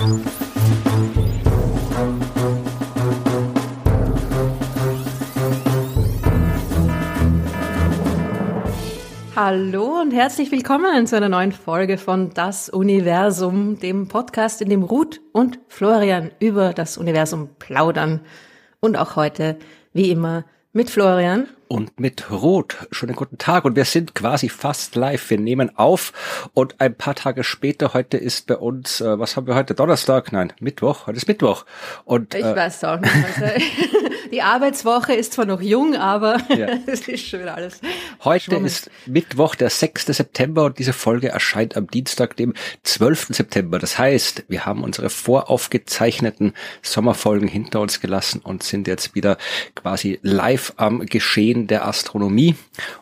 Hallo 0.00 0.16
und 10.00 10.12
herzlich 10.12 10.50
willkommen 10.50 11.06
zu 11.06 11.16
einer 11.16 11.28
neuen 11.28 11.52
Folge 11.52 11.98
von 11.98 12.30
Das 12.32 12.70
Universum, 12.70 13.78
dem 13.78 14.08
Podcast, 14.08 14.62
in 14.62 14.70
dem 14.70 14.84
Ruth 14.84 15.20
und 15.32 15.58
Florian 15.68 16.30
über 16.38 16.72
das 16.72 16.96
Universum 16.96 17.50
plaudern. 17.58 18.20
Und 18.80 18.96
auch 18.96 19.16
heute, 19.16 19.58
wie 19.92 20.10
immer, 20.10 20.46
mit 20.72 20.88
Florian. 20.88 21.46
Und 21.72 22.00
mit 22.00 22.32
Ruth. 22.32 22.88
Schönen 22.90 23.14
guten 23.14 23.38
Tag. 23.38 23.64
Und 23.64 23.76
wir 23.76 23.84
sind 23.84 24.16
quasi 24.16 24.48
fast 24.48 24.96
live. 24.96 25.30
Wir 25.30 25.38
nehmen 25.38 25.70
auf 25.78 26.50
und 26.52 26.80
ein 26.80 26.96
paar 26.96 27.14
Tage 27.14 27.44
später, 27.44 27.94
heute 27.94 28.16
ist 28.16 28.48
bei 28.48 28.56
uns, 28.56 29.00
äh, 29.00 29.20
was 29.20 29.36
haben 29.36 29.46
wir 29.46 29.54
heute? 29.54 29.74
Donnerstag? 29.74 30.32
Nein, 30.32 30.52
Mittwoch. 30.58 31.06
Heute 31.06 31.18
ist 31.18 31.28
Mittwoch. 31.28 31.64
Und, 32.04 32.34
ich 32.34 32.44
äh, 32.44 32.56
weiß 32.56 32.82
auch 32.82 32.98
nicht. 32.98 33.14
Also, 33.14 33.44
die 34.30 34.42
Arbeitswoche 34.42 35.14
ist 35.14 35.32
zwar 35.32 35.44
noch 35.44 35.60
jung, 35.60 35.96
aber 35.96 36.38
ja. 36.48 36.68
es 36.86 37.08
ist 37.08 37.26
schon 37.26 37.40
wieder 37.40 37.54
alles. 37.54 37.80
Heute 38.22 38.46
schwummig. 38.46 38.66
ist 38.66 38.90
Mittwoch, 39.06 39.54
der 39.54 39.70
6. 39.70 40.06
September 40.06 40.64
und 40.64 40.78
diese 40.78 40.92
Folge 40.92 41.28
erscheint 41.28 41.76
am 41.76 41.88
Dienstag, 41.88 42.36
dem 42.36 42.54
12. 42.84 43.28
September. 43.30 43.78
Das 43.78 43.98
heißt, 43.98 44.44
wir 44.48 44.66
haben 44.66 44.84
unsere 44.84 45.10
voraufgezeichneten 45.10 46.54
Sommerfolgen 46.82 47.48
hinter 47.48 47.80
uns 47.80 48.00
gelassen 48.00 48.40
und 48.42 48.62
sind 48.62 48.86
jetzt 48.86 49.14
wieder 49.14 49.36
quasi 49.74 50.18
live 50.22 50.74
am 50.76 51.06
Geschehen 51.06 51.66
der 51.66 51.86
Astronomie. 51.86 52.54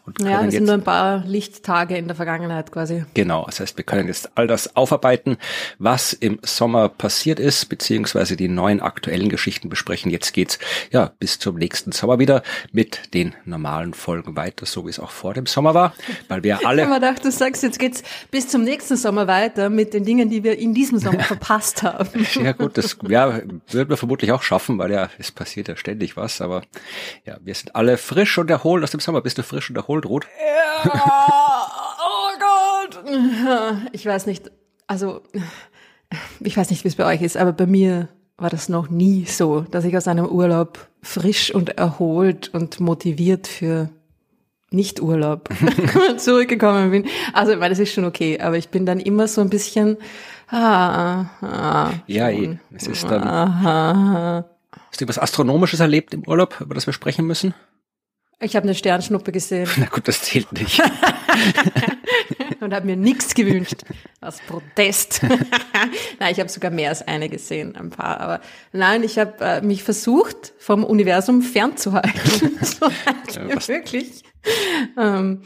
Und 0.07 0.23
ja, 0.23 0.43
das 0.43 0.53
sind 0.53 0.65
nur 0.65 0.75
ein 0.75 0.85
paar 0.85 1.25
Lichttage 1.25 1.97
in 1.97 2.07
der 2.07 2.17
Vergangenheit 2.17 2.73
quasi. 2.73 3.05
Genau, 3.15 3.45
das 3.45 3.61
heißt, 3.61 3.77
wir 3.77 3.85
können 3.85 4.09
jetzt 4.09 4.31
all 4.37 4.47
das 4.47 4.77
aufarbeiten, 4.77 5.37
was 5.79 6.13
im 6.13 6.39
Sommer 6.43 6.89
passiert 6.89 7.39
ist, 7.39 7.67
beziehungsweise 7.69 8.37
die 8.37 8.49
neuen 8.49 8.81
aktuellen 8.81 9.29
Geschichten 9.29 9.69
besprechen. 9.69 10.11
Jetzt 10.11 10.33
geht's 10.33 10.59
ja 10.91 11.13
bis 11.19 11.39
zum 11.39 11.57
nächsten 11.57 11.93
Sommer 11.93 12.19
wieder 12.19 12.43
mit 12.73 13.13
den 13.15 13.35
normalen 13.45 13.93
Folgen 13.93 14.37
weiter, 14.37 14.67
so 14.67 14.87
wie 14.87 14.91
es 14.91 15.01
auch 15.01 15.11
vor 15.11 15.35
dem 15.35 15.47
Sommer 15.47 15.75
war, 15.75 15.95
weil 16.29 16.43
wir 16.43 16.67
alle. 16.67 16.83
Ich 16.89 16.89
habe 16.89 17.01
gedacht, 17.01 17.25
du 17.25 17.31
sagst, 17.31 17.63
jetzt 17.65 17.79
geht's 17.79 18.03
bis 18.31 18.49
zum 18.49 18.63
nächsten 18.63 18.97
Sommer 18.97 19.27
weiter 19.27 19.69
mit 19.69 19.95
den 19.95 20.05
Dingen, 20.05 20.31
die 20.31 20.45
wir 20.45 20.57
in 20.59 20.75
diesem 20.75 20.99
Sommer 20.99 21.21
verpasst 21.25 21.83
haben. 21.83 22.27
Ja 22.35 22.53
gut, 22.53 22.79
das 22.79 22.97
ja, 23.09 23.41
würden 23.69 23.91
wir 23.91 23.97
vermutlich 23.97 24.33
auch 24.33 24.43
schaffen, 24.43 24.79
weil 24.79 24.93
ja, 24.93 25.11
es 25.19 25.33
passiert 25.33 25.69
ja 25.69 25.77
ständig 25.77 26.17
was, 26.17 26.41
aber 26.41 26.63
ja, 27.25 27.37
wir 27.43 27.55
sind 27.55 27.75
alle 27.75 27.99
frisch 27.99 28.39
und 28.39 28.49
erholt 28.51 28.85
aus 28.85 28.93
dem 28.93 29.01
Sommer? 29.01 29.21
Bist 29.21 29.39
du 29.39 29.43
frisch 29.43 29.71
und 29.71 29.77
erholt, 29.77 30.07
Ruth? 30.07 30.27
Ja, 30.85 31.69
oh 32.05 32.39
Gott. 32.39 33.05
Ich 33.93 34.07
weiß 34.07 34.27
nicht, 34.27 34.51
also 34.87 35.23
ich 36.41 36.57
weiß 36.57 36.71
nicht, 36.71 36.85
wie 36.85 36.89
es 36.89 36.97
bei 36.97 37.05
euch 37.05 37.23
ist, 37.23 37.37
aber 37.37 37.53
bei 37.53 37.67
mir 37.67 38.09
war 38.37 38.51
das 38.51 38.69
noch 38.69 38.89
nie 38.89 39.25
so, 39.27 39.63
dass 39.63 39.85
ich 39.85 39.97
aus 39.97 40.09
einem 40.09 40.27
Urlaub 40.27 40.88
frisch 41.03 41.55
und 41.55 41.79
erholt 41.79 42.51
und 42.53 42.81
motiviert 42.81 43.47
für 43.47 43.91
Nicht-Urlaub 44.71 45.49
zurückgekommen 46.19 46.91
bin. 46.91 47.07
Also, 47.33 47.53
ich 47.53 47.59
meine, 47.59 47.71
das 47.71 47.79
ist 47.79 47.93
schon 47.93 48.05
okay, 48.05 48.39
aber 48.41 48.57
ich 48.57 48.69
bin 48.69 48.87
dann 48.87 49.01
immer 49.01 49.29
so 49.29 49.41
ein 49.41 49.51
bisschen, 49.51 49.97
ah, 50.49 51.27
ah, 51.41 51.93
ja, 52.07 52.29
eh, 52.31 52.59
es 52.75 52.87
ist 52.87 53.05
dann, 53.05 53.23
ah, 53.23 54.45
hast 54.91 55.01
du 55.01 55.09
was 55.09 55.19
Astronomisches 55.19 55.81
erlebt 55.81 56.15
im 56.15 56.27
Urlaub, 56.27 56.61
über 56.61 56.75
das 56.75 56.87
wir 56.87 56.93
sprechen 56.93 57.27
müssen? 57.27 57.55
Ich 58.41 58.55
habe 58.55 58.65
eine 58.65 58.75
Sternschnuppe 58.75 59.33
gesehen. 59.33 59.69
Na 59.79 59.87
gut, 59.87 60.07
das 60.07 60.23
zählt 60.23 60.53
nicht. 60.53 60.81
und 62.61 62.75
habe 62.75 62.87
mir 62.87 62.97
nichts 62.97 63.35
gewünscht. 63.35 63.83
Aus 64.21 64.39
Protest. 64.47 65.21
nein, 66.19 66.33
ich 66.33 66.41
habe 66.41 66.49
sogar 66.49 66.71
mehr 66.71 66.91
als 66.91 67.07
eine 67.07 67.29
gesehen, 67.29 67.77
ein 67.77 67.91
paar. 67.91 68.21
Aber 68.21 68.41
nein, 68.73 69.03
ich 69.03 69.19
habe 69.19 69.35
äh, 69.41 69.61
mich 69.61 69.83
versucht, 69.83 70.53
vom 70.59 70.85
Universum 70.85 71.43
fernzuhalten. 71.43 72.59
so, 72.63 72.87
ja, 73.49 73.69
wirklich. 73.69 74.23
Ähm, 74.97 74.97
hm, 74.97 75.43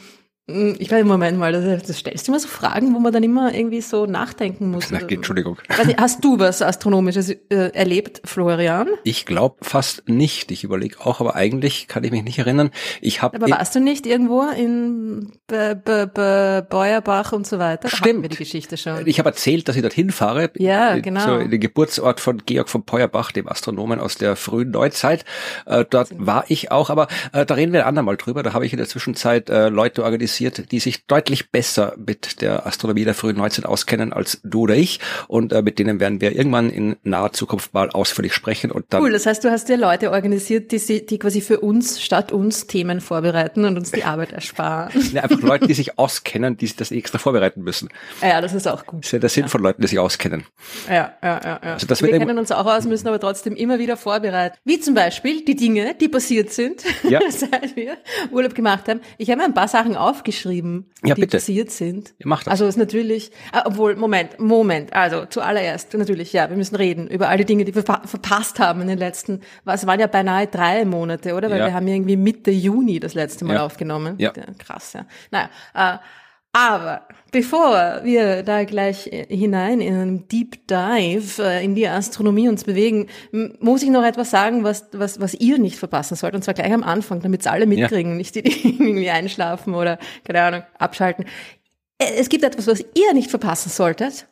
ich 0.79 0.89
glaube, 0.89 1.03
im 1.03 1.09
Moment 1.09 1.39
mal, 1.39 1.53
das, 1.53 1.83
das 1.83 1.99
stellst 1.99 2.27
du 2.27 2.33
immer 2.33 2.41
so 2.41 2.49
Fragen, 2.49 2.95
wo 2.95 2.99
man 2.99 3.13
dann 3.13 3.23
immer 3.23 3.55
irgendwie 3.55 3.81
so 3.81 4.07
nachdenken 4.07 4.71
muss. 4.71 4.91
Na, 4.91 5.01
Entschuldigung. 5.01 5.59
Nicht, 5.85 5.99
hast 5.99 6.25
du 6.25 6.39
was 6.39 6.63
Astronomisches 6.63 7.31
äh, 7.31 7.71
erlebt, 7.73 8.23
Florian? 8.25 8.89
Ich 9.05 9.27
glaube 9.27 9.57
fast 9.63 10.09
nicht. 10.09 10.51
Ich 10.51 10.65
überlege 10.65 10.97
auch, 11.01 11.21
aber 11.21 11.35
eigentlich 11.37 11.89
kann 11.89 12.05
ich 12.05 12.11
mich 12.11 12.23
nicht 12.23 12.39
erinnern. 12.39 12.71
Ich 13.01 13.23
habe. 13.23 13.37
Aber 13.37 13.51
warst 13.51 13.75
du 13.75 13.81
nicht 13.81 14.07
irgendwo 14.07 14.43
in 14.43 15.33
Be 15.47 15.81
Be 15.83 16.07
Be 16.13 16.67
Beuerbach 16.69 17.33
und 17.33 17.47
so 17.47 17.59
weiter? 17.59 17.89
Da 17.89 17.97
Stimmt. 17.97 18.23
Wir 18.23 18.29
die 18.29 18.37
Geschichte 18.37 18.77
schon. 18.77 19.07
Ich 19.07 19.19
habe 19.19 19.31
erzählt, 19.31 19.69
dass 19.69 19.77
ich 19.77 19.83
dorthin 19.83 20.11
fahre. 20.11 20.51
Ja, 20.57 20.99
genau. 20.99 21.25
So 21.25 21.37
in 21.37 21.51
den 21.51 21.61
Geburtsort 21.61 22.21
von 22.21 22.43
Georg 22.45 22.69
von 22.69 22.85
Beuerbach, 22.85 23.33
dem 23.33 23.49
Astronomen 23.49 24.01
aus 24.01 24.17
der 24.17 24.37
frühen 24.37 24.71
Neuzeit. 24.71 25.25
Äh, 25.67 25.85
dort 25.89 26.11
war 26.19 26.45
ich 26.49 26.71
auch, 26.71 26.91
aber 26.91 27.09
äh, 27.33 27.47
da 27.47 27.55
reden 27.55 27.73
wir 27.73 27.81
ein 27.81 27.89
andermal 27.89 28.17
drüber. 28.17 28.43
Da 28.43 28.53
habe 28.53 28.67
ich 28.67 28.73
in 28.73 28.79
der 28.79 28.89
Zwischenzeit 28.89 29.51
äh, 29.51 29.69
Leute 29.69 30.05
organisiert 30.05 30.42
interessiert, 30.47 30.73
die 30.73 30.81
sich 30.81 31.07
deutlich 31.07 31.51
besser 31.51 31.95
mit 31.97 32.41
der 32.41 32.67
Astronomie 32.67 33.05
der 33.05 33.15
frühen 33.15 33.37
Neuzeit 33.37 33.67
auskennen 33.67 34.13
als 34.13 34.41
du 34.43 34.63
oder 34.63 34.77
ich. 34.77 35.01
Und 35.29 35.53
äh, 35.53 35.63
mit 35.63 35.79
denen 35.79 36.01
werden 36.01 36.21
wir 36.21 36.35
irgendwann 36.35 36.71
in 36.71 36.97
naher 37.03 37.33
Zukunft 37.33 37.75
mal 37.75 37.91
ausführlich 37.91 38.35
sprechen. 38.35 38.71
Und 38.71 38.87
dann 38.91 39.03
cool, 39.03 39.13
das 39.13 39.27
heißt, 39.27 39.45
du 39.45 39.51
hast 39.51 39.69
dir 39.69 39.77
Leute 39.77 40.11
organisiert, 40.11 40.73
die, 40.73 41.07
die 41.07 41.19
quasi 41.19 41.41
für 41.41 41.61
uns 41.61 42.01
statt 42.01 42.33
uns 42.33 42.67
Themen 42.67 43.01
vorbereiten 43.01 43.65
und 43.65 43.77
uns 43.77 43.91
die 43.91 44.05
Arbeit 44.05 44.33
ersparen. 44.33 44.93
Ja, 45.13 45.25
einfach 45.25 45.43
Leute, 45.43 45.67
die 45.67 45.75
sich 45.75 45.99
auskennen, 45.99 46.57
die 46.57 46.67
sich 46.67 46.77
das 46.77 46.91
extra 46.91 47.19
vorbereiten 47.19 47.63
müssen. 47.63 47.91
Ja, 48.23 48.41
das 48.41 48.55
ist 48.55 48.67
auch 48.67 48.87
gut. 48.87 49.01
Das 49.01 49.09
ist 49.09 49.13
ja 49.13 49.19
der 49.19 49.29
Sinn 49.29 49.45
ja. 49.45 49.49
von 49.49 49.61
Leuten, 49.61 49.83
die 49.83 49.89
sich 49.89 49.99
auskennen. 49.99 50.45
Ja, 50.89 51.13
ja, 51.23 51.41
ja. 51.45 51.61
ja. 51.63 51.73
Also 51.75 51.87
das 51.87 52.01
wir 52.03 52.11
kennen 52.11 52.39
uns 52.39 52.51
auch 52.51 52.65
aus, 52.65 52.87
müssen 52.87 53.09
aber 53.09 53.21
trotzdem 53.21 53.55
immer 53.55 53.79
wieder 53.79 53.99
vorbereiten. 53.99 54.57
Wie 54.65 54.81
zum 54.81 54.95
Beispiel 54.95 55.45
die 55.45 55.55
Dinge, 55.55 55.95
die 56.01 56.09
passiert 56.09 56.51
sind, 56.51 56.83
ja. 57.07 57.21
seit 57.29 57.77
wir 57.77 57.99
Urlaub 58.31 58.55
gemacht 58.55 58.89
haben. 58.89 59.01
Ich 59.19 59.29
habe 59.29 59.39
mir 59.39 59.45
ein 59.45 59.55
paar 59.55 59.69
Sachen 59.69 59.97
aufgeschrieben 59.97 60.22
aufgeschrieben, 60.23 60.87
ja, 61.05 61.15
die 61.15 61.23
bitte. 61.23 61.37
passiert 61.37 61.71
sind. 61.71 62.15
Ja, 62.19 62.27
mach 62.27 62.45
das. 62.45 62.53
Also 62.53 62.67
ist 62.67 62.77
natürlich, 62.77 63.33
ah, 63.53 63.65
obwohl, 63.67 63.97
Moment, 63.97 64.39
Moment, 64.39 64.93
also 64.93 65.27
zuallererst, 65.27 65.93
natürlich, 65.95 66.33
ja, 66.33 66.49
wir 66.49 66.57
müssen 66.57 66.77
reden 66.77 67.09
über 67.09 67.29
all 67.29 67.37
die 67.37 67.45
Dinge, 67.45 67.65
die 67.65 67.75
wir 67.75 67.83
verpasst 67.83 68.61
haben 68.61 68.81
in 68.83 68.89
den 68.89 68.99
letzten, 68.99 69.41
was 69.65 69.87
waren 69.87 69.99
ja 69.99 70.07
beinahe 70.07 70.47
drei 70.47 70.85
Monate, 70.85 71.35
oder? 71.35 71.51
Weil 71.51 71.59
ja. 71.59 71.67
wir 71.67 71.75
haben 71.75 71.89
irgendwie 71.89 72.17
Mitte 72.17 72.51
Juni 72.51 73.01
das 73.01 73.15
letzte 73.15 73.45
Mal 73.45 73.55
ja. 73.55 73.65
aufgenommen. 73.65 74.15
Ja. 74.19 74.33
Krass, 74.59 74.93
ja. 74.93 75.07
Naja, 75.31 75.51
äh, 75.75 75.99
aber 76.53 77.09
bevor 77.31 78.01
wir 78.05 78.43
da 78.43 78.65
gleich 78.65 79.07
äh, 79.07 79.27
hinein 79.35 79.81
in 79.81 79.95
einem 79.95 80.29
Deep 80.29 80.69
Dive 80.69 81.43
äh, 81.43 81.65
in 81.65 81.75
die 81.75 81.89
Astronomie 81.89 82.49
uns 82.49 82.65
bewegen, 82.65 83.09
muss 83.59 83.83
ich 83.83 83.89
noch 83.89 84.05
etwas 84.05 84.31
sagen, 84.31 84.63
was, 84.63 84.89
was, 84.93 85.19
was 85.19 85.33
ihr 85.35 85.59
nicht 85.59 85.79
verpassen 85.79 86.15
sollt. 86.15 86.35
Und 86.35 86.45
zwar 86.45 86.55
gleich 86.55 86.73
am 86.73 86.83
Anfang, 86.83 87.21
damit 87.21 87.41
es 87.41 87.47
alle 87.47 87.67
mitkriegen, 87.67 88.13
ja. 88.13 88.19
nicht 88.19 88.35
die, 88.35 88.43
die 88.43 88.51
irgendwie 88.79 89.11
einschlafen 89.11 89.75
oder, 89.75 89.99
keine 90.25 90.43
Ahnung, 90.43 90.63
abschalten. 90.79 91.25
Es 91.99 92.29
gibt 92.29 92.45
etwas, 92.45 92.67
was 92.67 92.85
ihr 92.95 93.15
nicht 93.15 93.31
verpassen 93.31 93.71
solltet. 93.71 94.27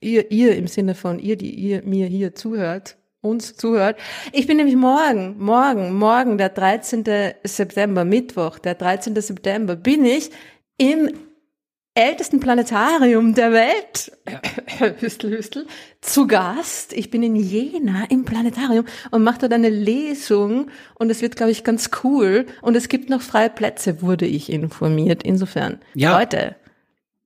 Ihr, 0.00 0.30
ihr 0.30 0.54
im 0.54 0.66
Sinne 0.66 0.94
von 0.94 1.18
ihr, 1.18 1.36
die 1.36 1.50
ihr 1.50 1.82
mir 1.82 2.06
hier 2.06 2.34
zuhört, 2.34 2.98
uns 3.20 3.56
zuhört. 3.56 3.98
Ich 4.32 4.46
bin 4.46 4.58
nämlich 4.58 4.76
morgen, 4.76 5.36
morgen, 5.38 5.94
morgen, 5.94 6.38
der 6.38 6.50
13. 6.50 7.04
September, 7.42 8.04
Mittwoch, 8.04 8.58
der 8.58 8.74
13. 8.74 9.20
September, 9.20 9.74
bin 9.74 10.04
ich 10.04 10.30
im 10.76 11.10
ältesten 11.94 12.40
Planetarium 12.40 13.34
der 13.34 13.52
Welt, 13.52 14.12
Hüstel, 15.00 15.36
Hüstel, 15.36 15.66
zu 16.00 16.26
Gast. 16.26 16.92
Ich 16.92 17.10
bin 17.10 17.22
in 17.22 17.34
Jena 17.34 18.04
im 18.08 18.24
Planetarium 18.24 18.84
und 19.10 19.24
mache 19.24 19.38
dort 19.40 19.52
eine 19.52 19.70
Lesung 19.70 20.70
und 20.94 21.10
es 21.10 21.22
wird, 21.22 21.36
glaube 21.36 21.50
ich, 21.50 21.64
ganz 21.64 21.90
cool. 22.04 22.46
Und 22.62 22.76
es 22.76 22.88
gibt 22.88 23.10
noch 23.10 23.22
freie 23.22 23.50
Plätze, 23.50 24.00
wurde 24.02 24.26
ich 24.26 24.52
informiert. 24.52 25.22
Insofern, 25.24 25.80
ja, 25.94 26.18
Leute, 26.18 26.56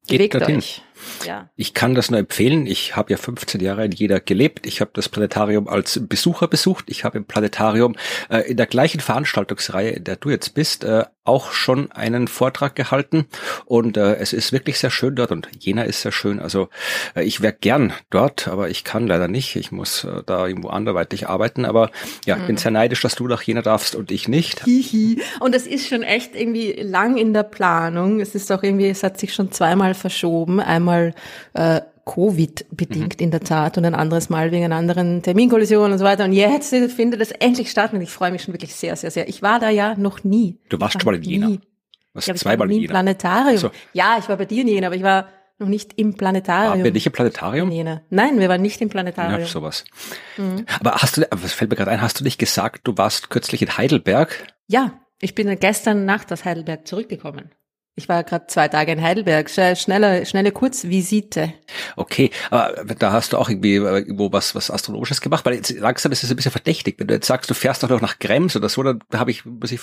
geht 0.06 0.34
dorthin. 0.34 0.58
euch. 0.58 0.82
Ja. 1.26 1.48
Ich 1.56 1.74
kann 1.74 1.94
das 1.94 2.10
nur 2.10 2.20
empfehlen. 2.20 2.66
Ich 2.66 2.96
habe 2.96 3.12
ja 3.12 3.16
15 3.16 3.60
Jahre 3.60 3.84
in 3.84 3.92
Jena 3.92 4.18
gelebt. 4.18 4.66
Ich 4.66 4.80
habe 4.80 4.90
das 4.94 5.08
Planetarium 5.08 5.68
als 5.68 6.00
Besucher 6.06 6.48
besucht. 6.48 6.86
Ich 6.88 7.04
habe 7.04 7.18
im 7.18 7.24
Planetarium 7.24 7.96
äh, 8.28 8.50
in 8.50 8.56
der 8.56 8.66
gleichen 8.66 9.00
Veranstaltungsreihe, 9.00 9.90
in 9.90 10.04
der 10.04 10.16
du 10.16 10.30
jetzt 10.30 10.54
bist, 10.54 10.84
äh, 10.84 11.04
auch 11.24 11.52
schon 11.52 11.92
einen 11.92 12.26
Vortrag 12.26 12.74
gehalten. 12.74 13.26
Und 13.64 13.96
äh, 13.96 14.16
es 14.16 14.32
ist 14.32 14.52
wirklich 14.52 14.78
sehr 14.78 14.90
schön 14.90 15.14
dort 15.14 15.30
und 15.30 15.48
Jena 15.58 15.84
ist 15.84 16.02
sehr 16.02 16.12
schön. 16.12 16.40
Also 16.40 16.68
äh, 17.14 17.22
ich 17.22 17.40
wäre 17.40 17.52
gern 17.52 17.92
dort, 18.10 18.48
aber 18.48 18.70
ich 18.70 18.82
kann 18.82 19.06
leider 19.06 19.28
nicht. 19.28 19.54
Ich 19.56 19.70
muss 19.70 20.04
äh, 20.04 20.22
da 20.26 20.46
irgendwo 20.46 20.68
anderweitig 20.68 21.28
arbeiten. 21.28 21.64
Aber 21.64 21.90
ja, 22.26 22.36
ich 22.36 22.46
bin 22.46 22.56
mhm. 22.56 22.58
sehr 22.58 22.72
neidisch, 22.72 23.02
dass 23.02 23.14
du 23.14 23.28
nach 23.28 23.42
Jena 23.42 23.62
darfst 23.62 23.94
und 23.94 24.10
ich 24.10 24.26
nicht. 24.26 24.66
Und 25.38 25.54
es 25.54 25.66
ist 25.66 25.88
schon 25.88 26.02
echt 26.02 26.34
irgendwie 26.34 26.72
lang 26.72 27.16
in 27.16 27.32
der 27.32 27.44
Planung. 27.44 28.20
Es 28.20 28.34
ist 28.34 28.50
auch 28.50 28.62
irgendwie, 28.62 28.88
es 28.88 29.02
hat 29.02 29.18
sich 29.18 29.32
schon 29.32 29.52
zweimal 29.52 29.94
verschoben. 29.94 30.58
Einmal 30.60 30.91
einmal 30.92 31.14
äh, 31.54 31.80
Covid-bedingt 32.04 33.20
mhm. 33.20 33.24
in 33.24 33.30
der 33.30 33.40
Tat 33.40 33.78
und 33.78 33.84
ein 33.84 33.94
anderes 33.94 34.28
Mal 34.28 34.50
wegen 34.50 34.64
einer 34.64 34.76
anderen 34.76 35.22
Terminkollision 35.22 35.92
und 35.92 35.98
so 35.98 36.04
weiter. 36.04 36.24
Und 36.24 36.32
jetzt 36.32 36.70
findet 36.70 37.20
es 37.20 37.30
endlich 37.30 37.70
statt 37.70 37.92
und 37.92 38.00
ich 38.00 38.10
freue 38.10 38.32
mich 38.32 38.42
schon 38.42 38.54
wirklich 38.54 38.74
sehr, 38.74 38.96
sehr, 38.96 39.10
sehr. 39.10 39.28
Ich 39.28 39.42
war 39.42 39.60
da 39.60 39.70
ja 39.70 39.94
noch 39.96 40.24
nie. 40.24 40.58
Du 40.68 40.80
warst 40.80 41.00
schon 41.00 41.04
mal 41.04 41.14
in 41.14 41.22
Jena. 41.22 41.58
Was 42.12 42.26
ja, 42.26 42.34
zweimal 42.34 42.70
in 42.70 42.80
Jena? 42.80 42.92
Planetarium. 42.92 43.58
So. 43.58 43.70
Ja, 43.92 44.16
ich 44.18 44.28
war 44.28 44.36
bei 44.36 44.46
dir 44.46 44.62
in 44.62 44.68
Jena, 44.68 44.88
aber 44.88 44.96
ich 44.96 45.02
war 45.02 45.28
noch 45.58 45.68
nicht 45.68 45.92
im 45.96 46.14
Planetarium. 46.14 46.72
Waren 46.72 46.84
wir 46.84 46.90
nicht 46.90 47.06
im 47.06 47.12
Planetarium? 47.12 47.68
Nein, 48.10 48.40
wir 48.40 48.48
waren 48.48 48.62
nicht 48.62 48.80
im 48.80 48.88
Planetarium. 48.88 49.40
Ja, 49.40 49.46
sowas. 49.46 49.84
Mhm. 50.36 50.66
Aber 50.80 50.94
hast 50.96 51.18
du, 51.18 51.28
was 51.30 51.52
fällt 51.52 51.70
mir 51.70 51.76
gerade 51.76 51.92
ein, 51.92 52.02
hast 52.02 52.18
du 52.18 52.24
nicht 52.24 52.38
gesagt, 52.38 52.80
du 52.84 52.98
warst 52.98 53.30
kürzlich 53.30 53.62
in 53.62 53.76
Heidelberg? 53.76 54.52
Ja, 54.66 54.92
ich 55.20 55.36
bin 55.36 55.56
gestern 55.60 56.04
Nacht 56.04 56.32
aus 56.32 56.44
Heidelberg 56.44 56.86
zurückgekommen. 56.88 57.52
Ich 57.94 58.08
war 58.08 58.24
gerade 58.24 58.46
zwei 58.46 58.68
Tage 58.68 58.90
in 58.90 59.02
Heidelberg. 59.02 59.50
Schnelle, 59.50 60.24
schnelle 60.24 60.50
Kurzvisite. 60.50 61.52
Okay, 61.94 62.30
aber 62.50 62.94
da 62.98 63.12
hast 63.12 63.34
du 63.34 63.36
auch 63.36 63.50
irgendwie 63.50 63.74
äh, 63.74 63.98
irgendwo 63.98 64.32
was, 64.32 64.54
was 64.54 64.70
Astronomisches 64.70 65.20
gemacht, 65.20 65.44
weil 65.44 65.56
jetzt 65.56 65.78
langsam 65.78 66.10
ist 66.10 66.24
es 66.24 66.30
ein 66.30 66.36
bisschen 66.36 66.52
verdächtig. 66.52 66.94
Wenn 66.96 67.08
du 67.08 67.14
jetzt 67.14 67.26
sagst, 67.26 67.50
du 67.50 67.54
fährst 67.54 67.82
doch 67.82 67.90
noch 67.90 68.00
nach 68.00 68.18
Krems 68.18 68.56
oder 68.56 68.70
so, 68.70 68.82
dann 68.82 69.00
habe 69.12 69.30
ich, 69.30 69.44
muss 69.44 69.72
ich 69.72 69.80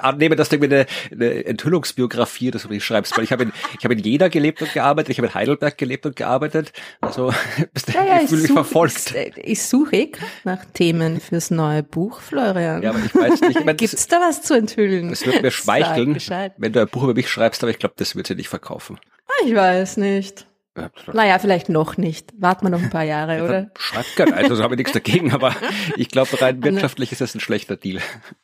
annehmen, 0.00 0.38
dass 0.38 0.48
du 0.48 0.56
irgendwie 0.56 0.76
eine, 0.76 0.86
eine 1.10 1.44
Enthüllungsbiografie 1.44 2.48
oder 2.48 2.58
so 2.58 2.68
schreibst, 2.80 3.18
weil 3.18 3.24
ich 3.24 3.32
habe 3.32 3.42
in, 3.42 3.52
ich 3.78 3.84
habe 3.84 3.92
in 3.92 4.00
Jena 4.00 4.28
gelebt 4.28 4.62
und 4.62 4.72
gearbeitet, 4.72 5.10
ich 5.10 5.18
habe 5.18 5.28
in 5.28 5.34
Heidelberg 5.34 5.76
gelebt 5.76 6.06
und 6.06 6.16
gearbeitet. 6.16 6.72
Also, 7.02 7.34
ja, 7.92 8.04
ja, 8.04 8.20
ich 8.22 8.30
fühle 8.30 8.42
mich 8.42 8.52
verfolgt. 8.52 9.14
Ich, 9.14 9.36
ich 9.36 9.62
suche 9.62 9.94
eh 9.96 10.12
nach 10.44 10.64
Themen 10.72 11.20
fürs 11.20 11.50
neue 11.50 11.82
Buch, 11.82 12.20
Florian. 12.22 12.80
Ja, 12.80 12.90
aber 12.90 13.00
ich 13.04 13.14
weiß 13.14 13.42
nicht. 13.42 13.58
Ich 13.58 13.64
mein, 13.66 13.76
Gibt's 13.82 14.08
da 14.08 14.20
was 14.20 14.40
zu 14.40 14.54
enthüllen? 14.54 15.10
Es 15.10 15.26
wird 15.26 15.42
mir 15.42 15.50
schmeicheln, 15.50 16.16
wenn 16.56 16.72
du 16.72 16.80
ein 16.80 16.88
Buch 16.88 17.02
über 17.02 17.12
mich 17.12 17.28
schreibst 17.28 17.41
schreibst, 17.42 17.62
aber 17.62 17.70
ich 17.70 17.78
glaube, 17.78 17.94
das 17.96 18.14
wird 18.14 18.28
sie 18.28 18.34
nicht 18.34 18.48
verkaufen. 18.48 18.98
Ah, 19.26 19.46
ich 19.46 19.54
weiß 19.54 19.96
nicht. 19.96 20.46
Ja, 20.76 20.90
naja, 21.12 21.38
vielleicht 21.38 21.68
noch 21.68 21.98
nicht. 21.98 22.32
Warten 22.38 22.64
wir 22.64 22.70
noch 22.70 22.82
ein 22.82 22.90
paar 22.90 23.02
Jahre, 23.02 23.36
ja, 23.38 23.44
oder? 23.44 23.70
Schreibt 23.76 24.16
gerne, 24.16 24.34
also 24.34 24.62
habe 24.62 24.74
ich 24.74 24.78
nichts 24.78 24.92
dagegen, 24.92 25.32
aber 25.32 25.54
ich 25.96 26.08
glaube, 26.08 26.40
rein 26.40 26.62
wirtschaftlich 26.62 27.12
ist 27.12 27.20
das 27.20 27.34
ein 27.34 27.40
schlechter 27.40 27.76
Deal. 27.76 28.00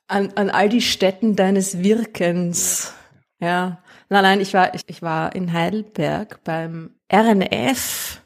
An, 0.08 0.32
an 0.34 0.50
all 0.50 0.68
die 0.68 0.82
Städten 0.82 1.36
deines 1.36 1.82
Wirkens. 1.82 2.92
Ja. 3.38 3.48
ja. 3.48 3.82
Nein, 4.10 4.22
nein, 4.22 4.40
ich 4.40 4.54
war, 4.54 4.74
ich, 4.74 4.82
ich 4.86 5.02
war 5.02 5.34
in 5.34 5.52
Heidelberg 5.52 6.42
beim 6.42 6.94
RNF 7.12 8.22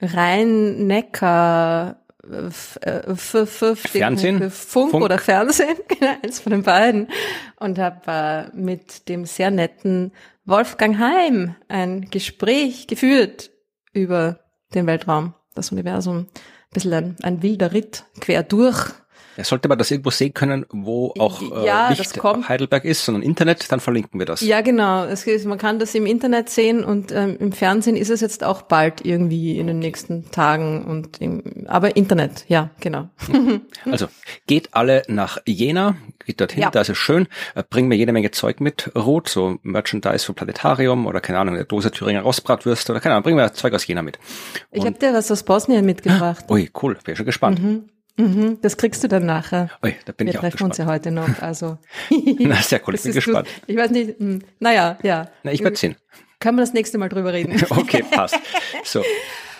Rhein-Neckar 0.00 2.01
Fernsehen? 3.74 4.50
Funk, 4.50 4.90
Funk, 4.92 5.04
oder 5.04 5.18
Fernsehen, 5.18 5.76
genau, 5.88 6.12
eins 6.22 6.40
von 6.40 6.52
den 6.52 6.62
beiden. 6.62 7.08
Und 7.58 7.78
habe 7.78 8.00
äh, 8.52 8.56
mit 8.56 9.08
dem 9.08 9.24
sehr 9.24 9.50
netten 9.50 10.12
Wolfgang 10.44 10.98
Heim 10.98 11.56
ein 11.68 12.10
Gespräch 12.10 12.86
geführt 12.86 13.50
über 13.92 14.40
den 14.74 14.86
Weltraum, 14.86 15.34
das 15.54 15.72
Universum. 15.72 16.18
Ein 16.18 16.74
bisschen 16.74 16.92
ein, 16.92 17.16
ein 17.22 17.42
wilder 17.42 17.72
Ritt 17.72 18.04
quer 18.20 18.42
durch 18.42 18.92
ja, 19.36 19.44
sollte 19.44 19.68
man 19.68 19.78
das 19.78 19.90
irgendwo 19.90 20.10
sehen 20.10 20.34
können, 20.34 20.66
wo 20.70 21.14
auch 21.18 21.40
äh, 21.40 21.66
ja, 21.66 21.90
nicht 21.90 22.22
Heidelberg 22.48 22.84
ist, 22.84 23.04
sondern 23.04 23.22
Internet, 23.22 23.70
dann 23.72 23.80
verlinken 23.80 24.18
wir 24.18 24.26
das. 24.26 24.40
Ja, 24.42 24.60
genau. 24.60 25.04
Es 25.04 25.26
man 25.44 25.58
kann 25.58 25.78
das 25.78 25.94
im 25.94 26.06
Internet 26.06 26.50
sehen 26.50 26.84
und 26.84 27.12
ähm, 27.12 27.36
im 27.38 27.52
Fernsehen 27.52 27.96
ist 27.96 28.10
es 28.10 28.20
jetzt 28.20 28.44
auch 28.44 28.62
bald 28.62 29.04
irgendwie 29.04 29.58
in 29.58 29.66
den 29.66 29.78
nächsten 29.78 30.30
Tagen 30.30 30.84
und 30.84 31.20
im, 31.20 31.66
aber 31.66 31.96
Internet, 31.96 32.44
ja, 32.48 32.70
genau. 32.80 33.08
Also 33.90 34.06
geht 34.46 34.74
alle 34.74 35.02
nach 35.08 35.38
Jena, 35.46 35.96
geht 36.24 36.40
dorthin, 36.40 36.62
ja. 36.62 36.70
da 36.70 36.82
ist 36.82 36.90
es 36.90 36.98
schön, 36.98 37.26
äh, 37.54 37.62
bringen 37.68 37.88
mir 37.88 37.96
jede 37.96 38.12
Menge 38.12 38.30
Zeug 38.30 38.60
mit, 38.60 38.94
Rot, 38.94 39.28
so 39.28 39.58
Merchandise 39.62 40.24
vom 40.24 40.34
Planetarium 40.34 41.06
oder 41.06 41.20
keine 41.20 41.38
Ahnung, 41.38 41.54
eine 41.54 41.64
Dose 41.64 41.90
Thüringer 41.90 42.22
Rostbratwürste 42.22 42.92
oder 42.92 43.00
keine 43.00 43.14
Ahnung, 43.14 43.24
bringen 43.24 43.38
wir 43.38 43.52
Zeug 43.52 43.74
aus 43.74 43.86
Jena 43.86 44.02
mit. 44.02 44.18
Und 44.70 44.78
ich 44.78 44.84
habe 44.84 44.98
dir 44.98 45.12
was 45.12 45.30
aus 45.30 45.42
Bosnien 45.42 45.84
mitgebracht. 45.84 46.44
Ui, 46.50 46.70
cool, 46.82 46.98
bin 47.04 47.16
schon 47.16 47.26
gespannt. 47.26 47.62
Mhm. 47.62 47.88
Mhm, 48.16 48.58
das 48.60 48.76
kriegst 48.76 49.02
du 49.02 49.08
dann 49.08 49.24
nachher. 49.24 49.70
Ui, 49.82 49.94
da 50.04 50.12
bin 50.12 50.26
Wir 50.26 50.32
ich 50.32 50.38
auch 50.38 50.42
treffen 50.42 50.64
uns 50.64 50.78
ja 50.78 50.86
heute 50.86 51.10
noch. 51.10 51.40
Also. 51.40 51.78
Na, 52.38 52.56
sehr 52.56 52.80
cool, 52.86 52.94
ich 52.94 53.02
bin 53.02 53.12
gespannt. 53.12 53.48
Du, 53.66 53.72
ich 53.72 53.78
weiß 53.78 53.90
nicht, 53.90 54.20
mh, 54.20 54.26
hm, 54.26 54.42
naja, 54.60 54.98
ja. 55.02 55.28
Na, 55.42 55.52
ich 55.52 55.62
werde 55.62 55.76
sehen. 55.76 55.96
Können 56.38 56.58
wir 56.58 56.62
das 56.62 56.74
nächste 56.74 56.98
Mal 56.98 57.08
drüber 57.08 57.32
reden. 57.32 57.62
okay, 57.70 58.04
passt. 58.08 58.38
So. 58.84 59.02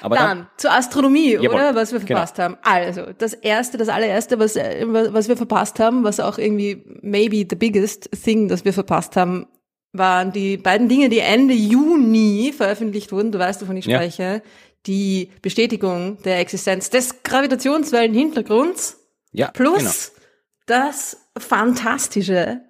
Aber 0.01 0.17
dann, 0.17 0.39
dann 0.39 0.47
zur 0.57 0.73
Astronomie, 0.73 1.35
jawohl, 1.35 1.49
oder? 1.49 1.75
Was 1.75 1.93
wir 1.93 2.01
genau. 2.01 2.09
verpasst 2.09 2.37
genau. 2.37 2.49
haben. 2.49 2.59
Also, 2.63 3.07
das 3.17 3.35
erste, 3.35 3.79
das 3.79 3.89
allererste, 3.89 4.39
was, 4.39 4.57
was 4.57 5.29
wir 5.29 5.37
verpasst 5.37 5.79
haben, 5.79 6.03
was 6.05 6.19
auch 6.21 6.39
irgendwie 6.39 6.85
maybe 7.03 7.47
the 7.49 7.57
biggest 7.57 8.11
thing, 8.25 8.49
das 8.49 8.65
wir 8.65 8.73
verpasst 8.73 9.17
haben, 9.17 9.47
waren 9.93 10.33
die 10.33 10.57
beiden 10.57 10.89
Dinge, 10.89 11.09
die 11.09 11.21
Ende 11.21 11.55
Juni 11.55 12.53
veröffentlicht 12.57 13.13
wurden. 13.13 13.31
Du 13.31 13.39
weißt, 13.39 13.63
wovon 13.63 13.77
ich 13.77 13.85
spreche. 13.85 14.23
Ja 14.23 14.41
die 14.87 15.31
Bestätigung 15.43 16.21
der 16.23 16.41
Existenz 16.41 16.91
des 16.91 17.23
Gravitationswellenhintergrunds 17.23 18.99
ja, 19.33 19.51
plus 19.51 19.79
genau. 19.79 20.27
das 20.67 21.17
fantastische 21.39 22.61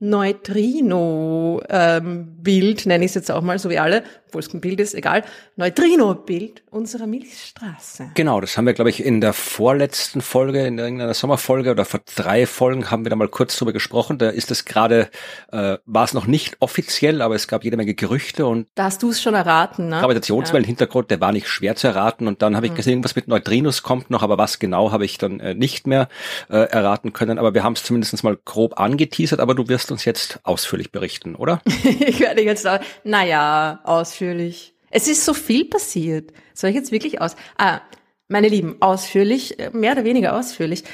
Neutrino-Bild, 0.00 1.66
ähm, 1.70 2.88
nenne 2.88 3.04
ich 3.04 3.10
es 3.10 3.14
jetzt 3.14 3.30
auch 3.30 3.42
mal, 3.42 3.58
so 3.58 3.68
wie 3.68 3.78
alle, 3.78 4.04
obwohl 4.28 4.40
es 4.40 4.50
kein 4.50 4.60
Bild 4.60 4.78
ist, 4.78 4.94
egal, 4.94 5.24
Neutrino-Bild 5.56 6.62
unserer 6.70 7.06
Milchstraße. 7.06 8.10
Genau, 8.14 8.40
das 8.40 8.56
haben 8.56 8.66
wir, 8.66 8.74
glaube 8.74 8.90
ich, 8.90 9.02
in 9.02 9.20
der 9.20 9.32
vorletzten 9.32 10.20
Folge, 10.20 10.66
in 10.66 10.78
irgendeiner 10.78 11.14
Sommerfolge 11.14 11.72
oder 11.72 11.84
vor 11.84 12.00
drei 12.14 12.46
Folgen 12.46 12.90
haben 12.90 13.04
wir 13.04 13.10
da 13.10 13.16
mal 13.16 13.28
kurz 13.28 13.58
drüber 13.58 13.72
gesprochen. 13.72 14.18
Da 14.18 14.28
ist 14.28 14.50
es 14.52 14.64
gerade, 14.64 15.08
äh, 15.50 15.78
war 15.84 16.04
es 16.04 16.14
noch 16.14 16.26
nicht 16.26 16.58
offiziell, 16.60 17.20
aber 17.22 17.34
es 17.34 17.48
gab 17.48 17.64
jede 17.64 17.76
Menge 17.76 17.94
Gerüchte 17.94 18.46
und 18.46 18.68
Da 18.76 18.84
hast 18.84 19.02
du 19.02 19.10
es 19.10 19.20
schon 19.20 19.34
erraten, 19.34 19.88
ne? 19.88 19.98
Gravitationswellenhintergrund, 20.00 21.10
der 21.10 21.20
war 21.20 21.32
nicht 21.32 21.48
schwer 21.48 21.74
zu 21.74 21.88
erraten 21.88 22.28
und 22.28 22.42
dann 22.42 22.54
habe 22.54 22.66
ich 22.66 22.72
mhm. 22.72 22.76
gesehen, 22.76 23.04
was 23.04 23.16
mit 23.16 23.26
Neutrinos 23.26 23.82
kommt 23.82 24.10
noch, 24.10 24.22
aber 24.22 24.38
was 24.38 24.58
genau 24.58 24.92
habe 24.92 25.04
ich 25.04 25.18
dann 25.18 25.40
äh, 25.40 25.54
nicht 25.54 25.86
mehr 25.86 26.08
äh, 26.50 26.58
erraten 26.58 27.12
können. 27.12 27.38
Aber 27.38 27.54
wir 27.54 27.64
haben 27.64 27.72
es 27.72 27.82
zumindest 27.82 28.22
mal 28.22 28.38
grob 28.44 28.78
angeteasert, 28.78 29.40
aber 29.40 29.54
du 29.54 29.68
wirst 29.68 29.87
uns 29.90 30.04
jetzt 30.04 30.40
ausführlich 30.44 30.92
berichten, 30.92 31.34
oder? 31.34 31.60
ich 31.66 32.20
werde 32.20 32.42
jetzt, 32.42 32.66
naja, 33.04 33.80
ausführlich. 33.84 34.74
Es 34.90 35.08
ist 35.08 35.24
so 35.24 35.34
viel 35.34 35.64
passiert. 35.66 36.32
Soll 36.54 36.70
ich 36.70 36.76
jetzt 36.76 36.92
wirklich 36.92 37.20
aus? 37.20 37.36
Ah, 37.56 37.80
meine 38.28 38.48
Lieben, 38.48 38.76
ausführlich, 38.80 39.58
äh, 39.58 39.70
mehr 39.72 39.92
oder 39.92 40.04
weniger 40.04 40.36
ausführlich, 40.36 40.84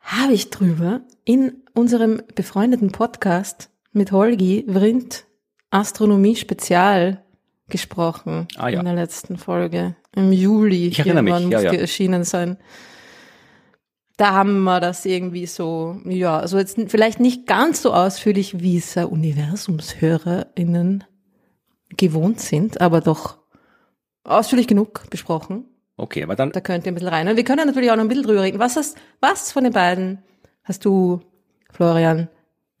habe 0.00 0.32
ich 0.32 0.50
drüber 0.50 1.02
in 1.24 1.62
unserem 1.74 2.22
befreundeten 2.34 2.92
Podcast 2.92 3.70
mit 3.92 4.12
Holgi 4.12 4.66
Vrindt 4.68 5.26
Astronomie 5.70 6.36
Spezial 6.36 7.22
gesprochen 7.68 8.46
ah, 8.56 8.68
ja. 8.68 8.80
in 8.80 8.84
der 8.84 8.94
letzten 8.94 9.38
Folge 9.38 9.96
im 10.14 10.32
Juli. 10.32 10.88
Ich 10.88 10.98
erinnere 10.98 11.22
mich. 11.22 11.48
Ja, 11.48 11.60
ja. 11.60 11.72
erschienen 11.72 12.24
sein. 12.24 12.58
Da 14.16 14.32
haben 14.32 14.62
wir 14.62 14.80
das 14.80 15.04
irgendwie 15.04 15.46
so, 15.46 16.00
ja, 16.04 16.38
also 16.38 16.58
jetzt 16.58 16.78
vielleicht 16.88 17.20
nicht 17.20 17.46
ganz 17.46 17.82
so 17.82 17.94
ausführlich, 17.94 18.60
wie 18.60 18.76
es 18.76 18.96
UniversumshörerInnen 18.96 21.04
gewohnt 21.96 22.40
sind, 22.40 22.80
aber 22.80 23.00
doch 23.00 23.38
ausführlich 24.24 24.68
genug 24.68 25.08
besprochen. 25.10 25.66
Okay, 25.96 26.22
aber 26.22 26.36
dann. 26.36 26.52
Da 26.52 26.60
könnt 26.60 26.86
ihr 26.86 26.92
ein 26.92 26.94
bisschen 26.94 27.08
rein. 27.08 27.28
Und 27.28 27.36
wir 27.36 27.44
können 27.44 27.66
natürlich 27.66 27.90
auch 27.90 27.96
noch 27.96 28.04
ein 28.04 28.08
bisschen 28.08 28.24
drüber 28.24 28.42
reden. 28.42 28.58
Was 28.58 28.76
hast, 28.76 28.96
was 29.20 29.52
von 29.52 29.64
den 29.64 29.72
beiden 29.72 30.22
hast 30.64 30.84
du, 30.84 31.20
Florian, 31.70 32.28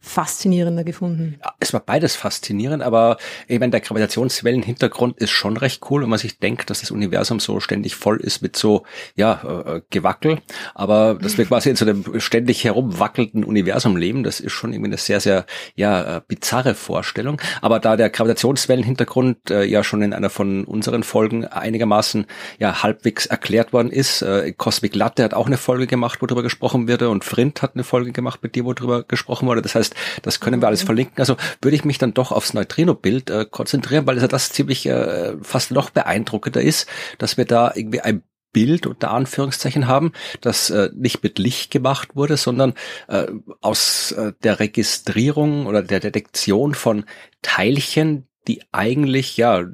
faszinierender 0.02 0.82
gefunden? 0.84 1.38
Es 1.60 1.72
war 1.72 1.80
beides 1.80 2.16
faszinierend, 2.16 2.82
aber 2.82 3.16
eben 3.48 3.70
der 3.70 3.80
Gravitationswellenhintergrund 3.80 5.18
ist 5.18 5.30
schon 5.30 5.56
recht 5.56 5.80
cool, 5.90 6.02
wenn 6.02 6.10
man 6.10 6.18
sich 6.18 6.38
denkt, 6.38 6.68
dass 6.70 6.80
das 6.80 6.90
Universum 6.90 7.38
so 7.38 7.60
ständig 7.60 7.94
voll 7.94 8.20
ist 8.20 8.42
mit 8.42 8.56
so, 8.56 8.82
ja, 9.14 9.64
äh, 9.64 9.80
Gewackel, 9.90 10.40
aber 10.74 11.14
dass 11.14 11.38
wir 11.38 11.46
quasi 11.46 11.70
in 11.70 11.76
so 11.76 11.84
einem 11.84 12.20
ständig 12.20 12.64
herumwackelnden 12.64 13.44
Universum 13.44 13.96
leben, 13.96 14.24
das 14.24 14.40
ist 14.40 14.52
schon 14.52 14.72
irgendwie 14.72 14.90
eine 14.90 14.98
sehr, 14.98 15.20
sehr, 15.20 15.46
ja, 15.76 16.16
äh, 16.16 16.20
bizarre 16.26 16.74
Vorstellung. 16.74 17.40
Aber 17.60 17.78
da 17.78 17.96
der 17.96 18.10
Gravitationswellenhintergrund 18.10 19.50
äh, 19.50 19.64
ja 19.64 19.84
schon 19.84 20.02
in 20.02 20.12
einer 20.12 20.30
von 20.30 20.64
unseren 20.64 21.04
Folgen 21.04 21.46
einigermaßen, 21.46 22.26
ja, 22.58 22.82
halbwegs 22.82 23.26
erklärt 23.26 23.72
worden 23.72 23.90
ist, 23.90 24.22
äh, 24.22 24.52
Cosmic 24.52 24.96
Latte 24.96 25.22
hat 25.22 25.34
auch 25.34 25.46
eine 25.46 25.58
Folge 25.58 25.86
gemacht, 25.86 26.20
wo 26.20 26.26
darüber 26.26 26.42
gesprochen 26.42 26.88
wurde 26.88 27.08
und 27.08 27.24
Frind 27.24 27.62
hat 27.62 27.74
eine 27.74 27.84
Folge 27.84 28.10
gemacht 28.10 28.40
mit 28.42 28.56
dir, 28.56 28.64
wo 28.64 28.72
darüber 28.72 29.04
gesprochen 29.04 29.46
wurde. 29.46 29.62
Das 29.62 29.76
heißt, 29.76 29.91
heißt, 29.92 30.22
das 30.22 30.40
können 30.40 30.60
wir 30.60 30.68
alles 30.68 30.82
mhm. 30.82 30.86
verlinken. 30.86 31.18
Also 31.18 31.36
würde 31.60 31.74
ich 31.74 31.84
mich 31.84 31.98
dann 31.98 32.14
doch 32.14 32.32
aufs 32.32 32.54
Neutrino-Bild 32.54 33.30
äh, 33.30 33.46
konzentrieren, 33.48 34.06
weil 34.06 34.16
es 34.16 34.22
ja 34.22 34.28
das 34.28 34.50
ziemlich 34.50 34.86
äh, 34.86 35.34
fast 35.42 35.70
noch 35.70 35.90
beeindruckender 35.90 36.62
ist, 36.62 36.88
dass 37.18 37.36
wir 37.36 37.44
da 37.44 37.72
irgendwie 37.74 38.00
ein 38.00 38.22
Bild 38.52 38.86
unter 38.86 39.12
Anführungszeichen 39.12 39.88
haben, 39.88 40.12
das 40.42 40.68
äh, 40.68 40.90
nicht 40.94 41.22
mit 41.22 41.38
Licht 41.38 41.70
gemacht 41.70 42.16
wurde, 42.16 42.36
sondern 42.36 42.74
äh, 43.08 43.26
aus 43.62 44.12
äh, 44.12 44.32
der 44.42 44.60
Registrierung 44.60 45.66
oder 45.66 45.82
der 45.82 46.00
Detektion 46.00 46.74
von 46.74 47.04
Teilchen, 47.40 48.28
die 48.46 48.62
eigentlich 48.70 49.38
ja 49.38 49.64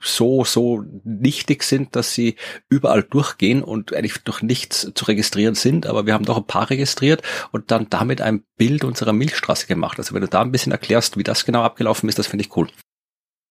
so, 0.00 0.44
so 0.44 0.84
nichtig 1.04 1.62
sind, 1.62 1.96
dass 1.96 2.14
sie 2.14 2.36
überall 2.68 3.02
durchgehen 3.02 3.62
und 3.62 3.94
eigentlich 3.94 4.18
durch 4.24 4.42
nichts 4.42 4.90
zu 4.94 5.04
registrieren 5.06 5.54
sind, 5.54 5.86
aber 5.86 6.06
wir 6.06 6.14
haben 6.14 6.24
doch 6.24 6.36
ein 6.36 6.46
paar 6.46 6.70
registriert 6.70 7.22
und 7.52 7.70
dann 7.70 7.88
damit 7.88 8.20
ein 8.20 8.42
Bild 8.56 8.84
unserer 8.84 9.12
Milchstraße 9.12 9.66
gemacht. 9.66 9.98
Also 9.98 10.14
wenn 10.14 10.20
du 10.20 10.28
da 10.28 10.42
ein 10.42 10.52
bisschen 10.52 10.72
erklärst, 10.72 11.16
wie 11.16 11.22
das 11.22 11.44
genau 11.44 11.62
abgelaufen 11.62 12.08
ist, 12.08 12.18
das 12.18 12.26
finde 12.26 12.44
ich 12.44 12.56
cool. 12.56 12.68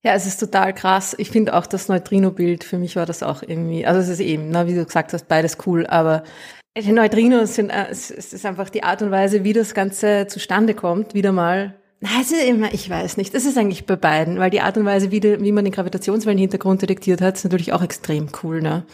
Ja, 0.04 0.14
es 0.14 0.26
ist 0.26 0.40
total 0.40 0.74
krass. 0.74 1.14
Ich 1.18 1.30
finde 1.30 1.56
auch 1.56 1.66
das 1.66 1.90
Neutrino-Bild, 1.90 2.64
für 2.64 2.78
mich 2.78 2.96
war 2.96 3.06
das 3.06 3.22
auch 3.22 3.44
irgendwie, 3.44 3.86
also 3.86 4.00
es 4.00 4.08
ist 4.08 4.22
eben, 4.22 4.50
na, 4.50 4.66
wie 4.66 4.76
du 4.76 4.86
gesagt 4.86 5.12
hast, 5.12 5.28
beides 5.28 5.58
cool, 5.66 5.86
aber 5.88 6.24
Neutrinos 6.78 7.56
sind, 7.56 7.70
äh, 7.70 7.88
es 7.90 8.10
ist 8.10 8.46
einfach 8.46 8.70
die 8.70 8.84
Art 8.84 9.02
und 9.02 9.12
Weise, 9.12 9.44
wie 9.44 9.54
das 9.54 9.74
Ganze 9.74 10.28
zustande 10.28 10.74
kommt, 10.74 11.14
wieder 11.14 11.32
mal 11.32 11.79
also 12.02 12.36
immer, 12.36 12.74
ich 12.74 12.90
weiß 12.90 13.18
nicht. 13.18 13.34
Das 13.34 13.46
ist 13.46 13.58
eigentlich 13.58 13.86
bei 13.86 13.96
beiden, 13.96 14.40
weil 14.40 14.50
die 14.50 14.62
Art 14.62 14.78
und 14.78 14.86
Weise, 14.86 15.12
wie, 15.12 15.20
die, 15.20 15.42
wie 15.42 15.52
man 15.52 15.66
den 15.66 15.74
Gravitationswellenhintergrund 15.74 16.82
detektiert 16.82 17.22
hat, 17.22 17.36
ist 17.36 17.44
natürlich 17.44 17.74
auch 17.74 17.82
extrem 17.82 18.30
cool, 18.44 18.62
ne? 18.62 18.86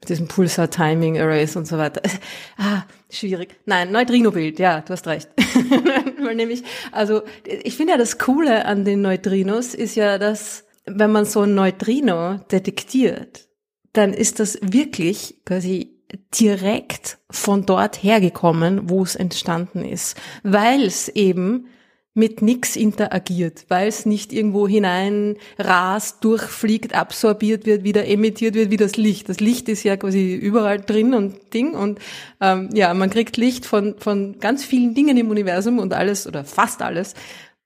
Mit 0.00 0.08
diesem 0.08 0.28
Pulsar 0.28 0.70
Timing 0.70 1.18
Arrays 1.18 1.56
und 1.56 1.66
so 1.66 1.78
weiter. 1.78 2.02
Ah, 2.56 2.84
schwierig. 3.10 3.56
Nein, 3.66 3.90
Neutrino-Bild, 3.92 4.58
ja, 4.58 4.80
du 4.80 4.92
hast 4.92 5.06
recht. 5.06 5.28
weil 6.24 6.34
nämlich, 6.34 6.62
also 6.92 7.22
ich 7.44 7.76
finde 7.76 7.92
ja 7.92 7.98
das 7.98 8.18
Coole 8.18 8.64
an 8.64 8.84
den 8.84 9.02
Neutrinos 9.02 9.74
ist 9.74 9.94
ja, 9.94 10.18
dass 10.18 10.64
wenn 10.86 11.12
man 11.12 11.24
so 11.24 11.42
ein 11.42 11.54
Neutrino 11.54 12.38
detektiert, 12.50 13.48
dann 13.92 14.12
ist 14.12 14.40
das 14.40 14.58
wirklich 14.60 15.40
quasi 15.44 15.94
direkt 16.38 17.18
von 17.30 17.66
dort 17.66 18.02
hergekommen, 18.02 18.88
wo 18.90 19.02
es 19.02 19.16
entstanden 19.16 19.84
ist, 19.84 20.16
weil 20.42 20.84
es 20.84 21.08
eben 21.08 21.68
mit 22.14 22.42
nix 22.42 22.76
interagiert, 22.76 23.64
weil 23.68 23.88
es 23.88 24.06
nicht 24.06 24.32
irgendwo 24.32 24.68
hinein 24.68 25.36
rast, 25.58 26.22
durchfliegt, 26.24 26.94
absorbiert 26.94 27.66
wird, 27.66 27.82
wieder 27.82 28.06
emittiert 28.06 28.54
wird 28.54 28.70
wie 28.70 28.76
das 28.76 28.96
Licht. 28.96 29.28
Das 29.28 29.40
Licht 29.40 29.68
ist 29.68 29.82
ja 29.82 29.96
quasi 29.96 30.34
überall 30.34 30.80
drin 30.80 31.12
und 31.12 31.52
Ding 31.52 31.74
und 31.74 31.98
ähm, 32.40 32.70
ja, 32.72 32.94
man 32.94 33.10
kriegt 33.10 33.36
Licht 33.36 33.66
von 33.66 33.96
von 33.98 34.38
ganz 34.38 34.64
vielen 34.64 34.94
Dingen 34.94 35.16
im 35.16 35.28
Universum 35.30 35.80
und 35.80 35.92
alles 35.92 36.28
oder 36.28 36.44
fast 36.44 36.82
alles, 36.82 37.14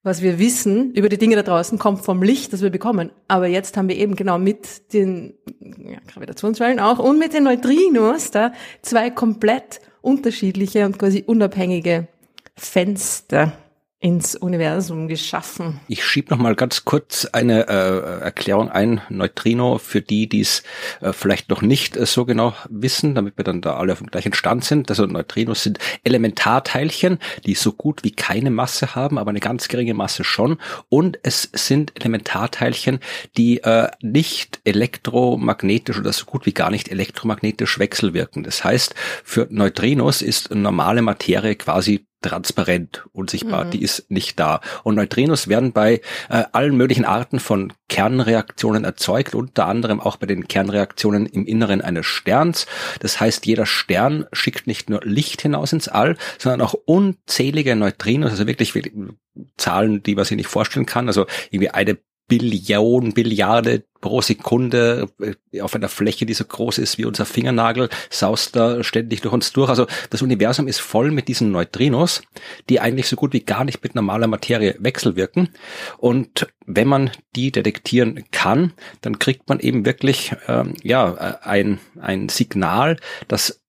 was 0.03 0.23
wir 0.23 0.39
wissen 0.39 0.95
über 0.95 1.11
die 1.11 1.19
Dinge 1.19 1.37
da 1.37 1.43
draußen, 1.43 1.79
kommt 1.79 2.03
vom 2.03 2.23
Licht, 2.23 2.55
das 2.55 2.63
wir 2.63 2.71
bekommen. 2.71 3.11
Aber 3.29 3.49
jetzt 3.49 3.77
haben 3.77 3.89
wir 3.89 3.97
eben 3.97 4.17
genau 4.17 4.39
mit 4.39 4.95
den 4.95 5.35
ja, 5.61 5.99
Gravitationswellen 6.11 6.81
auch 6.81 6.99
und 6.99 7.19
mit 7.19 7.35
den 7.35 7.45
Neutrinos 7.45 8.31
da 8.31 8.53
zwei 8.81 9.11
komplett 9.11 9.81
unterschiedliche 10.01 10.87
und 10.87 10.99
quasi 10.99 11.23
unabhängige 11.27 12.09
Fenster 12.57 13.53
ins 14.01 14.37
Universum 14.37 15.09
geschaffen. 15.09 15.81
Ich 15.89 16.05
schieb 16.05 16.31
noch 16.31 16.39
mal 16.39 16.55
ganz 16.55 16.85
kurz 16.85 17.25
eine 17.27 17.69
äh, 17.69 18.23
Erklärung 18.23 18.71
ein, 18.71 19.01
Neutrino, 19.09 19.79
für 19.79 20.01
die, 20.01 20.29
die 20.29 20.41
es 20.41 20.63
äh, 21.01 21.13
vielleicht 21.13 21.51
noch 21.51 21.63
nicht 21.63 21.97
äh, 21.97 22.07
so 22.07 22.25
genau 22.25 22.55
wissen, 22.69 23.17
damit 23.17 23.37
wir 23.37 23.45
dann 23.45 23.61
da 23.61 23.77
alle 23.77 23.93
auf 23.93 23.99
dem 23.99 24.07
gleichen 24.07 24.35
Stand 24.35 24.65
sind. 24.65 24.89
Also 24.91 25.07
Neutrinos 25.07 25.65
sind 25.65 25.81
Elementarteilchen, 26.05 27.19
die 27.45 27.55
so 27.55 27.73
gut 27.73 28.05
wie 28.05 28.13
keine 28.13 28.51
Masse 28.51 28.95
haben, 28.95 29.19
aber 29.19 29.31
eine 29.31 29.41
ganz 29.41 29.67
geringe 29.67 29.95
Masse 29.95 30.23
schon. 30.23 30.59
Und 30.89 31.19
es 31.25 31.51
sind 31.53 31.93
Elementarteilchen, 31.97 33.01
die 33.37 33.65
äh, 33.65 33.89
nicht 34.01 34.61
elektromagnetisch 34.63 35.99
oder 35.99 36.13
so 36.13 36.25
gut 36.25 36.47
wie 36.47 36.55
gar 36.55 36.71
nicht 36.71 36.89
elektromagnetisch 36.89 37.81
wechselwirken. 37.81 38.45
Das 38.45 38.63
heißt, 38.63 38.95
für 39.25 39.49
Neutrinos 39.51 40.23
ist 40.23 40.55
normale 40.55 41.03
Materie 41.03 41.57
quasi 41.57 42.08
transparent, 42.21 43.07
unsichtbar, 43.13 43.67
mhm. 43.67 43.71
die 43.71 43.83
ist 43.83 44.11
nicht 44.11 44.41
da. 44.41 44.61
Und 44.83 44.97
Neutrinos 44.97 45.49
werden 45.49 45.73
bei 45.73 46.01
äh, 46.29 46.45
allen 46.53 46.77
möglichen 46.77 47.05
Arten 47.05 47.39
von 47.39 47.73
Kernreaktionen 47.89 48.85
erzeugt, 48.85 49.35
unter 49.35 49.67
anderem 49.67 50.01
auch 50.01 50.17
bei 50.17 50.27
den 50.27 50.49
Kernreaktionen 50.49 51.27
im 51.27 51.47
Inneren 51.47 51.81
eines 51.81 52.07
Sterns. 52.07 52.67
Das 53.01 53.21
heißt, 53.21 53.47
jeder 53.47 53.67
Stern 53.67 54.27
schickt 54.33 54.67
nicht 54.67 54.91
nur 54.91 55.01
Licht 55.05 55.43
hinaus 55.43 55.73
ins 55.73 55.89
All, 55.89 56.17
sondern 56.39 56.61
auch 56.61 56.75
unzählige 56.75 57.77
Neutrinos, 57.77 58.33
also 58.33 58.47
wirklich, 58.47 58.75
wirklich 58.75 58.95
Zahlen, 59.57 60.03
die 60.03 60.15
man 60.15 60.25
sich 60.25 60.37
nicht 60.37 60.49
vorstellen 60.49 60.87
kann. 60.87 61.07
Also 61.07 61.27
irgendwie 61.51 61.71
eine 61.71 61.99
Billion, 62.29 63.15
Billiarde 63.15 63.85
pro 64.01 64.21
Sekunde 64.21 65.09
äh, 65.21 65.61
auf 65.61 65.75
einer 65.75 65.89
Fläche, 65.89 66.27
die 66.27 66.35
so 66.35 66.45
groß 66.45 66.79
ist 66.79 66.99
wie 66.99 67.05
unser 67.05 67.25
Fingernagel, 67.25 67.89
saust 68.11 68.55
da 68.55 68.85
ständig 68.85 69.23
durch 69.23 69.35
uns 69.35 69.53
durch. 69.53 69.69
Also 69.69 69.87
das 70.11 70.23
Universum 70.23 70.69
ist 70.69 70.79
voll 70.79 71.11
mit 71.11 71.27
diesen 71.27 71.51
Neutrinos, 71.51 72.23
die 72.69 72.81
eigentlich 72.81 73.09
so 73.09 73.17
gut 73.17 73.33
wie 73.33 73.41
gar 73.41 73.65
nicht 73.65 73.83
mit 73.83 73.95
normaler 73.95 74.27
Materie 74.27 74.77
wechselwirken. 74.79 75.49
Und 75.97 76.47
wenn 76.67 76.87
man 76.87 77.11
die 77.35 77.51
detektieren 77.51 78.25
kann, 78.31 78.73
dann 79.01 79.19
kriegt 79.19 79.49
man 79.49 79.59
eben 79.59 79.85
wirklich 79.85 80.33
ähm, 80.47 80.75
ja 80.83 81.11
äh, 81.15 81.47
ein, 81.47 81.81
ein 81.99 82.29
Signal, 82.29 82.99
das 83.27 83.63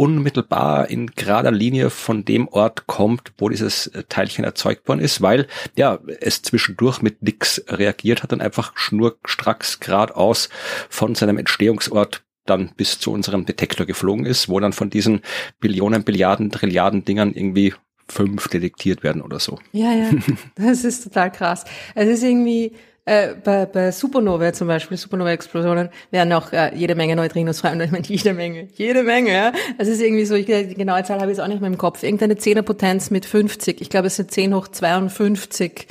unmittelbar 0.00 0.88
in 0.88 1.08
gerader 1.08 1.50
Linie 1.50 1.90
von 1.90 2.24
dem 2.24 2.48
Ort 2.48 2.86
kommt, 2.86 3.34
wo 3.36 3.50
dieses 3.50 3.90
Teilchen 4.08 4.46
erzeugt 4.46 4.88
worden 4.88 5.00
ist, 5.00 5.20
weil 5.20 5.46
ja 5.76 5.98
es 6.20 6.40
zwischendurch 6.40 7.02
mit 7.02 7.22
nix 7.22 7.62
reagiert 7.68 8.22
hat 8.22 8.32
und 8.32 8.40
einfach 8.40 8.72
schnurstracks 8.76 9.78
geradeaus 9.78 10.48
von 10.88 11.14
seinem 11.14 11.36
Entstehungsort 11.36 12.22
dann 12.46 12.70
bis 12.74 12.98
zu 12.98 13.12
unserem 13.12 13.44
Detektor 13.44 13.84
geflogen 13.84 14.24
ist, 14.24 14.48
wo 14.48 14.58
dann 14.58 14.72
von 14.72 14.88
diesen 14.88 15.20
Billionen, 15.60 16.02
Billiarden, 16.02 16.50
Trilliarden 16.50 17.04
Dingern 17.04 17.34
irgendwie 17.34 17.74
fünf 18.08 18.48
detektiert 18.48 19.02
werden 19.02 19.20
oder 19.20 19.38
so. 19.38 19.58
Ja, 19.72 19.92
ja, 19.92 20.10
das 20.54 20.82
ist 20.82 21.04
total 21.04 21.30
krass. 21.30 21.66
Es 21.94 22.08
ist 22.08 22.22
irgendwie, 22.22 22.72
äh, 23.10 23.34
bei, 23.42 23.66
bei 23.66 23.90
Supernova 23.90 24.52
zum 24.52 24.68
Beispiel, 24.68 24.96
Supernova-Explosionen, 24.96 25.88
werden 26.12 26.32
auch 26.32 26.52
äh, 26.52 26.72
jede 26.76 26.94
Menge 26.94 27.16
Neutrinos 27.16 27.60
frei. 27.60 27.72
Und 27.72 27.80
ich 27.80 27.90
meine, 27.90 28.04
jede 28.06 28.32
Menge, 28.32 28.68
jede 28.74 29.02
Menge, 29.02 29.32
ja. 29.32 29.52
Es 29.78 29.88
ist 29.88 30.00
irgendwie 30.00 30.24
so, 30.24 30.36
ich, 30.36 30.46
die 30.46 30.74
genaue 30.74 31.02
Zahl 31.02 31.20
habe 31.20 31.32
ich 31.32 31.36
jetzt 31.36 31.44
auch 31.44 31.48
nicht 31.48 31.60
mehr 31.60 31.70
im 31.70 31.76
Kopf. 31.76 32.04
Irgendeine 32.04 32.36
Zehnerpotenz 32.36 33.10
mit 33.10 33.26
50. 33.26 33.80
Ich 33.80 33.90
glaube, 33.90 34.06
es 34.06 34.16
sind 34.16 34.30
10 34.30 34.54
hoch 34.54 34.68
52 34.68 35.88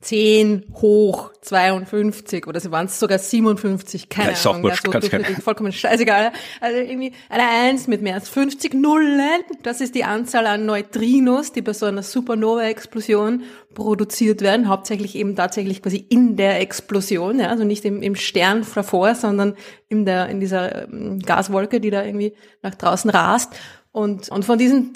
10 0.00 0.66
hoch 0.74 1.32
52 1.42 2.46
oder 2.46 2.60
sie 2.60 2.70
waren 2.70 2.86
es 2.86 3.00
sogar 3.00 3.18
57, 3.18 4.08
keine 4.08 4.32
ja, 4.32 4.50
Ahnung. 4.50 4.62
Wurscht, 4.62 4.86
ja, 4.86 5.00
so 5.00 5.42
vollkommen 5.42 5.72
scheißegal. 5.72 6.30
Also 6.60 6.78
irgendwie 6.78 7.12
eine 7.28 7.48
1 7.48 7.88
mit 7.88 8.00
mehr 8.00 8.14
als 8.14 8.28
50 8.28 8.74
Nullen, 8.74 9.42
das 9.64 9.80
ist 9.80 9.96
die 9.96 10.04
Anzahl 10.04 10.46
an 10.46 10.66
Neutrinos, 10.66 11.52
die 11.52 11.62
bei 11.62 11.72
so 11.72 11.86
einer 11.86 12.04
Supernova-Explosion 12.04 13.42
produziert 13.74 14.40
werden, 14.40 14.68
hauptsächlich 14.68 15.16
eben 15.16 15.34
tatsächlich 15.34 15.82
quasi 15.82 15.96
in 16.08 16.36
der 16.36 16.60
Explosion, 16.60 17.40
ja, 17.40 17.48
also 17.48 17.64
nicht 17.64 17.84
im, 17.84 18.00
im 18.00 18.14
Stern 18.14 18.64
davor, 18.72 19.16
sondern 19.16 19.56
in 19.88 20.04
der 20.04 20.28
in 20.28 20.38
dieser 20.38 20.84
ähm, 20.84 21.18
Gaswolke, 21.18 21.80
die 21.80 21.90
da 21.90 22.04
irgendwie 22.04 22.34
nach 22.62 22.76
draußen 22.76 23.10
rast. 23.10 23.52
Und, 23.90 24.28
und 24.28 24.44
von 24.44 24.58
diesen 24.58 24.92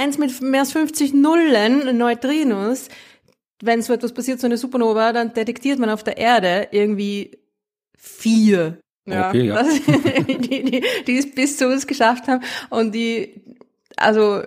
1 0.00 0.16
mit 0.16 0.40
mehr 0.40 0.60
als 0.60 0.72
50 0.72 1.12
Nullen 1.12 1.98
Neutrinos 1.98 2.88
wenn 3.62 3.82
so 3.82 3.92
etwas 3.92 4.12
passiert, 4.12 4.40
so 4.40 4.46
eine 4.46 4.56
Supernova, 4.56 5.12
dann 5.12 5.34
detektiert 5.34 5.78
man 5.78 5.90
auf 5.90 6.04
der 6.04 6.16
Erde 6.16 6.68
irgendwie 6.70 7.38
vier. 7.96 8.78
Ja, 9.06 9.28
okay, 9.28 9.46
ja. 9.46 9.62
die, 10.28 10.64
die, 10.64 10.84
die 11.06 11.18
es 11.18 11.34
bis 11.34 11.56
zu 11.56 11.66
uns 11.66 11.86
geschafft 11.86 12.28
haben. 12.28 12.44
Und 12.70 12.94
die, 12.94 13.42
also 13.96 14.42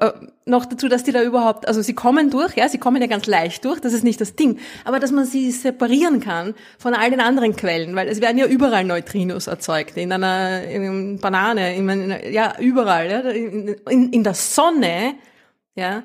äh, 0.00 0.12
noch 0.46 0.64
dazu, 0.64 0.88
dass 0.88 1.02
die 1.02 1.12
da 1.12 1.22
überhaupt, 1.22 1.66
also 1.66 1.82
sie 1.82 1.94
kommen 1.94 2.30
durch, 2.30 2.56
ja, 2.56 2.68
sie 2.68 2.78
kommen 2.78 3.02
ja 3.02 3.08
ganz 3.08 3.26
leicht 3.26 3.64
durch, 3.64 3.80
das 3.80 3.92
ist 3.92 4.04
nicht 4.04 4.20
das 4.20 4.36
Ding, 4.36 4.58
aber 4.84 5.00
dass 5.00 5.10
man 5.10 5.26
sie 5.26 5.50
separieren 5.50 6.20
kann 6.20 6.54
von 6.78 6.94
all 6.94 7.10
den 7.10 7.20
anderen 7.20 7.56
Quellen, 7.56 7.96
weil 7.96 8.06
es 8.06 8.20
werden 8.20 8.38
ja 8.38 8.46
überall 8.46 8.84
Neutrinos 8.84 9.48
erzeugt, 9.48 9.96
in 9.96 10.12
einer 10.12 10.62
in 10.62 11.18
Banane, 11.18 11.74
in, 11.76 12.32
ja, 12.32 12.54
überall, 12.60 13.10
ja, 13.10 13.20
in, 13.20 14.12
in 14.12 14.22
der 14.22 14.34
Sonne, 14.34 15.16
ja, 15.74 16.04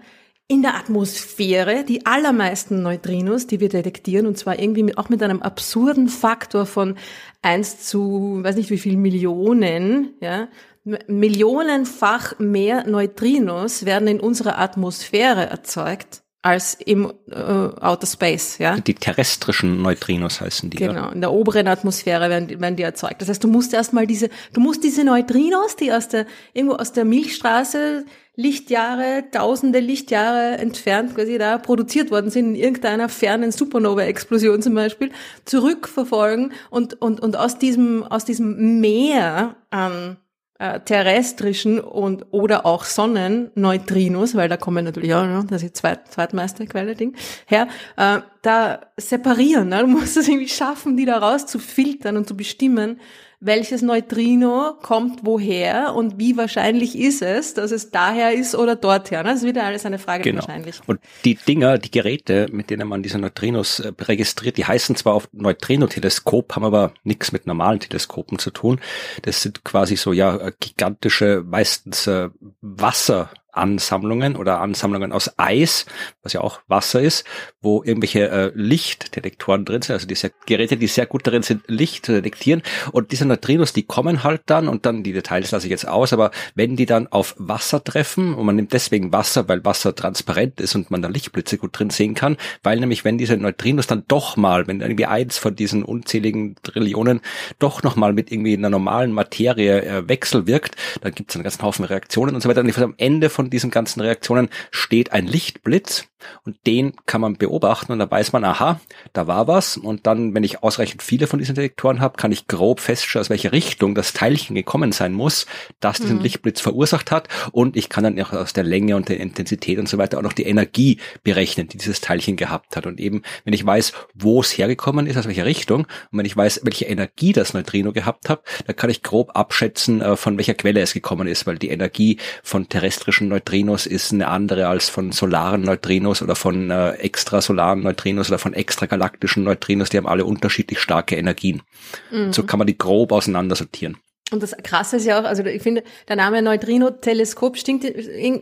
in 0.51 0.63
der 0.63 0.75
Atmosphäre 0.75 1.85
die 1.85 2.05
allermeisten 2.05 2.81
Neutrinos, 2.81 3.47
die 3.47 3.61
wir 3.61 3.69
detektieren, 3.69 4.27
und 4.27 4.37
zwar 4.37 4.59
irgendwie 4.59 4.97
auch 4.97 5.07
mit 5.07 5.23
einem 5.23 5.41
absurden 5.41 6.09
Faktor 6.09 6.65
von 6.65 6.97
eins 7.41 7.87
zu, 7.87 8.39
weiß 8.43 8.57
nicht 8.57 8.69
wie 8.69 8.77
viel 8.77 8.97
Millionen, 8.97 10.13
ja, 10.19 10.49
millionenfach 10.83 12.37
mehr 12.39 12.85
Neutrinos 12.85 13.85
werden 13.85 14.09
in 14.09 14.19
unserer 14.19 14.59
Atmosphäre 14.59 15.45
erzeugt 15.45 16.21
als 16.43 16.73
im 16.73 17.11
äh, 17.29 17.35
Outer 17.35 18.07
Space, 18.07 18.57
ja. 18.57 18.75
Die 18.79 18.95
terrestrischen 18.95 19.81
Neutrinos 19.81 20.41
heißen 20.41 20.69
die. 20.71 20.77
Genau, 20.77 20.93
ja. 20.93 21.09
in 21.11 21.21
der 21.21 21.31
oberen 21.31 21.67
Atmosphäre 21.67 22.29
werden 22.29 22.47
die, 22.47 22.59
werden 22.59 22.75
die 22.75 22.83
erzeugt. 22.83 23.21
Das 23.21 23.29
heißt, 23.29 23.43
du 23.43 23.47
musst 23.47 23.73
erstmal 23.73 24.07
diese, 24.07 24.29
du 24.53 24.59
musst 24.59 24.83
diese 24.83 25.03
Neutrinos, 25.03 25.75
die 25.75 25.91
aus 25.91 26.07
der 26.07 26.25
irgendwo 26.53 26.77
aus 26.77 26.93
der 26.93 27.05
Milchstraße 27.05 28.05
Lichtjahre, 28.35 29.25
tausende 29.31 29.79
Lichtjahre 29.79 30.57
entfernt 30.57 31.13
quasi 31.15 31.37
da 31.37 31.57
produziert 31.57 32.09
worden 32.09 32.31
sind, 32.31 32.49
in 32.49 32.55
irgendeiner 32.55 33.09
fernen 33.09 33.51
Supernova-Explosion 33.51 34.61
zum 34.61 34.73
Beispiel, 34.73 35.11
zurückverfolgen 35.45 36.53
und, 36.69 36.99
und, 37.01 37.19
und 37.19 37.37
aus 37.37 37.59
diesem, 37.59 38.03
aus 38.03 38.25
diesem 38.25 38.79
Meer 38.79 39.57
an 39.69 40.17
äh, 40.61 40.79
terrestrischen 40.79 41.79
und 41.79 42.27
oder 42.29 42.67
auch 42.67 42.85
Sonnenneutrinos, 42.85 44.35
weil 44.35 44.47
da 44.47 44.57
kommen 44.57 44.85
natürlich 44.85 45.11
auch, 45.15 45.25
ne, 45.25 45.43
das 45.49 45.63
ist 45.63 45.77
zweit, 45.77 46.11
zweitmeiste 46.11 46.67
Quelle 46.67 46.93
Ding, 46.93 47.15
her, 47.47 47.67
äh, 47.97 48.19
da 48.43 48.81
separieren. 48.95 49.69
Ne? 49.69 49.79
Du 49.79 49.87
musst 49.87 50.17
es 50.17 50.27
irgendwie 50.27 50.47
schaffen, 50.47 50.97
die 50.97 51.05
da 51.05 51.17
rauszufiltern 51.17 52.15
und 52.15 52.27
zu 52.27 52.37
bestimmen, 52.37 52.99
welches 53.41 53.81
Neutrino 53.81 54.75
kommt 54.83 55.21
woher 55.23 55.95
und 55.95 56.19
wie 56.19 56.37
wahrscheinlich 56.37 56.97
ist 56.97 57.23
es, 57.23 57.55
dass 57.55 57.71
es 57.71 57.89
daher 57.89 58.33
ist 58.33 58.53
oder 58.53 58.75
dorther. 58.75 59.23
Das 59.23 59.39
ist 59.39 59.47
wieder 59.47 59.63
alles 59.63 59.83
eine 59.85 59.97
Frage 59.97 60.23
genau. 60.23 60.41
wahrscheinlich. 60.41 60.79
Und 60.85 61.01
die 61.25 61.35
Dinger, 61.35 61.79
die 61.79 61.89
Geräte, 61.89 62.47
mit 62.51 62.69
denen 62.69 62.87
man 62.87 63.01
diese 63.01 63.17
Neutrinos 63.17 63.79
äh, 63.79 63.91
registriert, 63.99 64.57
die 64.57 64.65
heißen 64.65 64.95
zwar 64.95 65.15
auf 65.15 65.27
Neutrino-Teleskop, 65.31 66.55
haben 66.55 66.65
aber 66.65 66.93
nichts 67.03 67.31
mit 67.31 67.47
normalen 67.47 67.79
Teleskopen 67.79 68.37
zu 68.37 68.51
tun. 68.51 68.79
Das 69.23 69.41
sind 69.41 69.63
quasi 69.63 69.95
so 69.95 70.13
ja 70.13 70.51
gigantische, 70.59 71.43
meistens 71.43 72.05
äh, 72.05 72.29
Wasser 72.61 73.31
Ansammlungen 73.51 74.35
oder 74.35 74.59
Ansammlungen 74.61 75.11
aus 75.11 75.31
Eis, 75.37 75.85
was 76.23 76.33
ja 76.33 76.41
auch 76.41 76.59
Wasser 76.67 77.01
ist, 77.01 77.25
wo 77.61 77.83
irgendwelche 77.83 78.29
äh, 78.29 78.51
Lichtdetektoren 78.55 79.65
drin 79.65 79.81
sind, 79.81 79.93
also 79.93 80.07
diese 80.07 80.31
Geräte, 80.45 80.77
die 80.77 80.87
sehr 80.87 81.05
gut 81.05 81.27
darin 81.27 81.43
sind, 81.43 81.63
Licht 81.67 82.05
zu 82.05 82.13
detektieren. 82.13 82.61
Und 82.91 83.11
diese 83.11 83.25
Neutrinos, 83.25 83.73
die 83.73 83.83
kommen 83.83 84.23
halt 84.23 84.41
dann 84.45 84.67
und 84.67 84.85
dann 84.85 85.03
die 85.03 85.13
Details 85.13 85.51
lasse 85.51 85.67
ich 85.67 85.71
jetzt 85.71 85.87
aus, 85.87 86.13
aber 86.13 86.31
wenn 86.55 86.75
die 86.75 86.85
dann 86.85 87.07
auf 87.07 87.35
Wasser 87.37 87.83
treffen 87.83 88.33
und 88.33 88.45
man 88.45 88.55
nimmt 88.55 88.73
deswegen 88.73 89.11
Wasser, 89.11 89.47
weil 89.47 89.63
Wasser 89.65 89.95
transparent 89.95 90.61
ist 90.61 90.75
und 90.75 90.91
man 90.91 91.01
da 91.01 91.07
Lichtblitze 91.07 91.57
gut 91.57 91.77
drin 91.77 91.89
sehen 91.89 92.13
kann, 92.13 92.37
weil 92.63 92.79
nämlich 92.79 93.05
wenn 93.05 93.17
diese 93.17 93.37
Neutrinos 93.37 93.87
dann 93.87 94.03
doch 94.07 94.37
mal, 94.37 94.67
wenn 94.67 94.81
irgendwie 94.81 95.05
eins 95.05 95.37
von 95.37 95.55
diesen 95.55 95.83
unzähligen 95.83 96.55
Trillionen 96.63 97.21
doch 97.59 97.83
noch 97.83 97.95
mal 97.95 98.13
mit 98.13 98.31
irgendwie 98.31 98.55
einer 98.55 98.69
normalen 98.69 99.11
Materie 99.11 99.81
äh, 99.81 100.07
wechselwirkt, 100.07 100.75
dann 101.01 101.13
gibt 101.13 101.31
es 101.31 101.35
einen 101.35 101.43
ganzen 101.43 101.61
Haufen 101.63 101.85
Reaktionen 101.85 102.35
und 102.35 102.41
so 102.41 102.49
weiter. 102.49 102.61
Und 102.61 102.77
am 102.77 102.93
Ende 102.97 103.29
von 103.29 103.40
diesen 103.49 103.71
ganzen 103.71 104.01
Reaktionen 104.01 104.49
steht 104.71 105.11
ein 105.11 105.25
Lichtblitz 105.25 106.07
und 106.43 106.57
den 106.67 106.93
kann 107.05 107.21
man 107.21 107.37
beobachten 107.37 107.91
und 107.91 107.99
da 107.99 108.09
weiß 108.09 108.33
man, 108.33 108.43
aha, 108.43 108.79
da 109.13 109.27
war 109.27 109.47
was. 109.47 109.77
Und 109.77 110.07
dann, 110.07 110.33
wenn 110.33 110.43
ich 110.43 110.63
ausreichend 110.63 111.01
viele 111.01 111.27
von 111.27 111.39
diesen 111.39 111.55
Detektoren 111.55 111.99
habe, 111.99 112.17
kann 112.17 112.31
ich 112.31 112.47
grob 112.47 112.79
feststellen, 112.79 113.21
aus 113.21 113.29
welcher 113.29 113.51
Richtung 113.51 113.95
das 113.95 114.13
Teilchen 114.13 114.55
gekommen 114.55 114.91
sein 114.91 115.13
muss, 115.13 115.45
das 115.79 115.99
diesen 115.99 116.17
mhm. 116.17 116.23
Lichtblitz 116.23 116.61
verursacht 116.61 117.11
hat. 117.11 117.27
Und 117.51 117.75
ich 117.75 117.89
kann 117.89 118.03
dann 118.03 118.19
auch 118.21 118.33
aus 118.33 118.53
der 118.53 118.63
Länge 118.63 118.95
und 118.95 119.09
der 119.09 119.19
Intensität 119.19 119.79
und 119.79 119.89
so 119.89 119.97
weiter 119.97 120.17
auch 120.17 120.23
noch 120.23 120.33
die 120.33 120.45
Energie 120.45 120.99
berechnen, 121.23 121.67
die 121.67 121.77
dieses 121.77 122.01
Teilchen 122.01 122.37
gehabt 122.37 122.75
hat. 122.75 122.85
Und 122.85 122.99
eben, 122.99 123.21
wenn 123.43 123.53
ich 123.53 123.65
weiß, 123.65 123.93
wo 124.13 124.41
es 124.41 124.57
hergekommen 124.57 125.07
ist, 125.07 125.17
aus 125.17 125.27
welcher 125.27 125.45
Richtung, 125.45 125.81
und 126.11 126.17
wenn 126.17 126.25
ich 126.25 126.37
weiß, 126.37 126.61
welche 126.63 126.85
Energie 126.85 127.33
das 127.33 127.53
Neutrino 127.53 127.91
gehabt 127.91 128.29
hat, 128.29 128.43
dann 128.65 128.75
kann 128.75 128.89
ich 128.89 129.03
grob 129.03 129.31
abschätzen, 129.35 130.01
äh, 130.01 130.15
von 130.15 130.37
welcher 130.37 130.53
Quelle 130.53 130.81
es 130.81 130.93
gekommen 130.93 131.27
ist, 131.27 131.47
weil 131.47 131.57
die 131.57 131.69
Energie 131.69 132.17
von 132.43 132.69
terrestrischen 132.69 133.27
Neutrinos 133.31 133.85
ist 133.85 134.13
eine 134.13 134.27
andere 134.27 134.67
als 134.67 134.89
von 134.89 135.11
solaren 135.11 135.61
Neutrinos 135.61 136.21
oder 136.21 136.35
von 136.35 136.69
äh, 136.69 136.91
extrasolaren 136.91 137.81
Neutrinos 137.81 138.29
oder 138.29 138.37
von 138.37 138.53
extragalaktischen 138.53 139.43
Neutrinos, 139.43 139.89
die 139.89 139.97
haben 139.97 140.07
alle 140.07 140.25
unterschiedlich 140.25 140.79
starke 140.79 141.15
Energien. 141.15 141.63
Mhm. 142.11 142.31
So 142.31 142.43
kann 142.43 142.59
man 142.59 142.67
die 142.67 142.77
grob 142.77 143.11
auseinandersortieren. 143.11 143.97
Und 144.31 144.41
das 144.41 144.55
Krasse 144.63 144.95
ist 144.95 145.05
ja 145.05 145.19
auch, 145.19 145.25
also 145.25 145.43
ich 145.43 145.61
finde, 145.61 145.83
der 146.07 146.15
Name 146.15 146.41
Neutrino-Teleskop 146.41 147.57
stimmt, 147.57 147.85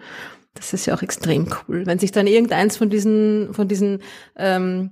Das 0.53 0.73
ist 0.73 0.85
ja 0.85 0.93
auch 0.93 1.01
extrem 1.01 1.47
cool. 1.67 1.87
Wenn 1.87 1.97
sich 1.97 2.11
dann 2.11 2.27
irgendeins 2.27 2.77
von 2.77 2.89
diesen, 2.89 3.53
von 3.53 3.67
diesen 3.67 4.03
ähm, 4.35 4.91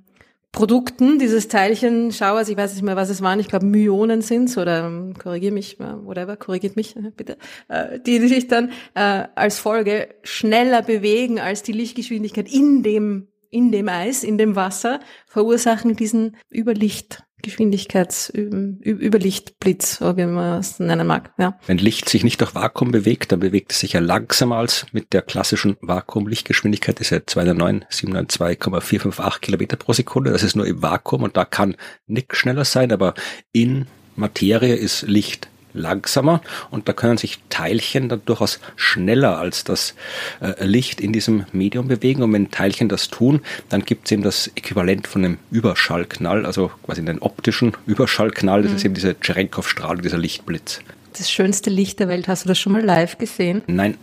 Produkten, 0.52 1.18
dieses 1.18 1.48
Teilchen 1.48 2.12
Schauers, 2.12 2.50
ich 2.50 2.58
weiß 2.58 2.74
nicht 2.74 2.84
mehr, 2.84 2.98
was 2.98 3.10
es 3.10 3.22
waren, 3.22 3.40
ich 3.40 3.48
glaube 3.48 3.66
Myonen 3.66 4.22
sind's 4.22 4.58
oder 4.58 4.86
ähm, 4.86 5.14
korrigier 5.18 5.52
mich, 5.52 5.80
äh, 5.80 6.06
whatever, 6.06 6.36
korrigiert 6.36 6.76
mich 6.76 6.96
bitte, 7.16 7.38
äh, 7.70 8.00
die, 8.00 8.20
die 8.20 8.28
sich 8.28 8.48
dann 8.48 8.72
äh, 8.94 9.28
als 9.36 9.60
Folge 9.60 10.10
schneller 10.24 10.82
bewegen 10.82 11.40
als 11.40 11.64
die 11.64 11.72
Lichtgeschwindigkeit 11.72 12.52
in 12.52 12.84
dem 12.84 13.28
in 13.54 13.72
dem 13.72 13.90
Eis, 13.90 14.24
in 14.24 14.38
dem 14.38 14.56
Wasser, 14.56 15.02
verursachen 15.28 15.98
diesen 15.98 16.38
Überlicht 16.50 17.24
Geschwindigkeitsüberlichtblitz, 17.42 20.02
wie 20.02 20.26
man 20.26 20.60
es 20.60 20.80
nennen 20.80 21.08
mag. 21.08 21.32
Ja. 21.38 21.58
Wenn 21.68 21.78
Licht 21.78 22.10
sich 22.10 22.24
nicht 22.24 22.42
durch 22.42 22.56
Vakuum 22.56 22.92
bewegt, 22.92 23.32
dann 23.32 23.40
bewegt 23.40 23.72
es 23.72 23.80
sich 23.80 23.94
ja 23.94 24.00
langsamer 24.00 24.58
als 24.58 24.86
mit 24.92 25.14
der 25.14 25.22
klassischen 25.22 25.78
Vakuumlichtgeschwindigkeit. 25.82 27.00
Das 27.00 27.08
ist 27.08 27.12
ja 27.12 27.26
209, 27.26 27.86
792,458 27.90 29.42
Kilometer 29.42 29.78
pro 29.78 29.94
Sekunde. 29.94 30.32
Das 30.32 30.44
ist 30.44 30.56
nur 30.56 30.66
im 30.66 30.82
Vakuum 30.82 31.24
und 31.24 31.38
da 31.38 31.46
kann 31.46 31.76
nichts 32.08 32.38
schneller 32.38 32.66
sein, 32.66 32.92
aber 32.92 33.14
in 33.52 33.88
Materie 34.16 34.76
ist 34.76 35.04
Licht 35.04 35.48
langsamer 35.74 36.42
und 36.70 36.88
da 36.88 36.94
können 36.94 37.18
sich 37.18 37.40
Teilchen 37.50 38.10
dann 38.10 38.22
durchaus 38.26 38.60
schneller 38.76 39.38
als 39.38 39.64
das 39.64 39.96
äh, 40.42 40.64
Licht 40.66 41.02
in 41.02 41.14
diesem 41.14 41.46
Medium 41.52 41.88
bewegen 41.88 42.24
und 42.24 42.34
wenn 42.34 42.52
Teilchen 42.52 42.90
das 42.90 43.10
tun, 43.10 43.42
dann 43.70 43.84
gibt 43.84 44.06
es 44.06 44.12
eben 44.12 44.24
das 44.24 44.48
Äquivalent 44.56 45.08
von 45.08 45.26
einem 45.26 45.38
Überschallknall, 45.52 46.46
also 46.46 46.72
quasi 46.84 47.02
einen 47.02 47.20
optischen 47.20 47.74
Überschallknall, 47.86 48.64
das 48.64 48.72
mhm. 48.72 48.78
ist 48.78 48.86
eben 48.86 48.94
diese 48.94 49.16
Cherenkov-Strahlung, 49.20 50.02
dieser 50.02 50.18
Lichtblitz. 50.18 50.80
Das 51.18 51.30
schönste 51.30 51.70
Licht 51.70 52.00
der 52.00 52.08
Welt, 52.08 52.28
hast 52.28 52.46
du 52.46 52.48
das 52.50 52.60
schon 52.60 52.74
mal 52.74 52.84
live 52.84 53.18
gesehen? 53.18 53.62
Nein. 53.68 53.98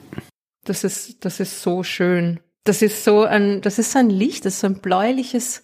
Das 0.64 0.85
ist, 0.85 1.24
das 1.24 1.40
ist 1.40 1.62
so 1.62 1.83
schön. 1.83 2.40
Das 2.64 2.83
ist 2.83 3.02
so 3.04 3.22
ein, 3.22 3.62
das 3.62 3.78
ist 3.78 3.92
so 3.92 3.98
ein 3.98 4.11
Licht, 4.11 4.44
das 4.44 4.54
ist 4.54 4.61
so 4.61 4.66
ein 4.66 4.81
bläuliches 4.81 5.62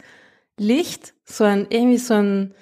Licht, 0.59 1.13
so 1.25 1.45
ein, 1.45 1.67
irgendwie 1.69 1.99
so 1.99 2.15
ein, 2.15 2.55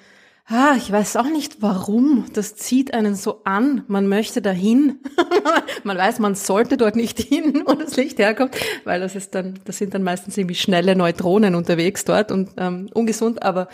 Ah, 0.54 0.74
ich 0.76 0.92
weiß 0.92 1.16
auch 1.16 1.30
nicht 1.30 1.62
warum. 1.62 2.26
Das 2.34 2.56
zieht 2.56 2.92
einen 2.92 3.14
so 3.14 3.40
an. 3.44 3.84
Man 3.88 4.06
möchte 4.06 4.42
dahin. 4.42 4.98
man 5.84 5.96
weiß, 5.96 6.18
man 6.18 6.34
sollte 6.34 6.76
dort 6.76 6.94
nicht 6.94 7.18
hin, 7.18 7.62
wo 7.66 7.72
das 7.72 7.96
Licht 7.96 8.18
herkommt, 8.18 8.54
weil 8.84 9.00
das 9.00 9.16
ist 9.16 9.34
dann, 9.34 9.58
das 9.64 9.78
sind 9.78 9.94
dann 9.94 10.02
meistens 10.02 10.36
irgendwie 10.36 10.54
schnelle 10.54 10.94
Neutronen 10.94 11.54
unterwegs 11.54 12.04
dort 12.04 12.30
und 12.30 12.50
ähm, 12.58 12.90
ungesund. 12.92 13.42
Aber 13.42 13.68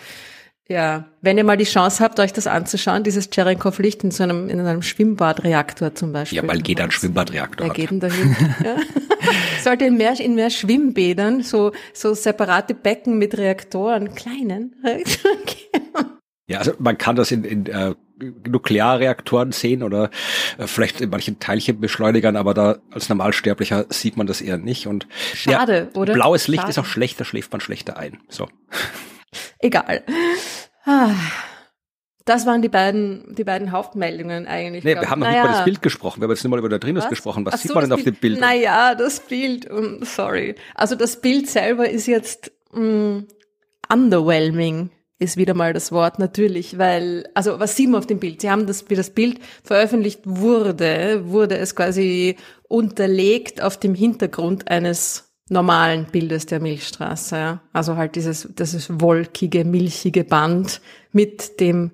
ja, 0.69 1.07
wenn 1.21 1.37
ihr 1.37 1.43
mal 1.43 1.57
die 1.57 1.65
Chance 1.65 2.05
habt, 2.05 2.21
euch 2.21 2.33
das 2.33 2.47
anzuschauen, 2.47 3.03
dieses 3.03 3.29
Cherenkov-Licht 3.29 4.05
in 4.05 4.13
so 4.13 4.23
einem, 4.23 4.49
in 4.49 4.61
einem 4.61 4.83
Schwimmbadreaktor 4.83 5.97
zum 5.97 6.13
Beispiel. 6.13 6.37
Ja, 6.37 6.47
weil 6.47 6.63
jeder 6.65 6.85
einen 6.85 6.93
Schwimmbadreaktor 6.93 7.67
hat. 7.67 7.75
geht 7.75 7.91
dahin. 8.01 8.37
ja. 8.65 8.77
Sollte 9.65 9.87
in 9.87 9.97
mehr, 9.97 10.21
in 10.21 10.37
mehr 10.37 10.51
Schwimmbädern 10.51 11.43
so, 11.43 11.73
so 11.93 12.15
separate 12.15 12.75
Becken 12.75 13.19
mit 13.19 13.37
Reaktoren, 13.37 14.15
kleinen, 14.15 14.77
Ja, 16.49 16.59
also 16.59 16.73
man 16.79 16.97
kann 16.97 17.15
das 17.15 17.31
in, 17.31 17.45
in 17.45 17.67
äh, 17.67 17.95
Nuklearreaktoren 18.49 19.53
sehen 19.53 19.83
oder 19.83 20.11
äh, 20.57 20.67
vielleicht 20.67 21.01
in 21.03 21.11
manchen 21.11 21.39
Teilchenbeschleunigern, 21.39 22.37
aber 22.37 22.55
da 22.55 22.79
als 22.91 23.11
Normalsterblicher 23.11 23.85
sieht 23.91 24.17
man 24.17 24.27
das 24.27 24.41
eher 24.41 24.57
nicht. 24.57 24.87
Und 24.87 25.07
Schade, 25.35 25.91
ja, 25.93 26.01
oder? 26.01 26.15
Blaues 26.15 26.49
Licht 26.49 26.63
Schade. 26.63 26.71
ist 26.71 26.79
auch 26.79 26.87
schlecht, 26.87 27.21
da 27.21 27.27
schläft 27.27 27.53
man 27.53 27.61
schlechter 27.61 27.99
ein. 27.99 28.19
So. 28.31 28.49
Egal. 29.61 30.03
Ah. 30.85 31.11
Das 32.25 32.45
waren 32.45 32.61
die 32.61 32.69
beiden, 32.69 33.35
die 33.35 33.45
beiden 33.45 33.73
Hauptmeldungen 33.73 34.47
eigentlich. 34.47 34.85
Nee, 34.85 34.97
wir 34.97 35.11
haben 35.11 35.21
noch 35.21 35.27
naja. 35.27 35.43
nicht 35.43 35.49
über 35.49 35.57
das 35.57 35.65
Bild 35.65 35.83
gesprochen. 35.83 36.21
Wir 36.21 36.25
haben 36.25 36.31
jetzt 36.31 36.45
nur 36.45 36.51
mal 36.51 36.59
über 36.59 36.69
Neutrinos 36.69 37.05
Was? 37.05 37.11
gesprochen. 37.11 37.45
Was 37.47 37.55
Ach 37.55 37.59
sieht 37.59 37.69
so, 37.69 37.75
man 37.75 37.85
denn 37.85 37.93
auf 37.93 38.03
dem 38.03 38.15
Bild? 38.15 38.41
Naja, 38.41 38.95
das 38.95 39.21
Bild, 39.21 39.71
um, 39.71 40.03
sorry. 40.03 40.55
Also 40.75 40.95
das 40.95 41.21
Bild 41.21 41.49
selber 41.49 41.89
ist 41.89 42.07
jetzt 42.07 42.53
mh, 42.73 42.81
mm, 42.83 43.27
underwhelming 43.91 44.91
ist 45.19 45.37
wieder 45.37 45.55
mal 45.55 45.73
das 45.73 45.91
Wort 45.91 46.19
natürlich, 46.19 46.79
weil, 46.79 47.29
also 47.35 47.59
was 47.59 47.77
sieht 47.77 47.91
man 47.91 47.99
auf 47.99 48.07
dem 48.07 48.21
Bild? 48.21 48.41
Sie 48.41 48.51
haben 48.51 48.67
das, 48.67 48.89
wie 48.89 48.95
das 48.95 49.11
Bild 49.11 49.41
veröffentlicht 49.65 50.21
wurde, 50.25 51.29
wurde 51.29 51.59
es 51.59 51.75
quasi 51.75 52.37
unterlegt 52.69 53.61
auf 53.61 53.79
dem 53.79 53.95
Hintergrund 53.95 54.71
eines 54.71 55.29
normalen 55.49 56.07
Bildes 56.07 56.47
der 56.47 56.61
Milchstraße. 56.61 57.37
Ja? 57.37 57.63
Also 57.73 57.97
halt 57.97 58.15
dieses, 58.15 58.49
dieses 58.55 59.01
wolkige, 59.01 59.65
milchige 59.65 60.25
Band 60.25 60.81
mit 61.11 61.59
dem 61.61 61.91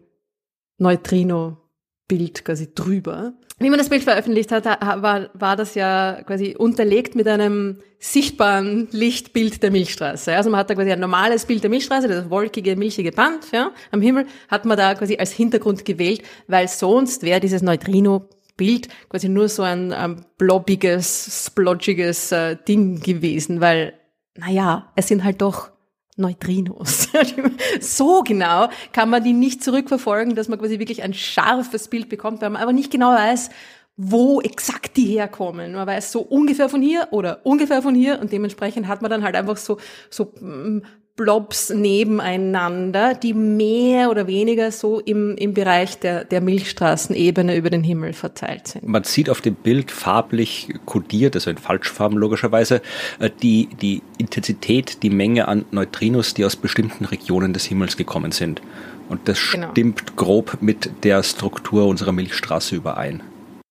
Neutrino-Bild 0.79 2.45
quasi 2.45 2.75
drüber. 2.75 3.35
Wie 3.59 3.71
man 3.71 3.79
das 3.79 3.89
Bild 3.89 4.03
veröffentlicht 4.03 4.51
hat, 4.51 4.65
war, 4.65 5.31
war 5.33 5.57
das 5.57 5.77
ja 5.77 6.23
quasi 6.27 6.57
unterlegt 6.59 7.15
mit 7.15 7.29
einem 7.29 7.79
sichtbaren 8.01 8.89
Lichtbild 8.91 9.63
der 9.63 9.71
Milchstraße. 9.71 10.35
Also 10.35 10.51
man 10.51 10.61
hat 10.61 10.71
da 10.71 10.75
quasi 10.75 10.91
ein 10.91 10.99
normales 10.99 11.47
Bild 11.47 11.63
der 11.63 11.71
Milchstraße, 11.71 12.09
das 12.09 12.29
wolkige, 12.31 12.75
milchige 12.75 13.13
Band 13.13 13.53
ja, 13.53 13.71
am 13.93 14.03
Himmel, 14.03 14.27
hat 14.49 14.65
man 14.65 14.77
da 14.77 14.95
quasi 14.97 15.17
als 15.17 15.31
Hintergrund 15.31 15.85
gewählt, 15.85 16.23
weil 16.49 16.67
sonst 16.67 17.23
wäre 17.23 17.39
dieses 17.39 17.63
Neutrino-Bild 17.63 18.89
quasi 19.09 19.29
nur 19.29 19.49
so 19.49 19.63
ein, 19.63 19.93
ein 19.93 20.27
blobbiges, 20.37 21.47
splodgiges 21.47 22.33
äh, 22.33 22.57
Ding 22.57 23.01
gewesen, 23.01 23.61
weil, 23.61 23.95
naja, 24.37 24.93
es 24.97 25.07
sind 25.07 25.23
halt 25.23 25.41
doch 25.41 25.71
Neutrinos. 26.17 27.09
so 27.81 28.23
genau 28.23 28.69
kann 28.93 29.11
man 29.11 29.25
die 29.25 29.33
nicht 29.33 29.65
zurückverfolgen, 29.65 30.35
dass 30.35 30.49
man 30.49 30.59
quasi 30.59 30.79
wirklich 30.79 31.03
ein 31.03 31.15
scharfes 31.15 31.89
Bild 31.89 32.09
bekommt, 32.09 32.41
weil 32.41 32.51
man 32.51 32.63
aber 32.63 32.73
nicht 32.73 32.91
genau 32.91 33.13
weiß, 33.13 33.51
wo 33.97 34.41
exakt 34.41 34.97
die 34.97 35.07
herkommen. 35.07 35.73
Man 35.73 35.87
weiß 35.87 36.11
so 36.13 36.21
ungefähr 36.21 36.69
von 36.69 36.83
hier 36.83 37.09
oder 37.11 37.41
ungefähr 37.45 37.83
von 37.83 37.95
hier 37.95 38.21
und 38.21 38.33
dementsprechend 38.33 38.89
hat 38.89 39.03
man 39.03 39.11
dann 39.11 39.23
halt 39.23 39.37
einfach 39.37 39.57
so, 39.57 39.79
so 40.11 40.33
mm, 40.41 40.83
Blobs 41.17 41.71
nebeneinander, 41.71 43.15
die 43.15 43.35
mehr 43.35 44.11
oder 44.11 44.27
weniger 44.27 44.73
so 44.73 44.99
im, 44.99 45.37
im 45.37 45.55
Bereich 45.55 45.99
der, 46.01 46.25
der 46.25 46.41
Milchstraßenebene 46.41 47.57
über 47.57 47.71
den 47.71 47.85
Himmel 47.85 48.13
verteilt 48.15 48.67
sind. 48.67 48.89
Man 48.89 49.05
sieht 49.05 49.31
auf 49.31 49.41
dem 49.41 49.55
Bild 49.55 49.93
farblich 49.93 50.75
kodiert, 50.87 51.37
also 51.37 51.51
in 51.51 51.59
Falschfarben 51.59 52.19
logischerweise, 52.19 52.83
äh, 53.21 53.31
die, 53.43 53.69
die 53.81 54.03
Intensität, 54.19 55.05
die 55.05 55.11
Menge 55.11 55.47
an 55.47 55.65
Neutrinos, 55.71 56.35
die 56.35 56.45
aus 56.45 56.57
bestimmten 56.57 57.05
Regionen 57.05 57.53
des 57.53 57.65
Himmels 57.67 57.97
gekommen 57.97 58.33
sind. 58.33 58.61
Und 59.09 59.29
das 59.29 59.53
genau. 59.53 59.71
stimmt 59.71 60.17
grob 60.17 60.59
mit 60.61 61.05
der 61.05 61.23
Struktur 61.23 61.87
unserer 61.87 62.13
Milchstraße 62.13 62.75
überein. 62.75 63.23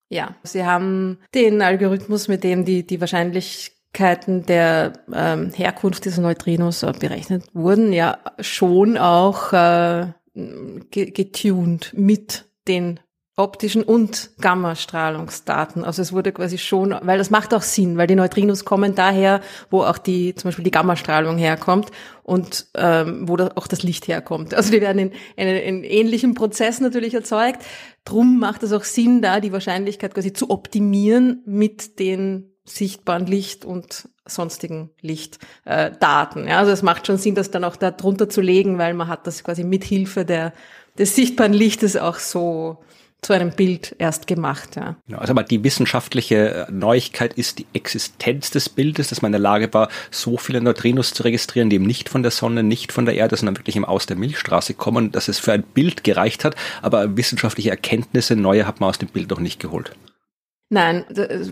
Ja, 0.09 0.35
sie 0.43 0.63
haben 0.63 1.17
den 1.33 1.61
Algorithmus, 1.61 2.27
mit 2.27 2.43
dem 2.43 2.65
die, 2.65 2.85
die 2.85 3.01
Wahrscheinlichkeiten 3.01 3.72
der 3.97 4.93
ähm, 5.13 5.51
Herkunft 5.51 6.05
dieser 6.05 6.21
Neutrinos 6.21 6.83
äh, 6.83 6.93
berechnet 6.99 7.43
wurden, 7.53 7.93
ja 7.93 8.17
schon 8.39 8.97
auch 8.97 9.53
äh, 9.53 10.07
getuned 10.89 11.93
mit 11.95 12.45
den 12.67 12.99
optischen 13.35 13.81
und 13.81 14.31
Gammastrahlungsdaten. 14.41 15.83
Also 15.83 16.03
es 16.03 16.13
wurde 16.13 16.31
quasi 16.31 16.59
schon, 16.59 16.95
weil 17.01 17.17
das 17.17 17.31
macht 17.31 17.53
auch 17.53 17.63
Sinn, 17.63 17.97
weil 17.97 18.05
die 18.05 18.15
Neutrinos 18.15 18.63
kommen 18.63 18.93
daher, 18.93 19.41
wo 19.71 19.81
auch 19.83 19.97
die 19.97 20.35
zum 20.35 20.49
Beispiel 20.49 20.65
die 20.65 20.71
Gammastrahlung 20.71 21.37
herkommt 21.37 21.89
und 22.21 22.67
ähm, 22.75 23.27
wo 23.27 23.35
da 23.35 23.49
auch 23.55 23.65
das 23.65 23.81
Licht 23.81 24.07
herkommt. 24.07 24.53
Also 24.53 24.71
die 24.71 24.81
werden 24.81 24.99
in, 24.99 25.11
in, 25.35 25.47
in 25.47 25.83
ähnlichen 25.83 26.35
Prozess 26.35 26.79
natürlich 26.79 27.15
erzeugt. 27.15 27.63
Drum 28.05 28.39
macht 28.39 28.61
es 28.61 28.71
auch 28.71 28.83
Sinn, 28.83 29.23
da 29.23 29.39
die 29.39 29.51
Wahrscheinlichkeit 29.51 30.13
quasi 30.13 30.33
zu 30.33 30.51
optimieren 30.51 31.41
mit 31.47 31.97
den 31.99 32.52
sichtbaren 32.65 33.25
Licht 33.25 33.65
und 33.65 34.07
sonstigen 34.25 34.89
Lichtdaten. 35.01 36.45
Äh, 36.45 36.49
ja, 36.49 36.59
also 36.59 36.71
es 36.71 36.81
macht 36.81 37.07
schon 37.07 37.17
Sinn, 37.17 37.35
das 37.35 37.51
dann 37.51 37.63
auch 37.63 37.75
da 37.75 37.91
drunter 37.91 38.29
zu 38.29 38.41
legen, 38.41 38.77
weil 38.77 38.93
man 38.93 39.07
hat 39.07 39.27
das 39.27 39.43
quasi 39.43 39.63
mit 39.63 39.83
Hilfe 39.83 40.25
der, 40.25 40.53
des 40.97 41.15
sichtbaren 41.15 41.53
Lichtes 41.53 41.97
auch 41.97 42.19
so 42.19 42.79
zu 43.23 43.33
einem 43.33 43.51
Bild 43.51 43.95
erst 43.99 44.27
gemacht. 44.27 44.75
Ja. 44.75 44.97
Also 45.17 45.31
aber 45.31 45.43
die 45.43 45.63
wissenschaftliche 45.63 46.67
Neuigkeit 46.69 47.33
ist 47.33 47.59
die 47.59 47.65
Existenz 47.73 48.51
des 48.51 48.69
Bildes, 48.69 49.09
dass 49.09 49.21
man 49.21 49.29
in 49.29 49.33
der 49.33 49.41
Lage 49.41 49.73
war, 49.73 49.89
so 50.11 50.37
viele 50.37 50.61
Neutrinos 50.61 51.13
zu 51.13 51.23
registrieren, 51.23 51.69
die 51.69 51.77
eben 51.77 51.85
nicht 51.85 52.09
von 52.09 52.21
der 52.21 52.31
Sonne, 52.31 52.63
nicht 52.63 52.91
von 52.91 53.05
der 53.05 53.15
Erde, 53.15 53.35
sondern 53.37 53.57
wirklich 53.57 53.75
eben 53.75 53.85
aus 53.85 54.05
der 54.05 54.17
Milchstraße 54.17 54.73
kommen, 54.73 55.11
dass 55.11 55.27
es 55.27 55.39
für 55.39 55.53
ein 55.53 55.63
Bild 55.63 56.03
gereicht 56.03 56.43
hat, 56.43 56.55
aber 56.81 57.15
wissenschaftliche 57.17 57.69
Erkenntnisse, 57.69 58.35
neue 58.35 58.67
hat 58.67 58.79
man 58.79 58.89
aus 58.89 58.99
dem 58.99 59.09
Bild 59.09 59.29
noch 59.29 59.39
nicht 59.39 59.59
geholt. 59.59 59.95
Nein, 60.73 61.05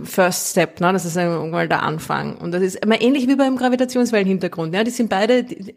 First 0.04 0.50
Step, 0.50 0.80
ne, 0.80 0.92
das 0.92 1.06
ist 1.06 1.16
irgendwann 1.16 1.70
der 1.70 1.84
Anfang. 1.84 2.38
Und 2.40 2.54
das 2.54 2.64
ist 2.64 2.78
immer 2.78 3.00
ähnlich 3.00 3.28
wie 3.28 3.36
beim 3.36 3.56
Gravitationswellenhintergrund. 3.56 4.74
Ja, 4.74 4.84
die 4.84 4.90
sind 4.90 5.12
beide, 5.12 5.44
die, 5.44 5.76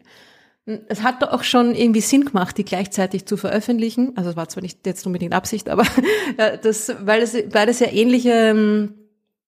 es 0.65 1.03
hat 1.03 1.21
doch 1.21 1.31
auch 1.31 1.43
schon 1.43 1.75
irgendwie 1.75 2.01
Sinn 2.01 2.25
gemacht, 2.25 2.57
die 2.57 2.65
gleichzeitig 2.65 3.27
zu 3.27 3.37
veröffentlichen. 3.37 4.13
Also 4.15 4.31
es 4.31 4.35
war 4.35 4.49
zwar 4.49 4.63
nicht 4.63 4.87
jetzt 4.87 5.05
unbedingt 5.05 5.35
Absicht, 5.35 5.69
aber 5.69 5.83
ja, 6.39 6.57
das, 6.57 6.91
weil 7.01 7.21
es 7.21 7.37
beides 7.51 7.79
ja 7.81 7.87
ähnliche, 7.91 8.31
ähm, 8.31 8.95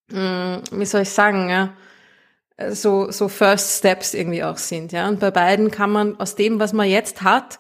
wie 0.10 0.86
soll 0.86 1.02
ich 1.02 1.10
sagen, 1.10 1.50
ja, 1.50 1.74
so, 2.70 3.10
so 3.10 3.30
First 3.30 3.80
Steps 3.80 4.14
irgendwie 4.14 4.44
auch 4.44 4.58
sind, 4.58 4.92
ja. 4.92 5.10
Und 5.10 5.20
bei 5.20 5.32
beiden 5.32 5.72
kann 5.72 5.92
man 5.92 6.20
aus 6.20 6.36
dem, 6.36 6.60
was 6.60 6.72
man 6.72 6.88
jetzt 6.88 7.24
hat, 7.24 7.58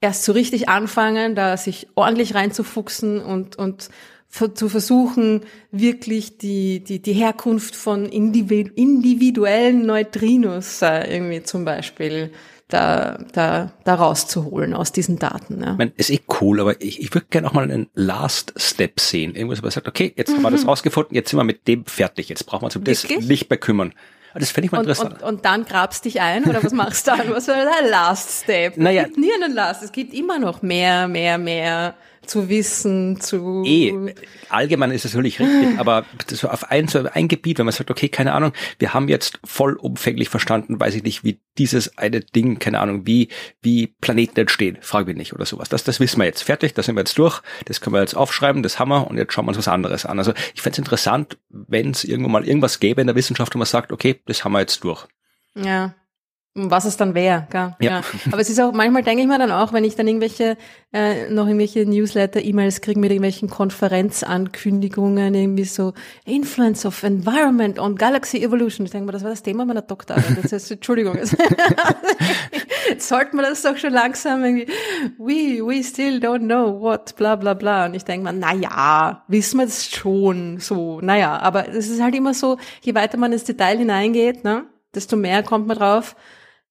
erst 0.00 0.22
so 0.22 0.30
richtig 0.30 0.68
anfangen, 0.68 1.34
da 1.34 1.56
sich 1.56 1.88
ordentlich 1.96 2.36
reinzufuchsen 2.36 3.20
und, 3.20 3.56
und 3.56 3.88
zu 4.32 4.68
versuchen, 4.68 5.42
wirklich 5.70 6.38
die, 6.38 6.80
die, 6.80 7.00
die 7.00 7.12
Herkunft 7.12 7.76
von 7.76 8.06
individuellen 8.06 9.86
Neutrinos 9.86 10.80
äh, 10.82 11.14
irgendwie 11.14 11.42
zum 11.42 11.64
Beispiel 11.66 12.32
da, 12.68 13.18
da, 13.32 13.72
da 13.84 13.94
rauszuholen 13.94 14.72
aus 14.72 14.92
diesen 14.92 15.18
Daten. 15.18 15.60
Ja. 15.62 15.72
Ich 15.72 15.78
meine, 15.78 15.92
ist 15.96 16.10
eh 16.10 16.20
cool, 16.40 16.60
aber 16.60 16.80
ich, 16.80 17.02
ich 17.02 17.12
würde 17.12 17.26
gerne 17.28 17.48
auch 17.48 17.52
mal 17.52 17.64
einen 17.64 17.88
Last 17.94 18.54
Step 18.56 19.00
sehen. 19.00 19.34
Irgendwas, 19.34 19.60
man 19.60 19.70
sagt, 19.70 19.88
okay, 19.88 20.14
jetzt 20.16 20.30
mhm. 20.30 20.36
haben 20.36 20.42
wir 20.44 20.50
das 20.52 20.62
mhm. 20.62 20.70
rausgefunden, 20.70 21.14
jetzt 21.14 21.30
sind 21.30 21.38
wir 21.38 21.44
mit 21.44 21.68
dem 21.68 21.84
fertig, 21.84 22.30
jetzt 22.30 22.46
brauchen 22.46 22.62
wir 22.62 22.66
uns 22.66 22.76
um 22.76 22.84
das 22.84 23.06
nicht 23.06 23.50
mehr 23.50 23.58
kümmern. 23.58 23.92
Das 24.34 24.50
fände 24.50 24.66
ich 24.66 24.72
mal 24.72 24.78
und, 24.78 24.84
interessant. 24.84 25.22
Und, 25.22 25.28
und 25.28 25.44
dann 25.44 25.66
grabst 25.66 26.06
dich 26.06 26.22
ein 26.22 26.44
oder 26.44 26.64
was 26.64 26.72
machst 26.72 27.06
du 27.06 27.10
dann? 27.10 27.30
Was 27.32 27.48
war 27.48 27.56
der 27.56 27.90
Last 27.90 28.44
Step? 28.44 28.76
Naja. 28.82 29.02
Es 29.02 29.08
gibt 29.08 29.18
nie 29.18 29.32
einen 29.34 29.52
Last. 29.52 29.82
Es 29.82 29.92
gibt 29.92 30.14
immer 30.14 30.38
noch 30.38 30.62
mehr, 30.62 31.06
mehr, 31.06 31.36
mehr 31.36 31.94
zu 32.26 32.48
wissen, 32.48 33.20
zu. 33.20 33.62
Eh, 33.66 34.14
allgemein 34.48 34.90
ist 34.90 35.04
es 35.04 35.14
natürlich 35.14 35.40
richtig, 35.40 35.78
aber 35.78 36.04
so 36.28 36.48
auf 36.48 36.70
ein, 36.70 36.88
so 36.88 37.04
ein 37.12 37.28
Gebiet, 37.28 37.58
wenn 37.58 37.66
man 37.66 37.72
sagt, 37.72 37.90
okay, 37.90 38.08
keine 38.08 38.32
Ahnung, 38.32 38.52
wir 38.78 38.94
haben 38.94 39.08
jetzt 39.08 39.40
vollumfänglich 39.44 40.28
verstanden, 40.28 40.78
weiß 40.78 40.94
ich 40.94 41.02
nicht, 41.02 41.24
wie 41.24 41.40
dieses 41.58 41.98
eine 41.98 42.20
Ding, 42.20 42.58
keine 42.58 42.80
Ahnung, 42.80 43.06
wie, 43.06 43.28
wie 43.60 43.88
Planeten 43.88 44.40
entstehen, 44.40 44.78
frage 44.80 45.12
ich 45.12 45.16
nicht 45.16 45.32
oder 45.32 45.46
sowas. 45.46 45.68
Das, 45.68 45.84
das 45.84 46.00
wissen 46.00 46.18
wir 46.18 46.26
jetzt. 46.26 46.42
Fertig, 46.42 46.74
da 46.74 46.82
sind 46.82 46.94
wir 46.94 47.00
jetzt 47.00 47.18
durch, 47.18 47.42
das 47.64 47.80
können 47.80 47.94
wir 47.94 48.00
jetzt 48.00 48.16
aufschreiben, 48.16 48.62
das 48.62 48.78
haben 48.78 48.90
wir 48.90 49.06
und 49.08 49.16
jetzt 49.16 49.32
schauen 49.32 49.46
wir 49.46 49.50
uns 49.50 49.58
was 49.58 49.68
anderes 49.68 50.06
an. 50.06 50.18
Also 50.18 50.32
ich 50.54 50.62
fände 50.62 50.74
es 50.74 50.78
interessant, 50.78 51.38
wenn 51.48 51.90
es 51.90 52.04
irgendwo 52.04 52.30
mal 52.30 52.46
irgendwas 52.46 52.80
gäbe 52.80 53.00
in 53.00 53.06
der 53.06 53.16
Wissenschaft, 53.16 53.54
wo 53.54 53.58
man 53.58 53.66
sagt, 53.66 53.92
okay, 53.92 54.20
das 54.26 54.44
haben 54.44 54.52
wir 54.52 54.60
jetzt 54.60 54.84
durch. 54.84 55.06
Ja 55.54 55.94
was 56.54 56.84
es 56.84 56.98
dann 56.98 57.14
wäre. 57.14 57.46
Ja. 57.52 57.76
ja. 57.80 58.02
Aber 58.30 58.40
es 58.40 58.50
ist 58.50 58.60
auch, 58.60 58.72
manchmal 58.72 59.02
denke 59.02 59.22
ich 59.22 59.28
mir 59.28 59.38
dann 59.38 59.50
auch, 59.50 59.72
wenn 59.72 59.84
ich 59.84 59.96
dann 59.96 60.06
irgendwelche, 60.06 60.58
äh, 60.92 61.30
noch 61.30 61.46
irgendwelche 61.46 61.86
Newsletter-E-Mails 61.86 62.82
kriege 62.82 63.00
mit 63.00 63.10
irgendwelchen 63.10 63.48
Konferenzankündigungen, 63.48 65.34
irgendwie 65.34 65.64
so 65.64 65.94
Influence 66.26 66.84
of 66.84 67.02
Environment 67.02 67.78
on 67.78 67.96
Galaxy 67.96 68.42
Evolution. 68.42 68.84
Ich 68.84 68.92
denke 68.92 69.06
mir, 69.06 69.12
das 69.12 69.22
war 69.22 69.30
das 69.30 69.42
Thema 69.42 69.64
meiner 69.64 69.82
Doktorarbeit. 69.82 70.22
Das 70.42 70.52
heißt, 70.52 70.72
Entschuldigung. 70.72 71.16
Jetzt 72.88 73.08
sollte 73.08 73.34
man 73.36 73.46
das 73.46 73.62
doch 73.62 73.76
schon 73.76 73.92
langsam 73.92 74.44
irgendwie, 74.44 74.66
we, 75.18 75.64
we 75.64 75.82
still 75.82 76.18
don't 76.18 76.40
know 76.40 76.80
what, 76.80 77.16
bla 77.16 77.36
bla 77.36 77.54
bla. 77.54 77.86
Und 77.86 77.94
ich 77.94 78.04
denke 78.04 78.30
mir, 78.30 78.38
na 78.38 78.52
ja, 78.54 79.24
wissen 79.28 79.58
wir 79.58 79.66
das 79.66 79.86
schon 79.86 80.58
so, 80.58 81.00
naja, 81.00 81.38
aber 81.38 81.68
es 81.68 81.88
ist 81.88 82.02
halt 82.02 82.14
immer 82.14 82.34
so, 82.34 82.58
je 82.82 82.94
weiter 82.94 83.16
man 83.16 83.32
ins 83.32 83.44
Detail 83.44 83.78
hineingeht, 83.78 84.44
ne, 84.44 84.64
desto 84.94 85.16
mehr 85.16 85.42
kommt 85.42 85.66
man 85.66 85.78
drauf, 85.78 86.16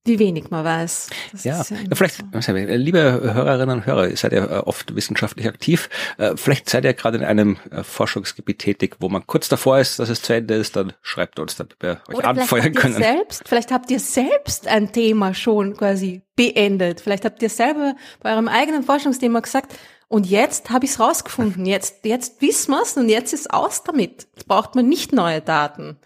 wie 0.04 0.18
wenig 0.18 0.50
man 0.50 0.66
weiß. 0.66 1.10
Ja, 1.44 1.58
ja 1.58 1.64
vielleicht, 1.94 2.16
so. 2.18 2.52
liebe 2.52 3.00
Hörerinnen 3.00 3.78
und 3.78 3.86
Hörer, 3.86 4.10
ihr 4.10 4.18
seid 4.18 4.34
ja 4.34 4.66
oft 4.66 4.96
wissenschaftlich 4.96 5.48
aktiv. 5.48 5.90
Äh, 6.18 6.36
vielleicht 6.38 6.70
seid 6.70 6.86
ihr 6.86 6.94
gerade 6.94 7.20
in 7.20 7.24
einem 7.24 7.58
äh, 7.70 7.84
Forschungsgebiet 7.84 8.60
tätig, 8.60 8.98
wo 9.00 9.10
man 9.10 9.28
kurz 9.28 9.48
davor 9.48 9.80
ist, 9.80 10.00
dass 10.00 10.10
es 10.10 10.24
zu 10.24 10.34
Ende 10.34 10.56
ist, 10.56 10.76
dann 10.76 10.94
schreibt 11.04 11.38
uns, 11.38 11.56
damit 11.56 11.76
wir 11.82 12.02
euch 12.08 12.16
Oder 12.16 12.30
anfeuern 12.30 12.74
können. 12.74 12.96
Selbst, 12.96 13.44
vielleicht 13.48 13.72
habt 13.72 13.92
ihr 13.92 14.00
selbst 14.00 14.68
ein 14.68 14.92
Thema 14.92 15.36
schon 15.36 15.78
quasi 15.78 16.24
beendet. 16.36 17.02
Vielleicht 17.02 17.26
habt 17.26 17.42
ihr 17.44 17.50
selber 17.50 17.96
bei 18.22 18.34
eurem 18.34 18.48
eigenen 18.48 18.84
Forschungsthema 18.84 19.40
gesagt, 19.42 19.76
und 20.08 20.26
jetzt 20.26 20.72
habe 20.72 20.84
ich 20.84 20.92
es 20.92 21.00
rausgefunden. 21.00 21.66
Jetzt, 21.66 22.04
jetzt 22.04 22.42
wissen 22.42 22.72
wir 22.72 22.82
es 22.82 22.98
und 22.98 23.08
jetzt 23.08 23.32
ist 23.32 23.54
aus 23.54 23.84
damit. 23.84 24.28
Jetzt 24.36 24.46
braucht 24.46 24.76
man 24.76 24.90
nicht 24.90 25.14
neue 25.14 25.40
Daten. 25.40 25.98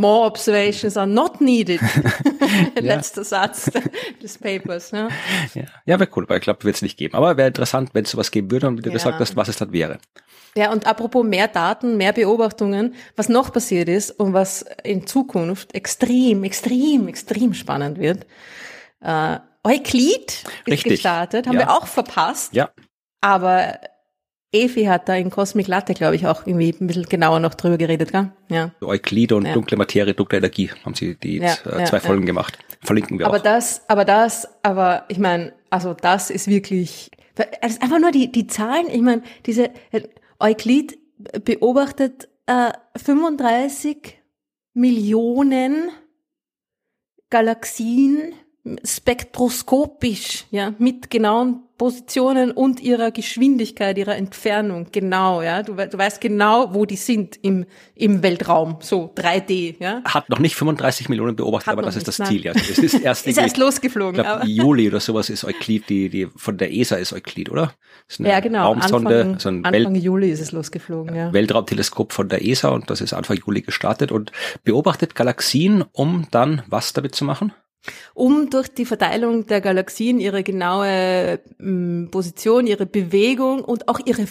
More 0.00 0.26
observations 0.26 0.96
are 0.96 1.06
not 1.06 1.40
needed. 1.40 1.80
Letzter 2.80 3.24
Satz 3.24 3.70
des 4.22 4.38
Papers. 4.38 4.92
Ne? 4.92 5.08
Ja, 5.54 5.62
ja 5.86 6.00
wäre 6.00 6.10
cool, 6.16 6.24
aber 6.24 6.36
ich 6.36 6.42
glaube, 6.42 6.64
wird 6.64 6.76
es 6.76 6.82
nicht 6.82 6.96
geben. 6.96 7.14
Aber 7.14 7.36
wäre 7.36 7.48
interessant, 7.48 7.90
wenn 7.92 8.04
es 8.04 8.10
sowas 8.10 8.30
geben 8.30 8.50
würde 8.50 8.66
und 8.66 8.78
wie 8.78 8.82
du 8.82 8.90
ja. 8.90 8.94
gesagt 8.94 9.20
hast, 9.20 9.36
was 9.36 9.48
es 9.48 9.56
dann 9.56 9.72
wäre. 9.72 9.98
Ja, 10.56 10.72
und 10.72 10.86
apropos 10.86 11.24
mehr 11.24 11.48
Daten, 11.48 11.96
mehr 11.96 12.12
Beobachtungen, 12.12 12.94
was 13.16 13.28
noch 13.28 13.52
passiert 13.52 13.88
ist 13.88 14.10
und 14.10 14.32
was 14.32 14.64
in 14.84 15.06
Zukunft 15.06 15.74
extrem, 15.74 16.44
extrem, 16.44 17.08
extrem 17.08 17.54
spannend 17.54 17.98
wird. 17.98 18.26
Äh, 19.00 19.38
Euklid 19.64 20.44
ist 20.66 20.66
Richtig. 20.66 20.92
gestartet, 20.92 21.46
haben 21.46 21.54
ja. 21.54 21.66
wir 21.66 21.70
auch 21.70 21.86
verpasst. 21.86 22.52
Ja. 22.52 22.70
Aber 23.20 23.78
Evi 24.54 24.84
hat 24.84 25.08
da 25.08 25.14
in 25.14 25.30
Cosmic 25.30 25.66
Latte, 25.66 25.94
glaube 25.94 26.16
ich, 26.16 26.26
auch 26.26 26.46
irgendwie 26.46 26.74
ein 26.80 26.86
bisschen 26.86 27.04
genauer 27.04 27.40
noch 27.40 27.54
drüber 27.54 27.76
geredet, 27.76 28.12
gell? 28.12 28.30
Ja. 28.48 28.70
Euklid 28.80 29.32
und 29.32 29.46
ja. 29.46 29.52
dunkle 29.52 29.76
Materie, 29.76 30.14
dunkle 30.14 30.38
Energie 30.38 30.70
haben 30.84 30.94
sie 30.94 31.16
die 31.16 31.38
ja, 31.38 31.54
äh, 31.64 31.84
zwei 31.84 32.00
Folgen 32.00 32.24
gemacht. 32.24 32.58
Verlinken 32.82 33.18
wir 33.18 33.26
aber 33.26 33.36
auch. 33.36 33.40
Aber 33.40 33.44
das, 33.44 33.82
aber 33.88 34.04
das, 34.04 34.48
aber 34.62 35.04
ich 35.08 35.18
meine, 35.18 35.52
also 35.70 35.94
das 35.94 36.30
ist 36.30 36.46
wirklich, 36.46 37.10
das 37.34 37.72
ist 37.72 37.82
einfach 37.82 37.98
nur 37.98 38.12
die, 38.12 38.30
die 38.30 38.46
Zahlen, 38.46 38.86
ich 38.88 39.02
meine, 39.02 39.22
diese, 39.44 39.70
äh, 39.90 40.02
Euklid 40.38 40.98
beobachtet 41.44 42.28
äh, 42.46 42.72
35 42.96 44.18
Millionen 44.74 45.90
Galaxien 47.30 48.34
spektroskopisch, 48.84 50.46
ja, 50.50 50.74
mit 50.78 51.10
genauen 51.10 51.63
Positionen 51.76 52.52
und 52.52 52.80
ihrer 52.80 53.10
Geschwindigkeit, 53.10 53.98
ihrer 53.98 54.16
Entfernung, 54.16 54.88
genau, 54.92 55.42
ja. 55.42 55.62
Du, 55.62 55.74
du 55.74 55.98
weißt 55.98 56.20
genau, 56.20 56.72
wo 56.72 56.86
die 56.86 56.96
sind 56.96 57.36
im, 57.42 57.66
im 57.96 58.22
Weltraum, 58.22 58.76
so 58.80 59.12
3D, 59.12 59.76
ja. 59.80 60.00
Hat 60.04 60.28
noch 60.28 60.38
nicht 60.38 60.54
35 60.54 61.08
Millionen 61.08 61.34
beobachtet, 61.34 61.66
Hat 61.66 61.72
aber 61.72 61.82
das 61.82 61.96
ist 61.96 62.06
das 62.06 62.20
nein. 62.20 62.28
Ziel, 62.28 62.44
ja. 62.44 62.52
Es 62.52 62.78
ist 62.78 62.94
erst, 63.00 63.26
ist 63.26 63.38
erst 63.38 63.56
losgeflogen. 63.56 64.22
Glaub, 64.22 64.44
Juli 64.44 64.88
oder 64.88 65.00
sowas 65.00 65.30
ist 65.30 65.44
Euklid, 65.44 65.88
die, 65.88 66.08
die, 66.08 66.28
von 66.36 66.56
der 66.56 66.72
ESA 66.72 66.96
ist 66.96 67.12
Euklid, 67.12 67.50
oder? 67.50 67.74
Ist 68.08 68.20
ja, 68.20 68.38
genau. 68.38 68.66
Raumsonde, 68.66 69.20
Anfang, 69.20 69.38
so 69.40 69.48
ein 69.48 69.64
Anfang 69.64 69.94
Welt 69.94 70.02
Juli 70.02 70.30
ist 70.30 70.40
es 70.40 70.52
losgeflogen, 70.52 71.16
ja. 71.16 71.32
Weltraumteleskop 71.32 72.12
von 72.12 72.28
der 72.28 72.46
ESA 72.46 72.68
und 72.68 72.88
das 72.88 73.00
ist 73.00 73.12
Anfang 73.12 73.36
Juli 73.36 73.62
gestartet 73.62 74.12
und 74.12 74.30
beobachtet 74.62 75.16
Galaxien, 75.16 75.84
um 75.90 76.28
dann 76.30 76.62
was 76.68 76.92
damit 76.92 77.16
zu 77.16 77.24
machen? 77.24 77.52
Um 78.14 78.50
durch 78.50 78.68
die 78.68 78.84
Verteilung 78.84 79.46
der 79.46 79.60
Galaxien 79.60 80.20
ihre 80.20 80.42
genaue 80.42 81.40
ähm, 81.60 82.08
Position, 82.10 82.66
ihre 82.66 82.86
Bewegung 82.86 83.64
und 83.64 83.88
auch 83.88 84.00
ihre 84.04 84.26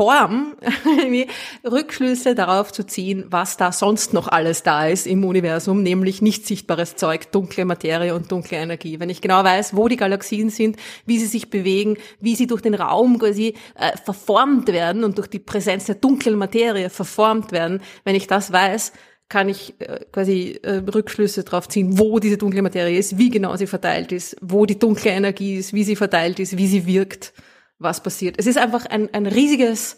Form 0.00 0.56
Rückschlüsse 1.70 2.34
darauf 2.34 2.72
zu 2.72 2.86
ziehen, 2.86 3.26
was 3.28 3.58
da 3.58 3.70
sonst 3.70 4.14
noch 4.14 4.28
alles 4.28 4.62
da 4.62 4.86
ist 4.86 5.06
im 5.06 5.24
Universum, 5.24 5.82
nämlich 5.82 6.22
nicht 6.22 6.46
sichtbares 6.46 6.96
Zeug, 6.96 7.30
dunkle 7.32 7.66
Materie 7.66 8.14
und 8.14 8.32
dunkle 8.32 8.56
Energie. 8.56 8.98
Wenn 8.98 9.10
ich 9.10 9.20
genau 9.20 9.44
weiß, 9.44 9.76
wo 9.76 9.88
die 9.88 9.96
Galaxien 9.96 10.48
sind, 10.48 10.76
wie 11.04 11.18
sie 11.18 11.26
sich 11.26 11.50
bewegen, 11.50 11.98
wie 12.18 12.34
sie 12.34 12.46
durch 12.46 12.62
den 12.62 12.74
Raum 12.74 13.18
quasi 13.18 13.54
äh, 13.74 13.94
verformt 14.02 14.68
werden 14.68 15.04
und 15.04 15.18
durch 15.18 15.28
die 15.28 15.38
Präsenz 15.38 15.84
der 15.84 15.96
dunklen 15.96 16.38
Materie 16.38 16.88
verformt 16.88 17.52
werden, 17.52 17.82
wenn 18.04 18.14
ich 18.14 18.26
das 18.26 18.52
weiß, 18.52 18.92
kann 19.30 19.48
ich 19.48 19.80
äh, 19.80 20.00
quasi 20.12 20.60
äh, 20.62 20.82
Rückschlüsse 20.94 21.44
darauf 21.44 21.66
ziehen, 21.68 21.98
wo 21.98 22.18
diese 22.18 22.36
dunkle 22.36 22.60
Materie 22.60 22.98
ist, 22.98 23.16
wie 23.16 23.30
genau 23.30 23.56
sie 23.56 23.66
verteilt 23.66 24.12
ist, 24.12 24.36
wo 24.42 24.66
die 24.66 24.78
dunkle 24.78 25.12
Energie 25.12 25.54
ist, 25.56 25.72
wie 25.72 25.84
sie 25.84 25.96
verteilt 25.96 26.38
ist, 26.38 26.58
wie 26.58 26.66
sie 26.66 26.84
wirkt 26.86 27.32
was 27.78 28.02
passiert. 28.02 28.34
Es 28.38 28.46
ist 28.46 28.58
einfach 28.58 28.84
ein, 28.84 29.08
ein 29.14 29.24
riesiges, 29.26 29.96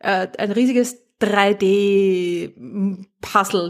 äh, 0.00 0.26
ein 0.36 0.50
riesiges 0.50 0.96
3D-Puzzle 1.20 2.54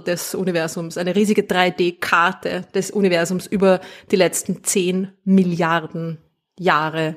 des 0.05 0.35
Universums, 0.37 0.97
eine 0.97 1.15
riesige 1.17 1.43
3D-Karte 1.43 2.63
des 2.73 2.91
Universums 2.93 3.47
über 3.47 3.81
die 4.11 4.17
letzten 4.17 4.65
10 4.65 5.13
Milliarden 5.25 6.19
Jahre 6.59 7.17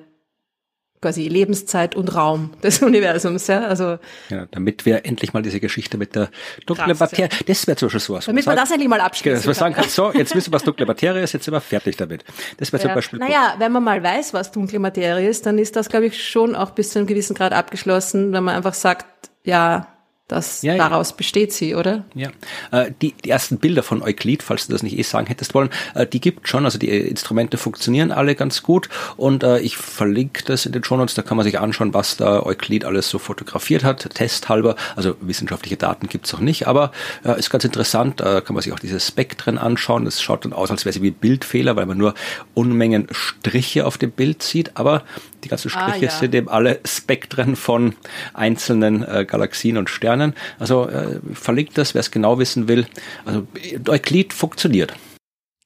quasi 1.03 1.27
Lebenszeit 1.27 1.95
und 1.95 2.15
Raum 2.15 2.51
des 2.63 2.81
Universums, 2.81 3.47
ja, 3.47 3.61
also. 3.61 3.99
Ja, 4.29 4.47
damit 4.49 4.85
wir 4.85 5.05
endlich 5.05 5.33
mal 5.33 5.43
diese 5.43 5.59
Geschichte 5.59 5.97
mit 5.97 6.15
der 6.15 6.29
dunklen 6.65 6.97
Materie, 6.97 7.29
ja. 7.31 7.45
das 7.45 7.67
wäre 7.67 7.77
zum 7.77 7.87
Beispiel 7.87 7.99
sowas. 7.99 8.25
Damit 8.25 8.45
man 8.45 8.55
das 8.55 8.71
endlich 8.71 8.89
mal 8.89 9.01
abschließen 9.01 9.35
Dass 9.35 9.45
man 9.45 9.53
sagen 9.53 9.75
kann, 9.75 9.89
so, 9.89 10.11
jetzt 10.11 10.33
wissen 10.33 10.51
wir, 10.51 10.55
was 10.55 10.63
dunkle 10.63 10.85
Materie 10.87 11.21
ist, 11.21 11.33
jetzt 11.33 11.45
sind 11.45 11.53
wir 11.53 11.61
fertig 11.61 11.97
damit. 11.97 12.23
Das 12.57 12.73
wäre 12.73 12.81
ja. 12.81 12.89
zum 12.89 12.95
Beispiel. 12.95 13.19
Naja, 13.19 13.55
wenn 13.59 13.71
man 13.71 13.83
mal 13.83 14.01
weiß, 14.01 14.33
was 14.33 14.51
dunkle 14.51 14.79
Materie 14.79 15.29
ist, 15.29 15.45
dann 15.45 15.59
ist 15.59 15.75
das, 15.75 15.89
glaube 15.89 16.07
ich, 16.07 16.27
schon 16.27 16.55
auch 16.55 16.71
bis 16.71 16.91
zu 16.91 16.99
einem 16.99 17.07
gewissen 17.07 17.35
Grad 17.35 17.53
abgeschlossen, 17.53 18.31
wenn 18.33 18.43
man 18.43 18.55
einfach 18.55 18.73
sagt, 18.73 19.05
ja, 19.43 19.92
das, 20.33 20.61
ja, 20.63 20.75
daraus 20.75 21.11
ja. 21.11 21.15
besteht 21.17 21.53
sie, 21.53 21.75
oder? 21.75 22.05
Ja. 22.15 22.29
Äh, 22.71 22.91
die, 23.01 23.13
die 23.13 23.29
ersten 23.29 23.57
Bilder 23.57 23.83
von 23.83 24.01
Euklid, 24.01 24.43
falls 24.43 24.67
du 24.67 24.73
das 24.73 24.83
nicht 24.83 24.97
eh 24.97 25.03
sagen 25.03 25.27
hättest 25.27 25.53
wollen, 25.53 25.69
äh, 25.95 26.05
die 26.05 26.19
gibt 26.19 26.47
schon. 26.47 26.65
Also 26.65 26.77
die 26.77 26.89
Instrumente 26.89 27.57
funktionieren 27.57 28.11
alle 28.11 28.35
ganz 28.35 28.63
gut. 28.63 28.89
Und 29.15 29.43
äh, 29.43 29.59
ich 29.59 29.77
verlinke 29.77 30.43
das 30.43 30.65
in 30.65 30.71
den 30.71 30.83
Show 30.83 30.97
Notes. 30.97 31.15
Da 31.15 31.21
kann 31.21 31.37
man 31.37 31.43
sich 31.43 31.59
anschauen, 31.59 31.93
was 31.93 32.17
da 32.17 32.43
Euklid 32.43 32.85
alles 32.85 33.09
so 33.09 33.19
fotografiert 33.19 33.83
hat, 33.83 34.09
testhalber. 34.13 34.75
Also 34.95 35.15
wissenschaftliche 35.21 35.77
Daten 35.77 36.07
gibt's 36.07 36.33
noch 36.33 36.39
nicht, 36.39 36.67
aber 36.67 36.91
äh, 37.23 37.37
ist 37.37 37.49
ganz 37.49 37.63
interessant. 37.63 38.19
Da 38.19 38.41
kann 38.41 38.55
man 38.55 38.63
sich 38.63 38.73
auch 38.73 38.79
diese 38.79 38.99
Spektren 38.99 39.57
anschauen. 39.57 40.05
Das 40.05 40.21
schaut 40.21 40.45
dann 40.45 40.53
aus, 40.53 40.71
als 40.71 40.85
wäre 40.85 40.93
sie 40.93 41.01
wie 41.01 41.11
Bildfehler, 41.11 41.75
weil 41.75 41.85
man 41.85 41.97
nur 41.97 42.13
Unmengen 42.53 43.07
Striche 43.11 43.85
auf 43.85 43.97
dem 43.97 44.11
Bild 44.11 44.43
sieht. 44.43 44.71
Aber 44.75 45.03
die 45.43 45.49
ganzen 45.49 45.69
Striche 45.69 45.91
ah, 45.91 45.97
ja. 45.97 46.09
sind 46.11 46.33
eben 46.35 46.49
alle 46.49 46.79
Spektren 46.85 47.55
von 47.55 47.95
einzelnen 48.33 49.03
äh, 49.03 49.25
Galaxien 49.25 49.77
und 49.77 49.89
Sternen. 49.89 50.33
Also 50.59 50.87
äh, 50.87 51.19
verlinkt 51.33 51.77
das, 51.77 51.93
wer 51.93 52.01
es 52.01 52.11
genau 52.11 52.39
wissen 52.39 52.67
will. 52.67 52.85
Also 53.25 53.47
Euklid 53.87 54.33
funktioniert. 54.33 54.93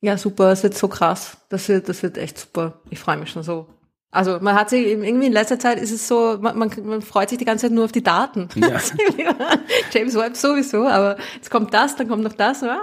Ja, 0.02 0.18
super, 0.18 0.50
das 0.50 0.64
wird 0.64 0.78
so 0.78 0.88
krass. 0.88 1.38
Das 1.50 1.68
wird, 1.70 1.90
das 1.90 2.04
wird 2.04 2.18
echt 2.18 2.38
super. 2.38 2.80
Ich 2.90 3.00
freue 3.00 3.18
mich 3.18 3.30
schon 3.32 3.44
so. 3.44 3.68
Also 4.12 4.40
man 4.40 4.56
hat 4.56 4.70
sich 4.70 4.88
irgendwie 4.88 5.28
in 5.28 5.34
letzter 5.34 5.60
Zeit 5.60 5.80
ist 5.80 5.92
es 5.92 6.08
so, 6.08 6.38
man, 6.40 6.58
man, 6.58 6.72
man 6.84 7.02
freut 7.02 7.30
sich 7.30 7.38
die 7.38 7.46
ganze 7.46 7.66
Zeit 7.66 7.72
nur 7.72 7.86
auf 7.86 7.92
die 7.92 8.04
Daten. 8.04 8.48
Ja. 8.56 8.80
James 9.92 10.16
Webb 10.16 10.38
sowieso, 10.38 10.88
aber 10.88 11.18
jetzt 11.36 11.50
kommt 11.50 11.74
das, 11.74 11.96
dann 11.96 12.08
kommt 12.08 12.24
noch 12.24 12.34
das. 12.34 12.64
Ah. 12.64 12.80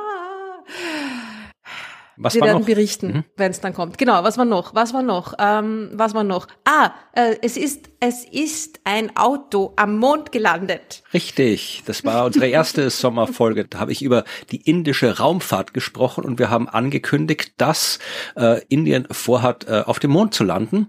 Was 2.17 2.35
Wir 2.35 2.43
werden 2.43 2.61
noch? 2.61 2.67
berichten, 2.67 3.07
mhm. 3.09 3.25
wenn 3.37 3.51
es 3.51 3.61
dann 3.61 3.75
kommt. 3.75 3.99
Genau, 3.99 4.23
was 4.23 4.39
war 4.39 4.45
noch? 4.45 4.75
Was 4.75 4.95
war 4.95 5.03
noch? 5.03 5.35
Ähm, 5.39 5.91
was 5.95 6.15
war 6.15 6.25
noch? 6.25 6.47
Ah, 6.65 6.93
äh, 7.13 7.37
es 7.43 7.57
ist 7.57 7.91
es 8.01 8.25
ist 8.25 8.81
ein 8.85 9.17
Auto 9.17 9.73
am 9.77 9.97
Mond 9.97 10.31
gelandet. 10.31 11.03
Richtig, 11.15 11.83
das 11.87 12.05
war 12.05 12.27
unsere 12.27 12.49
erste 12.49 12.91
Sommerfolge. 12.91 13.65
Da 13.65 13.79
habe 13.79 13.93
ich 13.93 14.03
über 14.03 14.25
die 14.51 14.61
indische 14.69 15.19
Raumfahrt 15.19 15.73
gesprochen 15.73 16.25
und 16.25 16.39
wir 16.39 16.51
haben 16.51 16.69
angekündigt, 16.69 17.55
dass 17.57 17.99
äh, 18.37 18.61
Indien 18.69 19.07
vorhat, 19.11 19.67
äh, 19.69 19.83
auf 19.87 20.01
dem 20.01 20.11
Mond 20.11 20.35
zu 20.35 20.45
landen. 20.45 20.89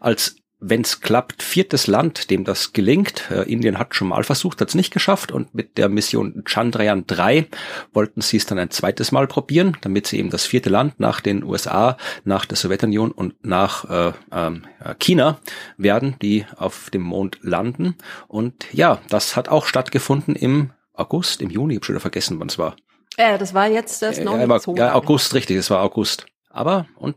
Als 0.00 0.36
wenn 0.66 0.80
es 0.80 1.00
klappt, 1.00 1.42
viertes 1.42 1.86
Land, 1.86 2.30
dem 2.30 2.44
das 2.44 2.72
gelingt. 2.72 3.30
Äh, 3.30 3.42
Indien 3.42 3.78
hat 3.78 3.94
schon 3.94 4.08
mal 4.08 4.24
versucht, 4.24 4.60
hat 4.60 4.68
es 4.68 4.74
nicht 4.74 4.92
geschafft 4.92 5.30
und 5.30 5.54
mit 5.54 5.76
der 5.76 5.88
Mission 5.88 6.42
Chandrayaan 6.46 7.06
3 7.06 7.46
wollten 7.92 8.22
sie 8.22 8.38
es 8.38 8.46
dann 8.46 8.58
ein 8.58 8.70
zweites 8.70 9.12
Mal 9.12 9.26
probieren, 9.26 9.76
damit 9.82 10.06
sie 10.06 10.18
eben 10.18 10.30
das 10.30 10.46
vierte 10.46 10.70
Land 10.70 10.98
nach 11.00 11.20
den 11.20 11.44
USA, 11.44 11.96
nach 12.24 12.46
der 12.46 12.56
Sowjetunion 12.56 13.12
und 13.12 13.34
nach 13.44 13.90
äh, 13.90 14.12
äh, 14.30 14.94
China 14.98 15.38
werden, 15.76 16.16
die 16.22 16.46
auf 16.56 16.88
dem 16.90 17.02
Mond 17.02 17.38
landen. 17.42 17.96
Und 18.26 18.66
ja, 18.72 19.00
das 19.10 19.36
hat 19.36 19.48
auch 19.48 19.66
stattgefunden 19.66 20.34
im 20.34 20.70
August, 20.94 21.42
im 21.42 21.50
Juni, 21.50 21.74
ich 21.74 21.78
habe 21.78 21.86
schon 21.86 21.94
wieder 21.94 22.00
vergessen, 22.00 22.40
wann 22.40 22.48
es 22.48 22.58
war. 22.58 22.76
Äh, 23.16 23.38
das 23.38 23.52
war 23.52 23.68
jetzt 23.68 24.00
das 24.02 24.18
äh, 24.18 24.24
Ja, 24.24 24.94
August, 24.94 25.34
richtig, 25.34 25.56
es 25.56 25.70
war 25.70 25.82
August. 25.82 26.26
Aber, 26.56 26.86
und 26.94 27.16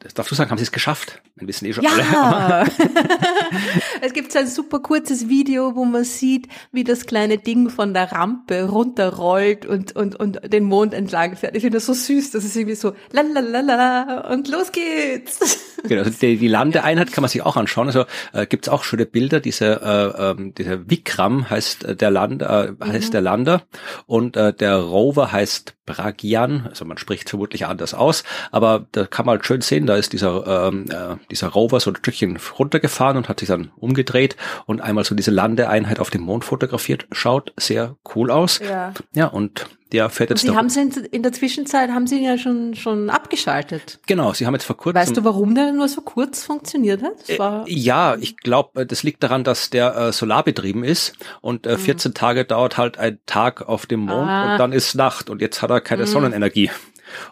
das 0.00 0.12
darfst 0.12 0.30
du 0.30 0.34
sagen, 0.34 0.50
haben 0.50 0.58
sie 0.58 0.64
es 0.64 0.72
geschafft. 0.72 1.22
Wir 1.36 1.48
wissen 1.48 1.64
eh 1.64 1.72
schon 1.72 1.84
ja. 1.84 1.90
alle. 1.90 2.70
es 4.02 4.12
gibt 4.12 4.30
so 4.30 4.38
ein 4.38 4.46
super 4.46 4.80
kurzes 4.80 5.26
Video, 5.30 5.74
wo 5.74 5.86
man 5.86 6.04
sieht, 6.04 6.48
wie 6.70 6.84
das 6.84 7.06
kleine 7.06 7.38
Ding 7.38 7.70
von 7.70 7.94
der 7.94 8.12
Rampe 8.12 8.64
runterrollt 8.64 9.64
und, 9.64 9.96
und, 9.96 10.16
und 10.16 10.52
den 10.52 10.64
Mond 10.64 10.92
entlang 10.92 11.34
fährt. 11.34 11.56
Ich 11.56 11.62
finde 11.62 11.78
das 11.78 11.86
so 11.86 11.94
süß, 11.94 12.32
das 12.32 12.44
ist 12.44 12.54
irgendwie 12.56 12.74
so, 12.74 12.92
lalalala, 13.10 14.30
und 14.30 14.48
los 14.48 14.70
geht's. 14.70 15.70
Genau, 15.86 16.00
also 16.00 16.18
die, 16.18 16.38
die 16.38 16.48
Landeeinheit 16.48 17.12
kann 17.12 17.20
man 17.20 17.28
sich 17.28 17.42
auch 17.42 17.58
anschauen. 17.58 17.88
Also 17.88 18.06
äh, 18.32 18.46
gibt 18.46 18.64
es 18.66 18.72
auch 18.72 18.84
schöne 18.84 19.04
Bilder. 19.04 19.40
Diese, 19.40 19.82
äh, 19.82 20.30
ähm, 20.30 20.54
dieser 20.54 20.88
Vikram 20.88 21.50
heißt 21.50 21.84
äh, 21.84 21.94
der 21.94 22.10
Land, 22.10 22.40
äh, 22.40 22.72
heißt 22.82 23.08
mhm. 23.08 23.12
der 23.12 23.20
Lander 23.20 23.62
und 24.06 24.34
äh, 24.38 24.54
der 24.54 24.76
Rover 24.76 25.30
heißt 25.30 25.74
Bragian. 25.86 26.66
Also 26.68 26.84
man 26.84 26.98
spricht 26.98 27.30
vermutlich 27.30 27.66
anders 27.66 27.94
aus, 27.94 28.24
aber 28.50 28.86
da 28.92 29.06
kann 29.06 29.26
man 29.26 29.36
halt 29.36 29.46
schön 29.46 29.60
sehen, 29.60 29.86
da 29.86 29.96
ist 29.96 30.12
dieser 30.12 30.68
ähm, 30.68 30.86
äh, 30.90 31.16
dieser 31.30 31.48
Rover 31.48 31.80
so 31.80 31.90
ein 31.90 31.96
Stückchen 31.96 32.38
runtergefahren 32.58 33.16
und 33.16 33.28
hat 33.28 33.40
sich 33.40 33.48
dann 33.48 33.70
umgedreht 33.76 34.36
und 34.66 34.80
einmal 34.80 35.04
so 35.04 35.14
diese 35.14 35.30
Landeeinheit 35.30 36.00
auf 36.00 36.10
dem 36.10 36.22
Mond 36.22 36.44
fotografiert. 36.44 37.06
Schaut 37.12 37.52
sehr 37.56 37.96
cool 38.14 38.30
aus. 38.30 38.60
Ja, 38.60 38.92
ja 39.14 39.26
und 39.26 39.66
der 39.92 40.10
fährt 40.10 40.30
jetzt. 40.30 40.44
Und 40.44 40.50
Sie 40.50 40.56
haben 40.56 40.68
sie 40.68 41.06
in 41.10 41.22
der 41.22 41.32
Zwischenzeit 41.32 41.90
haben 41.90 42.06
Sie 42.06 42.18
ihn 42.18 42.24
ja 42.24 42.38
schon 42.38 42.74
schon 42.74 43.10
abgeschaltet. 43.10 44.00
Genau, 44.06 44.32
Sie 44.32 44.46
haben 44.46 44.54
jetzt 44.54 44.64
vor 44.64 44.76
kurzem. 44.76 45.00
Weißt 45.00 45.16
du, 45.16 45.24
warum 45.24 45.54
der 45.54 45.72
nur 45.72 45.88
so 45.88 46.00
kurz 46.00 46.44
funktioniert 46.44 47.02
hat? 47.02 47.28
Äh, 47.28 47.70
ja, 47.72 48.16
ich 48.18 48.36
glaube, 48.36 48.82
äh, 48.82 48.86
das 48.86 49.02
liegt 49.02 49.22
daran, 49.22 49.44
dass 49.44 49.70
der 49.70 49.96
äh, 49.96 50.12
solarbetrieben 50.12 50.84
ist 50.84 51.14
und 51.40 51.66
äh, 51.66 51.78
14 51.78 52.10
mhm. 52.10 52.14
Tage 52.14 52.44
dauert 52.44 52.76
halt 52.76 52.98
ein 52.98 53.18
Tag 53.26 53.68
auf 53.68 53.86
dem 53.86 54.00
Mond 54.00 54.28
ah. 54.28 54.52
und 54.52 54.58
dann 54.58 54.72
ist 54.72 54.94
Nacht 54.94 55.30
und 55.30 55.40
jetzt 55.40 55.62
hat 55.62 55.70
er 55.70 55.80
keine 55.80 56.02
mhm. 56.02 56.08
Sonnenenergie. 56.08 56.70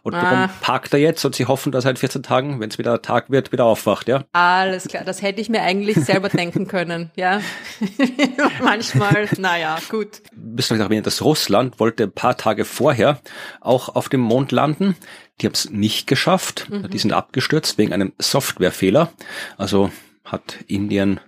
Und 0.03 0.14
ah. 0.14 0.23
darum 0.23 0.51
parkt 0.61 0.92
er 0.92 0.99
jetzt 0.99 1.25
und 1.25 1.35
sie 1.35 1.47
hoffen, 1.47 1.73
dass 1.73 1.85
er 1.85 1.92
in 1.92 1.97
14 1.97 2.23
Tagen, 2.23 2.61
wenn 2.61 2.71
es 2.71 2.79
wieder 2.79 3.03
Tag 3.03 3.31
wird, 3.31 3.53
wieder 3.53 3.64
aufwacht, 3.64 4.09
ja? 4.09 4.25
Alles 4.33 4.88
klar, 4.88 5.05
das 5.05 5.23
hätte 5.23 5.40
ich 5.40 5.49
mir 5.49 5.62
eigentlich 5.62 5.97
selber 5.97 6.29
denken 6.31 6.66
können, 6.66 7.11
ja. 7.16 7.40
Manchmal, 8.62 9.29
naja, 9.38 9.79
gut. 9.88 10.23
Müssen 10.35 10.79
wir 10.79 10.85
erwähnen, 10.85 11.03
dass 11.03 11.23
Russland 11.23 11.81
wollte 11.81 12.05
ein 12.05 12.12
paar 12.12 12.37
Tage 12.37 12.64
vorher 12.64 13.21
auch 13.61 13.95
auf 13.95 14.09
dem 14.09 14.21
Mond 14.21 14.53
landen. 14.53 14.97
Die 15.40 15.47
haben 15.47 15.55
es 15.55 15.71
nicht 15.71 16.07
geschafft. 16.07 16.68
Mhm. 16.71 16.90
Die 16.90 16.99
sind 16.99 17.12
abgestürzt 17.12 17.79
wegen 17.79 17.92
einem 17.92 18.12
Softwarefehler. 18.18 19.12
Also 19.57 19.90
hat 20.25 20.59
Indien 20.66 21.21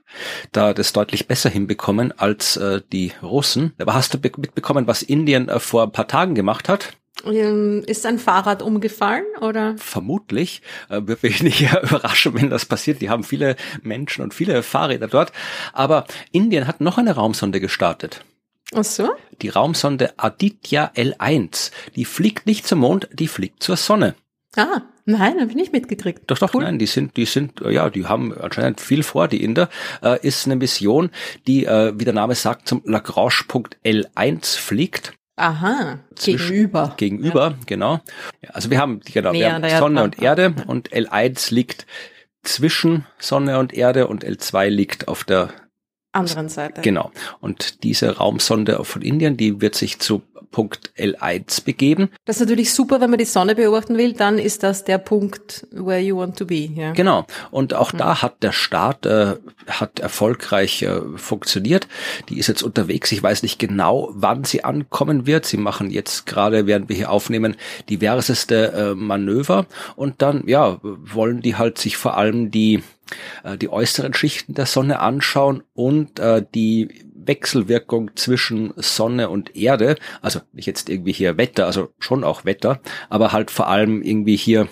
da 0.53 0.73
das 0.73 0.93
deutlich 0.93 1.27
besser 1.27 1.51
hinbekommen 1.51 2.13
als 2.19 2.57
äh, 2.57 2.81
die 2.93 3.13
Russen. 3.23 3.73
Aber 3.79 3.95
hast 3.95 4.15
du 4.15 4.19
mitbekommen, 4.19 4.87
was 4.87 5.03
Indien 5.03 5.49
äh, 5.49 5.59
vor 5.59 5.83
ein 5.83 5.93
paar 5.93 6.09
Tagen 6.09 6.35
gemacht 6.35 6.69
hat? 6.69 6.97
Ähm, 7.25 7.85
ist 7.87 8.05
ein 8.07 8.19
Fahrrad 8.19 8.63
umgefallen 8.63 9.25
oder? 9.41 9.77
Vermutlich. 9.79 10.63
Würde 10.89 11.19
mich 11.23 11.43
nicht 11.43 11.61
überraschen, 11.61 12.35
wenn 12.35 12.51
das 12.51 12.67
passiert. 12.67 13.01
Die 13.01 13.11
haben 13.11 13.25
viele 13.25 13.57
Menschen 13.83 14.23
und 14.23 14.35
viele 14.35 14.63
Fahrräder 14.63 15.09
dort. 15.09 15.33
Aber 15.73 16.07
Indien 16.33 16.67
hat 16.67 16.81
noch 16.81 16.99
eine 16.99 17.13
Raumsonde 17.13 17.61
gestartet. 17.61 18.25
Ach 18.75 18.85
so? 18.85 19.11
Die 19.43 19.49
Raumsonde 19.49 20.15
Aditya 20.19 20.91
L1. 20.97 21.71
Die 21.95 22.05
fliegt 22.05 22.47
nicht 22.47 22.67
zum 22.67 22.81
Mond, 22.81 23.09
die 23.13 23.29
fliegt 23.29 23.63
zur 23.63 23.77
Sonne. 23.77 24.15
Ah, 24.57 24.83
nein, 25.05 25.41
habe 25.41 25.51
ich 25.51 25.57
nicht 25.57 25.73
mitgekriegt. 25.73 26.23
Doch, 26.31 26.39
doch, 26.39 26.55
cool. 26.55 26.63
nein, 26.63 26.79
die 26.79 26.87
sind, 26.87 27.17
die 27.17 27.25
sind, 27.25 27.61
ja, 27.61 27.91
die 27.91 28.07
haben 28.07 28.33
anscheinend 28.37 28.81
viel 28.81 29.03
vor. 29.03 29.29
Die 29.29 29.43
Inder 29.43 29.69
äh, 30.03 30.25
ist 30.27 30.47
eine 30.47 30.57
Mission, 30.57 31.11
die, 31.47 31.67
äh, 31.67 31.93
wie 31.97 32.05
der 32.05 32.15
Name 32.15 32.35
sagt, 32.35 32.69
zum 32.69 32.83
Lagrange-Punkt 32.85 33.77
L1 33.85 34.59
fliegt. 34.59 35.15
Aha, 35.37 35.99
gegenüber. 36.15 36.95
Gegenüber, 36.97 37.51
ja. 37.51 37.57
genau. 37.67 38.01
Also 38.49 38.71
wir 38.71 38.79
haben, 38.79 39.01
genau, 39.01 39.33
wir 39.33 39.53
haben 39.53 39.69
Sonne 39.69 40.05
und 40.05 40.23
Erde 40.23 40.55
und 40.67 40.91
L1 40.91 41.53
liegt 41.53 41.87
zwischen 42.45 43.05
Sonne 43.19 43.59
und 43.59 43.75
Erde 43.75 44.07
und 44.07 44.25
L2 44.25 44.69
liegt 44.69 45.09
auf 45.09 45.25
der 45.25 45.49
anderen 46.15 46.49
Seite. 46.49 46.81
Genau. 46.83 47.11
Und 47.41 47.83
diese 47.83 48.17
Raumsonde 48.17 48.85
von 48.85 49.03
Indien, 49.03 49.37
die 49.37 49.61
wird 49.61 49.75
sich 49.75 49.99
zu 49.99 50.23
Punkt 50.55 50.93
L1 50.97 51.65
begeben. 51.65 52.11
Das 52.27 52.37
ist 52.37 52.43
natürlich 52.43 52.73
super, 52.73 53.01
wenn 53.01 53.11
man 53.11 53.19
die 53.19 53.25
Sonne 53.25 53.57
beobachten 53.57 53.99
will, 53.99 54.13
dann 54.13 54.39
ist 54.39 54.63
das 54.63 54.85
der 54.85 54.99
Punkt, 54.99 55.67
where 55.73 55.99
you 55.99 56.17
want 56.17 56.39
to 56.39 56.47
be. 56.47 56.71
Ja. 56.77 56.93
Genau. 56.93 57.27
Und 57.51 57.75
auch 57.75 57.93
mhm. 57.93 57.99
da 57.99 58.23
hat 58.23 58.41
der 58.45 58.53
Start 58.53 59.05
äh, 59.05 59.35
hat 59.67 59.99
erfolgreich 59.99 60.83
äh, 60.83 61.01
funktioniert. 61.17 61.89
Die 62.29 62.39
ist 62.39 62.47
jetzt 62.47 62.63
unterwegs. 62.63 63.11
Ich 63.11 63.21
weiß 63.21 63.43
nicht 63.43 63.59
genau, 63.59 64.11
wann 64.15 64.45
sie 64.45 64.63
ankommen 64.63 65.27
wird. 65.27 65.45
Sie 65.45 65.57
machen 65.57 65.91
jetzt 65.91 66.25
gerade, 66.25 66.69
während 66.69 66.89
wir 66.89 66.95
hier 66.95 67.11
aufnehmen, 67.11 67.57
diverseste 67.91 68.73
äh, 68.73 68.95
Manöver. 68.95 69.67
Und 69.97 70.23
dann, 70.23 70.45
ja, 70.47 70.79
wollen 70.83 71.43
die 71.43 71.57
halt 71.57 71.79
sich 71.79 71.97
vor 71.97 72.17
allem 72.17 72.53
die 72.53 72.81
äh, 73.43 73.57
die 73.57 73.69
äußeren 73.69 74.15
Schichten 74.15 74.55
der 74.55 74.67
Sonne 74.67 75.01
anschauen 75.01 75.63
und 75.75 76.19
äh, 76.19 76.45
die 76.55 76.89
Wechselwirkung 77.15 78.11
zwischen 78.17 78.73
Sonne 78.77 79.29
und 79.29 79.57
Erde, 79.57 79.97
also 80.21 80.41
nicht 80.53 80.67
jetzt 80.67 80.89
irgendwie 80.89 81.13
hier 81.13 81.37
Wetter, 81.37 81.67
also 81.67 81.93
schon 81.99 82.25
auch 82.25 82.45
Wetter, 82.45 82.81
aber 83.09 83.33
halt 83.33 83.51
vor 83.51 83.69
allem 83.69 84.03
irgendwie 84.03 84.37
hier 84.37 84.69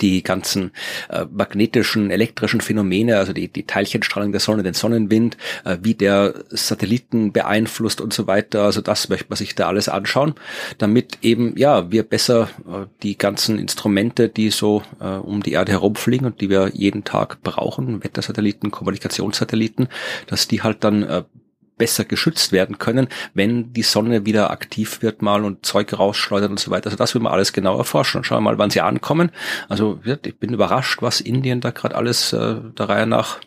die 0.00 0.22
ganzen 0.22 0.70
äh, 1.08 1.24
magnetischen, 1.30 2.10
elektrischen 2.10 2.60
Phänomene, 2.60 3.18
also 3.18 3.32
die, 3.32 3.48
die 3.48 3.64
Teilchenstrahlung 3.64 4.30
der 4.30 4.40
Sonne, 4.40 4.62
den 4.62 4.74
Sonnenwind, 4.74 5.36
äh, 5.64 5.78
wie 5.82 5.94
der 5.94 6.34
Satelliten 6.50 7.32
beeinflusst 7.32 8.00
und 8.00 8.12
so 8.12 8.26
weiter. 8.26 8.62
Also 8.62 8.80
das 8.80 9.08
möchte 9.08 9.26
man 9.28 9.36
sich 9.36 9.54
da 9.54 9.66
alles 9.66 9.88
anschauen, 9.88 10.34
damit 10.78 11.18
eben, 11.22 11.56
ja, 11.56 11.90
wir 11.90 12.04
besser 12.04 12.48
äh, 12.66 12.86
die 13.02 13.18
ganzen 13.18 13.58
Instrumente, 13.58 14.28
die 14.28 14.50
so 14.50 14.82
äh, 15.00 15.04
um 15.06 15.42
die 15.42 15.52
Erde 15.52 15.72
herumfliegen 15.72 16.26
und 16.26 16.40
die 16.40 16.48
wir 16.48 16.70
jeden 16.72 17.04
Tag 17.04 17.42
brauchen, 17.42 18.04
Wettersatelliten, 18.04 18.70
Kommunikationssatelliten, 18.70 19.88
dass 20.26 20.48
die 20.48 20.62
halt 20.62 20.84
dann 20.84 21.02
äh, 21.02 21.24
besser 21.76 22.04
geschützt 22.04 22.52
werden 22.52 22.78
können, 22.78 23.08
wenn 23.34 23.72
die 23.72 23.82
Sonne 23.82 24.24
wieder 24.24 24.50
aktiv 24.50 25.02
wird 25.02 25.22
mal 25.22 25.44
und 25.44 25.66
Zeug 25.66 25.98
rausschleudert 25.98 26.50
und 26.50 26.60
so 26.60 26.70
weiter. 26.70 26.86
Also 26.86 26.96
das 26.96 27.14
will 27.14 27.22
man 27.22 27.32
alles 27.32 27.52
genau 27.52 27.76
erforschen 27.76 28.18
und 28.18 28.24
schauen 28.24 28.42
mal, 28.42 28.58
wann 28.58 28.70
sie 28.70 28.80
ankommen. 28.80 29.30
Also 29.68 30.00
ich 30.04 30.38
bin 30.38 30.54
überrascht, 30.54 31.02
was 31.02 31.20
Indien 31.20 31.60
da 31.60 31.70
gerade 31.70 31.94
alles 31.94 32.32
äh, 32.32 32.56
der 32.78 32.88
Reihe 32.88 33.06
nach 33.06 33.40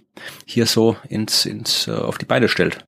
hier 0.45 0.65
so 0.65 0.95
ins, 1.07 1.45
ins 1.45 1.87
äh, 1.87 1.91
auf 1.91 2.17
die 2.17 2.25
Beine 2.25 2.49
stellt. 2.49 2.85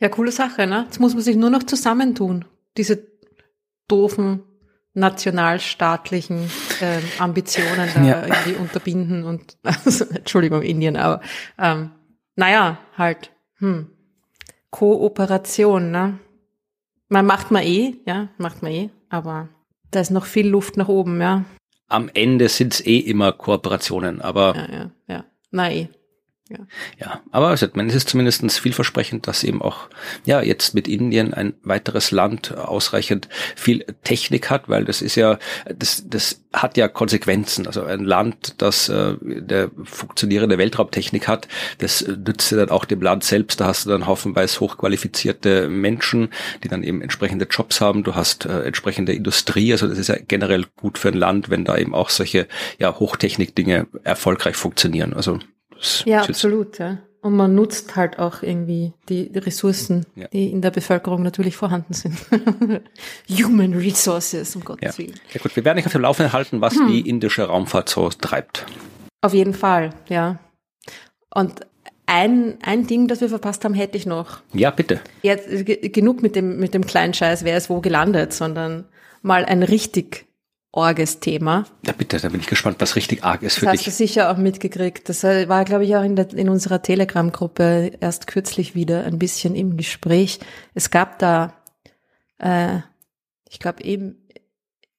Ja, 0.00 0.08
coole 0.08 0.32
Sache, 0.32 0.66
ne? 0.66 0.84
Jetzt 0.86 0.98
muss 0.98 1.14
man 1.14 1.22
sich 1.22 1.36
nur 1.36 1.50
noch 1.50 1.62
zusammentun. 1.62 2.44
Diese 2.76 3.06
doofen 3.86 4.42
nationalstaatlichen 4.94 6.50
äh, 6.80 6.98
Ambitionen 7.18 7.88
da 7.94 8.02
ja. 8.02 8.26
irgendwie 8.26 8.54
unterbinden 8.54 9.24
und 9.24 9.56
also, 9.62 10.04
Entschuldigung, 10.06 10.62
Indien, 10.62 10.96
aber 10.96 11.20
ähm, 11.58 11.92
naja, 12.36 12.78
halt, 12.96 13.30
hm, 13.58 13.90
Kooperation, 14.72 15.90
ne? 15.90 16.18
Man 17.08 17.26
macht 17.26 17.50
man 17.50 17.62
eh, 17.62 17.94
ja, 18.06 18.28
macht 18.38 18.62
man 18.62 18.72
eh, 18.72 18.88
aber 19.10 19.48
da 19.90 20.00
ist 20.00 20.10
noch 20.10 20.24
viel 20.24 20.48
Luft 20.48 20.76
nach 20.76 20.88
oben, 20.88 21.20
ja. 21.20 21.44
Am 21.88 22.10
Ende 22.14 22.48
sind 22.48 22.72
es 22.72 22.86
eh 22.86 22.98
immer 22.98 23.32
Kooperationen, 23.32 24.22
aber. 24.22 24.56
Ja, 24.56 24.72
ja, 24.72 24.90
ja. 25.08 25.24
Na 25.50 25.70
eh. 25.70 25.88
Ja. 26.52 26.66
ja, 26.98 27.20
aber 27.30 27.52
es 27.52 27.62
ist 27.62 28.08
zumindest 28.08 28.58
vielversprechend, 28.58 29.26
dass 29.26 29.44
eben 29.44 29.62
auch 29.62 29.88
ja 30.24 30.42
jetzt 30.42 30.74
mit 30.74 30.88
Indien 30.88 31.32
ein 31.32 31.54
weiteres 31.62 32.10
Land 32.10 32.56
ausreichend 32.56 33.28
viel 33.56 33.84
Technik 34.04 34.50
hat, 34.50 34.68
weil 34.68 34.84
das 34.84 35.02
ist 35.02 35.16
ja 35.16 35.38
das 35.66 36.04
das 36.06 36.42
hat 36.52 36.76
ja 36.76 36.88
Konsequenzen. 36.88 37.66
Also 37.66 37.84
ein 37.84 38.04
Land, 38.04 38.54
das 38.58 38.88
äh, 38.88 39.14
der 39.20 39.70
funktionierende 39.84 40.58
Weltraumtechnik 40.58 41.28
hat, 41.28 41.48
das 41.78 42.06
nützt 42.06 42.50
ja 42.50 42.58
dann 42.58 42.70
auch 42.70 42.84
dem 42.84 43.00
Land 43.00 43.24
selbst. 43.24 43.60
Da 43.60 43.66
hast 43.66 43.86
du 43.86 43.90
dann 43.90 44.06
haufenweise 44.06 44.60
hochqualifizierte 44.60 45.68
Menschen, 45.68 46.28
die 46.62 46.68
dann 46.68 46.82
eben 46.82 47.00
entsprechende 47.02 47.46
Jobs 47.46 47.80
haben. 47.80 48.04
Du 48.04 48.14
hast 48.14 48.44
äh, 48.44 48.62
entsprechende 48.64 49.12
Industrie. 49.12 49.72
Also 49.72 49.88
das 49.88 49.98
ist 49.98 50.08
ja 50.08 50.16
generell 50.26 50.66
gut 50.76 50.98
für 50.98 51.08
ein 51.08 51.14
Land, 51.14 51.50
wenn 51.50 51.64
da 51.64 51.76
eben 51.76 51.94
auch 51.94 52.10
solche 52.10 52.46
ja 52.78 52.98
Hochtechnik-Dinge 52.98 53.86
erfolgreich 54.04 54.56
funktionieren. 54.56 55.14
Also 55.14 55.38
ja, 56.04 56.22
absolut, 56.22 56.78
ja. 56.78 56.98
Und 57.22 57.36
man 57.36 57.54
nutzt 57.54 57.94
halt 57.94 58.18
auch 58.18 58.42
irgendwie 58.42 58.94
die, 59.08 59.30
die 59.30 59.38
Ressourcen, 59.38 60.04
ja. 60.16 60.26
die 60.28 60.50
in 60.50 60.60
der 60.60 60.72
Bevölkerung 60.72 61.22
natürlich 61.22 61.56
vorhanden 61.56 61.94
sind. 61.94 62.16
Human 63.30 63.74
Resources, 63.74 64.56
um 64.56 64.64
Gottes 64.64 64.96
ja. 64.96 65.04
Willen. 65.04 65.20
Ja 65.32 65.40
gut, 65.40 65.54
wir 65.54 65.64
werden 65.64 65.76
nicht 65.76 65.86
auf 65.86 65.92
dem 65.92 66.02
Laufenden 66.02 66.32
halten, 66.32 66.60
was 66.60 66.74
hm. 66.74 66.88
die 66.88 67.08
indische 67.08 67.44
Raumfahrt 67.44 67.88
so 67.88 68.08
treibt. 68.08 68.66
Auf 69.20 69.34
jeden 69.34 69.54
Fall, 69.54 69.90
ja. 70.08 70.40
Und 71.32 71.60
ein, 72.06 72.58
ein 72.62 72.88
Ding, 72.88 73.06
das 73.06 73.20
wir 73.20 73.28
verpasst 73.28 73.64
haben, 73.64 73.74
hätte 73.74 73.96
ich 73.96 74.04
noch. 74.04 74.40
Ja, 74.52 74.70
bitte. 74.70 75.00
Jetzt 75.22 75.48
genug 75.92 76.22
mit 76.22 76.34
dem, 76.34 76.58
mit 76.58 76.74
dem 76.74 76.84
kleinen 76.84 77.14
Scheiß, 77.14 77.44
wer 77.44 77.56
ist 77.56 77.70
wo 77.70 77.80
gelandet, 77.80 78.32
sondern 78.32 78.84
mal 79.22 79.44
ein 79.44 79.62
richtig 79.62 80.26
orges 80.72 81.20
Thema. 81.20 81.66
Ja, 81.86 81.92
bitte, 81.92 82.18
da 82.18 82.30
bin 82.30 82.40
ich 82.40 82.46
gespannt, 82.46 82.76
was 82.80 82.96
richtig 82.96 83.22
arg 83.22 83.42
ist 83.42 83.58
für 83.58 83.66
das 83.66 83.72
dich. 83.72 83.80
Das 83.84 83.92
hast 83.92 84.00
du 84.00 84.04
sicher 84.06 84.30
auch 84.30 84.38
mitgekriegt. 84.38 85.08
Das 85.08 85.22
war, 85.22 85.64
glaube 85.64 85.84
ich, 85.84 85.94
auch 85.94 86.02
in, 86.02 86.16
der, 86.16 86.32
in 86.32 86.48
unserer 86.48 86.82
Telegram-Gruppe 86.82 87.92
erst 88.00 88.26
kürzlich 88.26 88.74
wieder 88.74 89.04
ein 89.04 89.18
bisschen 89.18 89.54
im 89.54 89.76
Gespräch. 89.76 90.40
Es 90.74 90.90
gab 90.90 91.18
da, 91.18 91.54
äh, 92.38 92.78
ich 93.48 93.58
glaube 93.58 93.84
eben 93.84 94.16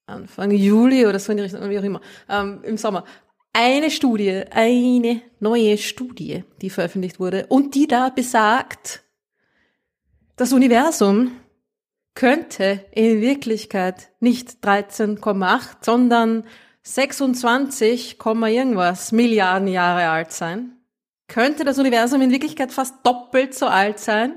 Anfang 0.05 0.51
Juli 0.51 1.07
oder 1.07 1.19
so 1.19 1.31
in 1.31 1.37
die 1.37 1.43
Richtung, 1.43 1.67
wie 1.69 1.79
auch 1.79 1.83
immer, 1.83 2.01
ähm, 2.29 2.61
im 2.63 2.77
Sommer, 2.77 3.03
eine 3.51 3.89
Studie, 3.89 4.43
eine 4.51 5.21
neue 5.39 5.77
Studie, 5.77 6.43
die 6.61 6.69
veröffentlicht 6.69 7.19
wurde 7.19 7.47
und 7.47 7.75
die 7.75 7.87
da 7.87 8.09
besagt, 8.09 9.03
das 10.35 10.53
Universum 10.53 11.31
könnte 12.15 12.85
in 12.91 13.21
Wirklichkeit 13.21 14.09
nicht 14.19 14.63
13,8, 14.63 15.77
sondern 15.81 16.43
26, 16.83 18.17
irgendwas 18.19 19.11
Milliarden 19.11 19.67
Jahre 19.67 20.09
alt 20.09 20.31
sein. 20.31 20.77
Könnte 21.27 21.63
das 21.63 21.79
Universum 21.79 22.21
in 22.21 22.31
Wirklichkeit 22.31 22.71
fast 22.71 22.95
doppelt 23.05 23.55
so 23.55 23.67
alt 23.67 23.99
sein? 23.99 24.35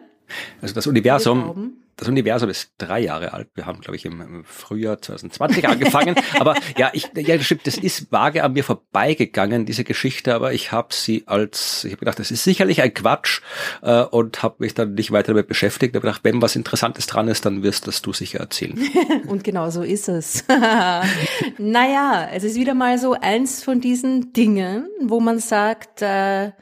Also 0.63 0.75
das 0.75 0.87
Universum 0.87 1.83
das 1.97 2.09
Universum 2.09 2.51
ist 2.51 2.73
drei 2.77 3.01
Jahre 3.01 3.33
alt. 3.33 3.49
Wir 3.55 3.65
haben, 3.65 3.81
glaube 3.81 3.97
ich, 3.97 4.05
im, 4.05 4.45
Frühjahr 4.45 5.01
2020 5.01 5.67
angefangen. 5.67 6.15
aber 6.39 6.55
ja, 6.77 6.91
ich, 6.93 7.11
ja, 7.17 7.37
das 7.37 7.47
stimmt, 7.47 7.67
das 7.67 7.79
ist 7.79 8.13
vage 8.13 8.45
an 8.45 8.53
mir 8.53 8.65
vorbeigegangen, 8.65 9.65
diese 9.65 9.83
Geschichte, 9.83 10.35
aber 10.35 10.53
ich 10.53 10.73
habe 10.73 10.93
sie 10.93 11.25
als, 11.27 11.85
ich 11.85 11.93
habe 11.93 12.01
gedacht, 12.01 12.19
das 12.19 12.31
ist 12.31 12.45
sicherlich 12.45 12.83
ein 12.83 12.93
Quatsch 12.93 13.41
äh, 13.83 14.03
und 14.03 14.43
habe 14.43 14.57
mich 14.59 14.75
dann 14.75 14.95
nicht 14.95 15.11
weiter 15.11 15.33
damit 15.33 15.49
beschäftigt. 15.49 15.95
Ich 15.95 15.97
habe 15.97 16.07
gedacht, 16.07 16.21
wenn 16.23 16.43
was 16.43 16.55
Interessantes 16.55 17.07
dran 17.07 17.29
ist, 17.29 17.47
dann 17.47 17.63
wirst 17.63 17.87
das 17.87 18.03
du 18.03 18.13
sicher 18.13 18.41
erzählen. 18.41 18.79
und 19.27 19.43
genau 19.43 19.71
so 19.71 19.83
ist 19.83 20.09
es. 20.09 20.45
naja, 21.59 22.29
es 22.31 22.45
ist 22.45 22.57
wieder 22.57 22.75
mal 22.75 22.99
so 22.99 23.15
eins 23.15 23.65
von 23.65 23.81
diesen 23.81 24.35
Dingen, 24.35 24.87
wo 25.01 25.21
man 25.21 25.39
sagt, 25.39 26.03
äh, 26.03 26.53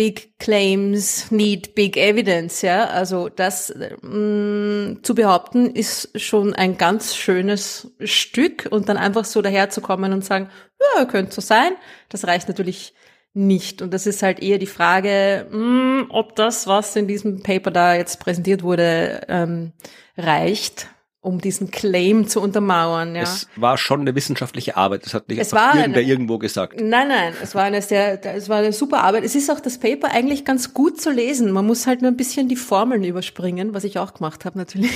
big 0.00 0.38
claims 0.38 1.30
need 1.30 1.74
big 1.74 1.98
evidence, 1.98 2.62
ja. 2.62 2.86
Also 2.86 3.28
das 3.28 3.70
mh, 4.00 4.08
mm, 4.08 5.02
zu 5.02 5.14
behaupten 5.14 5.66
ist 5.66 6.18
schon 6.18 6.54
ein 6.54 6.78
ganz 6.78 7.14
schönes 7.14 7.92
Stück 8.02 8.66
und 8.70 8.88
dann 8.88 8.96
einfach 8.96 9.26
so 9.26 9.42
daherzukommen 9.42 10.14
und 10.14 10.24
sagen, 10.24 10.48
ja, 10.96 11.04
könnte 11.04 11.34
so 11.34 11.42
sein. 11.42 11.72
Das 12.08 12.26
reicht 12.26 12.48
natürlich 12.48 12.94
nicht. 13.34 13.82
Und 13.82 13.92
das 13.92 14.06
ist 14.06 14.22
halt 14.22 14.42
eher 14.42 14.56
die 14.56 14.64
Frage, 14.64 15.46
mh, 15.50 15.58
mm, 15.58 16.06
ob 16.08 16.34
das, 16.34 16.66
was 16.66 16.96
in 16.96 17.06
diesem 17.06 17.42
Paper 17.42 17.70
da 17.70 17.94
jetzt 17.94 18.20
präsentiert 18.20 18.62
wurde, 18.62 19.20
ähm, 19.28 19.72
reicht 20.16 20.88
um 21.22 21.40
diesen 21.40 21.70
Claim 21.70 22.28
zu 22.28 22.40
untermauern. 22.40 23.14
Ja. 23.14 23.22
Es 23.22 23.46
war 23.56 23.76
schon 23.76 24.00
eine 24.00 24.14
wissenschaftliche 24.14 24.76
Arbeit. 24.76 25.04
Das 25.04 25.12
hat 25.12 25.28
nicht 25.28 25.38
es 25.38 25.52
einfach 25.52 25.74
irgendwer 25.74 26.00
eine, 26.00 26.08
irgendwo 26.08 26.38
gesagt. 26.38 26.80
Nein, 26.80 27.08
nein, 27.08 27.34
es 27.42 27.54
war 27.54 27.64
eine 27.64 27.82
sehr, 27.82 28.24
es 28.34 28.48
war 28.48 28.58
eine 28.58 28.72
super 28.72 29.02
Arbeit. 29.02 29.24
Es 29.24 29.34
ist 29.34 29.50
auch 29.50 29.60
das 29.60 29.78
Paper 29.78 30.10
eigentlich 30.10 30.44
ganz 30.44 30.72
gut 30.72 31.00
zu 31.00 31.10
lesen. 31.10 31.52
Man 31.52 31.66
muss 31.66 31.86
halt 31.86 32.00
nur 32.00 32.10
ein 32.10 32.16
bisschen 32.16 32.48
die 32.48 32.56
Formeln 32.56 33.04
überspringen, 33.04 33.74
was 33.74 33.84
ich 33.84 33.98
auch 33.98 34.14
gemacht 34.14 34.44
habe 34.46 34.58
natürlich. 34.58 34.92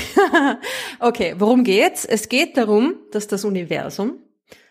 okay, 1.01 1.35
worum 1.39 1.63
geht's? 1.63 2.07
Es 2.07 2.29
geht 2.31 2.57
darum, 2.57 2.95
dass 3.13 3.29
das 3.29 3.45
Universum 3.45 4.19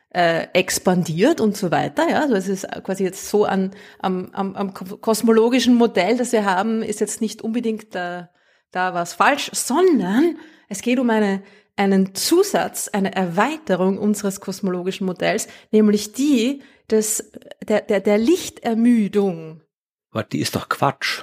äh, 0.09 0.47
expandiert 0.53 1.39
und 1.39 1.55
so 1.55 1.69
weiter. 1.69 2.09
Ja, 2.09 2.21
also 2.21 2.35
es 2.35 2.47
ist 2.47 2.67
quasi 2.83 3.03
jetzt 3.03 3.29
so 3.29 3.45
an, 3.45 3.71
am, 3.99 4.29
am, 4.33 4.55
am 4.55 4.73
kosmologischen 4.73 5.75
Modell, 5.75 6.17
das 6.17 6.31
wir 6.31 6.45
haben, 6.45 6.81
ist 6.81 6.99
jetzt 6.99 7.21
nicht 7.21 7.43
unbedingt 7.43 7.93
da, 7.93 8.29
da 8.71 8.95
was 8.95 9.13
falsch, 9.13 9.51
sondern 9.53 10.37
es 10.73 10.81
geht 10.81 10.97
um 10.97 11.09
eine, 11.11 11.43
einen 11.75 12.15
Zusatz, 12.15 12.87
eine 12.87 13.15
Erweiterung 13.15 13.99
unseres 13.99 14.39
kosmologischen 14.39 15.05
Modells, 15.05 15.47
nämlich 15.71 16.13
die 16.13 16.63
des, 16.89 17.31
der, 17.67 17.81
der, 17.81 17.99
der 17.99 18.17
Lichtermüdung. 18.17 19.61
Aber 20.11 20.23
die 20.23 20.39
ist 20.39 20.55
doch 20.55 20.69
Quatsch. 20.69 21.21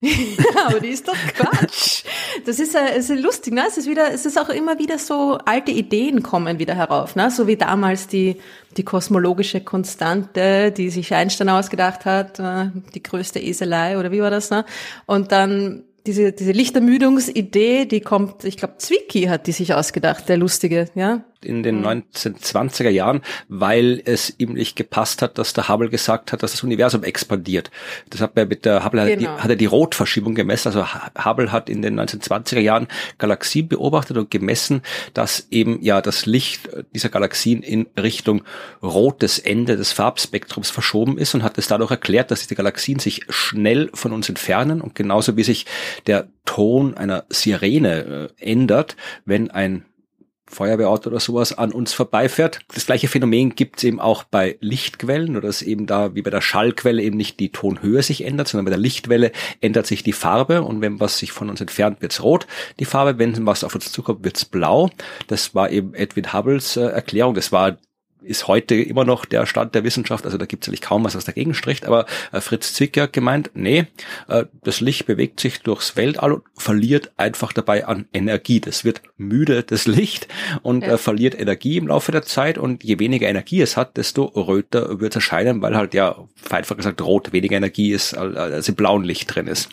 aber 0.66 0.78
die 0.78 0.90
ist 0.90 1.08
doch 1.08 1.16
Quatsch. 1.34 2.04
das 2.46 2.60
ist, 2.60 2.76
äh, 2.76 2.96
ist 2.96 3.08
lustig, 3.08 3.52
ne? 3.52 3.64
Es 3.66 3.78
ist 3.78 3.88
wieder, 3.88 4.12
es 4.12 4.26
ist 4.26 4.38
auch 4.38 4.48
immer 4.48 4.78
wieder 4.78 4.98
so, 4.98 5.38
alte 5.44 5.72
Ideen 5.72 6.22
kommen 6.22 6.60
wieder 6.60 6.76
herauf, 6.76 7.16
ne? 7.16 7.32
So 7.32 7.48
wie 7.48 7.56
damals 7.56 8.06
die, 8.06 8.40
die 8.76 8.84
kosmologische 8.84 9.60
Konstante, 9.60 10.70
die 10.70 10.90
sich 10.90 11.12
Einstein 11.12 11.48
ausgedacht 11.48 12.04
hat, 12.04 12.38
äh, 12.38 12.70
die 12.94 13.02
größte 13.02 13.40
Eselei, 13.40 13.98
oder 13.98 14.12
wie 14.12 14.22
war 14.22 14.30
das, 14.30 14.50
ne? 14.50 14.64
Und 15.06 15.32
dann 15.32 15.82
diese, 16.06 16.32
diese 16.32 16.52
Lichtermüdungsidee, 16.52 17.86
die 17.86 18.00
kommt, 18.00 18.44
ich 18.44 18.56
glaube, 18.56 18.74
Zwicky 18.78 19.22
hat 19.24 19.46
die 19.46 19.52
sich 19.52 19.74
ausgedacht, 19.74 20.28
der 20.28 20.36
lustige, 20.36 20.88
ja 20.94 21.24
in 21.44 21.62
den 21.62 21.80
mhm. 21.80 22.04
1920er 22.14 22.90
Jahren, 22.90 23.22
weil 23.48 24.02
es 24.04 24.34
ihm 24.38 24.54
nicht 24.54 24.76
gepasst 24.76 25.22
hat, 25.22 25.38
dass 25.38 25.52
der 25.52 25.68
Hubble 25.68 25.88
gesagt 25.88 26.32
hat, 26.32 26.42
dass 26.42 26.52
das 26.52 26.62
Universum 26.62 27.02
expandiert. 27.02 27.70
Das 28.10 28.20
hat 28.20 28.32
er 28.34 28.46
mit 28.46 28.64
der 28.64 28.84
Hubble 28.84 29.16
genau. 29.16 29.38
hat, 29.38 29.50
er 29.50 29.56
die 29.56 29.66
Rotverschiebung 29.66 30.34
gemessen. 30.34 30.68
Also 30.68 30.86
Hubble 31.24 31.52
hat 31.52 31.68
in 31.68 31.82
den 31.82 31.98
1920er 31.98 32.60
Jahren 32.60 32.88
Galaxien 33.18 33.68
beobachtet 33.68 34.16
und 34.16 34.30
gemessen, 34.30 34.82
dass 35.12 35.46
eben 35.50 35.82
ja 35.82 36.00
das 36.00 36.26
Licht 36.26 36.68
dieser 36.94 37.08
Galaxien 37.08 37.62
in 37.62 37.86
Richtung 38.00 38.42
rotes 38.82 39.38
Ende 39.38 39.76
des 39.76 39.92
Farbspektrums 39.92 40.70
verschoben 40.70 41.18
ist 41.18 41.34
und 41.34 41.42
hat 41.42 41.58
es 41.58 41.68
dadurch 41.68 41.90
erklärt, 41.90 42.30
dass 42.30 42.40
diese 42.40 42.54
Galaxien 42.54 42.98
sich 42.98 43.22
schnell 43.28 43.90
von 43.94 44.12
uns 44.12 44.28
entfernen 44.28 44.80
und 44.80 44.94
genauso 44.94 45.36
wie 45.36 45.44
sich 45.44 45.66
der 46.06 46.28
Ton 46.44 46.94
einer 46.94 47.24
Sirene 47.30 48.30
äh, 48.38 48.50
ändert, 48.50 48.96
wenn 49.24 49.50
ein 49.50 49.84
Feuerwehrauto 50.54 51.10
oder 51.10 51.20
sowas 51.20 51.56
an 51.56 51.72
uns 51.72 51.92
vorbeifährt. 51.92 52.60
Das 52.72 52.86
gleiche 52.86 53.08
Phänomen 53.08 53.54
gibt 53.54 53.78
es 53.78 53.84
eben 53.84 54.00
auch 54.00 54.24
bei 54.24 54.56
Lichtquellen, 54.60 55.36
oder 55.36 55.48
dass 55.48 55.60
eben 55.62 55.86
da 55.86 56.14
wie 56.14 56.22
bei 56.22 56.30
der 56.30 56.40
Schallquelle 56.40 57.02
eben 57.02 57.16
nicht 57.16 57.40
die 57.40 57.52
Tonhöhe 57.52 58.02
sich 58.02 58.24
ändert, 58.24 58.48
sondern 58.48 58.64
bei 58.64 58.70
der 58.70 58.78
Lichtwelle 58.78 59.32
ändert 59.60 59.86
sich 59.86 60.02
die 60.02 60.12
Farbe 60.12 60.62
und 60.62 60.80
wenn 60.80 61.00
was 61.00 61.18
sich 61.18 61.32
von 61.32 61.50
uns 61.50 61.60
entfernt, 61.60 62.00
wird's 62.00 62.22
rot, 62.22 62.46
die 62.78 62.84
Farbe, 62.84 63.18
wenn 63.18 63.46
was 63.46 63.64
auf 63.64 63.74
uns 63.74 63.92
zukommt, 63.92 64.24
wird's 64.24 64.44
blau. 64.44 64.90
Das 65.26 65.54
war 65.54 65.70
eben 65.70 65.94
Edwin 65.94 66.32
Hubbles 66.32 66.76
äh, 66.76 66.82
Erklärung, 66.82 67.34
das 67.34 67.52
war 67.52 67.76
ist 68.24 68.48
heute 68.48 68.74
immer 68.74 69.04
noch 69.04 69.24
der 69.24 69.46
Stand 69.46 69.74
der 69.74 69.84
Wissenschaft, 69.84 70.24
also 70.24 70.38
da 70.38 70.46
gibt 70.46 70.64
es 70.64 70.68
eigentlich 70.68 70.80
kaum 70.80 71.04
was, 71.04 71.14
was 71.14 71.24
dagegen 71.24 71.54
spricht, 71.54 71.86
aber 71.86 72.06
äh, 72.32 72.40
Fritz 72.40 72.74
Zwick 72.74 72.98
hat 72.98 73.12
gemeint, 73.12 73.50
nee, 73.54 73.86
äh, 74.28 74.44
das 74.62 74.80
Licht 74.80 75.06
bewegt 75.06 75.40
sich 75.40 75.60
durchs 75.60 75.96
Weltall 75.96 76.32
und 76.32 76.42
verliert 76.56 77.12
einfach 77.16 77.52
dabei 77.52 77.86
an 77.86 78.06
Energie. 78.12 78.60
Das 78.60 78.84
wird 78.84 79.02
müde, 79.16 79.62
das 79.62 79.86
Licht, 79.86 80.28
und 80.62 80.82
ja. 80.82 80.94
äh, 80.94 80.98
verliert 80.98 81.38
Energie 81.38 81.76
im 81.76 81.88
Laufe 81.88 82.12
der 82.12 82.22
Zeit 82.22 82.58
und 82.58 82.84
je 82.84 82.98
weniger 82.98 83.28
Energie 83.28 83.60
es 83.60 83.76
hat, 83.76 83.96
desto 83.96 84.24
röter 84.24 85.00
wird 85.00 85.12
es 85.12 85.16
erscheinen, 85.16 85.62
weil 85.62 85.76
halt 85.76 85.94
ja, 85.94 86.16
einfach 86.50 86.76
gesagt, 86.76 87.00
rot 87.02 87.32
weniger 87.32 87.56
Energie 87.56 87.92
ist, 87.92 88.14
als 88.14 88.68
im 88.68 88.74
blauen 88.74 89.04
Licht 89.04 89.34
drin 89.34 89.46
ist. 89.46 89.68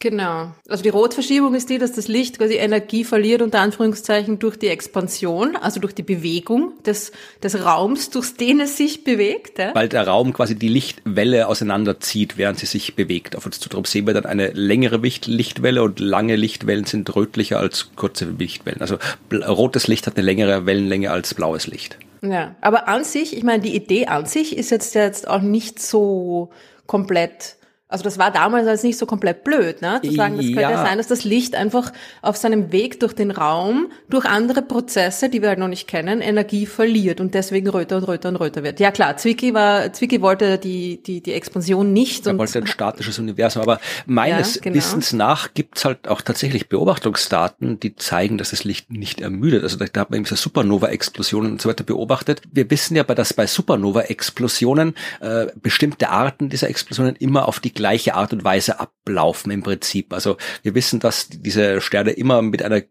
Genau. 0.00 0.52
Also 0.68 0.84
die 0.84 0.90
Rotverschiebung 0.90 1.56
ist 1.56 1.70
die, 1.70 1.78
dass 1.78 1.90
das 1.90 2.06
Licht 2.06 2.38
quasi 2.38 2.54
Energie 2.54 3.02
verliert, 3.02 3.42
unter 3.42 3.60
Anführungszeichen, 3.60 4.38
durch 4.38 4.56
die 4.56 4.68
Expansion, 4.68 5.56
also 5.56 5.80
durch 5.80 5.92
die 5.92 6.04
Bewegung 6.04 6.72
des, 6.84 7.10
des 7.42 7.64
Raums, 7.64 8.10
durch 8.10 8.36
den 8.36 8.60
es 8.60 8.76
sich 8.76 9.02
bewegt. 9.02 9.58
Ja? 9.58 9.74
Weil 9.74 9.88
der 9.88 10.06
Raum 10.06 10.32
quasi 10.32 10.54
die 10.54 10.68
Lichtwelle 10.68 11.48
auseinanderzieht, 11.48 12.38
während 12.38 12.60
sie 12.60 12.66
sich 12.66 12.94
bewegt. 12.94 13.34
Auf 13.34 13.44
uns 13.46 13.58
zu 13.58 13.68
darum 13.68 13.84
sehen 13.86 14.06
wir 14.06 14.14
dann 14.14 14.24
eine 14.24 14.52
längere 14.52 14.98
Lichtwelle 14.98 15.82
und 15.82 15.98
lange 15.98 16.36
Lichtwellen 16.36 16.84
sind 16.84 17.14
rötlicher 17.16 17.58
als 17.58 17.90
kurze 17.96 18.26
Lichtwellen. 18.26 18.80
Also 18.80 18.98
rotes 19.32 19.88
Licht 19.88 20.06
hat 20.06 20.16
eine 20.16 20.24
längere 20.24 20.64
Wellenlänge 20.64 21.10
als 21.10 21.34
blaues 21.34 21.66
Licht. 21.66 21.98
Ja, 22.22 22.54
aber 22.60 22.86
an 22.86 23.02
sich, 23.02 23.36
ich 23.36 23.42
meine, 23.42 23.64
die 23.64 23.74
Idee 23.74 24.06
an 24.06 24.26
sich 24.26 24.56
ist 24.56 24.70
jetzt, 24.70 24.94
jetzt 24.94 25.26
auch 25.26 25.42
nicht 25.42 25.82
so 25.82 26.50
komplett 26.86 27.57
also 27.90 28.04
das 28.04 28.18
war 28.18 28.30
damals 28.30 28.66
als 28.66 28.82
nicht 28.82 28.98
so 28.98 29.06
komplett 29.06 29.44
blöd, 29.44 29.80
ne? 29.80 29.98
Zu 30.04 30.12
sagen, 30.12 30.36
das 30.36 30.44
könnte 30.44 30.60
ja. 30.60 30.84
sein, 30.84 30.98
dass 30.98 31.06
das 31.06 31.24
Licht 31.24 31.54
einfach 31.54 31.90
auf 32.20 32.36
seinem 32.36 32.70
Weg 32.70 33.00
durch 33.00 33.14
den 33.14 33.30
Raum, 33.30 33.90
durch 34.10 34.26
andere 34.26 34.60
Prozesse, 34.60 35.30
die 35.30 35.40
wir 35.40 35.48
halt 35.48 35.58
noch 35.58 35.68
nicht 35.68 35.88
kennen, 35.88 36.20
Energie 36.20 36.66
verliert 36.66 37.18
und 37.18 37.32
deswegen 37.32 37.66
röter 37.70 37.96
und 37.96 38.04
röter 38.04 38.28
und 38.28 38.36
röter 38.36 38.62
wird. 38.62 38.78
Ja 38.78 38.90
klar, 38.90 39.16
Zwicky 39.16 39.54
war, 39.54 39.90
Zwicky 39.94 40.20
wollte 40.20 40.58
die, 40.58 41.02
die, 41.02 41.22
die 41.22 41.32
Expansion 41.32 41.94
nicht. 41.94 42.26
Er 42.26 42.36
wollte 42.36 42.58
ein 42.58 42.66
statisches 42.66 43.18
Universum, 43.18 43.62
aber 43.62 43.80
meines 44.04 44.56
ja, 44.56 44.60
genau. 44.60 44.76
Wissens 44.76 45.14
nach 45.14 45.54
gibt's 45.54 45.86
halt 45.86 46.08
auch 46.08 46.20
tatsächlich 46.20 46.68
Beobachtungsdaten, 46.68 47.80
die 47.80 47.96
zeigen, 47.96 48.36
dass 48.36 48.50
das 48.50 48.64
Licht 48.64 48.92
nicht 48.92 49.22
ermüdet. 49.22 49.62
Also 49.62 49.78
da, 49.78 49.86
da 49.90 50.02
hat 50.02 50.10
man 50.10 50.18
eben 50.18 50.26
so 50.26 50.36
Supernova-Explosionen 50.36 51.52
und 51.52 51.62
so 51.62 51.70
weiter 51.70 51.84
beobachtet. 51.84 52.42
Wir 52.52 52.70
wissen 52.70 52.96
ja, 52.96 53.04
dass 53.04 53.32
bei 53.32 53.46
Supernova-Explosionen 53.46 54.94
äh, 55.20 55.46
bestimmte 55.54 56.10
Arten 56.10 56.50
dieser 56.50 56.68
Explosionen 56.68 57.16
immer 57.16 57.48
auf 57.48 57.60
die 57.60 57.77
gleiche 57.78 58.14
Art 58.14 58.32
und 58.32 58.42
Weise 58.42 58.80
ablaufen 58.80 59.52
im 59.52 59.62
Prinzip. 59.62 60.12
Also 60.12 60.36
wir 60.62 60.74
wissen, 60.74 60.98
dass 60.98 61.28
diese 61.28 61.80
Sterne 61.80 62.10
immer 62.10 62.42
mit 62.42 62.62
einer 62.62 62.82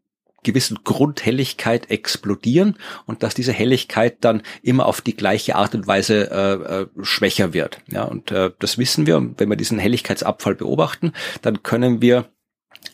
gewissen 0.43 0.79
Grundhelligkeit 0.85 1.91
explodieren 1.91 2.77
und 3.05 3.21
dass 3.21 3.33
diese 3.33 3.51
Helligkeit 3.51 4.17
dann 4.21 4.43
immer 4.61 4.85
auf 4.85 5.01
die 5.01 5.15
gleiche 5.15 5.55
Art 5.55 5.75
und 5.75 5.88
Weise 5.88 6.31
äh, 6.31 6.83
äh, 6.83 6.88
schwächer 7.01 7.53
wird. 7.53 7.81
Ja, 7.88 8.03
und 8.03 8.31
äh, 8.31 8.51
das 8.59 8.77
wissen 8.77 9.05
wir. 9.05 9.21
Wenn 9.38 9.49
wir 9.49 9.57
diesen 9.57 9.77
Helligkeitsabfall 9.77 10.55
beobachten, 10.55 11.11
dann 11.41 11.63
können 11.63 12.01
wir 12.01 12.29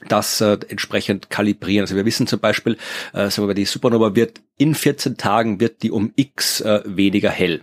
das 0.09 0.41
äh, 0.41 0.57
entsprechend 0.67 1.29
kalibrieren. 1.29 1.83
Also 1.83 1.95
wir 1.95 2.05
wissen 2.05 2.25
zum 2.25 2.39
Beispiel, 2.39 2.77
äh, 3.13 3.29
sagen 3.29 3.47
wir, 3.47 3.53
die 3.53 3.65
Supernova 3.65 4.15
wird 4.15 4.41
in 4.57 4.73
14 4.73 5.17
Tagen 5.17 5.59
wird 5.59 5.83
die 5.83 5.91
um 5.91 6.11
x 6.15 6.61
äh, 6.61 6.81
weniger 6.85 7.29
hell 7.29 7.61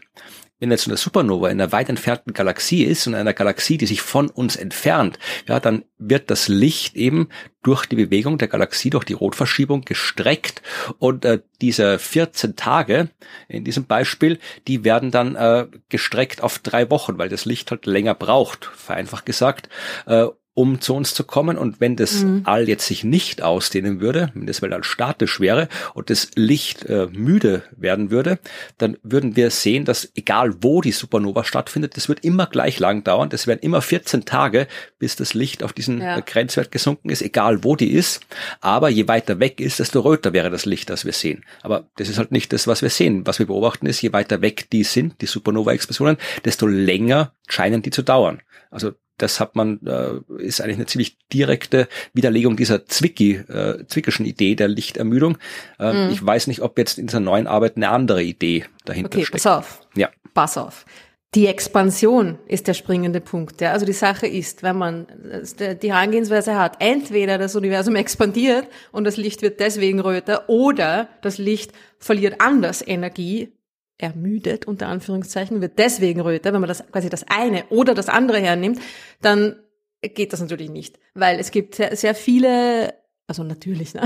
wenn 0.61 0.71
jetzt 0.71 0.87
eine 0.87 0.97
Supernova 0.97 1.49
in 1.49 1.61
einer 1.61 1.73
weit 1.73 1.89
entfernten 1.89 2.35
Galaxie 2.35 2.85
ist 2.85 3.07
und 3.07 3.15
einer 3.15 3.33
Galaxie, 3.33 3.79
die 3.79 3.87
sich 3.87 4.03
von 4.03 4.29
uns 4.29 4.57
entfernt, 4.57 5.19
ja, 5.49 5.59
dann 5.59 5.85
wird 5.99 6.31
das 6.31 6.49
Licht 6.49 6.97
eben 6.97 7.29
durch 7.63 7.87
die 7.87 7.97
Bewegung 7.97 8.39
der 8.39 8.49
Galaxie, 8.49 8.91
durch 8.91 9.05
die 9.05 9.15
Rotverschiebung 9.15 9.83
gestreckt. 9.83 10.63
Und 10.99 11.25
äh, 11.25 11.41
diese 11.61 11.99
14 11.99 12.57
Tage 12.57 13.11
in 13.49 13.65
diesem 13.65 13.87
Beispiel, 13.87 14.39
die 14.69 14.85
werden 14.85 15.11
dann 15.11 15.35
äh, 15.35 15.67
gestreckt 15.89 16.43
auf 16.43 16.59
drei 16.59 16.91
Wochen, 16.91 17.19
weil 17.19 17.29
das 17.29 17.47
Licht 17.47 17.71
halt 17.71 17.87
länger 17.87 18.15
braucht, 18.15 18.67
vereinfacht 18.67 19.27
gesagt, 19.27 19.69
äh, 20.07 20.27
um 20.61 20.83
zu 20.83 20.95
uns 20.95 21.15
zu 21.15 21.25
kommen. 21.25 21.57
Und 21.57 21.81
wenn 21.81 21.97
das 21.97 22.23
mhm. 22.23 22.43
All 22.45 22.69
jetzt 22.69 22.87
sich 22.87 23.03
nicht 23.03 23.41
ausdehnen 23.41 24.01
würde, 24.01 24.31
wenn 24.35 24.47
das 24.47 24.61
Weltall 24.61 24.85
statisch 24.85 25.41
wäre 25.41 25.69
und 25.95 26.11
das 26.11 26.31
Licht 26.35 26.85
äh, 26.85 27.07
müde 27.11 27.63
werden 27.75 28.11
würde, 28.11 28.39
dann 28.77 28.99
würden 29.03 29.37
wir 29.37 29.51
sehen, 29.51 29.87
dass 29.87 30.11
egal 30.15 30.63
wo 30.63 30.83
die 30.83 30.93
Supernova 30.93 31.45
stattfindet, 31.45 31.97
das 31.97 32.11
wird 32.11 32.25
immer 32.25 32.47
gleich 32.47 32.79
lang 32.79 33.05
dauern. 33.05 33.31
Das 33.31 33.47
werden 33.47 33.61
immer 33.63 33.81
14 33.81 34.27
Tage, 34.27 34.67
bis 34.99 35.17
das 35.17 35.33
Licht 35.33 35.63
auf 35.63 35.73
diesen 35.73 36.03
ja. 36.03 36.21
Grenzwert 36.21 36.71
gesunken 36.71 37.09
ist, 37.09 37.23
egal 37.23 37.65
wo 37.65 37.75
die 37.75 37.91
ist. 37.91 38.21
Aber 38.61 38.91
je 38.91 39.09
weiter 39.09 39.41
weg 39.41 39.61
ist, 39.61 39.79
desto 39.79 40.01
röter 40.01 40.35
wäre 40.35 40.51
das 40.51 40.67
Licht, 40.67 40.91
das 40.91 41.07
wir 41.07 41.15
sehen. 41.15 41.45
Aber 41.63 41.89
das 41.97 42.11
ist 42.11 42.19
halt 42.19 42.33
nicht 42.33 42.53
das, 42.53 42.67
was 42.67 42.83
wir 42.83 42.91
sehen. 42.91 43.27
Was 43.27 43.39
wir 43.39 43.47
beobachten 43.47 43.87
ist, 43.87 44.03
je 44.03 44.13
weiter 44.13 44.43
weg 44.43 44.69
die 44.71 44.85
sind, 44.85 45.23
die 45.23 45.27
Supernova-Explosionen, 45.27 46.19
desto 46.45 46.67
länger 46.67 47.33
scheinen 47.49 47.81
die 47.81 47.91
zu 47.91 48.03
dauern. 48.03 48.43
Also 48.71 48.93
das 49.23 49.41
hat 49.41 49.57
man, 49.57 49.81
äh, 49.87 50.43
ist 50.43 50.61
eigentlich 50.61 50.77
eine 50.77 50.87
ziemlich 50.87 51.19
direkte 51.33 51.89
Widerlegung 52.13 52.57
dieser 52.57 52.87
Zwicky, 52.87 53.37
äh, 53.37 53.85
Zwickischen 53.87 54.27
Idee 54.27 54.55
der 54.55 54.69
Lichtermüdung. 54.69 55.39
Äh, 55.79 55.93
mhm. 55.93 56.11
Ich 56.11 56.25
weiß 56.25 56.47
nicht, 56.47 56.61
ob 56.63 56.79
jetzt 56.79 56.99
in 56.99 57.07
dieser 57.07 57.21
neuen 57.21 57.47
Arbeit 57.47 57.77
eine 57.77 57.91
andere 57.91 58.23
Idee 58.23 58.65
dahinter 58.85 59.19
okay, 59.19 59.27
steckt. 59.27 59.45
Pass 59.45 59.59
auf. 59.59 59.81
Ja. 59.95 60.09
Pass 60.35 60.57
auf. 60.57 60.85
Die 61.37 61.47
Expansion 61.47 62.39
ist 62.49 62.67
der 62.67 62.75
springende 62.75 63.21
Punkt. 63.21 63.61
Ja? 63.61 63.71
Also 63.71 63.87
die 63.87 63.93
Sache 63.93 64.27
ist, 64.27 64.65
wenn 64.65 64.77
man 64.77 65.07
die 65.83 65.93
Herangehensweise 65.93 66.59
hat, 66.59 66.79
entweder 66.81 67.39
das 67.39 67.55
Universum 67.55 67.95
expandiert 67.95 68.67
und 68.91 69.05
das 69.05 69.17
Licht 69.17 69.41
wird 69.41 69.61
deswegen 69.61 70.01
röter 70.01 70.49
oder 70.49 71.09
das 71.23 71.39
Licht 71.39 71.73
verliert 72.01 72.41
anders 72.41 72.85
Energie, 72.85 73.53
ermüdet, 74.03 74.67
unter 74.67 74.89
Anführungszeichen, 74.89 75.61
wird 75.61 75.79
deswegen 75.79 76.21
röter, 76.21 76.53
wenn 76.53 76.61
man 76.61 76.69
das 76.69 76.85
quasi 76.91 77.09
das 77.09 77.25
eine 77.29 77.65
oder 77.69 77.95
das 77.95 78.09
andere 78.09 78.39
hernimmt, 78.39 78.81
dann 79.21 79.57
geht 80.03 80.33
das 80.33 80.41
natürlich 80.41 80.71
nicht. 80.71 80.99
Weil 81.15 81.39
es 81.39 81.51
gibt 81.51 81.75
sehr, 81.75 81.95
sehr 81.97 82.15
viele, 82.15 82.95
also 83.27 83.43
natürlich, 83.45 83.95
ne? 83.95 84.03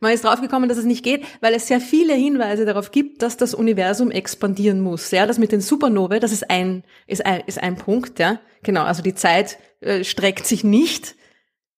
man 0.00 0.12
ist 0.12 0.24
draufgekommen, 0.24 0.68
dass 0.68 0.78
es 0.78 0.84
nicht 0.84 1.04
geht, 1.04 1.24
weil 1.40 1.54
es 1.54 1.66
sehr 1.66 1.80
viele 1.80 2.14
Hinweise 2.14 2.64
darauf 2.64 2.90
gibt, 2.90 3.22
dass 3.22 3.36
das 3.36 3.54
Universum 3.54 4.10
expandieren 4.10 4.80
muss. 4.80 5.10
Ja, 5.10 5.26
das 5.26 5.38
mit 5.38 5.52
den 5.52 5.60
Supernovae, 5.60 6.20
das 6.20 6.32
ist 6.32 6.50
ein, 6.50 6.84
ist 7.06 7.24
ein, 7.24 7.42
ist 7.46 7.62
ein 7.62 7.76
Punkt, 7.76 8.18
ja. 8.18 8.40
Genau, 8.62 8.82
also 8.84 9.02
die 9.02 9.14
Zeit 9.14 9.58
äh, 9.80 10.04
streckt 10.04 10.46
sich 10.46 10.64
nicht. 10.64 11.16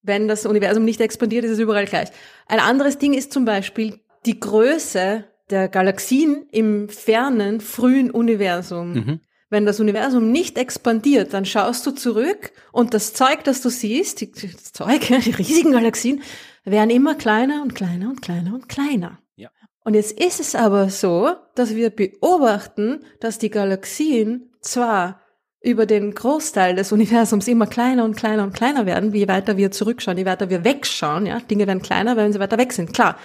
Wenn 0.03 0.27
das 0.27 0.45
Universum 0.45 0.85
nicht 0.85 1.01
expandiert, 1.01 1.43
ist 1.43 1.51
es 1.51 1.59
überall 1.59 1.85
gleich. 1.85 2.09
Ein 2.47 2.59
anderes 2.59 2.97
Ding 2.97 3.13
ist 3.13 3.33
zum 3.33 3.43
Beispiel 3.45 3.99
die 4.25 4.39
Größe 4.39 5.25
der 5.49 5.69
Galaxien 5.69 6.45
im 6.51 6.89
fernen, 6.89 7.61
frühen 7.61 8.11
Universum. 8.11 8.93
Mhm. 8.93 9.19
Wenn 9.49 9.65
das 9.65 9.79
Universum 9.79 10.31
nicht 10.31 10.57
expandiert, 10.57 11.33
dann 11.33 11.45
schaust 11.45 11.85
du 11.85 11.91
zurück 11.91 12.51
und 12.73 12.93
das 12.93 13.13
Zeug, 13.13 13.45
das 13.45 13.61
du 13.61 13.69
siehst, 13.69 14.19
die, 14.19 14.31
das 14.31 14.73
Zeug, 14.73 15.07
die 15.07 15.31
riesigen 15.31 15.71
Galaxien, 15.71 16.21
werden 16.65 16.89
immer 16.89 17.15
kleiner 17.15 17.61
und 17.63 17.73
kleiner 17.73 18.09
und 18.09 18.21
kleiner 18.21 18.53
und 18.53 18.67
kleiner. 18.67 19.19
Ja. 19.37 19.49
Und 19.85 19.93
jetzt 19.93 20.19
ist 20.19 20.41
es 20.41 20.53
aber 20.53 20.89
so, 20.89 21.33
dass 21.55 21.75
wir 21.75 21.91
beobachten, 21.91 23.05
dass 23.21 23.39
die 23.39 23.49
Galaxien 23.49 24.51
zwar 24.59 25.21
über 25.61 25.85
den 25.85 26.13
Großteil 26.13 26.75
des 26.75 26.91
Universums 26.91 27.47
immer 27.47 27.67
kleiner 27.67 28.03
und 28.03 28.17
kleiner 28.17 28.43
und 28.43 28.53
kleiner 28.53 28.85
werden, 28.85 29.13
je 29.13 29.29
weiter 29.29 29.55
wir 29.55 29.71
zurückschauen, 29.71 30.17
je 30.17 30.25
weiter 30.25 30.49
wir 30.49 30.65
wegschauen, 30.65 31.25
ja. 31.25 31.39
Dinge 31.39 31.67
werden 31.67 31.81
kleiner, 31.81 32.17
wenn 32.17 32.33
sie 32.33 32.39
weiter 32.39 32.57
weg 32.57 32.73
sind, 32.73 32.93
klar. 32.93 33.17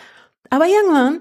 Aber 0.50 0.66
irgendwann 0.66 1.20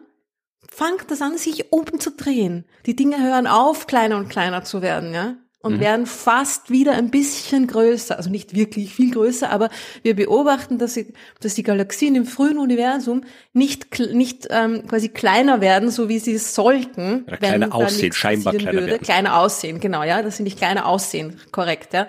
fängt 0.72 1.12
das 1.12 1.22
an, 1.22 1.38
sich 1.38 1.72
oben 1.72 2.00
zu 2.00 2.12
drehen. 2.12 2.66
Die 2.88 2.96
Dinge 2.96 3.22
hören 3.22 3.46
auf, 3.46 3.86
kleiner 3.86 4.18
und 4.18 4.30
kleiner 4.30 4.64
zu 4.64 4.82
werden, 4.82 5.14
ja 5.14 5.36
und 5.62 5.78
mhm. 5.78 5.80
werden 5.80 6.06
fast 6.06 6.70
wieder 6.72 6.94
ein 6.94 7.12
bisschen 7.12 7.68
größer, 7.68 8.18
also 8.18 8.30
nicht 8.30 8.56
wirklich 8.56 8.94
viel 8.94 9.12
größer, 9.12 9.50
aber 9.50 9.70
wir 10.02 10.16
beobachten, 10.16 10.78
dass, 10.78 10.96
sie, 10.96 11.14
dass 11.40 11.54
die 11.56 11.64
Galaxien 11.64 12.16
im 12.16 12.26
frühen 12.26 12.58
Universum 12.58 13.24
nicht, 13.54 14.00
nicht 14.00 14.48
ähm, 14.50 14.88
quasi 14.88 15.10
kleiner 15.10 15.62
werden, 15.62 15.92
so 15.92 16.10
wie 16.10 16.20
sie 16.20 16.34
es 16.34 16.56
sollten. 16.56 17.26
Oder 17.28 17.38
kleiner 17.38 17.76
aussehen, 17.76 18.12
scheinbar 18.12 18.54
kleiner 18.54 18.74
würde. 18.74 18.88
werden. 18.88 19.04
Kleiner 19.04 19.38
aussehen, 19.38 19.80
genau, 19.80 20.04
ja, 20.04 20.22
dass 20.22 20.38
sie 20.38 20.44
nicht 20.44 20.58
kleiner 20.58 20.88
aussehen, 20.88 21.40
korrekt, 21.52 21.94
ja. 21.94 22.08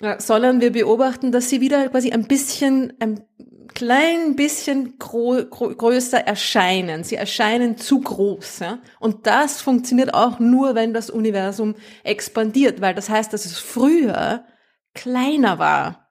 ja 0.00 0.20
sondern 0.20 0.60
wir 0.60 0.72
beobachten, 0.72 1.32
dass 1.32 1.48
sie 1.48 1.60
wieder 1.60 1.88
quasi 1.88 2.10
ein 2.10 2.26
bisschen, 2.26 2.92
ein 3.00 3.20
klein 3.68 4.36
bisschen 4.36 4.98
größer 4.98 6.18
erscheinen. 6.18 7.04
Sie 7.04 7.16
erscheinen 7.16 7.76
zu 7.76 8.00
groß. 8.00 8.58
Ja? 8.60 8.78
Und 9.00 9.26
das 9.26 9.60
funktioniert 9.60 10.14
auch 10.14 10.38
nur, 10.38 10.74
wenn 10.74 10.94
das 10.94 11.10
Universum 11.10 11.74
expandiert, 12.04 12.80
weil 12.80 12.94
das 12.94 13.08
heißt, 13.08 13.32
dass 13.32 13.44
es 13.46 13.58
früher 13.58 14.44
kleiner 14.94 15.58
war. 15.58 16.08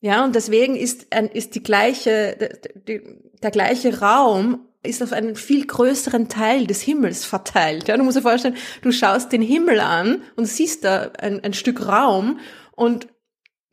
Ja, 0.00 0.24
und 0.24 0.34
deswegen 0.34 0.76
ist, 0.76 1.14
ist 1.34 1.54
die 1.54 1.62
gleiche, 1.62 2.36
der, 2.36 3.00
der 3.42 3.50
gleiche 3.50 4.00
Raum 4.00 4.66
ist 4.82 5.02
auf 5.02 5.12
einen 5.12 5.36
viel 5.36 5.66
größeren 5.66 6.28
Teil 6.28 6.66
des 6.66 6.80
Himmels 6.80 7.26
verteilt. 7.26 7.88
Ja, 7.88 7.98
du 7.98 8.02
musst 8.02 8.16
dir 8.16 8.22
vorstellen, 8.22 8.56
du 8.80 8.92
schaust 8.92 9.30
den 9.30 9.42
Himmel 9.42 9.80
an 9.80 10.22
und 10.36 10.46
siehst 10.46 10.84
da 10.84 11.10
ein, 11.18 11.44
ein 11.44 11.52
Stück 11.52 11.86
Raum 11.86 12.38
und 12.72 13.08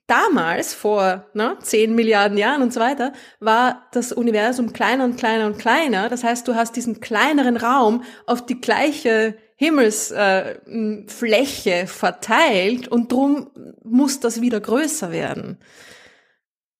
damals, 0.07 0.73
vor 0.73 1.25
ne, 1.33 1.57
10 1.61 1.93
Milliarden 1.93 2.37
Jahren 2.37 2.61
und 2.61 2.73
so 2.73 2.79
weiter, 2.79 3.13
war 3.39 3.87
das 3.91 4.11
Universum 4.11 4.73
kleiner 4.73 5.03
und 5.03 5.17
kleiner 5.17 5.45
und 5.45 5.59
kleiner. 5.59 6.09
Das 6.09 6.23
heißt, 6.23 6.47
du 6.47 6.55
hast 6.55 6.75
diesen 6.75 7.01
kleineren 7.01 7.57
Raum 7.57 8.03
auf 8.25 8.45
die 8.45 8.59
gleiche 8.59 9.35
Himmelsfläche 9.57 11.71
äh, 11.71 11.87
verteilt 11.87 12.87
und 12.87 13.11
drum 13.11 13.49
muss 13.83 14.19
das 14.19 14.41
wieder 14.41 14.59
größer 14.59 15.11
werden. 15.11 15.57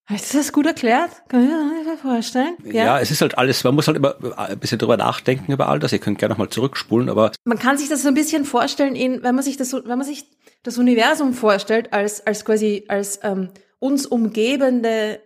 Hast 0.06 0.34
du 0.34 0.38
das 0.38 0.54
gut 0.54 0.66
erklärt? 0.66 1.10
Kann 1.28 1.44
ich 1.44 1.50
mir 1.50 1.84
das 1.86 2.00
vorstellen? 2.00 2.56
Ja? 2.64 2.86
ja, 2.86 3.00
es 3.02 3.12
ist 3.12 3.20
halt 3.20 3.38
alles, 3.38 3.66
man 3.66 3.76
muss 3.76 3.88
halt 3.88 3.98
immer 3.98 4.16
ein 4.38 4.58
bisschen 4.58 4.80
drüber 4.80 4.96
nachdenken 4.96 5.52
über 5.52 5.68
all 5.68 5.80
das. 5.80 5.92
Ihr 5.92 6.00
könnt 6.00 6.18
gerne 6.18 6.32
nochmal 6.32 6.48
zurückspulen, 6.48 7.10
aber. 7.10 7.34
Man 7.44 7.60
kann 7.60 7.78
sich 7.78 7.90
das 7.90 8.04
so 8.04 8.08
ein 8.08 8.14
bisschen 8.14 8.46
vorstellen, 8.46 8.96
in, 8.96 9.22
wenn 9.22 9.36
man 9.36 9.44
sich 9.44 9.58
das, 9.58 9.74
wenn 9.74 9.98
man 9.98 10.04
sich 10.04 10.26
das 10.68 10.78
Universum 10.78 11.34
vorstellt 11.34 11.94
als, 11.94 12.26
als 12.28 12.44
quasi, 12.44 12.84
als 12.90 13.22
ähm, 13.24 13.50
uns 13.80 14.06
umgebende 14.06 15.22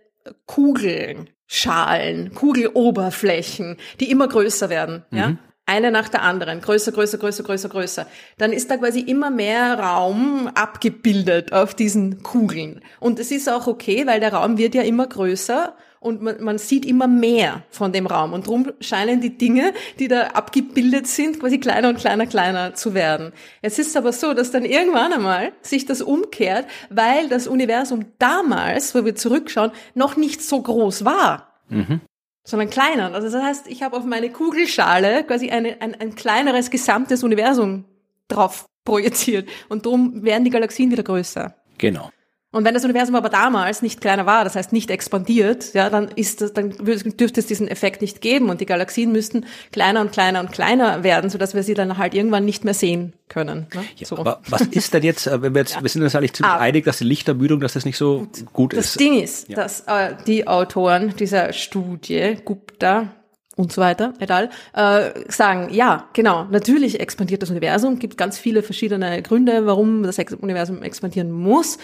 Kugeln, 0.46 1.30
Schalen, 1.46 2.32
Kugeloberflächen, 2.32 3.76
die 3.98 4.10
immer 4.10 4.28
größer 4.28 4.70
werden, 4.70 5.04
mhm. 5.10 5.18
ja? 5.18 5.36
Eine 5.64 5.92
nach 5.92 6.08
der 6.08 6.22
anderen, 6.22 6.60
größer, 6.60 6.90
größer, 6.90 7.18
größer, 7.18 7.44
größer, 7.44 7.68
größer. 7.68 8.06
Dann 8.36 8.52
ist 8.52 8.68
da 8.68 8.76
quasi 8.76 8.98
immer 8.98 9.30
mehr 9.30 9.78
Raum 9.78 10.50
abgebildet 10.54 11.52
auf 11.52 11.74
diesen 11.74 12.24
Kugeln. 12.24 12.80
Und 12.98 13.20
es 13.20 13.30
ist 13.30 13.48
auch 13.48 13.68
okay, 13.68 14.04
weil 14.06 14.18
der 14.18 14.32
Raum 14.32 14.58
wird 14.58 14.74
ja 14.74 14.82
immer 14.82 15.06
größer 15.06 15.76
und 16.02 16.20
man, 16.22 16.42
man 16.42 16.58
sieht 16.58 16.84
immer 16.84 17.06
mehr 17.06 17.62
von 17.70 17.92
dem 17.92 18.06
Raum. 18.06 18.32
Und 18.32 18.46
darum 18.46 18.72
scheinen 18.80 19.20
die 19.20 19.36
Dinge, 19.38 19.72
die 19.98 20.08
da 20.08 20.28
abgebildet 20.28 21.06
sind, 21.06 21.40
quasi 21.40 21.58
kleiner 21.58 21.88
und 21.88 21.98
kleiner, 21.98 22.26
kleiner 22.26 22.74
zu 22.74 22.94
werden. 22.94 23.32
Jetzt 23.62 23.78
ist 23.78 23.88
es 23.88 23.96
aber 23.96 24.12
so, 24.12 24.34
dass 24.34 24.50
dann 24.50 24.64
irgendwann 24.64 25.12
einmal 25.12 25.52
sich 25.62 25.86
das 25.86 26.02
umkehrt, 26.02 26.66
weil 26.90 27.28
das 27.28 27.46
Universum 27.46 28.06
damals, 28.18 28.94
wo 28.94 29.04
wir 29.04 29.14
zurückschauen, 29.14 29.70
noch 29.94 30.16
nicht 30.16 30.42
so 30.42 30.60
groß 30.60 31.04
war. 31.04 31.48
Mhm 31.68 32.00
sondern 32.44 32.70
kleiner. 32.70 33.14
Also 33.14 33.30
das 33.30 33.42
heißt, 33.42 33.68
ich 33.68 33.82
habe 33.82 33.96
auf 33.96 34.04
meine 34.04 34.30
Kugelschale 34.30 35.24
quasi 35.24 35.50
eine, 35.50 35.80
ein, 35.80 35.94
ein 35.94 36.14
kleineres 36.14 36.70
gesamtes 36.70 37.22
Universum 37.22 37.84
drauf 38.28 38.66
projiziert 38.84 39.48
und 39.68 39.86
darum 39.86 40.24
werden 40.24 40.44
die 40.44 40.50
Galaxien 40.50 40.90
wieder 40.90 41.04
größer. 41.04 41.54
Genau. 41.78 42.10
Und 42.52 42.66
wenn 42.66 42.74
das 42.74 42.84
Universum 42.84 43.14
aber 43.14 43.30
damals 43.30 43.80
nicht 43.80 44.02
kleiner 44.02 44.26
war, 44.26 44.44
das 44.44 44.56
heißt 44.56 44.72
nicht 44.74 44.90
expandiert, 44.90 45.72
ja, 45.72 45.88
dann 45.88 46.08
ist 46.08 46.42
das, 46.42 46.52
dann 46.52 46.70
dürfte 46.70 47.40
es 47.40 47.46
diesen 47.46 47.66
Effekt 47.66 48.02
nicht 48.02 48.20
geben 48.20 48.50
und 48.50 48.60
die 48.60 48.66
Galaxien 48.66 49.10
müssten 49.10 49.46
kleiner 49.72 50.02
und 50.02 50.12
kleiner 50.12 50.40
und 50.40 50.52
kleiner 50.52 51.02
werden, 51.02 51.30
so 51.30 51.38
dass 51.38 51.54
wir 51.54 51.62
sie 51.62 51.72
dann 51.72 51.96
halt 51.96 52.12
irgendwann 52.12 52.44
nicht 52.44 52.64
mehr 52.64 52.74
sehen 52.74 53.14
können. 53.28 53.68
Ne? 53.74 53.84
Ja, 53.96 54.06
so. 54.06 54.18
Aber 54.18 54.42
was 54.48 54.60
ist 54.66 54.92
denn 54.92 55.02
jetzt, 55.02 55.26
äh, 55.26 55.40
wenn 55.40 55.54
wir 55.54 55.60
jetzt, 55.62 55.76
ja. 55.76 55.82
wir 55.82 55.88
sind 55.88 56.02
uns 56.02 56.14
eigentlich 56.14 56.34
ziemlich 56.34 56.52
ah, 56.52 56.58
einig, 56.58 56.84
dass 56.84 56.98
die 56.98 57.04
Lichtermüdung, 57.04 57.58
dass 57.60 57.72
das 57.72 57.86
nicht 57.86 57.96
so 57.96 58.18
gut, 58.18 58.52
gut 58.52 58.74
ist. 58.74 58.96
Das 58.96 58.98
Ding 58.98 59.18
ist, 59.18 59.48
ja. 59.48 59.56
dass 59.56 59.80
äh, 59.86 60.14
die 60.26 60.46
Autoren 60.46 61.16
dieser 61.16 61.54
Studie, 61.54 62.36
Gupta, 62.44 63.08
und 63.56 63.70
so 63.72 63.80
weiter, 63.82 64.14
et 64.18 64.30
al., 64.30 64.50
äh, 64.74 65.10
sagen, 65.30 65.68
ja, 65.72 66.08
genau, 66.14 66.44
natürlich 66.44 67.00
expandiert 67.00 67.42
das 67.42 67.50
Universum, 67.50 67.98
gibt 67.98 68.16
ganz 68.16 68.38
viele 68.38 68.62
verschiedene 68.62 69.20
Gründe, 69.22 69.66
warum 69.66 70.02
das 70.02 70.18
Universum 70.18 70.82
expandieren 70.82 71.30
muss. 71.30 71.78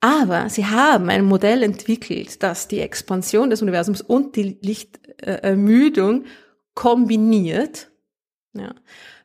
Aber 0.00 0.48
sie 0.48 0.66
haben 0.66 1.10
ein 1.10 1.24
Modell 1.24 1.62
entwickelt, 1.62 2.42
das 2.42 2.68
die 2.68 2.80
Expansion 2.80 3.50
des 3.50 3.62
Universums 3.62 4.00
und 4.00 4.36
die 4.36 4.58
Lichtermüdung 4.60 6.24
kombiniert 6.74 7.90
ja, 8.52 8.74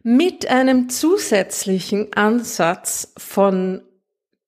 mit 0.02 0.50
einem 0.50 0.90
zusätzlichen 0.90 2.12
Ansatz 2.14 3.14
von 3.18 3.84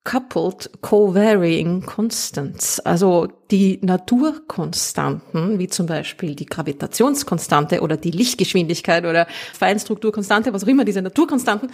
coupled 0.04 0.70
co-varying 0.82 1.82
constants, 1.82 2.80
also 2.80 3.28
die 3.50 3.80
Naturkonstanten, 3.82 5.60
wie 5.60 5.68
zum 5.68 5.88
Beispiel 5.88 6.36
die 6.36 6.46
Gravitationskonstante 6.46 7.82
oder 7.82 7.98
die 7.98 8.12
Lichtgeschwindigkeit 8.12 9.06
oder 9.06 9.28
Feinstrukturkonstante, 9.54 10.54
was 10.54 10.64
auch 10.64 10.68
immer 10.68 10.86
diese 10.86 11.02
Naturkonstanten, 11.02 11.72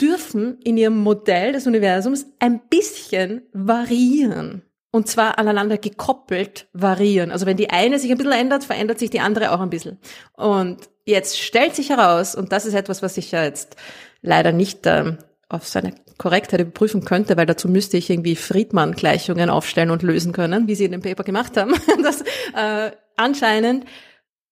dürfen 0.00 0.58
in 0.64 0.76
ihrem 0.76 0.98
Modell 0.98 1.52
des 1.52 1.66
Universums 1.66 2.26
ein 2.38 2.60
bisschen 2.68 3.42
variieren. 3.52 4.62
Und 4.90 5.08
zwar 5.08 5.38
aneinander 5.38 5.76
gekoppelt 5.76 6.68
variieren. 6.72 7.32
Also 7.32 7.46
wenn 7.46 7.56
die 7.56 7.70
eine 7.70 7.98
sich 7.98 8.12
ein 8.12 8.16
bisschen 8.16 8.32
ändert, 8.32 8.64
verändert 8.64 9.00
sich 9.00 9.10
die 9.10 9.20
andere 9.20 9.52
auch 9.52 9.60
ein 9.60 9.70
bisschen. 9.70 9.98
Und 10.34 10.88
jetzt 11.04 11.38
stellt 11.40 11.74
sich 11.74 11.90
heraus, 11.90 12.34
und 12.36 12.52
das 12.52 12.64
ist 12.64 12.74
etwas, 12.74 13.02
was 13.02 13.16
ich 13.16 13.32
ja 13.32 13.42
jetzt 13.42 13.76
leider 14.22 14.52
nicht 14.52 14.86
ähm, 14.86 15.18
auf 15.48 15.66
seine 15.66 15.94
Korrektheit 16.18 16.60
überprüfen 16.60 17.04
könnte, 17.04 17.36
weil 17.36 17.46
dazu 17.46 17.68
müsste 17.68 17.96
ich 17.96 18.08
irgendwie 18.08 18.36
Friedmann-Gleichungen 18.36 19.50
aufstellen 19.50 19.90
und 19.90 20.02
lösen 20.02 20.32
können, 20.32 20.68
wie 20.68 20.74
sie 20.74 20.84
in 20.84 20.92
dem 20.92 21.02
Paper 21.02 21.24
gemacht 21.24 21.56
haben. 21.56 21.74
das, 22.02 22.22
äh, 22.54 22.92
anscheinend 23.16 23.86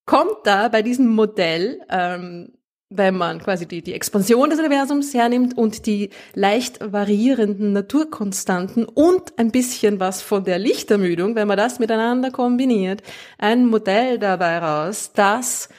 kommt 0.05 0.39
da 0.43 0.67
bei 0.67 0.81
diesem 0.81 1.07
Modell 1.07 1.79
ähm, 1.89 2.53
wenn 2.97 3.15
man 3.15 3.39
quasi 3.39 3.65
die, 3.65 3.81
die 3.81 3.93
Expansion 3.93 4.49
des 4.49 4.59
Universums 4.59 5.13
hernimmt 5.13 5.57
und 5.57 5.85
die 5.85 6.09
leicht 6.33 6.79
variierenden 6.79 7.73
Naturkonstanten 7.73 8.85
und 8.85 9.37
ein 9.37 9.51
bisschen 9.51 9.99
was 9.99 10.21
von 10.21 10.43
der 10.43 10.59
Lichtermüdung, 10.59 11.35
wenn 11.35 11.47
man 11.47 11.57
das 11.57 11.79
miteinander 11.79 12.31
kombiniert, 12.31 13.01
ein 13.37 13.65
Modell 13.67 14.19
dabei 14.19 14.59
raus, 14.59 15.11
das 15.13 15.69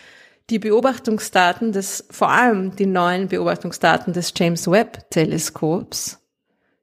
die 0.51 0.59
Beobachtungsdaten 0.59 1.73
des, 1.73 2.07
vor 2.11 2.31
allem 2.31 2.77
die 2.77 2.87
neuen 2.87 3.29
Beobachtungsdaten 3.29 4.13
des 4.13 4.33
James 4.37 4.71
Webb 4.71 5.11
Teleskops 5.11 6.19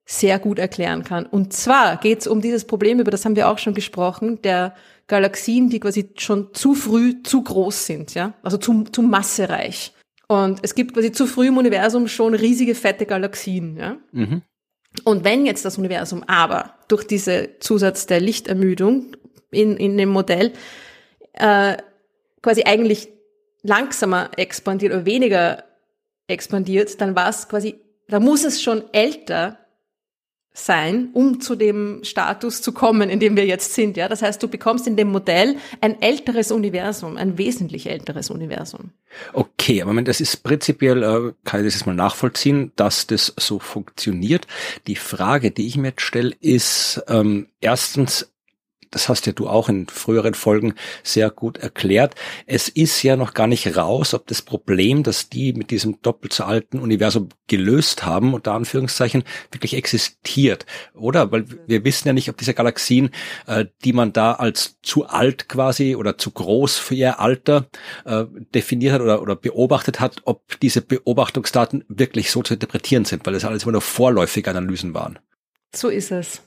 sehr 0.06 0.40
gut 0.40 0.60
erklären 0.60 1.04
kann. 1.04 1.26
Und 1.26 1.54
zwar 1.54 1.98
geht 1.98 2.22
es 2.22 2.28
um 2.28 2.42
dieses 2.42 2.66
Problem, 2.66 3.00
über 3.00 3.12
das 3.12 3.24
haben 3.24 3.36
wir 3.36 3.50
auch 3.50 3.60
schon 3.60 3.74
gesprochen, 3.74 4.42
der 4.42 4.74
Galaxien, 5.08 5.70
die 5.70 5.80
quasi 5.80 6.10
schon 6.18 6.54
zu 6.54 6.74
früh 6.74 7.22
zu 7.24 7.44
groß 7.44 7.86
sind, 7.86 8.14
ja, 8.14 8.34
also 8.44 8.58
zu, 8.58 8.84
zu 8.86 9.02
massereich. 9.02 9.94
Und 10.32 10.60
es 10.62 10.76
gibt 10.76 10.94
quasi 10.94 11.12
zu 11.12 11.28
früh 11.28 11.50
im 11.50 11.58
Universum 11.58 12.08
schon 12.08 12.34
riesige, 12.34 12.74
fette 12.74 13.06
Galaxien. 13.06 13.76
Ja? 13.76 13.98
Mhm. 14.14 14.44
Und 15.04 15.26
wenn 15.26 15.46
jetzt 15.46 15.66
das 15.66 15.78
Universum 15.78 16.24
aber 16.24 16.76
durch 16.88 17.04
diese 17.04 17.60
Zusatz 17.60 18.06
der 18.06 18.22
Lichtermüdung 18.22 19.18
in, 19.52 19.76
in 19.76 19.98
dem 19.98 20.08
Modell 20.08 20.54
äh, 21.34 21.76
quasi 22.42 22.64
eigentlich 22.64 23.10
langsamer 23.62 24.32
expandiert 24.38 24.94
oder 24.94 25.06
weniger 25.06 25.66
expandiert, 26.28 27.02
dann 27.02 27.14
war 27.14 27.28
es 27.28 27.50
quasi, 27.50 27.82
da 28.08 28.22
muss 28.22 28.46
es 28.46 28.64
schon 28.64 28.86
älter 28.94 29.58
sein, 30.54 31.10
um 31.14 31.40
zu 31.40 31.56
dem 31.56 32.04
Status 32.04 32.62
zu 32.62 32.74
kommen, 32.74 33.10
in 33.10 33.20
dem 33.20 33.38
wir 33.38 33.46
jetzt 33.46 33.74
sind. 33.74 33.96
Ja, 33.96 34.10
das 34.10 34.22
heißt, 34.22 34.44
du 34.44 34.50
bekommst 34.50 34.86
in 34.86 34.98
dem 34.98 35.10
Modell 35.10 35.56
ein 35.80 36.02
älteres 36.02 36.52
Universum, 36.52 37.16
ein 37.18 37.38
wesentlich 37.38 37.90
älteres 37.90 38.30
Universum. 38.30 38.92
Okay, 39.34 39.82
aber 39.82 40.02
das 40.02 40.20
ist 40.20 40.44
prinzipiell, 40.44 41.04
äh, 41.04 41.34
kann 41.46 41.62
ich 41.62 41.68
das 41.68 41.76
jetzt 41.76 41.86
mal 41.86 41.96
nachvollziehen, 41.96 42.72
dass 42.76 43.08
das 43.08 43.34
so 43.38 43.60
funktioniert. 43.60 44.46
Die 44.88 44.96
Frage, 44.96 45.52
die 45.52 45.68
ich 45.68 45.78
mir 45.78 45.90
jetzt 45.90 46.02
stelle, 46.02 46.36
ist 46.42 47.02
ähm, 47.08 47.48
erstens, 47.62 48.31
das 48.92 49.10
hast 49.10 49.26
ja 49.26 49.34
du 49.34 49.48
auch 49.48 49.70
in 49.70 49.88
früheren 49.88 50.34
Folgen 50.34 50.76
sehr 51.04 51.30
gut 51.30 51.58
erklärt. 51.58 52.16
Es 52.46 52.68
ist 52.68 53.02
ja 53.04 53.16
noch 53.16 53.34
gar 53.34 53.48
nicht 53.48 53.76
raus, 53.78 54.14
ob 54.14 54.28
das 54.28 54.42
Problem, 54.42 55.04
das 55.04 55.30
die 55.30 55.54
mit 55.54 55.72
diesem 55.72 56.02
doppelt 56.02 56.34
so 56.34 56.44
alten 56.44 56.80
Universum 56.80 57.30
gelöst 57.48 58.06
haben, 58.06 58.34
unter 58.34 58.54
Anführungszeichen, 58.54 59.24
wirklich 59.52 59.76
existiert, 59.76 60.66
oder? 60.94 61.32
Weil 61.32 61.46
wir 61.68 61.84
wissen 61.84 62.08
ja 62.08 62.14
nicht, 62.14 62.30
ob 62.30 62.38
diese 62.38 62.54
Galaxien, 62.54 63.10
äh, 63.48 63.66
die 63.84 63.94
man 63.94 64.14
da 64.14 64.34
als 64.34 64.80
zu 64.82 65.06
alt 65.06 65.50
quasi 65.50 65.96
oder 65.96 66.18
zu 66.18 66.32
groß 66.32 66.78
für 66.78 66.96
ihr 66.96 67.20
Alter 67.20 67.68
äh, 68.06 68.26
definiert 68.54 68.94
hat 68.94 69.02
oder, 69.02 69.22
oder 69.22 69.36
beobachtet 69.36 70.00
hat, 70.00 70.22
ob 70.26 70.60
diese 70.60 70.82
Beobachtungsdaten 70.82 71.86
wirklich 71.88 72.32
so 72.32 72.44
zu 72.44 72.54
interpretieren 72.54 73.06
sind, 73.06 73.26
weil 73.26 73.34
das 73.34 73.46
alles 73.46 73.64
immer 73.64 73.74
nur 73.74 73.82
vorläufige 73.82 74.50
Analysen 74.50 74.94
waren. 74.94 75.20
So 75.74 75.88
ist 75.88 76.12
es. 76.12 76.42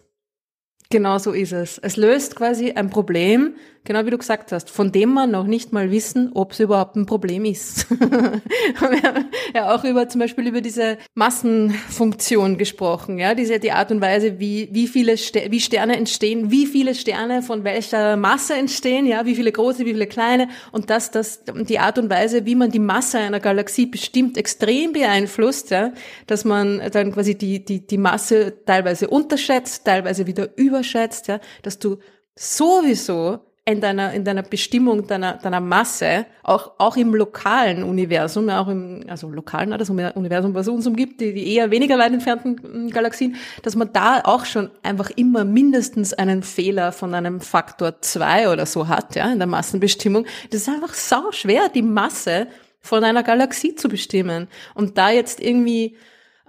Genau 0.95 1.19
so 1.19 1.33
ist 1.33 1.51
es. 1.51 1.79
Es 1.79 1.97
löst 1.97 2.37
quasi 2.37 2.71
ein 2.71 2.89
Problem, 2.89 3.57
genau 3.85 4.07
wie 4.07 4.11
du 4.11 4.19
gesagt 4.19 4.51
hast, 4.53 4.71
von 4.71 4.93
dem 4.93 5.11
man 5.11 5.31
noch 5.31 5.47
nicht 5.47 5.73
mal 5.73 5.91
wissen, 5.91 6.31
ob 6.35 6.53
es 6.53 6.61
überhaupt 6.61 6.97
ein 6.97 7.07
Problem 7.07 7.45
ist. 7.45 7.91
wir 8.01 9.03
haben 9.03 9.29
ja 9.55 9.75
auch 9.75 9.85
über 9.85 10.09
zum 10.09 10.21
Beispiel 10.21 10.49
über 10.49 10.61
diese 10.61 10.99
Massenfunktion 11.15 12.59
gesprochen, 12.59 13.19
ja, 13.19 13.35
diese 13.35 13.59
die 13.59 13.73
Art 13.73 13.91
und 13.91 14.01
Weise, 14.01 14.41
wie 14.41 14.69
wie 14.73 14.89
viele 14.89 15.17
Ster 15.17 15.51
wie 15.51 15.61
Sterne 15.61 15.97
entstehen, 15.97 16.51
wie 16.51 16.67
viele 16.67 16.95
Sterne 16.95 17.43
von 17.43 17.65
welcher 17.65 18.17
Masse 18.17 18.55
entstehen, 18.55 19.07
ja, 19.07 19.27
wie 19.27 19.37
viele 19.37 19.53
große, 19.53 19.81
wie 19.81 19.93
viele 19.93 20.07
kleine 20.07 20.49
und 20.73 20.91
dass 20.91 21.11
das 21.11 21.45
die 21.45 21.79
Art 21.79 21.99
und 21.99 22.11
Weise, 22.11 22.47
wie 22.47 22.55
man 22.55 22.71
die 22.71 22.79
Masse 22.79 23.19
einer 23.19 23.41
Galaxie 23.41 23.87
bestimmt, 23.87 24.37
extrem 24.37 24.93
beeinflusst, 24.93 25.71
ja, 25.71 25.93
dass 26.27 26.45
man 26.45 26.81
dann 26.91 27.13
quasi 27.13 27.37
die 27.37 27.65
die 27.65 27.87
die 27.87 27.99
Masse 27.99 28.65
teilweise 28.65 29.09
unterschätzt, 29.09 29.85
teilweise 29.85 30.27
wieder 30.27 30.49
überschätzt, 30.57 31.29
ja, 31.29 31.41
dass 31.63 31.79
du 31.79 31.99
sowieso 32.37 33.41
in 33.67 33.81
deiner, 33.81 34.13
in 34.13 34.25
deiner 34.25 34.43
Bestimmung 34.43 35.07
deiner, 35.07 35.39
deiner 35.39 35.61
Masse, 35.61 36.27
auch, 36.43 36.73
auch 36.77 36.99
im 36.99 37.15
lokalen 37.15 37.83
Universum, 37.83 38.51
auch 38.51 38.69
im, 38.69 39.05
also 39.09 39.31
lokalen, 39.31 39.71
das 39.71 39.89
Universum, 39.89 40.55
was 40.55 40.69
uns 40.69 40.87
umgibt, 40.87 41.21
die, 41.21 41.33
die 41.33 41.55
eher 41.55 41.71
weniger 41.71 41.99
weit 41.99 42.13
entfernten 42.13 42.61
hm, 42.63 42.91
Galaxien, 42.91 43.37
dass 43.63 43.75
man 43.75 43.91
da 43.93 44.21
auch 44.25 44.45
schon 44.45 44.71
einfach 44.83 45.11
immer 45.11 45.45
mindestens 45.45 46.13
einen 46.13 46.43
Fehler 46.43 46.93
von 46.93 47.15
einem 47.15 47.41
Faktor 47.41 48.03
zwei 48.03 48.51
oder 48.51 48.67
so 48.67 48.89
hat, 48.89 49.17
ja, 49.17 49.33
in 49.33 49.39
der 49.39 49.49
Massenbestimmung. 49.49 50.27
Das 50.51 50.61
ist 50.63 50.69
einfach 50.69 50.93
sau 50.93 51.33
schwer, 51.33 51.71
die 51.71 51.83
Masse 51.83 52.49
von 52.81 53.03
einer 53.03 53.23
Galaxie 53.23 53.75
zu 53.75 53.89
bestimmen. 53.89 54.49
Und 54.75 54.99
da 54.99 55.09
jetzt 55.09 55.41
irgendwie, 55.41 55.97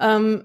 ähm, 0.01 0.43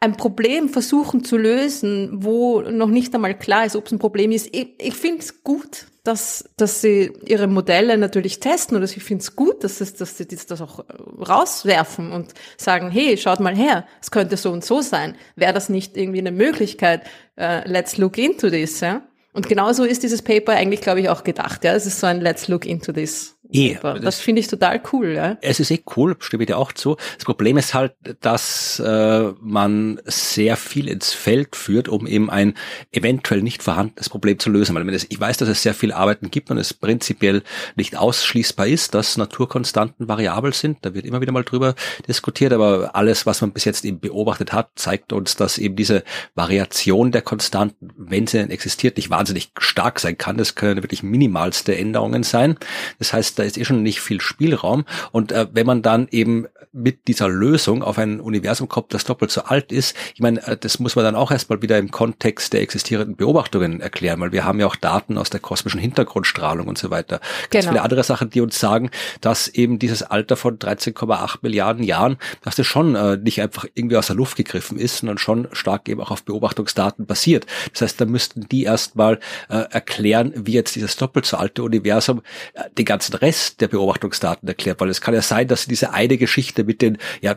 ein 0.00 0.16
Problem 0.16 0.68
versuchen 0.68 1.24
zu 1.24 1.36
lösen, 1.36 2.10
wo 2.22 2.60
noch 2.60 2.88
nicht 2.88 3.14
einmal 3.14 3.36
klar 3.36 3.64
ist, 3.64 3.76
ob 3.76 3.86
es 3.86 3.92
ein 3.92 3.98
Problem 3.98 4.32
ist. 4.32 4.54
Ich, 4.54 4.74
ich 4.78 4.94
finde 4.94 5.20
es 5.20 5.42
gut, 5.42 5.86
dass, 6.04 6.44
dass 6.58 6.82
sie 6.82 7.12
ihre 7.24 7.46
Modelle 7.46 7.96
natürlich 7.96 8.38
testen 8.38 8.76
oder 8.76 8.84
ich 8.84 9.02
finde 9.02 9.22
es 9.22 9.34
gut, 9.34 9.64
dass, 9.64 9.80
es, 9.80 9.94
dass 9.94 10.18
sie 10.18 10.26
das 10.26 10.60
auch 10.60 10.84
rauswerfen 11.26 12.12
und 12.12 12.34
sagen, 12.58 12.90
hey, 12.90 13.16
schaut 13.16 13.40
mal 13.40 13.56
her, 13.56 13.86
es 14.02 14.10
könnte 14.10 14.36
so 14.36 14.52
und 14.52 14.64
so 14.64 14.82
sein. 14.82 15.16
Wäre 15.34 15.54
das 15.54 15.70
nicht 15.70 15.96
irgendwie 15.96 16.18
eine 16.18 16.32
Möglichkeit? 16.32 17.02
Uh, 17.40 17.62
let's 17.64 17.96
look 17.96 18.18
into 18.18 18.50
this. 18.50 18.80
Ja? 18.80 19.02
Und 19.32 19.48
genauso 19.48 19.84
ist 19.84 20.02
dieses 20.02 20.20
Paper 20.20 20.52
eigentlich, 20.52 20.82
glaube 20.82 21.00
ich, 21.00 21.08
auch 21.08 21.24
gedacht. 21.24 21.64
Ja, 21.64 21.74
es 21.74 21.86
ist 21.86 21.98
so 21.98 22.06
ein 22.06 22.20
Let's 22.20 22.48
look 22.48 22.66
into 22.66 22.92
this. 22.92 23.33
Eh, 23.54 23.78
das, 23.80 24.00
das 24.00 24.20
finde 24.20 24.40
ich 24.40 24.48
total 24.48 24.80
cool. 24.92 25.12
Ja? 25.12 25.38
Es 25.40 25.60
ist 25.60 25.70
eh 25.70 25.82
cool, 25.96 26.16
stimme 26.18 26.42
ich 26.42 26.48
dir 26.48 26.58
auch 26.58 26.72
zu. 26.72 26.96
Das 27.14 27.24
Problem 27.24 27.56
ist 27.56 27.72
halt, 27.72 27.92
dass 28.20 28.80
äh, 28.80 29.32
man 29.40 30.00
sehr 30.04 30.56
viel 30.56 30.88
ins 30.88 31.12
Feld 31.12 31.54
führt, 31.54 31.88
um 31.88 32.06
eben 32.06 32.30
ein 32.30 32.54
eventuell 32.90 33.42
nicht 33.42 33.62
vorhandenes 33.62 34.08
Problem 34.08 34.40
zu 34.40 34.50
lösen. 34.50 34.74
Weil 34.74 34.88
ich 34.92 35.20
weiß, 35.20 35.36
dass 35.36 35.48
es 35.48 35.62
sehr 35.62 35.74
viel 35.74 35.92
Arbeiten 35.92 36.30
gibt 36.30 36.50
und 36.50 36.58
es 36.58 36.74
prinzipiell 36.74 37.42
nicht 37.76 37.96
ausschließbar 37.96 38.66
ist, 38.66 38.94
dass 38.94 39.16
Naturkonstanten 39.16 40.08
variabel 40.08 40.52
sind. 40.52 40.78
Da 40.82 40.94
wird 40.94 41.06
immer 41.06 41.20
wieder 41.20 41.32
mal 41.32 41.44
drüber 41.44 41.74
diskutiert, 42.08 42.52
aber 42.52 42.96
alles, 42.96 43.24
was 43.24 43.40
man 43.40 43.52
bis 43.52 43.64
jetzt 43.64 43.84
eben 43.84 44.00
beobachtet 44.00 44.52
hat, 44.52 44.70
zeigt 44.74 45.12
uns, 45.12 45.36
dass 45.36 45.58
eben 45.58 45.76
diese 45.76 46.02
Variation 46.34 47.12
der 47.12 47.22
Konstanten, 47.22 47.90
wenn 47.96 48.26
sie 48.26 48.38
denn 48.38 48.50
existiert, 48.50 48.96
nicht 48.96 49.10
wahnsinnig 49.10 49.52
stark 49.58 50.00
sein 50.00 50.18
kann. 50.18 50.36
Das 50.38 50.56
können 50.56 50.82
wirklich 50.82 51.04
minimalste 51.04 51.76
Änderungen 51.76 52.24
sein. 52.24 52.56
Das 52.98 53.12
heißt, 53.12 53.43
ist 53.46 53.58
eh 53.58 53.64
schon 53.64 53.82
nicht 53.82 54.00
viel 54.00 54.20
Spielraum. 54.20 54.84
Und 55.12 55.32
äh, 55.32 55.46
wenn 55.52 55.66
man 55.66 55.82
dann 55.82 56.08
eben 56.10 56.46
mit 56.72 57.06
dieser 57.06 57.28
Lösung 57.28 57.82
auf 57.82 57.98
ein 57.98 58.20
Universum 58.20 58.68
kommt, 58.68 58.92
das 58.94 59.04
doppelt 59.04 59.30
so 59.30 59.42
alt 59.42 59.70
ist, 59.70 59.96
ich 60.14 60.20
meine, 60.20 60.44
äh, 60.46 60.56
das 60.56 60.78
muss 60.78 60.96
man 60.96 61.04
dann 61.04 61.14
auch 61.14 61.30
erstmal 61.30 61.62
wieder 61.62 61.78
im 61.78 61.90
Kontext 61.90 62.52
der 62.52 62.62
existierenden 62.62 63.16
Beobachtungen 63.16 63.80
erklären, 63.80 64.20
weil 64.20 64.32
wir 64.32 64.44
haben 64.44 64.58
ja 64.58 64.66
auch 64.66 64.76
Daten 64.76 65.16
aus 65.16 65.30
der 65.30 65.40
kosmischen 65.40 65.80
Hintergrundstrahlung 65.80 66.66
und 66.66 66.78
so 66.78 66.90
weiter. 66.90 67.20
Ganz 67.50 67.64
genau. 67.64 67.72
viele 67.72 67.82
andere 67.82 68.02
Sachen, 68.02 68.30
die 68.30 68.40
uns 68.40 68.58
sagen, 68.58 68.90
dass 69.20 69.48
eben 69.48 69.78
dieses 69.78 70.02
Alter 70.02 70.36
von 70.36 70.58
13,8 70.58 71.38
Milliarden 71.42 71.84
Jahren, 71.84 72.16
dass 72.42 72.56
das 72.56 72.66
schon 72.66 72.94
äh, 72.96 73.16
nicht 73.16 73.40
einfach 73.40 73.66
irgendwie 73.74 73.96
aus 73.96 74.08
der 74.08 74.16
Luft 74.16 74.36
gegriffen 74.36 74.78
ist, 74.78 74.98
sondern 74.98 75.18
schon 75.18 75.48
stark 75.52 75.88
eben 75.88 76.00
auch 76.00 76.10
auf 76.10 76.24
Beobachtungsdaten 76.24 77.06
basiert. 77.06 77.46
Das 77.72 77.82
heißt, 77.82 78.00
da 78.00 78.04
müssten 78.04 78.48
die 78.48 78.64
erstmal 78.64 79.20
äh, 79.48 79.64
erklären, 79.70 80.32
wie 80.34 80.52
jetzt 80.52 80.74
dieses 80.74 80.96
doppelt 80.96 81.26
so 81.26 81.36
alte 81.36 81.62
Universum 81.62 82.22
äh, 82.54 82.64
den 82.76 82.84
ganzen 82.84 83.14
Rest 83.14 83.33
Rest 83.34 83.60
der 83.60 83.68
Beobachtungsdaten 83.68 84.48
erklärt, 84.48 84.80
weil 84.80 84.88
es 84.88 85.00
kann 85.00 85.14
ja 85.14 85.22
sein, 85.22 85.48
dass 85.48 85.66
diese 85.66 85.92
eine 85.92 86.16
Geschichte 86.18 86.62
mit 86.62 86.82
den 86.82 86.98
ja, 87.20 87.36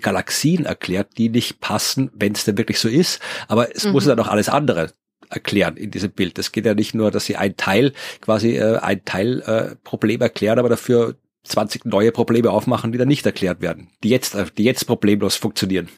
Galaxien 0.00 0.64
erklärt, 0.64 1.16
die 1.16 1.28
nicht 1.28 1.60
passen, 1.60 2.10
wenn 2.12 2.32
es 2.32 2.44
denn 2.44 2.58
wirklich 2.58 2.80
so 2.80 2.88
ist, 2.88 3.20
aber 3.46 3.74
es 3.74 3.84
mhm. 3.84 3.92
muss 3.92 4.04
dann 4.04 4.18
auch 4.18 4.26
alles 4.26 4.48
andere 4.48 4.92
erklären 5.30 5.76
in 5.76 5.90
diesem 5.90 6.10
Bild. 6.10 6.38
Es 6.38 6.50
geht 6.52 6.66
ja 6.66 6.74
nicht 6.74 6.94
nur, 6.94 7.10
dass 7.10 7.26
sie 7.26 7.36
ein 7.36 7.56
Teil 7.56 7.92
quasi 8.20 8.56
äh, 8.56 8.78
ein 8.78 9.04
Teil 9.04 9.40
äh, 9.42 9.76
Problem 9.84 10.20
erklären, 10.20 10.58
aber 10.58 10.68
dafür 10.68 11.14
20 11.44 11.84
neue 11.84 12.10
Probleme 12.10 12.50
aufmachen, 12.50 12.90
die 12.90 12.98
dann 12.98 13.08
nicht 13.08 13.24
erklärt 13.24 13.60
werden, 13.60 13.90
die 14.02 14.08
jetzt, 14.08 14.36
die 14.56 14.64
jetzt 14.64 14.86
problemlos 14.86 15.36
funktionieren. 15.36 15.88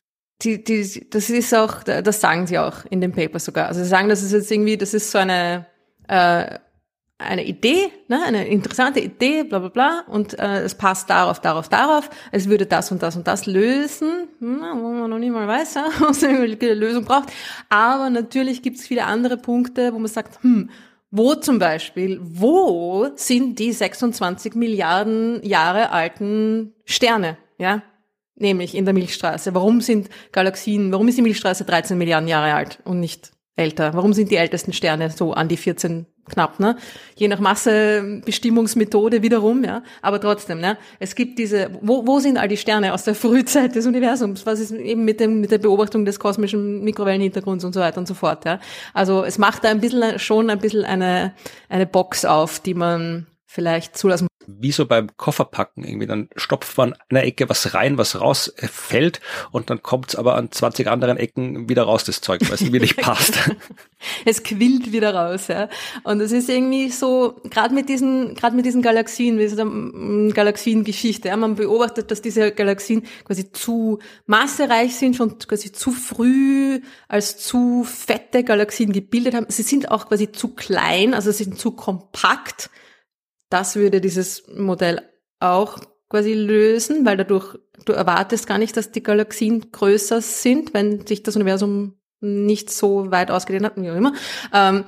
Die, 0.42 0.62
die, 0.62 1.06
das 1.10 1.30
ist 1.30 1.54
auch, 1.54 1.82
das 1.82 2.20
sagen 2.20 2.46
sie 2.46 2.58
auch 2.58 2.84
in 2.88 3.00
dem 3.00 3.12
Paper 3.12 3.38
sogar. 3.38 3.68
Also 3.68 3.82
sie 3.82 3.88
sagen, 3.88 4.08
das 4.08 4.22
ist 4.22 4.32
jetzt 4.32 4.50
irgendwie, 4.50 4.76
das 4.76 4.94
ist 4.94 5.10
so 5.10 5.18
eine 5.18 5.66
äh, 6.08 6.58
eine 7.20 7.44
Idee, 7.44 7.90
ne, 8.08 8.22
eine 8.24 8.48
interessante 8.48 9.00
Idee, 9.00 9.44
bla 9.44 9.58
bla 9.58 9.68
bla, 9.68 10.04
und 10.08 10.38
äh, 10.38 10.62
es 10.62 10.74
passt 10.74 11.10
darauf, 11.10 11.40
darauf, 11.40 11.68
darauf, 11.68 12.10
es 12.32 12.48
würde 12.48 12.66
das 12.66 12.90
und 12.90 13.02
das 13.02 13.16
und 13.16 13.26
das 13.26 13.46
lösen, 13.46 14.28
hm, 14.38 14.60
wo 14.60 14.88
man 14.88 15.10
noch 15.10 15.18
nicht 15.18 15.32
mal 15.32 15.46
weiß, 15.46 15.74
ja, 15.74 15.88
was 16.00 16.24
eine 16.24 16.46
Lösung 16.46 17.04
braucht. 17.04 17.30
Aber 17.68 18.10
natürlich 18.10 18.62
gibt 18.62 18.78
es 18.78 18.86
viele 18.86 19.04
andere 19.04 19.36
Punkte, 19.36 19.92
wo 19.92 19.98
man 19.98 20.08
sagt, 20.08 20.42
hm, 20.42 20.70
wo 21.10 21.34
zum 21.34 21.58
Beispiel, 21.58 22.20
wo 22.22 23.08
sind 23.16 23.58
die 23.58 23.72
26 23.72 24.54
Milliarden 24.54 25.42
Jahre 25.42 25.90
alten 25.90 26.74
Sterne, 26.84 27.36
ja? 27.58 27.82
Nämlich 28.36 28.74
in 28.74 28.86
der 28.86 28.94
Milchstraße. 28.94 29.54
Warum 29.54 29.82
sind 29.82 30.08
Galaxien, 30.32 30.92
warum 30.92 31.08
ist 31.08 31.18
die 31.18 31.22
Milchstraße 31.22 31.64
13 31.64 31.98
Milliarden 31.98 32.28
Jahre 32.28 32.54
alt 32.54 32.78
und 32.84 33.00
nicht 33.00 33.32
älter? 33.56 33.94
Warum 33.94 34.12
sind 34.12 34.30
die 34.30 34.36
ältesten 34.36 34.72
Sterne 34.72 35.10
so 35.10 35.32
an 35.32 35.48
die 35.48 35.56
14 35.56 36.06
knapp, 36.30 36.60
ne? 36.60 36.76
Je 37.16 37.28
nach 37.28 37.40
Massebestimmungsmethode 37.40 39.22
wiederum, 39.22 39.64
ja. 39.64 39.82
Aber 40.02 40.20
trotzdem, 40.20 40.60
ne? 40.60 40.78
Es 40.98 41.14
gibt 41.14 41.38
diese, 41.38 41.70
wo, 41.82 42.06
wo 42.06 42.20
sind 42.20 42.38
all 42.38 42.48
die 42.48 42.56
Sterne 42.56 42.94
aus 42.94 43.04
der 43.04 43.14
Frühzeit 43.14 43.74
des 43.74 43.86
Universums? 43.86 44.46
Was 44.46 44.60
ist 44.60 44.72
eben 44.72 45.04
mit 45.04 45.20
dem, 45.20 45.40
mit 45.40 45.50
der 45.50 45.58
Beobachtung 45.58 46.04
des 46.04 46.18
kosmischen 46.18 46.82
Mikrowellenhintergrunds 46.84 47.64
und 47.64 47.74
so 47.74 47.80
weiter 47.80 47.98
und 47.98 48.06
so 48.06 48.14
fort, 48.14 48.44
ja? 48.44 48.60
Also, 48.94 49.24
es 49.24 49.38
macht 49.38 49.64
da 49.64 49.70
ein 49.70 49.80
bisschen, 49.80 50.18
schon 50.18 50.48
ein 50.50 50.58
bisschen 50.58 50.84
eine, 50.84 51.34
eine 51.68 51.86
Box 51.86 52.24
auf, 52.24 52.60
die 52.60 52.74
man 52.74 53.26
vielleicht 53.46 53.96
zulassen 53.96 54.29
wie 54.46 54.72
so 54.72 54.86
beim 54.86 55.16
Kofferpacken 55.16 55.84
irgendwie, 55.84 56.06
dann 56.06 56.28
stopft 56.36 56.76
man 56.78 56.94
an 56.94 56.98
einer 57.10 57.24
Ecke 57.24 57.48
was 57.48 57.74
rein, 57.74 57.98
was 57.98 58.20
rausfällt 58.20 59.20
und 59.52 59.70
dann 59.70 59.82
kommt 59.82 60.10
es 60.10 60.16
aber 60.16 60.36
an 60.36 60.50
20 60.50 60.88
anderen 60.88 61.16
Ecken 61.18 61.68
wieder 61.68 61.82
raus, 61.82 62.04
das 62.04 62.20
Zeug, 62.20 62.40
weil 62.42 62.54
es 62.54 62.62
irgendwie 62.62 62.80
nicht 62.80 62.96
passt. 62.96 63.38
es 64.24 64.42
quillt 64.42 64.92
wieder 64.92 65.14
raus, 65.14 65.48
ja. 65.48 65.68
Und 66.04 66.20
es 66.20 66.32
ist 66.32 66.48
irgendwie 66.48 66.90
so, 66.90 67.40
gerade 67.44 67.74
mit 67.74 67.88
diesen, 67.88 68.34
gerade 68.34 68.56
mit 68.56 68.64
diesen 68.64 68.82
Galaxien, 68.82 69.38
wie 69.38 69.48
so 69.48 69.60
eine 69.60 70.32
Galaxiengeschichte, 70.32 71.28
ja, 71.28 71.36
man 71.36 71.56
beobachtet, 71.56 72.10
dass 72.10 72.22
diese 72.22 72.52
Galaxien 72.52 73.02
quasi 73.24 73.52
zu 73.52 73.98
massereich 74.26 74.96
sind, 74.96 75.16
schon 75.16 75.38
quasi 75.38 75.72
zu 75.72 75.92
früh 75.92 76.80
als 77.08 77.38
zu 77.38 77.84
fette 77.84 78.42
Galaxien 78.42 78.92
gebildet 78.92 79.34
haben. 79.34 79.46
Sie 79.48 79.62
sind 79.62 79.90
auch 79.90 80.08
quasi 80.08 80.32
zu 80.32 80.54
klein, 80.54 81.14
also 81.14 81.30
sie 81.30 81.44
sind 81.44 81.58
zu 81.58 81.72
kompakt 81.72 82.70
das 83.50 83.76
würde 83.76 84.00
dieses 84.00 84.44
Modell 84.48 85.02
auch 85.38 85.78
quasi 86.08 86.34
lösen, 86.34 87.04
weil 87.04 87.16
dadurch 87.16 87.56
du 87.84 87.92
erwartest 87.92 88.46
gar 88.46 88.58
nicht, 88.58 88.76
dass 88.76 88.90
die 88.90 89.02
Galaxien 89.02 89.70
größer 89.72 90.20
sind, 90.20 90.74
wenn 90.74 91.06
sich 91.06 91.22
das 91.22 91.36
Universum 91.36 91.98
nicht 92.20 92.70
so 92.70 93.10
weit 93.10 93.30
ausgedehnt 93.30 93.64
hat, 93.64 93.76
wie 93.76 93.90
auch 93.90 93.96
immer. 93.96 94.12
Ähm, 94.52 94.84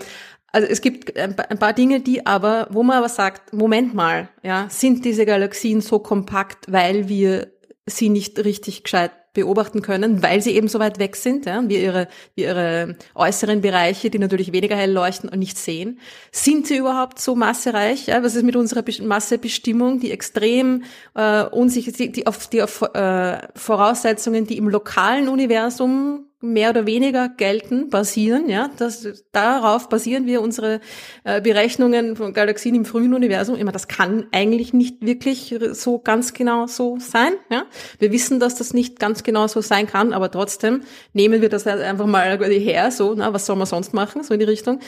also 0.49 0.69
es 0.69 0.83
gibt 0.83 1.17
ein 1.17 1.35
paar 1.35 1.73
Dinge, 1.73 2.01
die 2.01 2.27
aber, 2.27 2.69
wo 2.71 2.83
man 2.83 2.99
aber 2.99 3.09
sagt, 3.09 3.55
Moment 3.55 3.95
mal, 3.95 4.29
ja, 4.43 4.67
sind 4.69 5.05
diese 5.05 5.25
Galaxien 5.25 5.81
so 5.81 5.99
kompakt, 5.99 6.71
weil 6.71 7.09
wir 7.09 7.53
sie 7.87 8.11
nicht 8.11 8.39
richtig 8.45 8.85
gescheit 8.85 9.13
beobachten 9.33 9.81
können, 9.83 10.23
weil 10.23 10.43
sie 10.43 10.53
eben 10.53 10.69
so 10.69 10.79
weit 10.79 10.99
weg 10.99 11.17
sind, 11.17 11.47
ja, 11.47 11.63
wie 11.67 11.83
ihre, 11.83 12.09
wie 12.35 12.43
ihre 12.43 12.97
äußeren 13.15 13.61
Bereiche, 13.63 14.11
die 14.11 14.19
natürlich 14.19 14.53
weniger 14.53 14.77
hell 14.77 14.93
leuchten 14.93 15.29
und 15.29 15.39
nicht 15.39 15.57
sehen. 15.57 15.99
Sind 16.31 16.67
sie 16.67 16.77
überhaupt 16.77 17.19
so 17.19 17.35
massereich? 17.35 18.07
Ja? 18.07 18.23
Was 18.23 18.35
ist 18.35 18.43
mit 18.43 18.57
unserer 18.57 18.85
Massebestimmung, 19.03 20.01
die 20.01 20.11
extrem 20.11 20.85
äh, 21.15 21.45
unsicher, 21.45 21.93
die, 21.93 22.13
die 22.13 22.27
auf, 22.27 22.47
die 22.49 22.63
auf 22.63 22.83
äh, 22.83 23.39
Voraussetzungen, 23.55 24.47
die 24.47 24.59
im 24.59 24.69
lokalen 24.69 25.29
Universum 25.29 26.27
mehr 26.43 26.71
oder 26.71 26.87
weniger 26.87 27.29
gelten, 27.29 27.89
basieren, 27.89 28.49
ja, 28.49 28.69
das, 28.77 29.25
darauf 29.31 29.89
basieren 29.89 30.27
wir 30.27 30.43
unsere 30.43 30.81
äh, 31.25 31.41
Berechnungen 31.41 32.17
von 32.17 32.33
Galaxien 32.33 32.75
im 32.75 32.85
frühen 32.85 33.15
Universum. 33.15 33.57
Immer, 33.57 33.73
das 33.73 33.87
kann 33.87 34.27
eigentlich 34.33 34.73
nicht 34.73 35.07
wirklich 35.07 35.55
so 35.73 36.01
ganz 36.01 36.35
genau 36.35 36.67
so 36.67 36.99
sein, 36.99 37.33
ja. 37.51 37.65
Wir 37.99 38.11
wissen, 38.13 38.41
dass 38.41 38.57
das 38.57 38.75
nicht 38.75 38.99
ganz 38.99 39.23
genau 39.23 39.47
so 39.47 39.61
sein 39.61 39.87
kann, 39.87 40.13
aber 40.13 40.31
trotzdem 40.31 40.83
nehmen 41.13 41.41
wir 41.41 41.49
das 41.49 41.65
halt 41.65 41.81
einfach 41.81 42.07
mal 42.07 42.39
her, 42.39 42.91
so, 42.91 43.15
na, 43.15 43.33
was 43.33 43.47
soll 43.47 43.57
man 43.57 43.67
sonst 43.67 43.95
machen, 43.95 44.25
so 44.25 44.35
in 44.35 44.41
die 44.41 44.47
Richtung. 44.47 44.81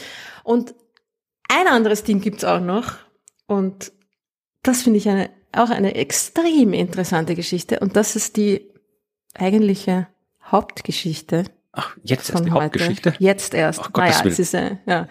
Und 0.42 0.74
ein 1.48 1.68
anderes 1.68 2.02
Ding 2.02 2.20
gibt's 2.20 2.44
auch 2.44 2.60
noch 2.60 2.94
und 3.46 3.92
das 4.62 4.82
finde 4.82 4.98
ich 4.98 5.08
eine, 5.08 5.30
auch 5.52 5.70
eine 5.70 5.94
extrem 5.94 6.72
interessante 6.72 7.36
Geschichte 7.36 7.78
und 7.78 7.96
das 7.96 8.16
ist 8.16 8.36
die 8.36 8.72
eigentliche 9.34 10.08
Hauptgeschichte. 10.54 11.46
Ach, 11.72 11.96
jetzt 12.04 12.30
erst 12.30 12.44
die 12.44 12.52
heute. 12.52 12.64
Hauptgeschichte? 12.64 13.14
Jetzt 13.18 13.54
erst. 13.54 13.80
Ach, 13.80 13.90
naja, 13.96 14.22
es 14.24 14.38
ist, 14.38 14.54
äh, 14.54 14.76
ja. 14.86 15.08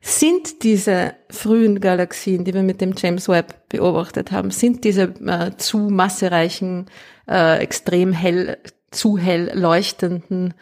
Sind 0.00 0.62
diese 0.62 1.14
frühen 1.28 1.78
Galaxien, 1.78 2.44
die 2.44 2.54
wir 2.54 2.62
mit 2.62 2.80
dem 2.80 2.94
James 2.96 3.28
Webb 3.28 3.68
beobachtet 3.68 4.32
haben, 4.32 4.50
sind 4.50 4.84
diese 4.84 5.02
äh, 5.02 5.54
zu 5.58 5.78
massereichen, 5.78 6.86
äh, 7.28 7.58
extrem 7.58 8.14
hell, 8.14 8.56
zu 8.90 9.18
hell 9.18 9.52
leuchtenden 9.54 10.54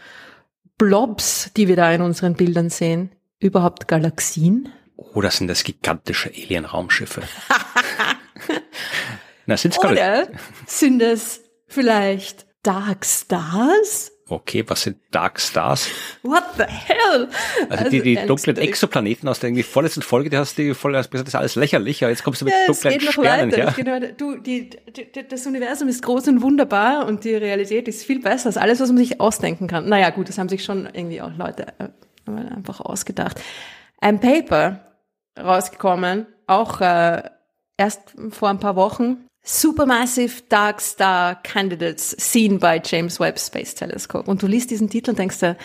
Blobs, 0.77 1.53
die 1.57 1.69
wir 1.69 1.77
da 1.77 1.93
in 1.93 2.03
unseren 2.03 2.35
Bildern 2.35 2.69
sehen, 2.69 3.13
überhaupt 3.39 3.87
Galaxien? 3.87 4.71
Oder 4.97 5.31
sind 5.31 5.47
das 5.47 5.63
gigantische 5.63 6.31
Alien-Raumschiffe? 6.31 7.23
Na, 9.47 9.57
sind's 9.57 9.79
Oder 9.79 10.27
sind 10.67 11.01
es 11.01 11.43
vielleicht 11.69 12.50
Dark 12.63 13.07
Stars? 13.07 14.13
Okay, 14.29 14.63
was 14.69 14.83
sind 14.83 14.99
Dark 15.11 15.41
Stars? 15.41 15.91
What 16.23 16.45
the 16.57 16.63
hell? 16.65 17.29
Also, 17.69 17.85
also 17.85 17.91
die, 17.91 18.03
die 18.03 18.15
dunklen 18.15 18.57
Exoplaneten 18.59 19.29
aus 19.29 19.41
der 19.41 19.49
irgendwie 19.49 19.65
vorletzten 19.65 20.03
Folge, 20.03 20.31
die 20.31 20.37
hast 20.37 20.57
du 20.57 20.73
voll 20.75 20.93
gesagt, 20.93 21.13
das 21.15 21.23
ist 21.23 21.35
alles 21.35 21.57
lächerlich, 21.57 22.05
aber 22.05 22.11
jetzt 22.11 22.23
kommst 22.23 22.41
du 22.41 22.45
mit 22.45 22.55
ja, 22.55 22.67
dunklen 22.67 23.01
Sternen 23.01 23.51
her. 23.51 23.75
Genau, 23.77 23.99
du, 24.17 24.37
die, 24.37 24.71
die, 24.71 25.29
das 25.29 25.47
Universum 25.47 25.89
ist 25.89 26.03
groß 26.05 26.29
und 26.29 26.43
wunderbar 26.43 27.07
und 27.07 27.25
die 27.25 27.35
Realität 27.35 27.89
ist 27.89 28.05
viel 28.05 28.21
besser 28.21 28.47
als 28.47 28.57
alles, 28.57 28.79
was 28.79 28.89
man 28.91 28.99
sich 28.99 29.21
ausdenken 29.21 29.67
kann. 29.67 29.89
Naja, 29.89 30.11
gut, 30.11 30.29
das 30.29 30.39
haben 30.39 30.49
sich 30.49 30.63
schon 30.63 30.87
irgendwie 30.93 31.23
auch 31.23 31.35
Leute 31.37 31.67
äh, 31.79 32.31
einfach 32.31 32.81
ausgedacht. 32.81 33.41
Ein 34.01 34.21
Paper 34.21 34.81
rausgekommen, 35.37 36.27
auch 36.47 36.81
äh, 36.81 37.23
erst 37.77 38.15
vor 38.31 38.49
ein 38.49 38.61
paar 38.61 38.77
Wochen, 38.77 39.27
Supermassive 39.43 40.43
Dark 40.49 40.81
Star 40.81 41.37
Candidates 41.43 42.15
seen 42.19 42.59
by 42.59 42.81
James 42.85 43.19
Webb 43.19 43.39
Space 43.39 43.75
Telescope. 43.75 44.31
Und 44.31 44.43
du 44.43 44.47
liest 44.47 44.71
diesen 44.71 44.91
Titel 44.91 45.11
und 45.11 45.19
denkst 45.19 45.39
dir, 45.41 45.57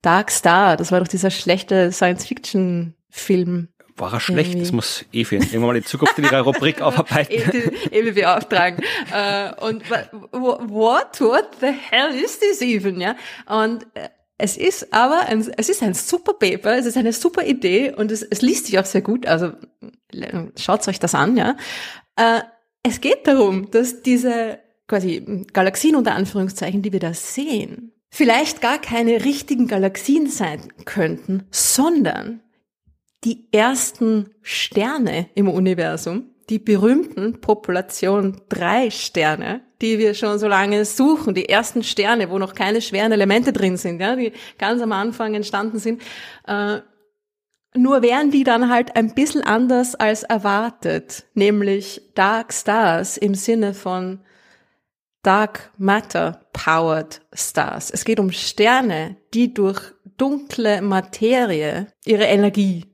Dark 0.00 0.30
Star, 0.30 0.76
das 0.76 0.90
war 0.90 1.00
doch 1.00 1.08
dieser 1.08 1.30
schlechte 1.30 1.92
Science-Fiction-Film. 1.92 3.68
War 3.96 4.12
er 4.14 4.20
schlecht? 4.20 4.50
Irgendwie. 4.50 4.64
Das 4.64 4.72
muss 4.72 5.04
Evi 5.12 5.36
irgendwann 5.36 5.60
mal 5.60 5.76
in 5.76 5.84
Zukunft 5.84 6.18
in 6.18 6.24
ihrer 6.24 6.40
Rubrik 6.40 6.80
aufarbeiten. 6.80 7.32
Evi 7.90 8.12
beauftragen. 8.12 8.82
uh, 9.12 9.66
und 9.66 9.88
what, 9.90 11.20
what 11.20 11.56
the 11.60 11.68
hell 11.90 12.10
is 12.14 12.38
this 12.38 12.62
even, 12.62 13.00
ja? 13.00 13.14
Und 13.46 13.86
äh, 13.94 14.08
es 14.38 14.56
ist 14.56 14.92
aber 14.92 15.26
ein, 15.28 15.46
es 15.56 15.68
ist 15.68 15.82
ein 15.82 15.94
super 15.94 16.32
Paper, 16.32 16.76
es 16.76 16.86
ist 16.86 16.96
eine 16.96 17.12
super 17.12 17.44
Idee 17.44 17.92
und 17.92 18.10
es, 18.10 18.22
es 18.22 18.42
liest 18.42 18.66
sich 18.66 18.78
auch 18.78 18.86
sehr 18.86 19.02
gut, 19.02 19.26
also 19.26 19.52
schaut 20.58 20.88
euch 20.88 20.98
das 20.98 21.14
an, 21.14 21.36
ja. 21.36 21.56
Uh, 22.18 22.40
es 22.82 23.00
geht 23.00 23.26
darum, 23.26 23.70
dass 23.70 24.02
diese 24.02 24.58
quasi 24.88 25.46
Galaxien 25.52 25.96
unter 25.96 26.14
Anführungszeichen, 26.14 26.82
die 26.82 26.92
wir 26.92 27.00
da 27.00 27.14
sehen, 27.14 27.92
vielleicht 28.10 28.60
gar 28.60 28.78
keine 28.78 29.24
richtigen 29.24 29.68
Galaxien 29.68 30.26
sein 30.28 30.72
könnten, 30.84 31.46
sondern 31.50 32.40
die 33.24 33.48
ersten 33.52 34.30
Sterne 34.42 35.28
im 35.34 35.48
Universum, 35.48 36.32
die 36.50 36.58
berühmten 36.58 37.40
Population 37.40 38.42
3 38.48 38.90
Sterne, 38.90 39.62
die 39.80 39.98
wir 39.98 40.14
schon 40.14 40.38
so 40.38 40.48
lange 40.48 40.84
suchen, 40.84 41.34
die 41.34 41.48
ersten 41.48 41.82
Sterne, 41.82 42.30
wo 42.30 42.38
noch 42.38 42.54
keine 42.54 42.82
schweren 42.82 43.12
Elemente 43.12 43.52
drin 43.52 43.76
sind, 43.76 44.00
ja, 44.00 44.16
die 44.16 44.32
ganz 44.58 44.82
am 44.82 44.92
Anfang 44.92 45.34
entstanden 45.34 45.78
sind, 45.78 46.02
äh, 46.46 46.80
nur 47.74 48.02
wären 48.02 48.30
die 48.30 48.44
dann 48.44 48.70
halt 48.70 48.96
ein 48.96 49.14
bisschen 49.14 49.42
anders 49.42 49.94
als 49.94 50.22
erwartet, 50.22 51.24
nämlich 51.34 52.02
Dark 52.14 52.52
Stars 52.52 53.16
im 53.16 53.34
Sinne 53.34 53.74
von 53.74 54.20
Dark 55.22 55.70
Matter 55.78 56.40
Powered 56.52 57.20
Stars. 57.32 57.90
Es 57.90 58.04
geht 58.04 58.18
um 58.18 58.32
Sterne, 58.32 59.16
die 59.34 59.54
durch 59.54 59.80
dunkle 60.16 60.82
Materie 60.82 61.86
ihre 62.04 62.24
Energie 62.24 62.86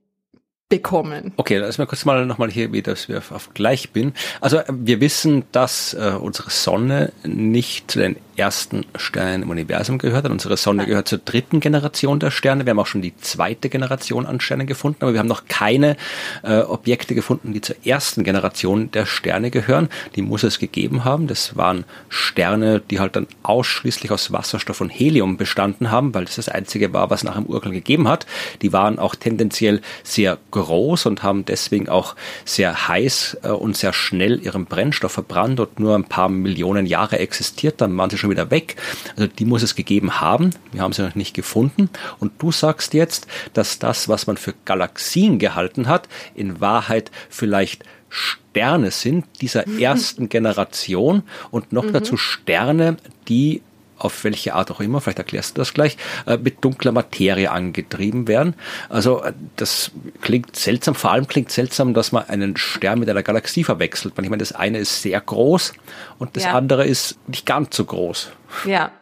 bekommen. 0.68 1.32
Okay, 1.36 1.56
lass 1.56 1.78
mal 1.78 1.86
kurz 1.86 2.04
mal 2.04 2.26
nochmal 2.26 2.50
hier, 2.50 2.72
wie 2.72 2.82
das 2.82 3.08
wir 3.08 3.22
auf 3.30 3.54
gleich 3.54 3.90
bin. 3.90 4.12
Also 4.40 4.60
wir 4.70 5.00
wissen, 5.00 5.44
dass 5.52 5.94
äh, 5.94 6.12
unsere 6.20 6.50
Sonne 6.50 7.12
nicht 7.24 7.90
zu 7.90 8.00
den 8.00 8.16
ersten 8.38 8.86
Sternen 8.96 9.42
im 9.42 9.50
Universum 9.50 9.98
gehört 9.98 10.24
hat. 10.24 10.30
Unsere 10.30 10.56
Sonne 10.56 10.86
gehört 10.86 11.08
zur 11.08 11.18
dritten 11.18 11.60
Generation 11.60 12.20
der 12.20 12.30
Sterne. 12.30 12.64
Wir 12.64 12.70
haben 12.70 12.78
auch 12.78 12.86
schon 12.86 13.02
die 13.02 13.16
zweite 13.16 13.68
Generation 13.68 14.26
an 14.26 14.40
Sternen 14.40 14.66
gefunden, 14.66 14.98
aber 15.00 15.12
wir 15.12 15.20
haben 15.20 15.28
noch 15.28 15.46
keine 15.48 15.96
äh, 16.42 16.60
Objekte 16.60 17.14
gefunden, 17.14 17.52
die 17.52 17.60
zur 17.60 17.76
ersten 17.84 18.24
Generation 18.24 18.90
der 18.90 19.06
Sterne 19.06 19.50
gehören. 19.50 19.88
Die 20.14 20.22
muss 20.22 20.42
es 20.42 20.58
gegeben 20.58 21.04
haben. 21.04 21.26
Das 21.26 21.56
waren 21.56 21.84
Sterne, 22.08 22.80
die 22.80 23.00
halt 23.00 23.16
dann 23.16 23.26
ausschließlich 23.42 24.10
aus 24.10 24.32
Wasserstoff 24.32 24.80
und 24.80 24.90
Helium 24.90 25.36
bestanden 25.36 25.90
haben, 25.90 26.14
weil 26.14 26.24
das 26.24 26.36
das 26.36 26.48
einzige 26.48 26.92
war, 26.92 27.10
was 27.10 27.24
nach 27.24 27.34
dem 27.34 27.46
Urknall 27.46 27.74
gegeben 27.74 28.08
hat. 28.08 28.26
Die 28.62 28.72
waren 28.72 28.98
auch 28.98 29.14
tendenziell 29.14 29.80
sehr 30.04 30.38
groß 30.50 31.06
und 31.06 31.22
haben 31.22 31.44
deswegen 31.44 31.88
auch 31.88 32.14
sehr 32.44 32.88
heiß 32.88 33.38
äh, 33.42 33.48
und 33.48 33.76
sehr 33.76 33.92
schnell 33.92 34.40
ihren 34.44 34.66
Brennstoff 34.66 35.12
verbrannt 35.12 35.58
und 35.60 35.80
nur 35.80 35.96
ein 35.96 36.04
paar 36.04 36.28
Millionen 36.28 36.86
Jahre 36.86 37.18
existiert. 37.18 37.80
Dann 37.80 37.96
waren 37.96 38.10
sie 38.10 38.18
schon 38.18 38.27
schon 38.28 38.30
wieder 38.30 38.50
weg. 38.50 38.76
Also 39.16 39.26
die 39.26 39.44
muss 39.44 39.62
es 39.62 39.74
gegeben 39.74 40.20
haben. 40.20 40.50
Wir 40.72 40.82
haben 40.82 40.92
sie 40.92 41.02
noch 41.02 41.14
nicht 41.14 41.34
gefunden. 41.34 41.90
Und 42.18 42.32
du 42.38 42.52
sagst 42.52 42.94
jetzt, 42.94 43.26
dass 43.54 43.78
das, 43.78 44.08
was 44.08 44.26
man 44.26 44.36
für 44.36 44.54
Galaxien 44.64 45.38
gehalten 45.38 45.88
hat, 45.88 46.08
in 46.34 46.60
Wahrheit 46.60 47.10
vielleicht 47.30 47.84
Sterne 48.10 48.90
sind 48.90 49.26
dieser 49.42 49.68
mhm. 49.68 49.78
ersten 49.78 50.28
Generation 50.28 51.22
und 51.50 51.72
noch 51.72 51.84
mhm. 51.84 51.92
dazu 51.92 52.16
Sterne, 52.16 52.96
die 53.28 53.62
auf 53.98 54.24
welche 54.24 54.54
Art 54.54 54.70
auch 54.70 54.80
immer, 54.80 55.00
vielleicht 55.00 55.18
erklärst 55.18 55.56
du 55.56 55.60
das 55.60 55.74
gleich, 55.74 55.96
äh, 56.26 56.36
mit 56.36 56.64
dunkler 56.64 56.92
Materie 56.92 57.50
angetrieben 57.50 58.28
werden. 58.28 58.54
Also 58.88 59.22
äh, 59.22 59.32
das 59.56 59.90
klingt 60.20 60.56
seltsam, 60.56 60.94
vor 60.94 61.12
allem 61.12 61.26
klingt 61.26 61.50
seltsam, 61.50 61.94
dass 61.94 62.12
man 62.12 62.28
einen 62.28 62.56
Stern 62.56 63.00
mit 63.00 63.08
einer 63.08 63.22
Galaxie 63.22 63.64
verwechselt. 63.64 64.14
Ich 64.18 64.28
meine, 64.28 64.38
das 64.38 64.52
eine 64.52 64.78
ist 64.78 65.02
sehr 65.02 65.20
groß 65.20 65.72
und 66.18 66.36
das 66.36 66.44
ja. 66.44 66.52
andere 66.52 66.86
ist 66.86 67.18
nicht 67.26 67.46
ganz 67.46 67.76
so 67.76 67.84
groß. 67.84 68.30
Ja, 68.64 68.92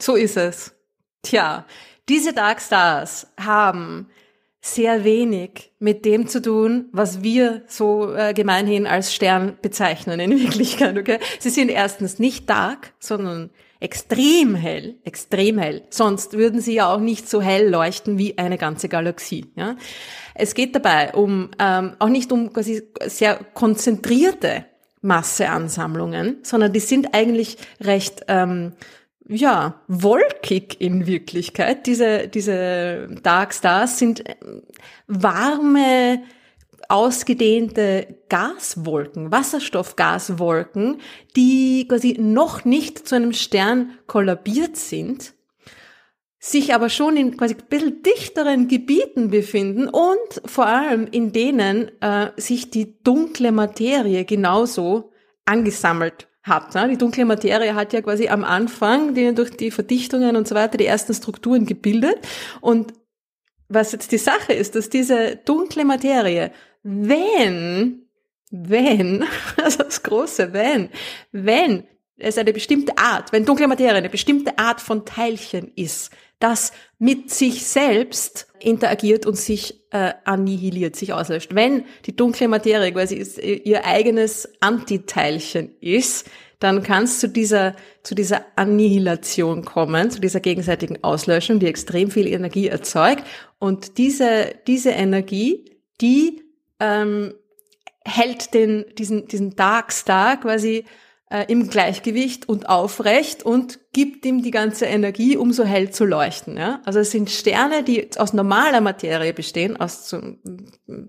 so 0.00 0.14
ist 0.14 0.36
es. 0.36 0.74
Tja, 1.22 1.64
diese 2.08 2.32
Dark 2.32 2.60
Stars 2.60 3.26
haben 3.38 4.08
sehr 4.60 5.04
wenig 5.04 5.72
mit 5.78 6.04
dem 6.04 6.26
zu 6.26 6.42
tun, 6.42 6.86
was 6.92 7.22
wir 7.22 7.62
so 7.66 8.14
äh, 8.14 8.34
gemeinhin 8.34 8.86
als 8.86 9.14
Stern 9.14 9.56
bezeichnen 9.62 10.20
in 10.20 10.38
Wirklichkeit. 10.38 10.98
Okay? 10.98 11.18
Sie 11.38 11.50
sind 11.50 11.68
erstens 11.68 12.18
nicht 12.18 12.50
dark, 12.50 12.92
sondern 12.98 13.50
extrem 13.80 14.54
hell, 14.54 14.96
extrem 15.04 15.58
hell. 15.58 15.82
Sonst 15.90 16.32
würden 16.34 16.60
sie 16.60 16.74
ja 16.74 16.92
auch 16.92 17.00
nicht 17.00 17.28
so 17.28 17.40
hell 17.40 17.68
leuchten 17.68 18.18
wie 18.18 18.36
eine 18.38 18.58
ganze 18.58 18.88
Galaxie. 18.88 19.46
Ja? 19.54 19.76
Es 20.34 20.54
geht 20.54 20.74
dabei 20.74 21.12
um 21.14 21.50
ähm, 21.58 21.94
auch 21.98 22.08
nicht 22.08 22.32
um 22.32 22.52
quasi 22.52 22.82
sehr 23.06 23.38
konzentrierte 23.54 24.64
Masseansammlungen, 25.00 26.38
sondern 26.42 26.72
die 26.72 26.80
sind 26.80 27.14
eigentlich 27.14 27.56
recht 27.80 28.24
ähm, 28.28 28.72
ja, 29.28 29.80
wolkig 29.88 30.80
in 30.80 31.06
Wirklichkeit. 31.06 31.86
Diese, 31.86 32.28
diese 32.28 33.08
Dark 33.22 33.52
Stars 33.52 33.98
sind 33.98 34.24
warme, 35.06 36.22
ausgedehnte 36.88 38.16
Gaswolken, 38.30 39.30
Wasserstoffgaswolken, 39.30 41.00
die 41.36 41.86
quasi 41.86 42.16
noch 42.18 42.64
nicht 42.64 43.06
zu 43.06 43.14
einem 43.14 43.34
Stern 43.34 43.98
kollabiert 44.06 44.76
sind, 44.76 45.34
sich 46.38 46.74
aber 46.74 46.88
schon 46.88 47.16
in 47.16 47.36
quasi 47.36 47.54
ein 47.54 47.66
bisschen 47.68 48.02
dichteren 48.02 48.68
Gebieten 48.68 49.28
befinden 49.30 49.88
und 49.88 50.42
vor 50.44 50.66
allem 50.66 51.06
in 51.10 51.32
denen 51.32 51.90
äh, 52.00 52.30
sich 52.36 52.70
die 52.70 53.02
dunkle 53.02 53.52
Materie 53.52 54.24
genauso 54.24 55.12
angesammelt 55.44 56.28
hat. 56.42 56.74
Ne? 56.74 56.88
Die 56.88 56.96
dunkle 56.96 57.24
Materie 57.24 57.74
hat 57.74 57.92
ja 57.92 58.00
quasi 58.00 58.28
am 58.28 58.44
Anfang 58.44 59.14
die, 59.14 59.34
durch 59.34 59.50
die 59.50 59.70
Verdichtungen 59.70 60.36
und 60.36 60.48
so 60.48 60.54
weiter 60.54 60.78
die 60.78 60.86
ersten 60.86 61.12
Strukturen 61.12 61.66
gebildet. 61.66 62.16
Und 62.60 62.94
was 63.68 63.92
jetzt 63.92 64.12
die 64.12 64.18
Sache 64.18 64.52
ist, 64.52 64.74
dass 64.74 64.88
diese 64.88 65.36
dunkle 65.36 65.84
Materie, 65.84 66.52
wenn, 66.90 68.08
wenn, 68.50 69.24
also 69.62 69.82
das 69.82 70.02
große 70.02 70.52
Wenn, 70.52 70.88
wenn 71.32 71.84
es 72.16 72.38
eine 72.38 72.52
bestimmte 72.52 72.96
Art, 72.96 73.30
wenn 73.32 73.44
dunkle 73.44 73.68
Materie 73.68 73.94
eine 73.94 74.08
bestimmte 74.08 74.58
Art 74.58 74.80
von 74.80 75.04
Teilchen 75.04 75.70
ist, 75.76 76.10
das 76.40 76.72
mit 76.98 77.30
sich 77.30 77.66
selbst 77.66 78.46
interagiert 78.60 79.26
und 79.26 79.36
sich 79.36 79.84
äh, 79.92 80.14
annihiliert, 80.24 80.96
sich 80.96 81.12
auslöscht. 81.12 81.54
Wenn 81.54 81.84
die 82.06 82.16
dunkle 82.16 82.48
Materie 82.48 82.92
quasi 82.92 83.16
ihr 83.64 83.84
eigenes 83.84 84.48
Antiteilchen 84.60 85.76
ist, 85.80 86.28
dann 86.58 86.82
kann 86.82 87.04
es 87.04 87.20
zu 87.20 87.28
dieser, 87.28 87.76
zu 88.02 88.14
dieser 88.14 88.46
Annihilation 88.56 89.64
kommen, 89.64 90.10
zu 90.10 90.20
dieser 90.20 90.40
gegenseitigen 90.40 91.04
Auslöschung, 91.04 91.60
die 91.60 91.66
extrem 91.66 92.10
viel 92.10 92.26
Energie 92.26 92.66
erzeugt. 92.66 93.24
Und 93.58 93.98
diese, 93.98 94.54
diese 94.66 94.90
Energie, 94.90 95.64
die 96.00 96.47
ähm, 96.80 97.34
hält 98.04 98.54
den, 98.54 98.86
diesen, 98.96 99.28
diesen 99.28 99.56
Dark 99.56 99.92
Star 99.92 100.38
quasi 100.38 100.84
äh, 101.30 101.44
im 101.48 101.68
Gleichgewicht 101.68 102.48
und 102.48 102.68
aufrecht 102.68 103.42
und 103.42 103.78
gibt 103.92 104.24
ihm 104.24 104.42
die 104.42 104.50
ganze 104.50 104.86
Energie, 104.86 105.36
um 105.36 105.52
so 105.52 105.64
hell 105.64 105.90
zu 105.90 106.04
leuchten. 106.04 106.56
Ja? 106.56 106.80
Also 106.84 107.00
es 107.00 107.10
sind 107.10 107.30
Sterne, 107.30 107.82
die 107.82 108.08
aus 108.16 108.32
normaler 108.32 108.80
Materie 108.80 109.34
bestehen, 109.34 109.78
aus 109.78 110.06
zum 110.06 110.38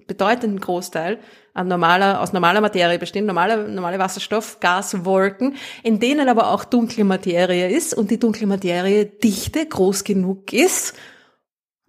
bedeutenden 0.07 0.59
Großteil 0.59 1.20
an 1.53 1.67
normaler, 1.67 2.22
aus 2.22 2.34
normaler 2.34 2.61
Materie 2.61 2.99
bestehen, 2.99 3.26
normale, 3.26 3.70
normale 3.70 3.99
Wasserstoff, 3.99 4.59
Gas, 4.59 5.05
Wolken, 5.05 5.55
in 5.84 5.99
denen 5.99 6.28
aber 6.28 6.51
auch 6.51 6.65
dunkle 6.65 7.03
Materie 7.03 7.70
ist 7.70 7.93
und 7.93 8.11
die 8.11 8.20
dunkle 8.20 8.47
Materie 8.47 9.05
Dichte 9.05 9.65
groß 9.65 10.03
genug 10.03 10.53
ist, 10.53 10.95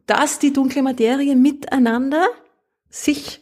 dass 0.06 0.38
die 0.38 0.52
dunkle 0.52 0.82
Materie 0.82 1.36
miteinander 1.36 2.26
sich 2.88 3.40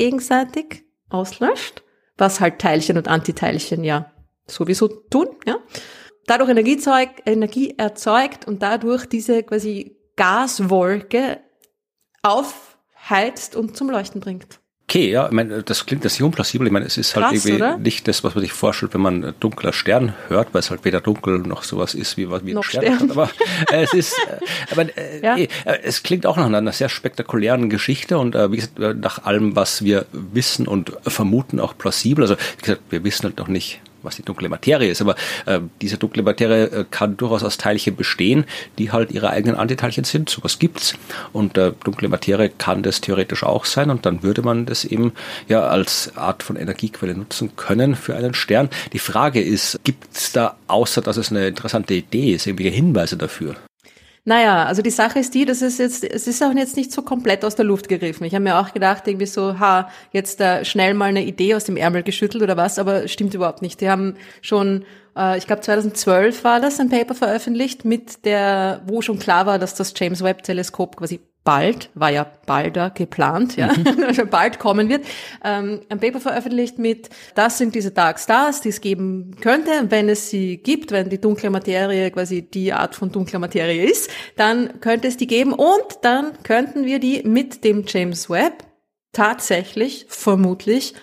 gegenseitig 0.00 0.86
auslöscht, 1.10 1.82
was 2.16 2.40
halt 2.40 2.58
Teilchen 2.58 2.96
und 2.96 3.06
Antiteilchen 3.06 3.84
ja 3.84 4.10
sowieso 4.46 4.88
tun, 4.88 5.28
ja. 5.44 5.58
Dadurch 6.26 6.48
Energie, 6.48 6.78
zeug, 6.78 7.10
Energie 7.26 7.74
erzeugt 7.76 8.48
und 8.48 8.62
dadurch 8.62 9.04
diese 9.04 9.42
quasi 9.42 9.98
Gaswolke 10.16 11.40
aufheizt 12.22 13.56
und 13.56 13.76
zum 13.76 13.90
Leuchten 13.90 14.22
bringt. 14.22 14.59
Okay, 14.90 15.08
ja, 15.08 15.26
ich 15.26 15.30
meine, 15.30 15.62
das 15.62 15.86
klingt 15.86 16.04
das 16.04 16.20
unplausibel. 16.20 16.66
Ich 16.66 16.72
meine, 16.72 16.84
es 16.84 16.96
ist 16.96 17.14
halt 17.14 17.26
Krass, 17.26 17.44
irgendwie 17.44 17.62
oder? 17.62 17.78
nicht 17.78 18.08
das, 18.08 18.24
was 18.24 18.34
man 18.34 18.42
sich 18.42 18.52
vorstellt, 18.52 18.92
wenn 18.92 19.00
man 19.00 19.34
dunkler 19.38 19.72
Stern 19.72 20.14
hört, 20.26 20.52
weil 20.52 20.58
es 20.58 20.70
halt 20.70 20.84
weder 20.84 21.00
dunkel 21.00 21.38
noch 21.38 21.62
sowas 21.62 21.94
ist 21.94 22.16
wie, 22.16 22.28
wie 22.28 22.56
ein 22.56 22.62
Stern. 22.64 22.96
Stern. 22.96 23.10
Aber 23.12 23.30
äh, 23.70 23.84
es 23.84 23.94
ist, 23.94 24.18
äh, 24.18 24.72
aber 24.72 24.98
äh, 24.98 25.20
ja. 25.22 25.36
äh, 25.36 25.48
es 25.84 26.02
klingt 26.02 26.26
auch 26.26 26.36
nach 26.36 26.46
einer 26.46 26.72
sehr 26.72 26.88
spektakulären 26.88 27.70
Geschichte 27.70 28.18
und 28.18 28.34
äh, 28.34 28.50
wie 28.50 28.56
gesagt, 28.56 28.80
nach 29.00 29.22
allem, 29.22 29.54
was 29.54 29.84
wir 29.84 30.06
wissen 30.10 30.66
und 30.66 30.92
vermuten, 31.06 31.60
auch 31.60 31.78
plausibel. 31.78 32.24
Also 32.24 32.34
wie 32.34 32.62
gesagt, 32.62 32.82
wir 32.90 33.04
wissen 33.04 33.26
halt 33.26 33.38
noch 33.38 33.46
nicht, 33.46 33.80
was 34.02 34.16
die 34.16 34.22
dunkle 34.22 34.48
Materie 34.48 34.90
ist. 34.90 35.00
Aber 35.00 35.16
äh, 35.46 35.60
diese 35.80 35.98
dunkle 35.98 36.22
Materie 36.22 36.64
äh, 36.64 36.84
kann 36.90 37.16
durchaus 37.16 37.42
aus 37.42 37.58
Teilchen 37.58 37.96
bestehen, 37.96 38.44
die 38.78 38.92
halt 38.92 39.12
ihre 39.12 39.30
eigenen 39.30 39.56
Antiteilchen 39.56 40.04
sind. 40.04 40.28
Sowas 40.28 40.58
gibt's. 40.58 40.94
Und 41.32 41.56
äh, 41.58 41.72
dunkle 41.84 42.08
Materie 42.08 42.50
kann 42.50 42.82
das 42.82 43.00
theoretisch 43.00 43.42
auch 43.42 43.64
sein. 43.64 43.90
Und 43.90 44.06
dann 44.06 44.22
würde 44.22 44.42
man 44.42 44.66
das 44.66 44.84
eben 44.84 45.12
ja 45.48 45.62
als 45.62 46.16
Art 46.16 46.42
von 46.42 46.56
Energiequelle 46.56 47.14
nutzen 47.14 47.56
können 47.56 47.94
für 47.94 48.16
einen 48.16 48.34
Stern. 48.34 48.68
Die 48.92 48.98
Frage 48.98 49.40
ist, 49.40 49.78
gibt's 49.84 50.32
da, 50.32 50.56
außer 50.66 51.00
dass 51.02 51.16
es 51.16 51.30
eine 51.30 51.46
interessante 51.46 51.94
Idee 51.94 52.34
ist, 52.34 52.46
irgendwelche 52.46 52.74
Hinweise 52.74 53.16
dafür? 53.16 53.56
Naja, 54.24 54.64
also 54.64 54.82
die 54.82 54.90
Sache 54.90 55.18
ist 55.18 55.34
die, 55.34 55.46
dass 55.46 55.62
es 55.62 55.78
jetzt, 55.78 56.04
es 56.04 56.26
ist 56.26 56.42
auch 56.42 56.52
jetzt 56.52 56.76
nicht 56.76 56.92
so 56.92 57.02
komplett 57.02 57.44
aus 57.44 57.56
der 57.56 57.64
Luft 57.64 57.88
gegriffen. 57.88 58.24
Ich 58.24 58.34
habe 58.34 58.44
mir 58.44 58.58
auch 58.58 58.72
gedacht, 58.72 59.08
irgendwie 59.08 59.26
so, 59.26 59.58
ha, 59.58 59.88
jetzt 60.12 60.40
da 60.40 60.64
schnell 60.64 60.92
mal 60.92 61.06
eine 61.06 61.24
Idee 61.24 61.54
aus 61.54 61.64
dem 61.64 61.76
Ärmel 61.76 62.02
geschüttelt 62.02 62.42
oder 62.42 62.56
was, 62.56 62.78
aber 62.78 63.08
stimmt 63.08 63.32
überhaupt 63.32 63.62
nicht. 63.62 63.80
Die 63.80 63.88
haben 63.88 64.16
schon, 64.42 64.84
äh, 65.16 65.38
ich 65.38 65.46
glaube 65.46 65.62
2012 65.62 66.44
war 66.44 66.60
das, 66.60 66.78
ein 66.80 66.90
Paper 66.90 67.14
veröffentlicht, 67.14 67.86
mit 67.86 68.26
der, 68.26 68.82
wo 68.86 69.00
schon 69.00 69.18
klar 69.18 69.46
war, 69.46 69.58
dass 69.58 69.74
das 69.74 69.94
James 69.96 70.22
Webb 70.22 70.42
Teleskop 70.42 70.96
quasi 70.96 71.20
bald, 71.44 71.90
war 71.94 72.10
ja 72.10 72.24
balder 72.46 72.90
geplant, 72.90 73.56
ja, 73.56 73.72
mhm. 73.72 74.04
also 74.06 74.26
bald 74.26 74.58
kommen 74.58 74.88
wird, 74.88 75.04
ähm, 75.44 75.80
ein 75.88 75.98
Paper 75.98 76.20
veröffentlicht 76.20 76.78
mit, 76.78 77.08
das 77.34 77.58
sind 77.58 77.74
diese 77.74 77.90
Dark 77.90 78.18
Stars, 78.18 78.60
die 78.60 78.68
es 78.68 78.80
geben 78.80 79.36
könnte, 79.40 79.70
wenn 79.88 80.08
es 80.08 80.30
sie 80.30 80.58
gibt, 80.58 80.92
wenn 80.92 81.08
die 81.08 81.20
dunkle 81.20 81.50
Materie 81.50 82.10
quasi 82.10 82.42
die 82.42 82.72
Art 82.72 82.94
von 82.94 83.10
dunkler 83.10 83.38
Materie 83.38 83.84
ist, 83.84 84.10
dann 84.36 84.80
könnte 84.80 85.08
es 85.08 85.16
die 85.16 85.26
geben 85.26 85.52
und 85.52 85.98
dann 86.02 86.32
könnten 86.42 86.84
wir 86.84 86.98
die 86.98 87.22
mit 87.24 87.64
dem 87.64 87.84
James 87.86 88.28
Webb 88.28 88.64
tatsächlich, 89.12 90.06
vermutlich 90.08 90.94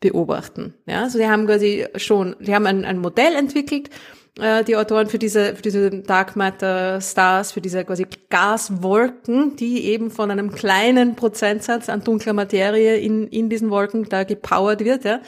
beobachten. 0.00 0.74
Ja, 0.86 1.04
also 1.04 1.18
die 1.18 1.26
haben 1.26 1.46
quasi 1.46 1.86
schon, 1.96 2.36
die 2.40 2.54
haben 2.54 2.66
ein, 2.66 2.84
ein 2.84 2.98
Modell 2.98 3.34
entwickelt, 3.34 3.90
äh, 4.40 4.64
die 4.64 4.76
Autoren 4.76 5.08
für 5.08 5.18
diese, 5.18 5.56
für 5.56 5.62
diese 5.62 5.90
Dark 5.90 6.36
Matter 6.36 7.00
Stars, 7.00 7.52
für 7.52 7.60
diese 7.60 7.84
quasi 7.84 8.06
Gaswolken, 8.30 9.56
die 9.56 9.84
eben 9.84 10.10
von 10.10 10.30
einem 10.30 10.52
kleinen 10.52 11.16
Prozentsatz 11.16 11.88
an 11.88 12.04
dunkler 12.04 12.32
Materie 12.32 12.96
in, 12.96 13.28
in 13.28 13.48
diesen 13.48 13.70
Wolken 13.70 14.08
da 14.08 14.24
gepowert 14.24 14.84
wird, 14.84 15.04
ja. 15.04 15.20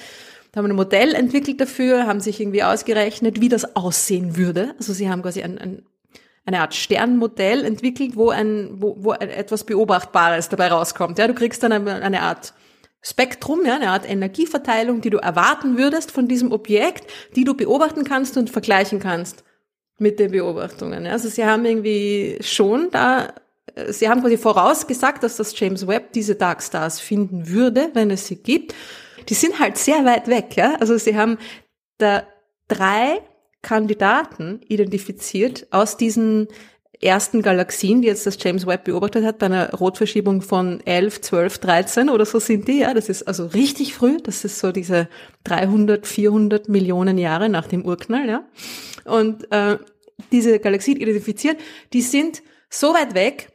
Da 0.52 0.62
haben 0.62 0.70
ein 0.70 0.76
Modell 0.76 1.14
entwickelt 1.14 1.60
dafür, 1.60 2.06
haben 2.06 2.20
sich 2.20 2.40
irgendwie 2.40 2.62
ausgerechnet, 2.62 3.38
wie 3.38 3.50
das 3.50 3.76
aussehen 3.76 4.36
würde. 4.38 4.74
Also 4.78 4.94
sie 4.94 5.10
haben 5.10 5.20
quasi 5.20 5.42
ein, 5.42 5.58
ein 5.58 5.82
eine 6.48 6.62
Art 6.62 6.74
Sternmodell 6.74 7.64
entwickelt, 7.64 8.16
wo 8.16 8.30
ein, 8.30 8.70
wo, 8.80 8.96
wo 8.98 9.12
etwas 9.12 9.64
Beobachtbares 9.64 10.48
dabei 10.48 10.68
rauskommt. 10.68 11.18
Ja, 11.18 11.28
du 11.28 11.34
kriegst 11.34 11.62
dann 11.62 11.72
eine, 11.72 12.02
eine 12.02 12.22
Art 12.22 12.54
Spektrum, 13.00 13.64
ja, 13.64 13.76
eine 13.76 13.90
Art 13.90 14.08
Energieverteilung, 14.08 15.00
die 15.00 15.10
du 15.10 15.18
erwarten 15.18 15.78
würdest 15.78 16.10
von 16.10 16.28
diesem 16.28 16.52
Objekt, 16.52 17.10
die 17.36 17.44
du 17.44 17.54
beobachten 17.54 18.04
kannst 18.04 18.36
und 18.36 18.50
vergleichen 18.50 18.98
kannst 18.98 19.44
mit 19.98 20.18
den 20.18 20.32
Beobachtungen. 20.32 21.06
Also 21.06 21.28
sie 21.28 21.44
haben 21.44 21.64
irgendwie 21.64 22.38
schon 22.40 22.90
da, 22.90 23.32
sie 23.88 24.08
haben 24.08 24.20
quasi 24.20 24.36
vorausgesagt, 24.36 25.22
dass 25.22 25.36
das 25.36 25.58
James 25.58 25.86
Webb 25.86 26.12
diese 26.12 26.34
Dark 26.34 26.62
Stars 26.62 27.00
finden 27.00 27.48
würde, 27.48 27.90
wenn 27.94 28.10
es 28.10 28.26
sie 28.26 28.36
gibt. 28.36 28.74
Die 29.28 29.34
sind 29.34 29.58
halt 29.58 29.78
sehr 29.78 30.04
weit 30.04 30.28
weg, 30.28 30.56
ja. 30.56 30.76
Also 30.80 30.96
sie 30.98 31.16
haben 31.16 31.38
da 31.98 32.24
drei 32.68 33.20
Kandidaten 33.62 34.60
identifiziert 34.68 35.66
aus 35.70 35.96
diesen 35.96 36.48
ersten 37.00 37.42
Galaxien, 37.42 38.02
die 38.02 38.08
jetzt 38.08 38.26
das 38.26 38.38
James 38.40 38.66
Webb 38.66 38.84
beobachtet 38.84 39.24
hat, 39.24 39.38
bei 39.38 39.46
einer 39.46 39.70
Rotverschiebung 39.72 40.42
von 40.42 40.80
11, 40.84 41.20
12, 41.20 41.58
13 41.58 42.08
oder 42.08 42.26
so 42.26 42.40
sind 42.40 42.66
die, 42.68 42.80
ja. 42.80 42.94
Das 42.94 43.08
ist 43.08 43.22
also 43.22 43.46
richtig 43.46 43.94
früh. 43.94 44.18
Das 44.22 44.44
ist 44.44 44.58
so 44.58 44.72
diese 44.72 45.08
300, 45.44 46.06
400 46.06 46.68
Millionen 46.68 47.18
Jahre 47.18 47.48
nach 47.48 47.66
dem 47.66 47.84
Urknall, 47.84 48.28
ja. 48.28 48.44
Und 49.04 49.50
äh, 49.52 49.78
diese 50.32 50.58
Galaxien 50.58 50.96
identifiziert, 50.96 51.58
die 51.92 52.02
sind 52.02 52.42
so 52.68 52.92
weit 52.94 53.14
weg, 53.14 53.50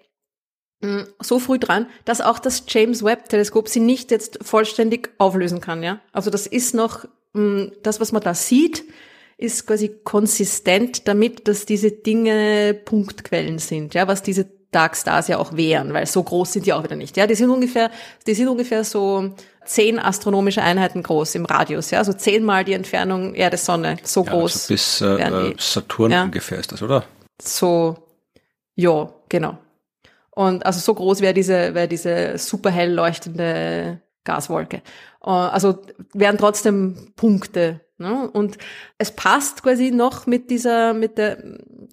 hm, 0.82 1.08
so 1.20 1.40
früh 1.40 1.60
dran, 1.60 1.88
dass 2.06 2.22
auch 2.22 2.40
das 2.40 2.64
James 2.68 3.04
Webb 3.04 3.30
Teleskop 3.30 3.68
sie 3.68 3.80
nicht 3.80 4.12
jetzt 4.12 4.40
vollständig 4.42 5.12
auflösen 5.18 5.62
kann, 5.62 5.84
ja. 5.84 6.02
Also 6.12 6.30
das 6.30 6.48
ist 6.48 6.74
noch 6.74 7.06
mh, 7.34 7.42
hm, 7.42 7.72
das, 7.84 8.00
was 8.00 8.12
man 8.12 8.22
da 8.22 8.34
sieht, 8.34 8.86
ist 9.38 9.68
quasi 9.68 9.90
konsistent 10.04 11.08
damit, 11.08 11.48
dass 11.48 11.66
diese 11.66 11.92
Dinge 11.92 12.74
Punktquellen 12.74 13.60
sind, 13.60 13.94
ja, 13.94 14.08
was 14.08 14.22
diese 14.24 14.48
Dark 14.72 14.96
Stars 14.96 15.28
ja 15.28 15.38
auch 15.38 15.56
wären, 15.56 15.94
weil 15.94 16.06
so 16.06 16.24
groß 16.24 16.54
sind 16.54 16.66
die 16.66 16.74
auch 16.74 16.84
wieder 16.84 16.96
nicht. 16.96 17.16
Ja, 17.16 17.28
die 17.28 17.36
sind 17.36 17.50
ungefähr, 17.50 17.92
die 18.26 18.34
sind 18.34 18.48
ungefähr 18.48 18.84
so 18.84 19.34
zehn 19.66 20.00
astronomische 20.00 20.62
Einheiten 20.62 21.04
groß 21.04 21.36
im 21.36 21.46
Radius, 21.46 21.92
ja, 21.92 22.00
also 22.00 22.14
zehnmal 22.14 22.66
die 22.66 22.74
Entfernung 22.74 23.36
Erde-Sonne, 23.36 23.98
so 24.04 24.26
ja, 24.26 24.32
groß. 24.32 24.54
Also 24.54 24.74
bis 24.74 25.02
äh, 25.02 25.54
Saturn 25.58 26.12
ja. 26.12 26.24
ungefähr 26.24 26.60
ist 26.60 26.72
das, 26.72 26.82
oder? 26.82 27.06
So, 27.42 27.96
ja, 28.76 29.14
genau. 29.30 29.58
Und 30.32 30.66
also 30.66 30.80
so 30.80 30.94
groß 30.96 31.22
wäre 31.22 31.34
diese, 31.34 31.76
wäre 31.76 31.88
diese 31.88 32.38
super 32.38 32.72
hell 32.72 32.92
leuchtende 32.92 34.02
Gaswolke. 34.24 34.78
Äh, 35.24 35.30
also 35.30 35.80
wären 36.14 36.38
trotzdem 36.38 37.14
Punkte 37.16 37.82
Ne? 38.04 38.30
Und 38.30 38.58
es 39.00 39.12
passt 39.12 39.64
quasi 39.64 39.90
noch 39.90 40.28
mit 40.28 40.52
dieser, 40.52 40.94
mit 40.94 41.18
der, 41.18 41.38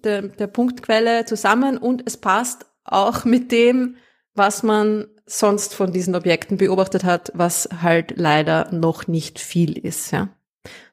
der, 0.03 0.21
der 0.23 0.47
Punktquelle 0.47 1.25
zusammen 1.25 1.77
und 1.77 2.03
es 2.05 2.17
passt 2.17 2.65
auch 2.83 3.25
mit 3.25 3.51
dem, 3.51 3.95
was 4.35 4.61
man 4.61 5.07
sonst 5.25 5.73
von 5.73 5.91
diesen 5.91 6.15
Objekten 6.15 6.57
beobachtet 6.57 7.03
hat, 7.03 7.31
was 7.33 7.69
halt 7.81 8.13
leider 8.17 8.69
noch 8.71 9.07
nicht 9.07 9.39
viel 9.39 9.77
ist, 9.77 10.11
ja. 10.11 10.29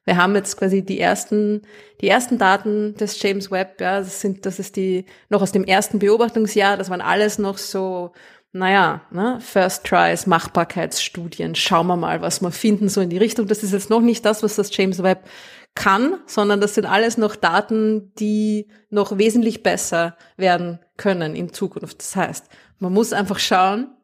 Wir 0.05 0.17
haben 0.17 0.33
jetzt 0.33 0.57
quasi 0.57 0.83
die 0.83 0.99
ersten, 0.99 1.61
die 2.01 2.07
ersten 2.07 2.39
Daten 2.39 2.95
des 2.95 3.21
James 3.21 3.51
Webb, 3.51 3.79
ja, 3.79 3.99
das 3.99 4.21
sind, 4.21 4.47
das 4.47 4.57
ist 4.57 4.75
die, 4.75 5.05
noch 5.29 5.43
aus 5.43 5.51
dem 5.51 5.63
ersten 5.63 5.99
Beobachtungsjahr, 5.99 6.77
das 6.77 6.89
waren 6.89 7.01
alles 7.01 7.37
noch 7.37 7.59
so 7.59 8.13
naja, 8.51 9.01
ne, 9.11 9.39
First 9.41 9.85
Tries, 9.85 10.25
Machbarkeitsstudien, 10.25 11.55
schauen 11.55 11.87
wir 11.87 11.97
mal, 11.97 12.21
was 12.21 12.41
wir 12.41 12.51
finden, 12.51 12.89
so 12.89 13.01
in 13.01 13.09
die 13.09 13.17
Richtung. 13.17 13.47
Das 13.47 13.63
ist 13.63 13.73
jetzt 13.73 13.89
noch 13.89 14.01
nicht 14.01 14.25
das, 14.25 14.41
was 14.41 14.55
das 14.55 14.75
James 14.75 15.03
Webb 15.03 15.27
kann, 15.75 16.19
sondern 16.25 16.59
das 16.59 16.75
sind 16.75 16.85
alles 16.85 17.17
noch 17.17 17.35
Daten, 17.35 18.13
die 18.15 18.67
noch 18.89 19.17
wesentlich 19.17 19.61
besser 19.61 20.17
werden 20.35 20.79
können 20.97 21.35
in 21.35 21.53
Zukunft. 21.53 21.99
Das 21.99 22.15
heißt, 22.15 22.49
man 22.79 22.91
muss 22.91 23.13
einfach 23.13 23.39
schauen, 23.39 23.95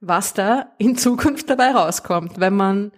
was 0.00 0.34
da 0.34 0.72
in 0.78 0.96
Zukunft 0.96 1.50
dabei 1.50 1.72
rauskommt, 1.72 2.40
wenn 2.40 2.56
man 2.56 2.92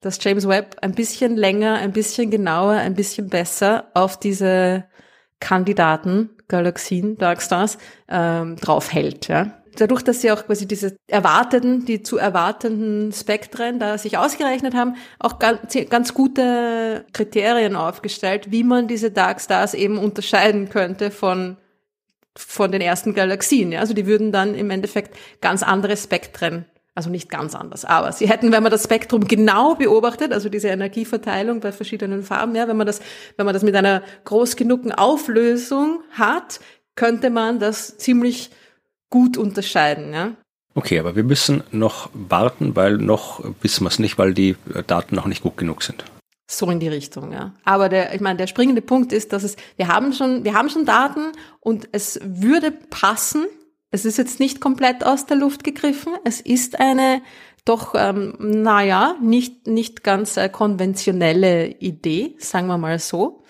das 0.00 0.22
James 0.22 0.46
Webb 0.46 0.76
ein 0.82 0.94
bisschen 0.94 1.36
länger, 1.36 1.76
ein 1.76 1.92
bisschen 1.92 2.30
genauer, 2.30 2.74
ein 2.74 2.94
bisschen 2.94 3.30
besser 3.30 3.90
auf 3.94 4.18
diese 4.18 4.84
Kandidaten, 5.40 6.30
Galaxien, 6.48 7.16
Dark 7.16 7.40
Stars, 7.40 7.78
ähm, 8.08 8.56
drauf 8.56 8.92
hält. 8.92 9.28
Ja? 9.28 9.63
Dadurch, 9.74 10.02
dass 10.02 10.20
sie 10.20 10.30
auch 10.30 10.46
quasi 10.46 10.66
diese 10.66 10.96
erwarteten, 11.06 11.84
die 11.84 12.02
zu 12.02 12.16
erwartenden 12.16 13.12
Spektren 13.12 13.78
da 13.78 13.98
sich 13.98 14.18
ausgerechnet 14.18 14.74
haben, 14.74 14.96
auch 15.18 15.38
ganz, 15.38 15.76
ganz 15.90 16.14
gute 16.14 17.04
Kriterien 17.12 17.76
aufgestellt, 17.76 18.50
wie 18.50 18.64
man 18.64 18.88
diese 18.88 19.10
Dark 19.10 19.40
Stars 19.40 19.74
eben 19.74 19.98
unterscheiden 19.98 20.68
könnte 20.68 21.10
von 21.10 21.56
von 22.36 22.72
den 22.72 22.80
ersten 22.80 23.14
Galaxien. 23.14 23.72
Ja? 23.72 23.80
Also 23.80 23.94
die 23.94 24.06
würden 24.06 24.32
dann 24.32 24.54
im 24.54 24.70
Endeffekt 24.70 25.16
ganz 25.40 25.62
andere 25.62 25.96
Spektren, 25.96 26.64
also 26.94 27.10
nicht 27.10 27.28
ganz 27.28 27.54
anders, 27.54 27.84
aber 27.84 28.12
sie 28.12 28.28
hätten, 28.28 28.52
wenn 28.52 28.62
man 28.62 28.72
das 28.72 28.84
Spektrum 28.84 29.26
genau 29.26 29.74
beobachtet, 29.74 30.32
also 30.32 30.48
diese 30.48 30.68
Energieverteilung 30.68 31.60
bei 31.60 31.72
verschiedenen 31.72 32.22
Farben, 32.22 32.54
ja, 32.54 32.68
wenn 32.68 32.76
man 32.76 32.86
das, 32.86 33.00
wenn 33.36 33.46
man 33.46 33.54
das 33.54 33.62
mit 33.62 33.74
einer 33.74 34.02
groß 34.24 34.56
genugen 34.56 34.92
Auflösung 34.92 36.02
hat, 36.10 36.60
könnte 36.96 37.30
man 37.30 37.58
das 37.58 37.98
ziemlich 37.98 38.50
gut 39.14 39.36
unterscheiden. 39.36 40.12
Ja? 40.12 40.32
Okay, 40.74 40.98
aber 40.98 41.14
wir 41.14 41.22
müssen 41.22 41.62
noch 41.70 42.10
warten, 42.12 42.74
weil 42.74 42.96
noch 42.96 43.44
wissen 43.62 43.84
wir 43.84 43.88
es 43.88 44.00
nicht, 44.00 44.18
weil 44.18 44.34
die 44.34 44.56
Daten 44.88 45.14
noch 45.14 45.26
nicht 45.26 45.44
gut 45.44 45.56
genug 45.56 45.84
sind. 45.84 46.04
So 46.50 46.68
in 46.68 46.80
die 46.80 46.88
Richtung, 46.88 47.30
ja. 47.30 47.54
Aber 47.64 47.88
der, 47.88 48.12
ich 48.12 48.20
meine, 48.20 48.38
der 48.38 48.48
springende 48.48 48.82
Punkt 48.82 49.12
ist, 49.12 49.32
dass 49.32 49.44
es, 49.44 49.54
wir 49.76 49.86
haben 49.86 50.12
schon, 50.12 50.42
wir 50.42 50.54
haben 50.54 50.68
schon 50.68 50.84
Daten 50.84 51.30
und 51.60 51.88
es 51.92 52.18
würde 52.24 52.72
passen. 52.72 53.46
Es 53.92 54.04
ist 54.04 54.18
jetzt 54.18 54.40
nicht 54.40 54.60
komplett 54.60 55.06
aus 55.06 55.26
der 55.26 55.36
Luft 55.36 55.62
gegriffen. 55.62 56.14
Es 56.24 56.40
ist 56.40 56.80
eine 56.80 57.22
doch, 57.64 57.94
ähm, 57.96 58.34
naja, 58.40 59.14
nicht, 59.22 59.68
nicht 59.68 60.02
ganz 60.02 60.36
äh, 60.36 60.48
konventionelle 60.48 61.68
Idee, 61.68 62.34
sagen 62.38 62.66
wir 62.66 62.78
mal 62.78 62.98
so. 62.98 63.44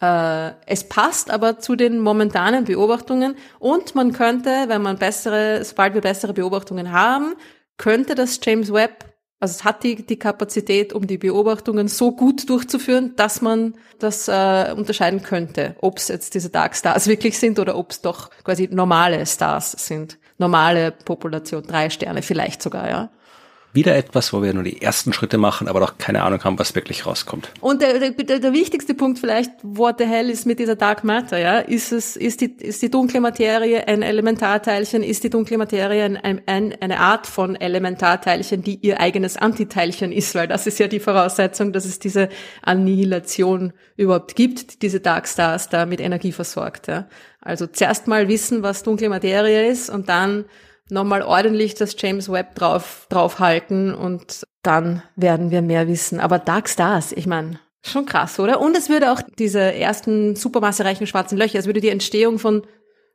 Äh, 0.00 0.52
es 0.66 0.88
passt 0.88 1.30
aber 1.30 1.58
zu 1.58 1.76
den 1.76 2.00
momentanen 2.00 2.64
Beobachtungen 2.64 3.36
und 3.58 3.94
man 3.94 4.12
könnte, 4.12 4.64
wenn 4.68 4.82
man 4.82 4.98
bessere, 4.98 5.64
sobald 5.64 5.94
wir 5.94 6.00
bessere 6.00 6.32
Beobachtungen 6.32 6.92
haben, 6.92 7.34
könnte 7.76 8.14
das 8.14 8.40
James 8.42 8.72
Webb 8.72 9.10
also 9.40 9.52
es 9.54 9.64
hat 9.64 9.82
die, 9.84 10.04
die 10.04 10.18
Kapazität, 10.18 10.92
um 10.92 11.06
die 11.06 11.16
Beobachtungen 11.16 11.88
so 11.88 12.12
gut 12.12 12.48
durchzuführen, 12.50 13.16
dass 13.16 13.40
man 13.40 13.74
das 13.98 14.28
äh, 14.28 14.74
unterscheiden 14.76 15.22
könnte, 15.22 15.76
ob 15.80 15.96
es 15.96 16.08
jetzt 16.08 16.34
diese 16.34 16.50
Dark 16.50 16.76
Stars 16.76 17.06
wirklich 17.06 17.38
sind 17.38 17.58
oder 17.58 17.76
ob 17.76 17.90
es 17.90 18.02
doch 18.02 18.28
quasi 18.44 18.68
normale 18.70 19.24
Stars 19.24 19.72
sind. 19.72 20.18
Normale 20.36 20.92
Population, 20.92 21.62
drei 21.62 21.88
Sterne 21.88 22.20
vielleicht 22.20 22.62
sogar, 22.62 22.88
ja 22.88 23.10
wieder 23.72 23.94
etwas, 23.96 24.32
wo 24.32 24.42
wir 24.42 24.52
nur 24.52 24.64
die 24.64 24.82
ersten 24.82 25.12
Schritte 25.12 25.38
machen, 25.38 25.68
aber 25.68 25.78
noch 25.78 25.96
keine 25.98 26.22
Ahnung 26.22 26.42
haben, 26.42 26.58
was 26.58 26.74
wirklich 26.74 27.06
rauskommt. 27.06 27.50
Und 27.60 27.82
der, 27.82 28.10
der, 28.10 28.40
der 28.40 28.52
wichtigste 28.52 28.94
Punkt 28.94 29.20
vielleicht, 29.20 29.52
what 29.62 29.96
the 29.98 30.06
hell 30.06 30.28
ist 30.28 30.44
mit 30.44 30.58
dieser 30.58 30.74
Dark 30.74 31.04
Matter, 31.04 31.38
ja? 31.38 31.58
Ist 31.58 31.92
es, 31.92 32.16
ist 32.16 32.40
die, 32.40 32.52
ist 32.58 32.82
die 32.82 32.90
dunkle 32.90 33.20
Materie 33.20 33.86
ein 33.86 34.02
Elementarteilchen? 34.02 35.04
Ist 35.04 35.22
die 35.22 35.30
dunkle 35.30 35.56
Materie 35.56 36.04
ein, 36.04 36.40
ein, 36.46 36.74
eine 36.80 36.98
Art 36.98 37.28
von 37.28 37.54
Elementarteilchen, 37.54 38.62
die 38.62 38.78
ihr 38.82 39.00
eigenes 39.00 39.36
Antiteilchen 39.36 40.10
ist? 40.10 40.34
Weil 40.34 40.48
das 40.48 40.66
ist 40.66 40.80
ja 40.80 40.88
die 40.88 41.00
Voraussetzung, 41.00 41.72
dass 41.72 41.84
es 41.84 42.00
diese 42.00 42.28
Annihilation 42.62 43.72
überhaupt 43.96 44.34
gibt, 44.34 44.82
diese 44.82 44.98
Dark 44.98 45.28
Stars 45.28 45.68
da 45.68 45.86
mit 45.86 46.00
Energie 46.00 46.32
versorgt, 46.32 46.88
ja? 46.88 47.06
Also 47.40 47.66
zuerst 47.66 48.06
mal 48.06 48.28
wissen, 48.28 48.62
was 48.62 48.82
dunkle 48.82 49.08
Materie 49.08 49.66
ist 49.68 49.88
und 49.88 50.08
dann 50.08 50.44
nochmal 50.90 51.22
ordentlich 51.22 51.74
das 51.74 51.94
James 51.98 52.30
Webb 52.30 52.54
drauf, 52.54 53.06
draufhalten 53.08 53.94
und 53.94 54.44
dann 54.62 55.02
werden 55.16 55.50
wir 55.50 55.62
mehr 55.62 55.88
wissen. 55.88 56.20
Aber 56.20 56.38
Dark 56.38 56.68
Stars, 56.68 57.12
ich 57.12 57.26
meine, 57.26 57.60
schon 57.82 58.06
krass, 58.06 58.38
oder? 58.38 58.60
Und 58.60 58.76
es 58.76 58.88
würde 58.88 59.12
auch 59.12 59.22
diese 59.38 59.60
ersten 59.60 60.36
supermassereichen 60.36 61.06
schwarzen 61.06 61.38
Löcher, 61.38 61.58
es 61.58 61.66
würde 61.66 61.80
die 61.80 61.88
Entstehung 61.88 62.38
von 62.38 62.62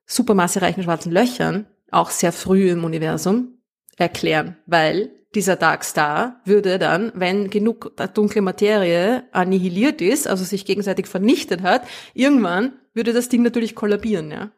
supermassereichen 0.06 0.84
schwarzen 0.84 1.12
Löchern 1.12 1.68
auch 1.92 2.10
sehr 2.10 2.32
früh 2.32 2.70
im 2.72 2.84
Universum 2.84 3.60
erklären, 3.98 4.58
weil 4.66 5.12
dieser 5.36 5.56
Dark 5.56 5.84
Star 5.84 6.42
würde 6.46 6.80
dann, 6.80 7.12
wenn 7.16 7.50
genug 7.50 7.92
dunkle 8.14 8.42
Materie 8.42 9.24
annihiliert 9.32 10.02
ist, 10.02 10.28
also 10.28 10.44
sich 10.44 10.66
gegenseitig 10.66 11.08
vernichtet 11.08 11.62
hat, 11.62 11.84
irgendwann 12.14 12.74
würde 12.94 13.14
das 13.14 13.30
Ding 13.30 13.44
natürlich 13.44 13.76
kollabieren, 13.76 14.32
ja. 14.32 14.52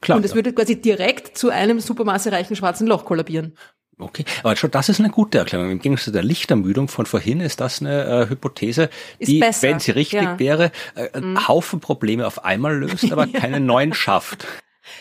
Klar, 0.00 0.18
und 0.18 0.24
es 0.24 0.32
ja. 0.32 0.36
würde 0.36 0.52
quasi 0.52 0.80
direkt 0.80 1.38
zu 1.38 1.50
einem 1.50 1.80
supermassereichen 1.80 2.56
schwarzen 2.56 2.86
Loch 2.86 3.04
kollabieren. 3.04 3.56
Okay, 3.98 4.26
aber 4.42 4.54
schon 4.56 4.70
das 4.70 4.90
ist 4.90 5.00
eine 5.00 5.08
gute 5.08 5.38
Erklärung. 5.38 5.70
Im 5.70 5.78
Gegensatz 5.78 6.04
zu 6.04 6.12
der 6.12 6.22
Lichtermüdung 6.22 6.88
von 6.88 7.06
vorhin 7.06 7.40
ist 7.40 7.60
das 7.60 7.80
eine 7.80 8.04
äh, 8.04 8.28
Hypothese, 8.28 8.90
die, 9.20 9.40
wenn 9.40 9.80
sie 9.80 9.92
richtig 9.92 10.20
ja. 10.20 10.38
wäre, 10.38 10.70
äh, 10.94 11.18
mhm. 11.18 11.48
Haufen 11.48 11.80
Probleme 11.80 12.26
auf 12.26 12.44
einmal 12.44 12.76
löst, 12.76 13.10
aber 13.10 13.26
ja. 13.26 13.38
keine 13.40 13.58
neuen 13.58 13.94
schafft. 13.94 14.46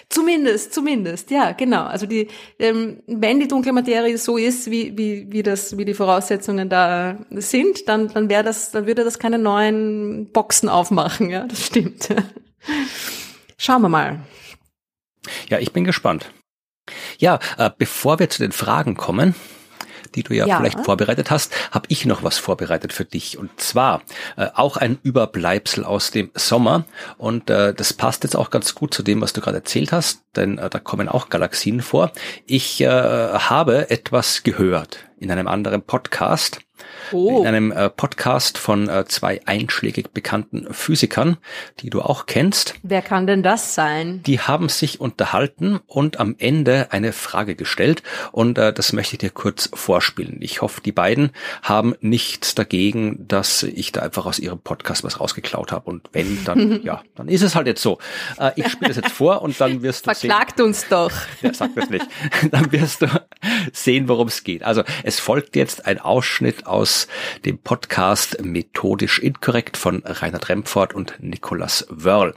Zumindest, 0.10 0.74
zumindest, 0.74 1.30
ja, 1.30 1.52
genau. 1.52 1.84
Also 1.84 2.06
die, 2.06 2.30
ähm, 2.58 3.04
wenn 3.06 3.40
die 3.40 3.48
dunkle 3.48 3.74
Materie 3.74 4.18
so 4.18 4.38
ist, 4.38 4.72
wie, 4.72 4.98
wie, 4.98 5.28
wie 5.30 5.44
das, 5.44 5.78
wie 5.78 5.86
die 5.86 5.94
Voraussetzungen 5.94 6.70
da 6.70 7.18
sind, 7.32 7.88
dann, 7.90 8.08
dann 8.08 8.30
wäre 8.30 8.44
das, 8.44 8.72
dann 8.72 8.88
würde 8.88 9.04
das 9.04 9.20
keine 9.20 9.38
neuen 9.38 10.32
Boxen 10.32 10.70
aufmachen, 10.70 11.30
ja, 11.30 11.46
das 11.46 11.66
stimmt. 11.66 12.10
Schauen 13.58 13.82
wir 13.82 13.90
mal. 13.90 14.22
Ja, 15.50 15.60
ich 15.60 15.72
bin 15.72 15.84
gespannt. 15.84 16.32
Ja, 17.18 17.40
äh, 17.58 17.70
bevor 17.76 18.20
wir 18.20 18.30
zu 18.30 18.42
den 18.42 18.52
Fragen 18.52 18.96
kommen, 18.96 19.36
die 20.16 20.24
du 20.24 20.34
ja, 20.34 20.46
ja. 20.46 20.58
vielleicht 20.58 20.80
vorbereitet 20.80 21.32
hast, 21.32 21.54
habe 21.72 21.86
ich 21.90 22.06
noch 22.06 22.24
was 22.24 22.38
vorbereitet 22.38 22.94
für 22.94 23.06
dich. 23.06 23.38
Und 23.38 23.60
zwar 23.60 24.02
äh, 24.38 24.48
auch 24.54 24.78
ein 24.78 24.98
Überbleibsel 25.04 25.84
aus 25.84 26.12
dem 26.12 26.32
Sommer. 26.34 26.86
Und 27.18 27.50
äh, 27.50 27.74
das 27.74 27.94
passt 27.94 28.24
jetzt 28.24 28.36
auch 28.36 28.50
ganz 28.50 28.76
gut 28.76 28.94
zu 28.94 29.04
dem, 29.04 29.22
was 29.22 29.34
du 29.34 29.42
gerade 29.42 29.58
erzählt 29.58 29.92
hast, 29.92 30.22
denn 30.36 30.58
äh, 30.58 30.70
da 30.70 30.80
kommen 30.80 31.10
auch 31.10 31.30
Galaxien 31.30 31.82
vor. 31.82 32.12
Ich 32.46 32.82
äh, 32.82 32.88
habe 32.88 33.90
etwas 33.90 34.44
gehört 34.44 35.00
in 35.18 35.32
einem 35.32 35.48
anderen 35.48 35.82
Podcast 35.82 36.60
Oh. 37.12 37.42
In 37.42 37.48
einem 37.48 37.72
äh, 37.72 37.90
Podcast 37.90 38.58
von 38.58 38.90
äh, 38.90 39.06
zwei 39.06 39.42
einschlägig 39.46 40.12
bekannten 40.12 40.74
Physikern, 40.74 41.38
die 41.80 41.90
du 41.90 42.02
auch 42.02 42.26
kennst. 42.26 42.76
Wer 42.84 43.02
kann 43.02 43.28
denn 43.28 43.44
das 43.44 43.76
sein? 43.76 44.22
Die 44.24 44.40
haben 44.40 44.70
sich 44.70 45.00
unterhalten 45.00 45.80
und 45.88 46.20
am 46.20 46.36
Ende 46.38 46.88
eine 46.92 47.14
Frage 47.14 47.56
gestellt 47.56 48.04
und 48.32 48.58
äh, 48.58 48.74
das 48.74 48.94
möchte 48.94 49.16
ich 49.16 49.20
dir 49.20 49.30
kurz 49.30 49.70
vorspielen. 49.74 50.38
Ich 50.42 50.62
hoffe, 50.62 50.82
die 50.82 50.92
beiden 50.92 51.32
haben 51.62 51.96
nichts 52.02 52.56
dagegen, 52.56 53.28
dass 53.28 53.64
ich 53.64 53.92
da 53.92 54.02
einfach 54.02 54.26
aus 54.26 54.40
ihrem 54.40 54.60
Podcast 54.60 55.04
was 55.04 55.20
rausgeklaut 55.20 55.72
habe 55.72 55.90
und 55.90 56.10
wenn, 56.14 56.44
dann 56.46 56.82
ja, 56.84 57.02
dann 57.16 57.28
ist 57.28 57.42
es 57.42 57.56
halt 57.56 57.68
jetzt 57.68 57.82
so. 57.82 58.00
Äh, 58.40 58.52
ich 58.56 58.70
spiele 58.70 58.90
das 58.90 58.98
jetzt 58.98 59.12
vor 59.12 59.42
und 59.42 59.60
dann 59.60 59.82
wirst 59.82 60.06
du 60.06 60.14
Verklagt 60.14 60.58
sehen. 60.58 60.66
uns 60.66 60.88
doch. 60.88 61.12
Ja, 61.42 61.54
sag 61.54 61.76
das 61.76 61.90
nicht. 61.90 62.06
Dann 62.52 62.72
wirst 62.72 63.02
du 63.02 63.08
sehen, 63.74 64.08
worum 64.08 64.28
es 64.28 64.44
geht. 64.44 64.64
Also 64.64 64.84
es 65.04 65.20
folgt 65.20 65.56
jetzt 65.56 65.86
ein 65.86 66.00
Ausschnitt 66.00 66.66
aus 66.66 66.95
dem 67.46 67.58
Podcast 67.58 68.44
Methodisch 68.44 69.20
Inkorrekt 69.20 69.78
von 69.78 70.04
Reinhard 70.06 70.50
Remford 70.50 70.94
und 70.94 71.16
Nicolas 71.20 71.86
Wörl. 71.90 72.34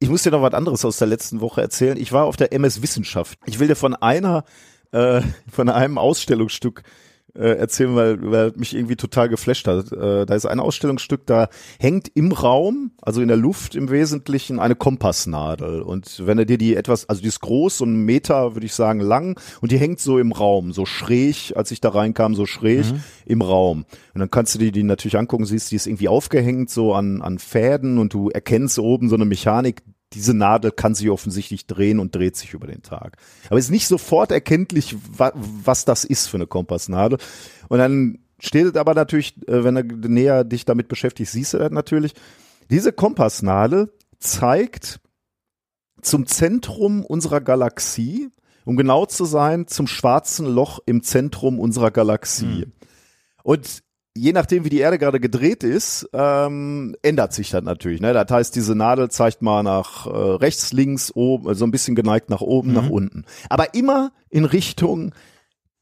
Ich 0.00 0.08
muss 0.08 0.22
dir 0.22 0.30
noch 0.30 0.42
was 0.42 0.54
anderes 0.54 0.84
aus 0.84 0.98
der 0.98 1.08
letzten 1.08 1.40
Woche 1.40 1.60
erzählen. 1.60 1.96
Ich 1.96 2.12
war 2.12 2.24
auf 2.24 2.36
der 2.36 2.52
MS 2.52 2.82
Wissenschaft. 2.82 3.38
Ich 3.46 3.58
will 3.58 3.68
dir 3.68 3.76
von 3.76 3.94
einer, 3.94 4.44
äh, 4.92 5.22
von 5.50 5.68
einem 5.68 5.98
Ausstellungsstück 5.98 6.82
äh, 7.38 7.56
erzählen, 7.56 7.94
weil, 7.94 8.30
weil 8.30 8.52
mich 8.56 8.74
irgendwie 8.74 8.96
total 8.96 9.28
geflasht 9.28 9.66
hat. 9.68 9.92
Äh, 9.92 10.26
da 10.26 10.34
ist 10.34 10.46
ein 10.46 10.60
Ausstellungsstück, 10.60 11.24
da 11.26 11.48
hängt 11.78 12.10
im 12.14 12.32
Raum, 12.32 12.90
also 13.00 13.20
in 13.20 13.28
der 13.28 13.36
Luft 13.36 13.74
im 13.74 13.90
Wesentlichen, 13.90 14.58
eine 14.58 14.74
Kompassnadel. 14.74 15.82
Und 15.82 16.26
wenn 16.26 16.38
er 16.38 16.44
dir 16.44 16.58
die 16.58 16.74
etwas, 16.74 17.08
also 17.08 17.22
die 17.22 17.28
ist 17.28 17.40
groß, 17.40 17.78
so 17.78 17.84
ein 17.84 18.04
Meter, 18.04 18.54
würde 18.54 18.66
ich 18.66 18.74
sagen, 18.74 19.00
lang, 19.00 19.38
und 19.60 19.70
die 19.70 19.78
hängt 19.78 20.00
so 20.00 20.18
im 20.18 20.32
Raum, 20.32 20.72
so 20.72 20.84
schräg, 20.84 21.52
als 21.54 21.70
ich 21.70 21.80
da 21.80 21.90
reinkam, 21.90 22.34
so 22.34 22.46
schräg 22.46 22.86
mhm. 22.86 23.00
im 23.26 23.42
Raum. 23.42 23.84
Und 24.14 24.20
dann 24.20 24.30
kannst 24.30 24.54
du 24.54 24.58
dir 24.58 24.72
die 24.72 24.82
natürlich 24.82 25.16
angucken, 25.16 25.46
siehst, 25.46 25.70
die 25.70 25.76
ist 25.76 25.86
irgendwie 25.86 26.08
aufgehängt, 26.08 26.70
so 26.70 26.94
an, 26.94 27.22
an 27.22 27.38
Fäden 27.38 27.98
und 27.98 28.12
du 28.12 28.30
erkennst 28.30 28.78
oben 28.78 29.08
so 29.08 29.14
eine 29.14 29.24
Mechanik, 29.24 29.82
diese 30.12 30.34
Nadel 30.34 30.72
kann 30.72 30.94
sich 30.94 31.10
offensichtlich 31.10 31.66
drehen 31.66 31.98
und 31.98 32.14
dreht 32.14 32.36
sich 32.36 32.54
über 32.54 32.66
den 32.66 32.82
Tag. 32.82 33.16
Aber 33.48 33.58
es 33.58 33.66
ist 33.66 33.70
nicht 33.70 33.88
sofort 33.88 34.32
erkenntlich, 34.32 34.96
wa 35.16 35.32
was 35.34 35.84
das 35.84 36.04
ist 36.04 36.28
für 36.28 36.38
eine 36.38 36.46
Kompassnadel. 36.46 37.18
Und 37.68 37.78
dann 37.78 38.18
steht 38.38 38.66
es 38.66 38.76
aber 38.76 38.94
natürlich, 38.94 39.36
äh, 39.48 39.64
wenn 39.64 39.74
du 39.74 40.08
näher 40.08 40.44
dich 40.44 40.64
damit 40.64 40.88
beschäftigst, 40.88 41.32
siehst 41.32 41.54
du 41.54 41.58
das 41.58 41.70
natürlich. 41.70 42.14
Diese 42.70 42.92
Kompassnadel 42.92 43.92
zeigt 44.18 45.00
zum 46.00 46.26
Zentrum 46.26 47.04
unserer 47.04 47.40
Galaxie, 47.40 48.30
um 48.64 48.76
genau 48.76 49.06
zu 49.06 49.24
sein, 49.24 49.66
zum 49.66 49.86
schwarzen 49.86 50.46
Loch 50.46 50.78
im 50.86 51.02
Zentrum 51.02 51.58
unserer 51.58 51.90
Galaxie. 51.90 52.66
Mhm. 52.66 52.72
Und 53.42 53.82
je 54.16 54.32
nachdem, 54.32 54.64
wie 54.64 54.70
die 54.70 54.78
Erde 54.78 54.98
gerade 54.98 55.20
gedreht 55.20 55.62
ist, 55.62 56.08
ähm, 56.12 56.96
ändert 57.02 57.32
sich 57.32 57.50
das 57.50 57.62
natürlich. 57.62 58.00
Ne? 58.00 58.12
Das 58.12 58.30
heißt, 58.30 58.54
diese 58.54 58.74
Nadel 58.74 59.10
zeigt 59.10 59.42
mal 59.42 59.62
nach 59.62 60.06
äh, 60.06 60.10
rechts, 60.10 60.72
links, 60.72 61.12
oben, 61.14 61.54
so 61.54 61.64
ein 61.64 61.70
bisschen 61.70 61.94
geneigt 61.94 62.30
nach 62.30 62.40
oben, 62.40 62.70
mhm. 62.70 62.74
nach 62.74 62.90
unten. 62.90 63.24
Aber 63.48 63.74
immer 63.74 64.12
in 64.30 64.44
Richtung 64.44 65.14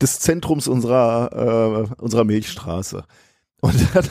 des 0.00 0.20
Zentrums 0.20 0.68
unserer, 0.68 1.88
äh, 1.98 2.02
unserer 2.02 2.24
Milchstraße. 2.24 3.04
Und 3.60 3.74
das 3.94 4.08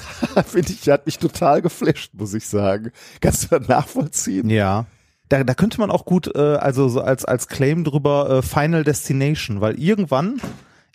finde 0.47 0.71
ich, 0.71 0.89
hat 0.89 1.05
mich 1.05 1.19
total 1.19 1.61
geflasht, 1.61 2.13
muss 2.13 2.33
ich 2.33 2.47
sagen. 2.47 2.91
Kannst 3.21 3.43
du 3.43 3.59
das 3.59 3.67
nachvollziehen? 3.67 4.49
Ja. 4.49 4.85
Da, 5.29 5.43
da 5.43 5.53
könnte 5.53 5.79
man 5.79 5.91
auch 5.91 6.05
gut, 6.05 6.35
äh, 6.35 6.39
also 6.39 6.87
so 6.87 7.01
als, 7.01 7.25
als 7.25 7.47
Claim 7.47 7.83
drüber 7.83 8.29
äh, 8.29 8.41
Final 8.41 8.83
Destination, 8.83 9.61
weil 9.61 9.79
irgendwann, 9.79 10.39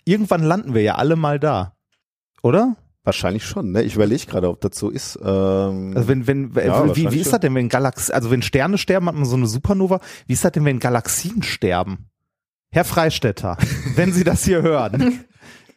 irgendwann 0.05 0.43
landen 0.43 0.73
wir 0.73 0.81
ja 0.81 0.95
alle 0.95 1.15
mal 1.15 1.39
da. 1.39 1.75
Oder? 2.41 2.75
Wahrscheinlich 3.03 3.43
schon, 3.45 3.71
ne? 3.71 3.81
Ich 3.81 3.95
überlege 3.95 4.27
gerade, 4.27 4.47
ob 4.47 4.61
das 4.61 4.77
so 4.77 4.89
ist. 4.89 5.17
Ähm, 5.23 5.93
also 5.95 6.07
wenn, 6.07 6.27
wenn, 6.27 6.51
ja, 6.53 6.95
wie, 6.95 7.11
wie 7.11 7.19
ist 7.19 7.33
das 7.33 7.39
denn, 7.39 7.55
wenn 7.55 7.67
Galaxien, 7.67 8.13
also 8.13 8.29
wenn 8.29 8.43
Sterne 8.43 8.77
sterben, 8.77 9.07
hat 9.07 9.15
man 9.15 9.25
so 9.25 9.35
eine 9.35 9.47
Supernova. 9.47 9.99
Wie 10.27 10.33
ist 10.33 10.45
das 10.45 10.51
denn, 10.51 10.65
wenn 10.65 10.79
Galaxien 10.79 11.41
sterben? 11.41 12.09
Herr 12.69 12.85
Freistetter, 12.85 13.57
wenn 13.95 14.13
Sie 14.13 14.23
das 14.23 14.45
hier 14.45 14.61
hören. 14.61 15.25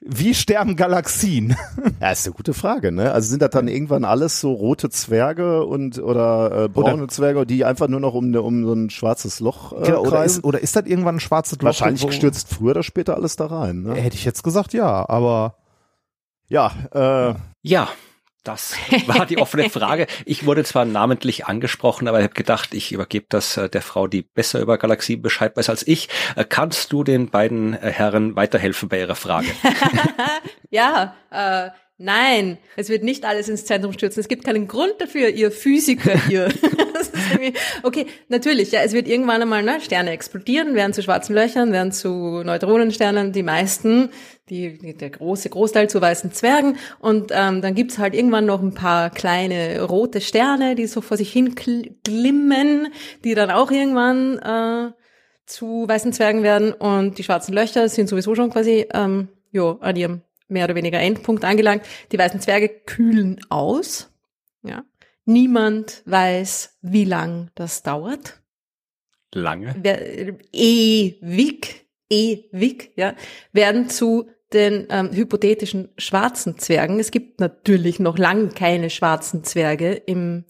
Wie 0.06 0.34
sterben 0.34 0.76
Galaxien? 0.76 1.56
Ja, 2.00 2.10
ist 2.10 2.26
eine 2.26 2.34
gute 2.34 2.52
Frage, 2.52 2.92
ne? 2.92 3.12
Also 3.12 3.30
sind 3.30 3.40
das 3.40 3.50
dann 3.50 3.68
irgendwann 3.68 4.04
alles 4.04 4.38
so 4.38 4.52
rote 4.52 4.90
Zwerge 4.90 5.64
und 5.64 5.98
oder 5.98 6.64
äh, 6.64 6.68
braune 6.68 7.04
oder, 7.04 7.08
Zwerge, 7.08 7.46
die 7.46 7.64
einfach 7.64 7.88
nur 7.88 8.00
noch 8.00 8.12
um, 8.12 8.34
um 8.34 8.64
so 8.66 8.74
ein 8.74 8.90
schwarzes 8.90 9.40
Loch 9.40 9.72
äh, 9.72 9.86
genau, 9.86 10.02
oder, 10.02 10.22
ist, 10.24 10.44
oder 10.44 10.60
ist 10.60 10.76
das 10.76 10.84
irgendwann 10.84 11.16
ein 11.16 11.20
schwarzes 11.20 11.58
Loch? 11.58 11.66
Wahrscheinlich 11.66 12.12
stürzt 12.12 12.52
früher 12.52 12.72
oder 12.72 12.82
später 12.82 13.14
alles 13.14 13.36
da 13.36 13.46
rein. 13.46 13.82
Ne? 13.82 13.94
Hätte 13.94 14.16
ich 14.16 14.26
jetzt 14.26 14.42
gesagt, 14.42 14.74
ja, 14.74 15.08
aber 15.08 15.56
ja, 16.54 16.72
äh, 16.94 17.34
ja, 17.62 17.88
das 18.44 18.76
war 19.06 19.26
die 19.26 19.38
offene 19.38 19.68
Frage. 19.70 20.06
Ich 20.24 20.46
wurde 20.46 20.62
zwar 20.62 20.84
namentlich 20.84 21.46
angesprochen, 21.46 22.06
aber 22.06 22.20
ich 22.20 22.24
habe 22.24 22.34
gedacht, 22.34 22.74
ich 22.74 22.92
übergebe 22.92 23.26
das 23.28 23.56
äh, 23.56 23.68
der 23.68 23.82
Frau, 23.82 24.06
die 24.06 24.22
besser 24.22 24.60
über 24.60 24.78
Galaxien 24.78 25.20
Bescheid 25.20 25.56
weiß 25.56 25.68
als 25.68 25.84
ich. 25.84 26.08
Äh, 26.36 26.44
kannst 26.44 26.92
du 26.92 27.02
den 27.02 27.30
beiden 27.30 27.74
äh, 27.74 27.90
Herren 27.90 28.36
weiterhelfen 28.36 28.88
bei 28.88 29.00
ihrer 29.00 29.16
Frage? 29.16 29.48
ja, 30.70 31.16
äh, 31.30 31.70
Nein, 31.96 32.58
es 32.76 32.88
wird 32.88 33.04
nicht 33.04 33.24
alles 33.24 33.48
ins 33.48 33.66
Zentrum 33.66 33.92
stürzen. 33.92 34.18
Es 34.18 34.26
gibt 34.26 34.44
keinen 34.44 34.66
Grund 34.66 34.94
dafür, 34.98 35.28
ihr 35.28 35.52
Physiker 35.52 36.18
hier. 36.28 36.48
okay, 37.84 38.06
natürlich, 38.28 38.72
ja, 38.72 38.80
es 38.80 38.92
wird 38.92 39.06
irgendwann 39.06 39.40
einmal 39.42 39.62
ne, 39.62 39.80
Sterne 39.80 40.10
explodieren, 40.10 40.74
werden 40.74 40.92
zu 40.92 41.04
schwarzen 41.04 41.34
Löchern, 41.34 41.70
werden 41.70 41.92
zu 41.92 42.42
Neutronensternen, 42.42 43.30
die 43.32 43.44
meisten, 43.44 44.10
die, 44.48 44.96
der 44.96 45.10
große 45.10 45.48
Großteil 45.50 45.88
zu 45.88 46.00
weißen 46.00 46.32
Zwergen. 46.32 46.78
Und 46.98 47.30
ähm, 47.32 47.62
dann 47.62 47.76
gibt's 47.76 47.98
halt 47.98 48.14
irgendwann 48.14 48.46
noch 48.46 48.60
ein 48.60 48.74
paar 48.74 49.10
kleine 49.10 49.80
rote 49.82 50.20
Sterne, 50.20 50.74
die 50.74 50.88
so 50.88 51.00
vor 51.00 51.16
sich 51.16 51.32
hin 51.32 51.54
glimmen, 51.54 52.88
die 53.22 53.36
dann 53.36 53.52
auch 53.52 53.70
irgendwann 53.70 54.38
äh, 54.40 54.92
zu 55.46 55.84
weißen 55.86 56.12
Zwergen 56.12 56.42
werden. 56.42 56.72
Und 56.72 57.18
die 57.18 57.22
schwarzen 57.22 57.54
Löcher 57.54 57.88
sind 57.88 58.08
sowieso 58.08 58.34
schon 58.34 58.50
quasi 58.50 58.88
ähm, 58.92 59.28
jo, 59.52 59.78
an 59.80 59.94
ihrem 59.94 60.22
mehr 60.54 60.64
oder 60.64 60.74
weniger 60.74 60.98
Endpunkt 60.98 61.44
angelangt. 61.44 61.84
Die 62.12 62.18
weißen 62.18 62.40
Zwerge 62.40 62.70
kühlen 62.70 63.38
aus. 63.50 64.10
Ja. 64.62 64.84
Niemand 65.26 66.02
weiß, 66.06 66.78
wie 66.80 67.04
lang 67.04 67.50
das 67.54 67.82
dauert. 67.82 68.40
Lange? 69.34 69.74
Ewig, 70.52 71.86
ewig, 72.08 72.92
ja, 72.96 73.14
werden 73.52 73.88
zu 73.88 74.30
den 74.52 74.86
ähm, 74.90 75.10
hypothetischen 75.12 75.88
schwarzen 75.98 76.58
Zwergen. 76.58 77.00
Es 77.00 77.10
gibt 77.10 77.40
natürlich 77.40 77.98
noch 77.98 78.16
lang 78.16 78.54
keine 78.54 78.88
schwarzen 78.88 79.44
Zwerge 79.44 79.92
im 79.92 80.44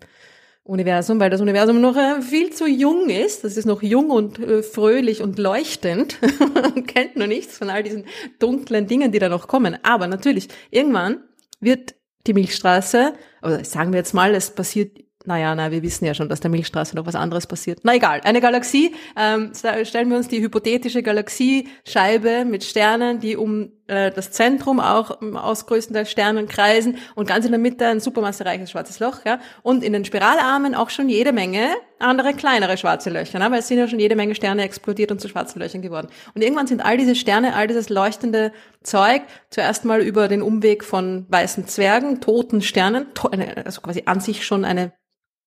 Universum, 0.65 1.21
weil 1.21 1.29
das 1.29 1.43
Universum 1.43 1.81
noch 1.81 1.97
äh, 1.97 2.23
viel 2.23 2.51
zu 2.51 2.67
jung 2.67 3.11
ist. 3.11 3.45
Das 3.45 3.59
ist 3.59 3.67
noch 3.67 3.83
jung 3.83 4.11
und 4.11 4.39
äh, 4.39 4.63
fröhlich 4.63 5.23
und 5.23 5.39
leuchtend. 5.39 6.19
kennt 6.87 7.17
noch 7.17 7.27
nichts 7.27 7.59
von 7.59 7.69
all 7.69 7.83
diesen 7.83 8.07
dunklen 8.39 8.87
Dingen, 8.87 9.13
die 9.13 9.19
da 9.19 9.29
noch 9.29 9.47
kommen. 9.47 9.77
Aber 9.83 10.07
natürlich, 10.07 10.49
irgendwann 10.71 11.19
wird 11.61 11.95
die 12.27 12.33
Milchstraße, 12.33 13.13
oder 13.43 13.63
sagen 13.63 13.93
wir 13.93 13.99
jetzt 13.99 14.15
mal, 14.15 14.35
es 14.35 14.51
passiert 14.51 15.05
naja, 15.27 15.55
na, 15.55 15.71
wir 15.71 15.83
wissen 15.83 16.05
ja 16.05 16.13
schon, 16.13 16.29
dass 16.29 16.41
der 16.41 16.51
Milchstraße 16.51 16.95
noch 16.95 17.07
was 17.07 17.15
anderes 17.15 17.47
passiert. 17.47 17.81
Na 17.83 17.95
egal, 17.95 18.21
eine 18.25 18.43
Galaxie, 18.43 18.95
ähm, 19.17 19.53
stellen 19.85 20.11
wir 20.11 20.19
uns 20.19 20.29
die 20.29 20.43
hypothetische 20.43 21.03
Galaxiescheibe 21.03 22.45
mit 22.45 22.63
Sternen, 22.63 23.21
die 23.21 23.37
um 23.37 23.73
äh, 23.87 24.11
das 24.11 24.31
Zentrum 24.31 24.81
auch 24.81 25.21
aus 25.35 25.67
größtenteils 25.67 26.11
Sternen 26.11 26.49
kreisen 26.49 26.99
und 27.15 27.29
ganz 27.29 27.45
in 27.45 27.53
der 27.53 27.61
Mitte 27.61 27.87
ein 27.87 28.01
supermassereiches 28.01 28.71
schwarzes 28.71 28.99
Loch, 28.99 29.25
ja, 29.25 29.41
und 29.63 29.85
in 29.85 29.93
den 29.93 30.05
Spiralarmen 30.05 30.75
auch 30.75 30.91
schon 30.91 31.09
jede 31.09 31.33
Menge 31.33 31.69
andere 31.99 32.35
kleinere 32.35 32.77
schwarze 32.77 33.11
Löcher, 33.11 33.39
ne? 33.39 33.51
weil 33.51 33.61
es 33.61 33.69
sind 33.69 33.79
ja 33.79 33.89
schon 33.89 33.99
jede 33.99 34.17
Menge 34.17 34.35
Sterne 34.35 34.63
explodiert 34.63 35.11
und 35.11 35.21
zu 35.21 35.29
schwarzen 35.29 35.61
Löchern 35.61 35.83
geworden. 35.83 36.09
Und 36.35 36.43
irgendwann 36.43 36.67
sind 36.67 36.85
all 36.85 36.97
diese 36.97 37.15
Sterne, 37.15 37.55
all 37.55 37.67
dieses 37.67 37.89
leuchtende 37.89 38.53
Zeug 38.83 39.23
zuerst 39.51 39.85
mal 39.85 40.01
über 40.03 40.29
den 40.29 40.43
Umweg 40.43 40.85
von 40.85 41.27
weißen 41.29 41.67
Zwergen, 41.67 42.21
toten 42.21 42.63
Sternen, 42.63 43.13
to 43.15 43.29
also 43.65 43.81
quasi 43.81 44.03
an 44.07 44.21
sich 44.21 44.47
schon 44.47 44.65
eine 44.65 44.93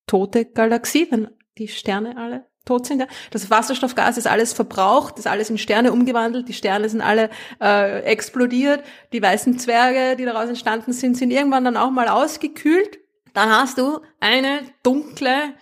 tote 0.07 0.45
Galaxie, 0.45 1.07
wenn 1.09 1.29
die 1.57 1.67
Sterne 1.67 2.17
alle 2.17 2.45
tot 2.67 2.85
sind. 2.85 2.99
Ja. 2.99 3.07
Das 3.31 3.49
Wasserstoffgas 3.49 4.17
ist 4.17 4.27
alles 4.27 4.53
verbraucht, 4.53 5.17
ist 5.17 5.27
alles 5.27 5.49
in 5.49 5.57
Sterne 5.57 5.91
umgewandelt, 5.91 6.47
die 6.47 6.53
Sterne 6.53 6.89
sind 6.89 7.01
alle 7.01 7.29
äh, 7.61 8.01
explodiert, 8.03 8.83
die 9.13 9.21
weißen 9.21 9.57
Zwerge, 9.57 10.15
die 10.15 10.25
daraus 10.25 10.49
entstanden 10.49 10.93
sind, 10.93 11.17
sind 11.17 11.31
irgendwann 11.31 11.65
dann 11.65 11.77
auch 11.77 11.91
mal 11.91 12.07
ausgekühlt. 12.07 12.99
Dann 13.33 13.49
hast 13.49 13.77
du 13.77 13.99
eine 14.19 14.59
dunkle 14.83 15.53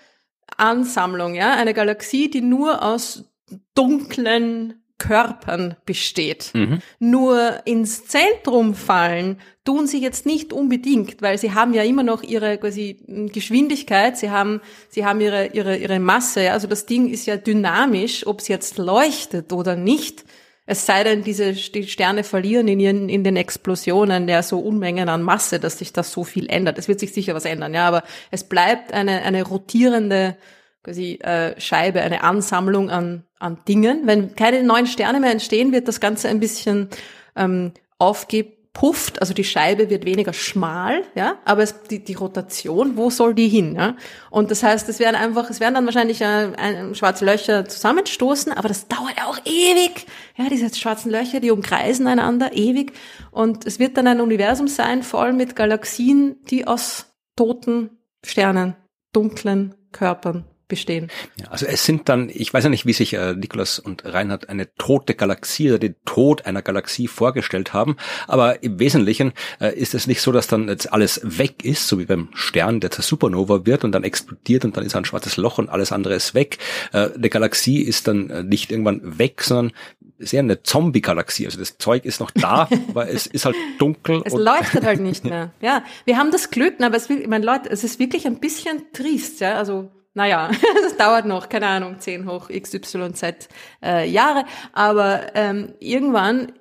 Ansammlung, 0.58 1.36
ja, 1.36 1.54
eine 1.54 1.74
Galaxie, 1.74 2.30
die 2.30 2.42
nur 2.42 2.84
aus 2.84 3.26
dunklen 3.74 4.85
Körpern 4.98 5.76
besteht. 5.86 6.52
Mhm. 6.54 6.80
Nur 7.00 7.62
ins 7.66 8.08
Zentrum 8.08 8.76
fallen 8.76 9.40
tun 9.66 9.88
sie 9.88 10.02
jetzt 10.02 10.26
nicht 10.26 10.54
unbedingt, 10.54 11.22
weil 11.22 11.38
sie 11.38 11.54
haben 11.54 11.74
ja 11.74 11.84
immer 11.84 12.04
noch 12.04 12.24
ihre 12.24 12.58
quasi 12.58 12.98
Geschwindigkeit, 13.34 14.18
sie 14.18 14.30
haben, 14.30 14.62
sie 14.90 15.06
haben 15.06 15.20
ihre, 15.20 15.48
ihre, 15.48 15.76
ihre 15.76 16.00
Masse. 16.00 16.52
Also 16.52 16.68
das 16.68 16.86
Ding 16.86 17.10
ist 17.10 17.26
ja 17.26 17.36
dynamisch, 17.36 18.26
ob 18.26 18.40
es 18.40 18.48
jetzt 18.48 18.78
leuchtet 18.78 19.52
oder 19.52 19.76
nicht. 19.76 20.24
Es 20.68 20.86
sei 20.86 21.04
denn, 21.04 21.24
diese 21.24 21.54
die 21.54 21.88
Sterne 21.88 22.24
verlieren 22.24 22.68
in, 22.68 22.80
ihren, 22.80 23.10
in 23.10 23.24
den 23.24 23.36
Explosionen 23.36 24.28
ja 24.28 24.42
so 24.42 24.60
Unmengen 24.60 25.10
an 25.10 25.22
Masse, 25.22 25.60
dass 25.60 25.78
sich 25.78 25.94
das 25.94 26.12
so 26.12 26.24
viel 26.24 26.48
ändert. 26.50 26.78
Es 26.78 26.88
wird 26.88 27.00
sich 27.00 27.14
sicher 27.14 27.36
was 27.36 27.46
ändern, 27.46 27.74
ja, 27.74 27.88
aber 27.88 28.04
es 28.32 28.46
bleibt 28.46 28.94
eine, 28.94 29.24
eine 29.24 29.44
rotierende 29.44 30.38
quasi 30.86 31.16
äh, 31.16 31.60
Scheibe, 31.60 32.02
eine 32.02 32.24
Ansammlung 32.24 32.90
an, 32.90 33.24
an 33.40 33.58
Dingen. 33.68 34.02
Wenn 34.06 34.36
keine 34.36 34.64
neuen 34.64 34.88
Sterne 34.88 35.20
mehr 35.20 35.32
entstehen, 35.32 35.74
wird 35.74 35.88
das 35.88 36.00
Ganze 36.00 36.30
ein 36.30 36.40
bisschen 36.40 36.90
ähm, 37.36 37.74
aufgepufft, 37.98 39.20
also 39.20 39.34
die 39.34 39.44
Scheibe 39.44 39.90
wird 39.90 40.06
weniger 40.06 40.32
schmal, 40.32 41.02
ja, 41.16 41.40
aber 41.44 41.64
es, 41.64 41.82
die, 41.84 42.04
die 42.04 42.14
Rotation, 42.14 42.98
wo 42.98 43.10
soll 43.10 43.34
die 43.34 43.48
hin? 43.48 43.76
Ja? 43.76 43.96
Und 44.30 44.52
das 44.52 44.62
heißt, 44.62 44.88
es 44.88 45.00
werden 45.00 45.16
einfach, 45.16 45.50
es 45.50 45.60
werden 45.60 45.74
dann 45.74 45.86
wahrscheinlich 45.86 46.22
äh, 46.22 46.52
ein, 46.56 46.94
schwarze 46.94 47.26
Löcher 47.26 47.66
zusammenstoßen, 47.66 48.54
aber 48.54 48.68
das 48.68 48.88
dauert 48.88 49.18
ja 49.18 49.26
auch 49.26 49.40
ewig. 49.44 50.06
Ja, 50.38 50.50
diese 50.50 50.74
schwarzen 50.76 51.10
Löcher, 51.10 51.40
die 51.40 51.50
umkreisen 51.50 52.06
einander 52.06 52.54
ewig. 52.54 52.94
Und 53.32 53.66
es 53.66 53.80
wird 53.80 53.98
dann 53.98 54.06
ein 54.06 54.22
Universum 54.22 54.68
sein, 54.68 55.02
voll 55.02 55.34
mit 55.34 55.56
Galaxien, 55.56 56.36
die 56.52 56.68
aus 56.68 57.08
toten 57.36 57.90
Sternen, 58.24 58.76
dunklen 59.14 59.74
Körpern 59.92 60.46
bestehen. 60.68 61.10
Ja, 61.40 61.48
also 61.50 61.66
es 61.66 61.86
sind 61.86 62.10
dann, 62.10 62.30
ich 62.34 62.54
weiß 62.54 62.64
ja 62.64 62.70
nicht, 62.70 62.86
wie 62.86 62.94
sich 62.94 63.14
äh, 63.14 63.34
Nikolas 63.34 63.80
und 63.80 64.06
Reinhard 64.06 64.50
eine 64.50 64.74
tote 64.76 65.16
Galaxie 65.16 65.70
oder 65.70 65.80
den 65.80 65.96
Tod 66.06 66.46
einer 66.46 66.62
Galaxie 66.62 67.08
vorgestellt 67.08 67.74
haben, 67.74 67.98
aber 68.28 68.64
im 68.64 68.80
Wesentlichen 68.80 69.34
äh, 69.60 69.78
ist 69.78 69.94
es 69.94 70.08
nicht 70.08 70.22
so, 70.22 70.32
dass 70.32 70.48
dann 70.48 70.68
jetzt 70.68 70.92
alles 70.92 71.22
weg 71.24 71.64
ist, 71.64 71.88
so 71.88 72.00
wie 72.00 72.06
beim 72.06 72.30
Stern, 72.34 72.80
der 72.80 72.92
zur 72.92 73.04
Supernova 73.04 73.66
wird 73.66 73.84
und 73.84 73.92
dann 73.92 74.04
explodiert 74.04 74.66
und 74.66 74.78
dann 74.78 74.86
ist 74.86 74.96
ein 74.96 75.06
schwarzes 75.06 75.38
Loch 75.38 75.58
und 75.58 75.70
alles 75.70 75.92
andere 75.92 76.16
ist 76.16 76.34
weg. 76.34 76.58
Äh, 76.94 77.10
eine 77.14 77.30
Galaxie 77.30 77.82
ist 77.82 78.08
dann 78.08 78.30
äh, 78.30 78.44
nicht 78.44 78.72
irgendwann 78.72 79.20
weg, 79.20 79.42
sondern 79.42 79.72
sehr 80.18 80.40
eine 80.40 80.64
Zombie-Galaxie. 80.64 81.46
Also 81.46 81.60
das 81.60 81.78
Zeug 81.78 82.06
ist 82.06 82.20
noch 82.20 82.32
da, 82.32 82.70
aber 82.90 83.10
es 83.10 83.28
ist 83.28 83.46
halt 83.46 83.56
dunkel. 83.80 84.22
Es 84.26 84.34
leuchtet 84.34 84.86
halt 84.86 85.02
nicht 85.02 85.24
mehr. 85.26 85.52
Ja, 85.62 85.84
wir 86.06 86.18
haben 86.18 86.32
das 86.32 86.50
Glück, 86.50 86.82
aber 86.82 86.96
es, 86.96 87.10
ich 87.10 87.28
meine, 87.28 87.46
Leute, 87.46 87.70
es 87.70 87.84
ist 87.84 88.00
wirklich 88.00 88.26
ein 88.26 88.40
bisschen 88.40 88.84
trist, 88.94 89.40
ja, 89.42 89.58
also 89.58 89.92
naja, 90.16 90.50
das 90.84 90.98
dauert 90.98 91.26
noch, 91.26 91.50
keine 91.50 91.68
Ahnung, 91.68 92.00
10 92.00 92.28
hoch 92.28 92.50
XYZ 92.50 93.48
äh, 93.84 94.10
Jahre, 94.10 94.46
aber 94.74 95.36
ähm, 95.36 95.74
irgendwann 95.80 96.54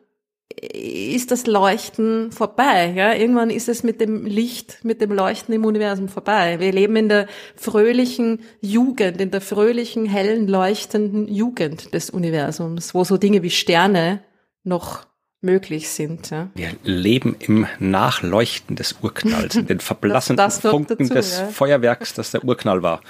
ist 0.73 1.31
das 1.31 1.47
Leuchten 1.47 2.31
vorbei. 2.31 2.93
Ja? 2.95 3.15
Irgendwann 3.15 3.51
ist 3.51 3.69
es 3.69 3.83
mit 3.83 4.01
dem 4.01 4.25
Licht, 4.25 4.85
mit 4.85 5.01
dem 5.01 5.13
Leuchten 5.13 5.55
im 5.55 5.65
Universum 5.65 6.09
vorbei. 6.09 6.61
Wir 6.61 6.73
leben 6.73 6.97
in 6.97 7.09
der 7.09 7.27
fröhlichen 7.57 8.41
Jugend, 8.61 9.21
in 9.21 9.31
der 9.31 9.41
fröhlichen, 9.41 10.07
hellen, 10.07 10.47
leuchtenden 10.47 11.29
Jugend 11.29 11.93
des 11.95 12.11
Universums, 12.11 12.95
wo 12.95 13.05
so 13.05 13.17
Dinge 13.17 13.43
wie 13.43 13.51
Sterne 13.51 14.23
noch 14.63 15.07
möglich 15.41 15.89
sind. 15.91 16.31
Ja. 16.31 16.51
Wir 16.55 16.71
leben 16.83 17.37
im 17.39 17.67
Nachleuchten 17.79 18.77
des 18.77 18.97
Urknalls, 19.03 19.55
in 19.57 19.67
den 19.67 19.81
verblassenden 19.81 20.45
das, 20.45 20.61
das 20.61 20.71
Funken 20.71 20.99
dazu, 20.99 21.15
des 21.15 21.39
ja. 21.39 21.47
Feuerwerks, 21.49 22.15
das 22.15 22.31
der 22.31 22.45
Urknall 22.45 22.83
war. 22.83 23.01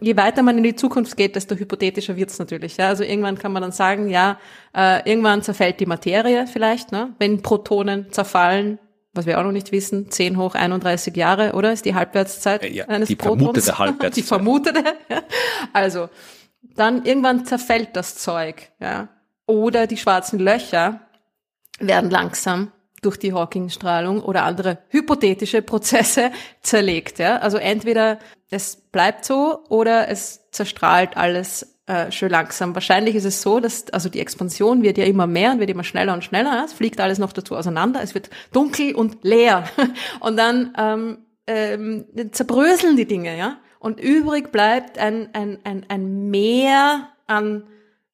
Je 0.00 0.16
weiter 0.16 0.42
man 0.42 0.58
in 0.58 0.64
die 0.64 0.76
Zukunft 0.76 1.16
geht, 1.16 1.36
desto 1.36 1.54
hypothetischer 1.54 2.16
wird's 2.16 2.38
natürlich. 2.38 2.76
Ja. 2.76 2.88
Also 2.88 3.04
irgendwann 3.04 3.38
kann 3.38 3.52
man 3.52 3.62
dann 3.62 3.72
sagen, 3.72 4.08
ja, 4.08 4.38
äh, 4.74 5.08
irgendwann 5.08 5.42
zerfällt 5.42 5.80
die 5.80 5.86
Materie 5.86 6.46
vielleicht, 6.46 6.92
ne? 6.92 7.14
wenn 7.18 7.42
Protonen 7.42 8.12
zerfallen, 8.12 8.78
was 9.12 9.26
wir 9.26 9.38
auch 9.38 9.44
noch 9.44 9.52
nicht 9.52 9.72
wissen, 9.72 10.10
10 10.10 10.36
hoch 10.36 10.54
31 10.54 11.16
Jahre, 11.16 11.52
oder? 11.52 11.72
Ist 11.72 11.84
die 11.84 11.94
Halbwertszeit 11.94 12.62
äh, 12.62 12.70
ja, 12.70 12.84
eines 12.86 13.08
die 13.08 13.16
Protons? 13.16 13.64
Vermutete 13.64 13.78
Halbwertszeit. 13.78 14.16
die 14.16 14.22
vermutete. 14.22 14.84
Ja. 15.08 15.22
Also, 15.72 16.08
dann 16.74 17.04
irgendwann 17.04 17.46
zerfällt 17.46 17.90
das 17.94 18.16
Zeug, 18.16 18.70
ja. 18.80 19.08
Oder 19.46 19.86
die 19.86 19.96
schwarzen 19.96 20.38
Löcher 20.38 21.00
werden 21.78 22.10
langsam 22.10 22.72
durch 23.02 23.16
die 23.16 23.32
Hawking-Strahlung 23.32 24.22
oder 24.22 24.44
andere 24.44 24.78
hypothetische 24.88 25.62
Prozesse 25.62 26.30
zerlegt. 26.62 27.18
Ja? 27.18 27.38
Also 27.38 27.58
entweder 27.58 28.18
es 28.50 28.76
bleibt 28.76 29.24
so 29.24 29.64
oder 29.68 30.08
es 30.08 30.50
zerstrahlt 30.50 31.16
alles 31.16 31.76
äh, 31.86 32.10
schön 32.10 32.30
langsam. 32.30 32.74
Wahrscheinlich 32.74 33.14
ist 33.14 33.24
es 33.24 33.42
so, 33.42 33.60
dass 33.60 33.90
also 33.92 34.08
die 34.08 34.20
Expansion 34.20 34.82
wird 34.82 34.98
ja 34.98 35.04
immer 35.04 35.26
mehr 35.26 35.52
und 35.52 35.60
wird 35.60 35.70
immer 35.70 35.84
schneller 35.84 36.14
und 36.14 36.24
schneller. 36.24 36.54
Ja? 36.54 36.64
Es 36.64 36.72
fliegt 36.72 37.00
alles 37.00 37.18
noch 37.18 37.32
dazu 37.32 37.56
auseinander. 37.56 38.02
Es 38.02 38.14
wird 38.14 38.30
dunkel 38.52 38.94
und 38.94 39.22
leer 39.22 39.64
und 40.20 40.36
dann 40.36 40.72
ähm, 40.78 41.18
ähm, 41.46 42.06
zerbröseln 42.32 42.96
die 42.96 43.06
Dinge. 43.06 43.36
Ja? 43.36 43.58
Und 43.78 44.00
übrig 44.00 44.50
bleibt 44.50 44.98
ein, 44.98 45.28
ein, 45.32 45.58
ein, 45.64 45.86
ein 45.88 46.30
Meer 46.30 47.08
an, 47.26 47.64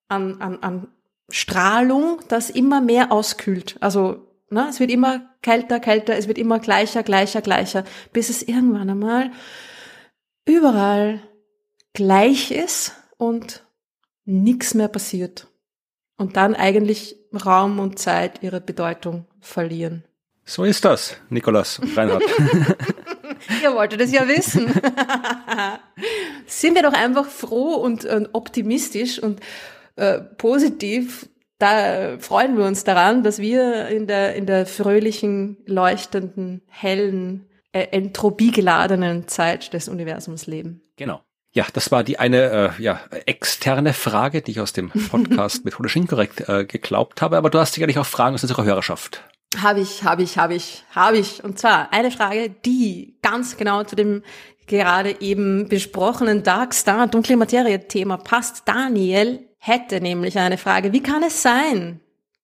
an, 0.09 0.41
an, 0.41 0.59
an 0.61 0.89
Strahlung, 1.31 2.21
das 2.29 2.51
immer 2.51 2.81
mehr 2.81 3.11
auskühlt. 3.11 3.77
Also 3.81 4.32
ne, 4.53 4.69
es 4.71 4.81
wird 4.81 4.91
immer 4.91 5.35
kälter, 5.43 5.81
kälter, 5.81 6.17
es 6.17 6.29
wird 6.29 6.39
immer 6.39 6.59
gleicher, 6.59 7.03
gleicher, 7.03 7.41
gleicher, 7.41 7.85
bis 8.13 8.31
es 8.31 8.43
irgendwann 8.43 8.91
einmal 8.91 9.31
überall 10.45 11.21
gleich 11.93 12.51
ist 12.51 12.93
und 13.17 13.65
nichts 14.25 14.75
mehr 14.75 14.89
passiert. 14.89 15.49
Und 16.17 16.37
dann 16.37 16.55
eigentlich 16.55 17.17
Raum 17.33 17.79
und 17.79 17.99
Zeit 17.99 18.43
ihre 18.43 18.61
Bedeutung 18.61 19.27
verlieren. 19.41 20.05
So 20.45 20.65
ist 20.65 20.85
das, 20.85 21.17
Nikolas 21.31 21.81
Reinhardt. 21.97 22.25
Ihr 23.63 23.75
wolltet 23.75 24.01
es 24.01 24.13
ja 24.13 24.27
wissen. 24.29 24.73
Sind 26.47 26.75
wir 26.75 26.83
doch 26.83 26.93
einfach 26.93 27.27
froh 27.27 27.75
und, 27.75 28.05
und 28.05 28.29
optimistisch 28.33 29.21
und 29.21 29.41
äh, 29.97 30.21
positiv, 30.21 31.29
da 31.63 32.19
freuen 32.19 32.59
wir 32.59 32.65
uns 32.65 32.83
daran, 32.83 33.23
dass 33.23 33.39
wir 33.39 33.87
in 33.87 34.09
der, 34.09 34.35
in 34.35 34.47
der 34.47 34.67
fröhlichen, 34.67 35.59
leuchtenden, 35.65 36.63
hellen, 36.67 37.47
äh, 37.71 37.87
entropiegeladenen 37.93 39.29
Zeit 39.29 39.73
des 39.73 39.89
Universums 39.89 40.47
leben. 40.47 40.83
Genau. 40.97 41.23
Ja, 41.55 41.67
das 41.73 41.93
war 41.93 42.03
die 42.03 42.19
eine 42.19 42.73
äh, 42.79 42.83
ja, 42.83 43.01
externe 43.27 43.93
Frage, 43.93 44.43
die 44.43 44.53
ich 44.53 44.61
aus 44.61 44.73
dem 44.73 44.91
Podcast 45.11 45.65
mit 45.65 45.67
Methodisch 45.67 45.95
Inkorrekt 45.95 46.49
äh, 46.49 46.65
geglaubt 46.65 47.23
habe. 47.23 47.37
Aber 47.37 47.49
du 47.49 47.59
hast 47.59 47.75
sicherlich 47.75 47.99
auch 47.99 48.07
Fragen 48.07 48.35
aus 48.35 48.43
unserer 48.43 48.65
Hörerschaft. 48.65 49.23
Habe 49.61 49.81
ich, 49.81 50.03
habe 50.03 50.23
ich, 50.23 50.39
habe 50.39 50.55
ich, 50.55 50.85
habe 50.95 51.19
ich. 51.19 51.45
Und 51.45 51.59
zwar 51.59 51.93
eine 51.93 52.11
Frage, 52.11 52.51
die 52.51 53.19
ganz 53.23 53.57
genau 53.57 53.85
zu 53.85 53.95
dem 53.95 54.23
gerade 54.67 55.21
eben 55.21 55.69
besprochenen 55.69 56.43
Dark 56.43 56.75
Star, 56.75 57.07
dunkle 57.07 57.37
Materie 57.37 57.87
Thema 57.87 58.17
passt. 58.17 58.63
Daniel 58.67 59.47
hätte 59.65 60.01
nämlich 60.01 60.39
eine 60.41 60.59
Frage. 60.59 60.93
Wie 60.93 61.05
kann 61.05 61.23
es 61.23 61.41
sein, 61.41 62.01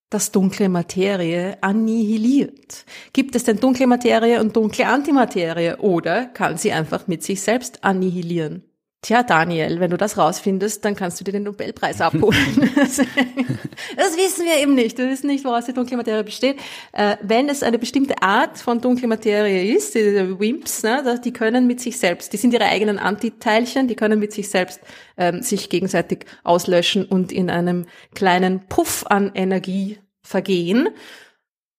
dass 0.08 0.30
dunkle 0.30 0.68
Materie 0.68 1.58
annihiliert? 1.60 2.84
Gibt 3.12 3.34
es 3.34 3.42
denn 3.42 3.58
dunkle 3.58 3.88
Materie 3.88 4.40
und 4.40 4.54
dunkle 4.54 4.86
Antimaterie 4.86 5.74
oder 5.78 6.26
kann 6.26 6.58
sie 6.58 6.70
einfach 6.70 7.08
mit 7.08 7.24
sich 7.24 7.40
selbst 7.40 7.82
annihilieren? 7.82 8.62
Tja, 9.00 9.22
Daniel, 9.22 9.78
wenn 9.78 9.92
du 9.92 9.96
das 9.96 10.18
rausfindest, 10.18 10.84
dann 10.84 10.96
kannst 10.96 11.20
du 11.20 11.24
dir 11.24 11.30
den 11.30 11.44
Nobelpreis 11.44 12.00
abholen. 12.00 12.34
das 12.74 12.98
wissen 12.98 14.44
wir 14.44 14.60
eben 14.60 14.74
nicht. 14.74 14.98
Wir 14.98 15.08
wissen 15.08 15.28
nicht, 15.28 15.44
woraus 15.44 15.66
die 15.66 15.72
dunkle 15.72 15.96
Materie 15.96 16.24
besteht. 16.24 16.58
Äh, 16.92 17.16
wenn 17.22 17.48
es 17.48 17.62
eine 17.62 17.78
bestimmte 17.78 18.20
Art 18.22 18.58
von 18.58 18.80
dunkle 18.80 19.06
Materie 19.06 19.72
ist, 19.72 19.94
diese 19.94 20.40
Wimps, 20.40 20.82
ne, 20.82 21.20
die 21.24 21.32
können 21.32 21.68
mit 21.68 21.80
sich 21.80 21.96
selbst, 21.96 22.32
die 22.32 22.38
sind 22.38 22.52
ihre 22.52 22.64
eigenen 22.64 22.98
Antiteilchen, 22.98 23.86
die 23.86 23.94
können 23.94 24.18
mit 24.18 24.32
sich 24.32 24.50
selbst 24.50 24.80
ähm, 25.16 25.42
sich 25.42 25.70
gegenseitig 25.70 26.26
auslöschen 26.42 27.04
und 27.04 27.30
in 27.30 27.50
einem 27.50 27.86
kleinen 28.16 28.66
Puff 28.66 29.06
an 29.06 29.30
Energie 29.32 30.00
vergehen. 30.22 30.88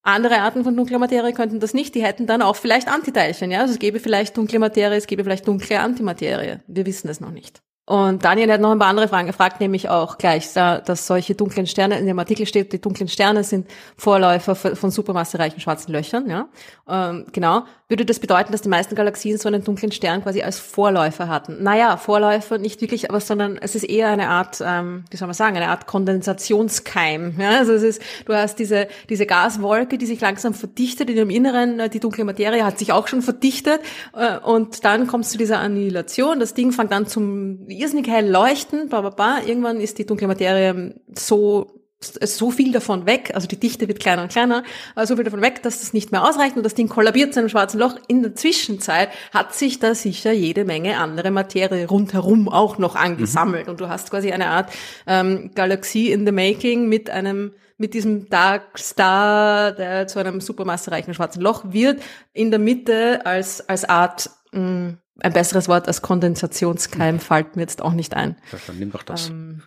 Andere 0.02 0.40
Arten 0.40 0.64
von 0.64 0.76
dunkler 0.76 0.98
Materie 0.98 1.34
könnten 1.34 1.60
das 1.60 1.74
nicht, 1.74 1.94
die 1.94 2.04
hätten 2.04 2.26
dann 2.26 2.42
auch 2.42 2.56
vielleicht 2.56 2.88
Antiteilchen, 2.88 3.52
ja. 3.52 3.62
Also 3.62 3.74
es 3.74 3.80
gäbe 3.80 4.00
vielleicht 4.00 4.38
dunkle 4.38 4.60
Materie, 4.60 4.98
es 4.98 5.08
gäbe 5.08 5.24
vielleicht 5.24 5.48
dunkle 5.48 5.80
Antimaterie. 5.80 6.60
Wir 6.68 6.86
wissen 6.86 7.10
es 7.10 7.20
noch 7.20 7.32
nicht. 7.32 7.62
Und 7.86 8.24
Daniel 8.24 8.52
hat 8.52 8.62
noch 8.62 8.70
ein 8.72 8.78
paar 8.78 8.90
andere 8.90 9.08
Fragen 9.08 9.26
gefragt, 9.26 9.60
nämlich 9.60 9.90
auch 9.90 10.20
gleich, 10.20 10.54
dass 10.54 11.08
solche 11.08 11.34
dunklen 11.34 11.66
Sterne, 11.66 11.98
in 11.98 12.06
dem 12.06 12.20
Artikel 12.20 12.46
steht, 12.46 12.72
die 12.72 12.80
dunklen 12.80 13.10
Sterne 13.10 13.44
sind 13.44 13.68
Vorläufer 13.98 14.56
von 14.56 14.92
supermassereichen 14.92 15.60
schwarzen 15.60 15.92
Löchern, 15.92 16.30
ja. 16.30 16.50
Ähm, 16.88 17.26
genau. 17.32 17.64
Würde 17.90 18.06
das 18.06 18.20
bedeuten, 18.20 18.52
dass 18.52 18.61
die 18.61 18.70
meisten 18.70 18.94
Galaxien 18.94 19.40
so 19.40 19.48
einen 19.48 19.64
dunklen 19.64 19.91
Stern 19.91 20.22
quasi 20.22 20.44
als 20.44 20.60
Vorläufer 20.60 21.28
hatten? 21.28 21.64
Naja, 21.64 21.98
Vorläufer 21.98 22.60
nicht 22.60 22.82
wirklich, 22.82 23.10
aber 23.10 23.20
sondern 23.20 23.57
es 23.57 23.74
ist 23.74 23.84
eher 23.84 24.10
eine 24.10 24.30
Art, 24.30 24.61
ähm, 24.64 25.06
wie 25.10 25.18
soll 25.18 25.28
man 25.28 25.34
sagen, 25.34 25.56
eine 25.56 25.70
Art 25.70 25.88
Kondensationskeim, 25.88 27.34
ja. 27.40 27.57
Also 27.57 27.74
es 27.74 27.82
ist, 27.82 28.02
du 28.26 28.36
hast 28.36 28.60
diese, 28.60 28.88
diese 29.10 29.26
Gaswolke, 29.26 29.98
die 29.98 30.06
sich 30.06 30.22
langsam 30.22 30.53
verdichtet 30.53 31.10
in 31.10 31.18
ihrem 31.18 31.30
Inneren, 31.32 31.90
die 31.90 31.99
dunkle 31.99 32.26
Materie 32.26 32.64
hat 32.64 32.78
sich 32.78 32.91
auch 32.91 33.07
schon 33.07 33.24
verdichtet, 33.24 33.82
äh, 34.16 34.38
und 34.38 34.86
dann 34.86 35.07
kommst 35.07 35.32
du 35.32 35.34
zu 35.34 35.38
dieser 35.40 35.57
Annihilation, 35.57 36.40
das 36.40 36.53
Ding 36.53 36.72
fängt 36.72 36.94
an 36.94 37.07
zum 37.07 37.68
irrsinnig 37.70 38.07
hell 38.07 38.30
leuchten, 38.30 38.90
bla, 38.90 39.02
bla, 39.02 39.10
bla. 39.10 39.40
Irgendwann 39.44 39.82
ist 39.82 39.98
die 39.98 40.06
dunkle 40.06 40.28
Materie 40.28 40.94
so 41.16 41.79
so 42.02 42.50
viel 42.50 42.72
davon 42.72 43.06
weg, 43.06 43.32
also 43.34 43.48
die 43.48 43.60
Dichte 43.60 43.88
wird 43.88 44.00
kleiner 44.00 44.22
und 44.22 44.32
kleiner, 44.32 44.64
so 45.04 45.16
viel 45.16 45.26
davon 45.26 45.42
weg, 45.42 45.62
dass 45.64 45.82
das 45.82 45.92
nicht 45.92 46.12
mehr 46.12 46.24
ausreicht 46.24 46.56
und 46.56 46.64
das 46.64 46.74
Ding 46.74 46.88
kollabiert 46.88 47.34
zu 47.34 47.40
einem 47.40 47.50
schwarzen 47.50 47.80
Loch. 47.80 47.96
In 48.08 48.24
der 48.24 48.36
Zwischenzeit 48.36 49.10
hat 49.34 49.54
sich 49.54 49.80
da 49.80 49.94
sicher 49.94 50.32
jede 50.32 50.64
Menge 50.64 50.98
andere 50.98 51.30
Materie 51.32 51.88
rundherum 51.88 52.48
auch 52.48 52.78
noch 52.78 52.96
angesammelt 52.96 53.66
mhm. 53.66 53.72
und 53.72 53.82
du 53.82 53.90
hast 53.90 54.12
quasi 54.12 54.32
eine 54.32 54.48
Art 54.48 54.72
ähm, 55.08 55.52
Galaxie 55.56 56.12
in 56.12 56.26
the 56.26 56.32
Making 56.32 56.88
mit 56.88 57.10
einem 57.10 57.54
mit 57.78 57.94
diesem 57.94 58.30
Dark 58.30 58.78
Star, 58.78 59.72
der 59.72 60.08
zu 60.08 60.20
einem 60.20 60.42
supermassereichen 60.42 61.14
schwarzen 61.14 61.42
Loch 61.42 61.64
wird, 61.72 62.02
in 62.34 62.50
der 62.50 62.60
Mitte 62.60 63.26
als 63.26 63.68
als 63.68 63.86
Art 63.86 64.30
mh, 64.52 64.98
ein 65.22 65.34
besseres 65.34 65.68
Wort 65.68 65.88
als 65.88 66.02
Kondensationskeim 66.02 67.16
mhm. 67.16 67.20
fällt 67.20 67.56
mir 67.58 67.64
jetzt 67.64 67.82
auch 67.82 67.94
nicht 67.94 68.14
ein. 68.16 68.38
Ja, 68.52 68.60
dann 68.68 68.80
nimm 68.80 68.92
doch 68.92 69.04
das. 69.04 69.30
Ähm, 69.30 69.64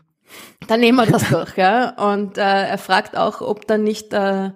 dann 0.69 0.81
nehmen 0.81 0.99
wir 0.99 1.07
das 1.07 1.29
durch, 1.29 1.57
ja. 1.57 1.91
Und 2.13 2.39
äh, 2.39 2.41
er 2.41 2.79
fragt 2.79 3.17
auch, 3.17 3.41
ob 3.41 3.67
dann 3.67 3.85
nicht, 3.85 4.13
äh, 4.13 4.51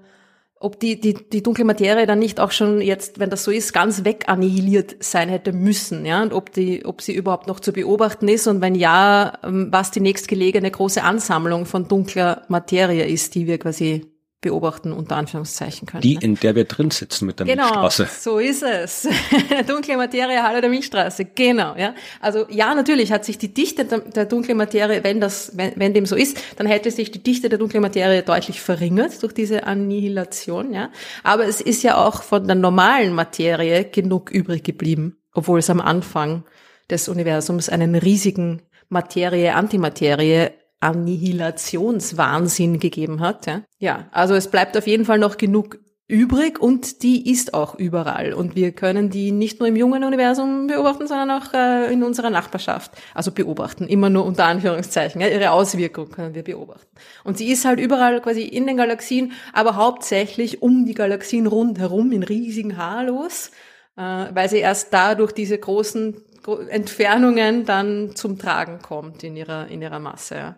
ob 0.59 0.81
die, 0.81 1.01
die, 1.01 1.15
die 1.15 1.43
dunkle 1.43 1.65
Materie 1.65 2.07
dann 2.07 2.19
nicht 2.19 2.41
auch 2.41 2.51
schon 2.51 2.81
jetzt, 2.81 3.19
wenn 3.19 3.31
das 3.31 3.45
so 3.45 3.51
ist, 3.51 3.73
ganz 3.73 4.05
weg 4.05 4.25
annihiliert 4.29 4.97
sein 5.01 5.29
hätte 5.29 5.53
müssen, 5.53 6.07
ja. 6.07 6.23
Und 6.23 6.33
ob 6.33 6.53
die, 6.53 6.85
ob 6.85 7.03
sie 7.03 7.15
überhaupt 7.15 7.47
noch 7.47 7.61
zu 7.61 7.73
beobachten 7.73 8.29
ist 8.29 8.47
und 8.47 8.61
wenn 8.61 8.75
ja, 8.75 9.35
ähm, 9.45 9.69
was 9.71 9.91
die 9.91 10.01
nächstgelegene 10.01 10.71
große 10.71 11.03
Ansammlung 11.03 11.67
von 11.67 11.89
dunkler 11.89 12.43
Materie 12.49 13.07
ist, 13.07 13.35
die 13.35 13.47
wir 13.47 13.59
quasi 13.59 14.16
beobachten, 14.41 14.93
unter 14.93 15.17
Anführungszeichen 15.17 15.87
können. 15.87 16.03
Die, 16.03 16.15
ne? 16.15 16.21
in 16.23 16.35
der 16.37 16.55
wir 16.55 16.65
drin 16.65 16.91
sitzen 16.91 17.27
mit 17.27 17.39
der 17.39 17.47
genau, 17.47 17.65
Milchstraße. 17.65 18.09
so 18.21 18.39
ist 18.39 18.63
es. 18.63 19.09
dunkle 19.67 19.97
Materie, 19.97 20.43
Halle 20.43 20.61
der 20.61 20.71
Milchstraße, 20.71 21.25
genau. 21.25 21.75
Ja. 21.77 21.95
Also 22.21 22.47
ja, 22.51 22.75
natürlich 22.75 23.13
hat 23.13 23.25
sich 23.25 23.39
die 23.39 23.53
Dichte 23.53 23.87
der, 23.87 24.01
der 24.01 24.27
dunklen 24.27 24.57
Materie, 24.57 25.03
wenn 25.03 25.21
das, 25.21 25.57
wenn, 25.57 25.73
wenn 25.77 25.95
dem 25.95 26.07
so 26.07 26.17
ist, 26.17 26.39
dann 26.57 26.67
hätte 26.67 26.91
sich 26.91 27.11
die 27.11 27.23
Dichte 27.23 27.49
der 27.49 27.59
dunklen 27.59 27.83
Materie 27.83 28.23
deutlich 28.23 28.61
verringert 28.61 29.23
durch 29.23 29.33
diese 29.33 29.65
Annihilation. 29.65 30.73
Ja. 30.73 30.91
Aber 31.23 31.47
es 31.47 31.61
ist 31.61 31.83
ja 31.83 31.97
auch 31.97 32.23
von 32.23 32.47
der 32.47 32.57
normalen 32.57 33.15
Materie 33.15 33.85
genug 33.85 34.31
übrig 34.31 34.63
geblieben, 34.65 35.17
obwohl 35.33 35.61
es 35.61 35.71
am 35.71 35.81
Anfang 35.81 36.45
des 36.91 37.09
Universums 37.09 37.69
einen 37.69 37.95
riesigen 37.95 38.63
Materie-Antimaterie 38.91 40.51
Annihilationswahnsinn 40.87 42.79
gegeben 42.79 43.21
hat. 43.21 43.47
Ja. 43.47 43.63
ja, 43.79 44.07
also 44.13 44.35
es 44.35 44.49
bleibt 44.49 44.77
auf 44.77 44.87
jeden 44.87 45.05
Fall 45.05 45.19
noch 45.19 45.37
genug 45.37 45.79
übrig 46.09 46.61
und 46.61 47.03
die 47.03 47.31
ist 47.31 47.53
auch 47.53 47.75
überall. 47.75 48.33
Und 48.33 48.55
wir 48.55 48.71
können 48.71 49.11
die 49.11 49.33
nicht 49.33 49.59
nur 49.59 49.69
im 49.69 49.75
jungen 49.75 50.05
Universum 50.05 50.69
beobachten, 50.69 51.09
sondern 51.09 51.31
auch 51.33 51.53
äh, 51.53 51.93
in 51.93 52.05
unserer 52.05 52.31
Nachbarschaft. 52.31 52.93
Also 53.13 53.33
beobachten, 53.33 53.89
immer 53.89 54.09
nur 54.09 54.25
unter 54.25 54.45
Anführungszeichen. 54.45 55.21
Ja, 55.21 55.27
ihre 55.27 55.51
Auswirkung 55.51 56.11
können 56.11 56.35
wir 56.35 56.45
beobachten. 56.45 56.87
Und 57.25 57.39
sie 57.39 57.51
ist 57.51 57.65
halt 57.65 57.81
überall 57.81 58.21
quasi 58.21 58.43
in 58.43 58.67
den 58.67 58.77
Galaxien, 58.77 59.33
aber 59.53 59.75
hauptsächlich 59.75 60.63
um 60.63 60.87
die 60.87 60.95
Galaxien 60.95 61.49
rundherum 61.49 62.13
in 62.13 62.23
riesigen 62.23 62.77
Halos, 62.77 63.51
äh, 63.97 64.27
weil 64.33 64.49
sie 64.49 64.59
erst 64.59 64.93
da 64.93 65.17
durch 65.17 65.33
diese 65.33 65.59
großen 65.59 66.23
Entfernungen 66.69 67.65
dann 67.65 68.15
zum 68.15 68.39
Tragen 68.39 68.79
kommt 68.81 69.25
in 69.25 69.37
ihrer, 69.37 69.67
in 69.67 69.83
ihrer 69.83 69.99
Masse. 69.99 70.35
Ja. 70.37 70.57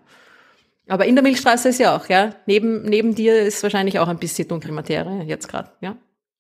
Aber 0.89 1.06
in 1.06 1.15
der 1.15 1.23
Milchstraße 1.23 1.69
ist 1.69 1.78
ja 1.78 1.94
auch, 1.94 2.09
ja. 2.09 2.35
Neben, 2.47 2.82
neben 2.82 3.15
dir 3.15 3.43
ist 3.43 3.62
wahrscheinlich 3.62 3.98
auch 3.98 4.09
ein 4.09 4.19
bisschen 4.19 4.48
dunkle 4.48 4.73
Materie 4.73 5.23
jetzt 5.24 5.48
gerade, 5.48 5.70
ja. 5.81 5.97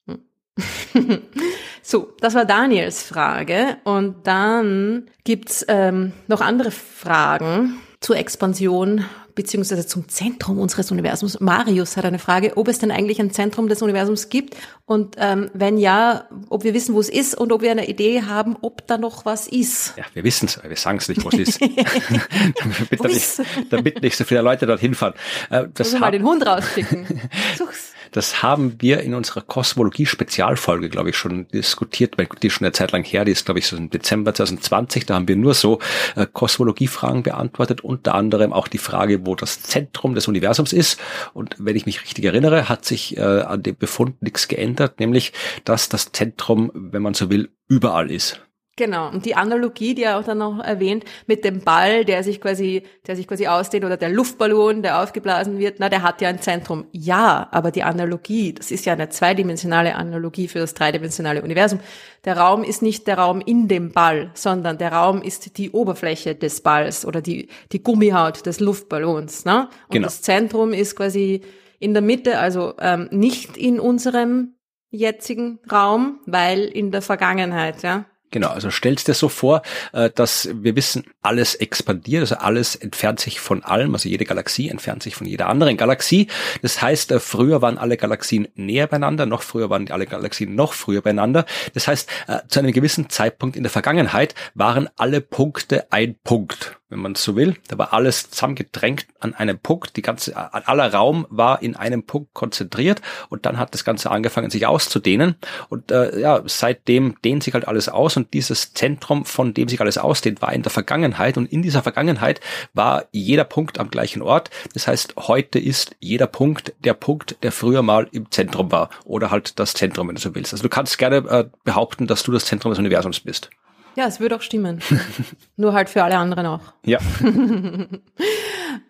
Hm. 0.06 1.22
so, 1.82 2.12
das 2.20 2.34
war 2.34 2.44
Daniels 2.44 3.02
Frage. 3.02 3.76
Und 3.84 4.26
dann 4.26 5.10
gibt's 5.24 5.64
ähm, 5.68 6.12
noch 6.26 6.40
andere 6.40 6.70
Fragen 6.70 7.78
zur 8.00 8.16
Expansion 8.16 9.04
beziehungsweise 9.38 9.86
zum 9.86 10.08
Zentrum 10.08 10.58
unseres 10.58 10.90
Universums. 10.90 11.38
Marius 11.38 11.96
hat 11.96 12.04
eine 12.04 12.18
Frage, 12.18 12.56
ob 12.56 12.66
es 12.66 12.80
denn 12.80 12.90
eigentlich 12.90 13.20
ein 13.20 13.30
Zentrum 13.30 13.68
des 13.68 13.82
Universums 13.82 14.30
gibt 14.30 14.56
und 14.84 15.14
ähm, 15.16 15.48
wenn 15.54 15.78
ja, 15.78 16.28
ob 16.48 16.64
wir 16.64 16.74
wissen, 16.74 16.92
wo 16.92 16.98
es 16.98 17.08
ist 17.08 17.36
und 17.36 17.52
ob 17.52 17.62
wir 17.62 17.70
eine 17.70 17.88
Idee 17.88 18.22
haben, 18.22 18.56
ob 18.62 18.84
da 18.88 18.98
noch 18.98 19.24
was 19.24 19.46
ist. 19.46 19.94
Ja, 19.96 20.02
wir 20.12 20.24
wissen 20.24 20.46
es, 20.46 20.60
wir 20.60 20.76
sagen 20.76 20.98
es 20.98 21.08
nicht, 21.08 21.24
wo 21.24 21.28
es 21.28 21.38
ist. 21.38 21.60
damit, 21.60 22.90
damit, 22.90 23.46
damit, 23.70 24.02
nicht 24.02 24.16
so 24.16 24.24
viele 24.24 24.42
Leute 24.42 24.66
dorthin 24.66 24.96
fahren. 24.96 25.14
Äh, 25.50 25.66
das 25.72 25.96
mal 25.96 26.10
den 26.10 26.24
Hund 26.24 26.44
rausschicken. 26.44 27.06
Such's. 27.56 27.87
Das 28.12 28.42
haben 28.42 28.76
wir 28.80 29.00
in 29.00 29.14
unserer 29.14 29.42
Kosmologie-Spezialfolge, 29.42 30.88
glaube 30.88 31.10
ich, 31.10 31.16
schon 31.16 31.48
diskutiert, 31.48 32.18
weil 32.18 32.28
die 32.42 32.48
ist 32.48 32.54
schon 32.54 32.66
eine 32.66 32.72
Zeit 32.72 32.92
lang 32.92 33.04
her, 33.04 33.24
die 33.24 33.32
ist, 33.32 33.44
glaube 33.44 33.60
ich, 33.60 33.66
so 33.66 33.76
im 33.76 33.90
Dezember 33.90 34.34
2020, 34.34 35.06
da 35.06 35.14
haben 35.14 35.28
wir 35.28 35.36
nur 35.36 35.54
so 35.54 35.78
äh, 36.16 36.26
Kosmologie-Fragen 36.30 37.22
beantwortet, 37.22 37.82
unter 37.82 38.14
anderem 38.14 38.52
auch 38.52 38.68
die 38.68 38.78
Frage, 38.78 39.26
wo 39.26 39.34
das 39.34 39.62
Zentrum 39.62 40.14
des 40.14 40.28
Universums 40.28 40.72
ist. 40.72 41.00
Und 41.34 41.56
wenn 41.58 41.76
ich 41.76 41.86
mich 41.86 42.02
richtig 42.02 42.24
erinnere, 42.24 42.68
hat 42.68 42.84
sich 42.84 43.16
äh, 43.16 43.20
an 43.20 43.62
dem 43.62 43.76
Befund 43.76 44.22
nichts 44.22 44.48
geändert, 44.48 45.00
nämlich, 45.00 45.32
dass 45.64 45.88
das 45.88 46.12
Zentrum, 46.12 46.70
wenn 46.74 47.02
man 47.02 47.14
so 47.14 47.30
will, 47.30 47.50
überall 47.68 48.10
ist. 48.10 48.40
Genau. 48.78 49.10
Und 49.10 49.26
die 49.26 49.34
Analogie, 49.34 49.96
die 49.96 50.04
er 50.04 50.18
auch 50.18 50.22
dann 50.22 50.38
noch 50.38 50.60
erwähnt, 50.60 51.04
mit 51.26 51.44
dem 51.44 51.62
Ball, 51.64 52.04
der 52.04 52.22
sich 52.22 52.40
quasi, 52.40 52.84
der 53.08 53.16
sich 53.16 53.26
quasi 53.26 53.48
ausdehnt 53.48 53.84
oder 53.84 53.96
der 53.96 54.08
Luftballon, 54.08 54.82
der 54.82 55.02
aufgeblasen 55.02 55.58
wird, 55.58 55.80
na, 55.80 55.88
der 55.88 56.02
hat 56.02 56.20
ja 56.20 56.28
ein 56.28 56.40
Zentrum. 56.40 56.86
Ja, 56.92 57.48
aber 57.50 57.72
die 57.72 57.82
Analogie, 57.82 58.52
das 58.52 58.70
ist 58.70 58.86
ja 58.86 58.92
eine 58.92 59.08
zweidimensionale 59.08 59.96
Analogie 59.96 60.46
für 60.46 60.60
das 60.60 60.74
dreidimensionale 60.74 61.42
Universum. 61.42 61.80
Der 62.24 62.38
Raum 62.38 62.62
ist 62.62 62.80
nicht 62.80 63.08
der 63.08 63.18
Raum 63.18 63.40
in 63.40 63.66
dem 63.66 63.90
Ball, 63.90 64.30
sondern 64.34 64.78
der 64.78 64.92
Raum 64.92 65.22
ist 65.22 65.58
die 65.58 65.72
Oberfläche 65.72 66.36
des 66.36 66.60
Balls 66.60 67.04
oder 67.04 67.20
die, 67.20 67.48
die 67.72 67.82
Gummihaut 67.82 68.46
des 68.46 68.60
Luftballons, 68.60 69.44
ne? 69.44 69.68
Und 69.88 69.94
genau. 69.94 70.04
das 70.04 70.22
Zentrum 70.22 70.72
ist 70.72 70.94
quasi 70.94 71.40
in 71.80 71.94
der 71.94 72.02
Mitte, 72.02 72.38
also 72.38 72.74
ähm, 72.78 73.08
nicht 73.10 73.56
in 73.56 73.80
unserem 73.80 74.54
jetzigen 74.90 75.58
Raum, 75.70 76.20
weil 76.26 76.60
in 76.60 76.92
der 76.92 77.02
Vergangenheit, 77.02 77.82
ja. 77.82 78.04
Genau, 78.30 78.48
also 78.48 78.70
stellst 78.70 79.08
dir 79.08 79.14
so 79.14 79.28
vor, 79.28 79.62
äh, 79.92 80.10
dass 80.10 80.50
wir 80.52 80.76
wissen, 80.76 81.04
alles 81.22 81.54
expandiert, 81.54 82.20
also 82.20 82.36
alles 82.36 82.76
entfernt 82.76 83.20
sich 83.20 83.40
von 83.40 83.62
allem, 83.64 83.94
also 83.94 84.08
jede 84.08 84.24
Galaxie 84.24 84.68
entfernt 84.68 85.02
sich 85.02 85.16
von 85.16 85.26
jeder 85.26 85.48
anderen 85.48 85.76
Galaxie. 85.76 86.28
Das 86.60 86.82
heißt, 86.82 87.12
äh, 87.12 87.20
früher 87.20 87.62
waren 87.62 87.78
alle 87.78 87.96
Galaxien 87.96 88.48
näher 88.54 88.86
beieinander, 88.86 89.24
noch 89.24 89.42
früher 89.42 89.70
waren 89.70 89.90
alle 89.90 90.06
Galaxien 90.06 90.54
noch 90.54 90.74
früher 90.74 91.00
beieinander. 91.00 91.46
Das 91.72 91.88
heißt, 91.88 92.10
äh, 92.26 92.38
zu 92.48 92.58
einem 92.58 92.72
gewissen 92.72 93.08
Zeitpunkt 93.08 93.56
in 93.56 93.62
der 93.62 93.72
Vergangenheit 93.72 94.34
waren 94.54 94.88
alle 94.96 95.20
Punkte 95.20 95.90
ein 95.90 96.16
Punkt 96.22 96.77
wenn 96.88 97.00
man 97.00 97.14
so 97.14 97.36
will. 97.36 97.56
Da 97.68 97.76
war 97.76 97.92
alles 97.92 98.30
zusammengedrängt 98.30 99.06
an 99.20 99.34
einem 99.34 99.58
Punkt. 99.58 99.96
Die 99.96 100.02
ganze, 100.02 100.36
aller 100.36 100.92
Raum 100.92 101.26
war 101.28 101.62
in 101.62 101.76
einem 101.76 102.02
Punkt 102.04 102.32
konzentriert 102.34 103.02
und 103.28 103.46
dann 103.46 103.58
hat 103.58 103.74
das 103.74 103.84
Ganze 103.84 104.10
angefangen, 104.10 104.50
sich 104.50 104.66
auszudehnen. 104.66 105.36
Und 105.68 105.90
äh, 105.90 106.18
ja, 106.18 106.42
seitdem 106.46 107.16
dehnt 107.22 107.42
sich 107.42 107.54
halt 107.54 107.68
alles 107.68 107.88
aus 107.88 108.16
und 108.16 108.32
dieses 108.32 108.72
Zentrum, 108.72 109.24
von 109.24 109.52
dem 109.54 109.68
sich 109.68 109.80
alles 109.80 109.98
ausdehnt, 109.98 110.40
war 110.40 110.52
in 110.52 110.62
der 110.62 110.70
Vergangenheit. 110.70 111.36
Und 111.36 111.52
in 111.52 111.62
dieser 111.62 111.82
Vergangenheit 111.82 112.40
war 112.72 113.04
jeder 113.12 113.44
Punkt 113.44 113.78
am 113.78 113.90
gleichen 113.90 114.22
Ort. 114.22 114.50
Das 114.72 114.88
heißt, 114.88 115.14
heute 115.16 115.58
ist 115.58 115.94
jeder 116.00 116.26
Punkt 116.26 116.74
der 116.80 116.94
Punkt, 116.94 117.36
der 117.42 117.52
früher 117.52 117.82
mal 117.82 118.08
im 118.12 118.30
Zentrum 118.30 118.72
war. 118.72 118.88
Oder 119.04 119.30
halt 119.30 119.58
das 119.58 119.74
Zentrum, 119.74 120.08
wenn 120.08 120.14
du 120.14 120.20
so 120.20 120.34
willst. 120.34 120.52
Also 120.52 120.62
du 120.62 120.68
kannst 120.68 120.96
gerne 120.98 121.16
äh, 121.16 121.44
behaupten, 121.64 122.06
dass 122.06 122.22
du 122.22 122.32
das 122.32 122.46
Zentrum 122.46 122.72
des 122.72 122.78
Universums 122.78 123.20
bist. 123.20 123.50
Ja, 123.98 124.06
es 124.06 124.20
würde 124.20 124.36
auch 124.36 124.42
stimmen. 124.42 124.78
Nur 125.56 125.72
halt 125.72 125.88
für 125.88 126.04
alle 126.04 126.16
anderen 126.16 126.46
auch. 126.46 126.60
Ja. 126.86 127.00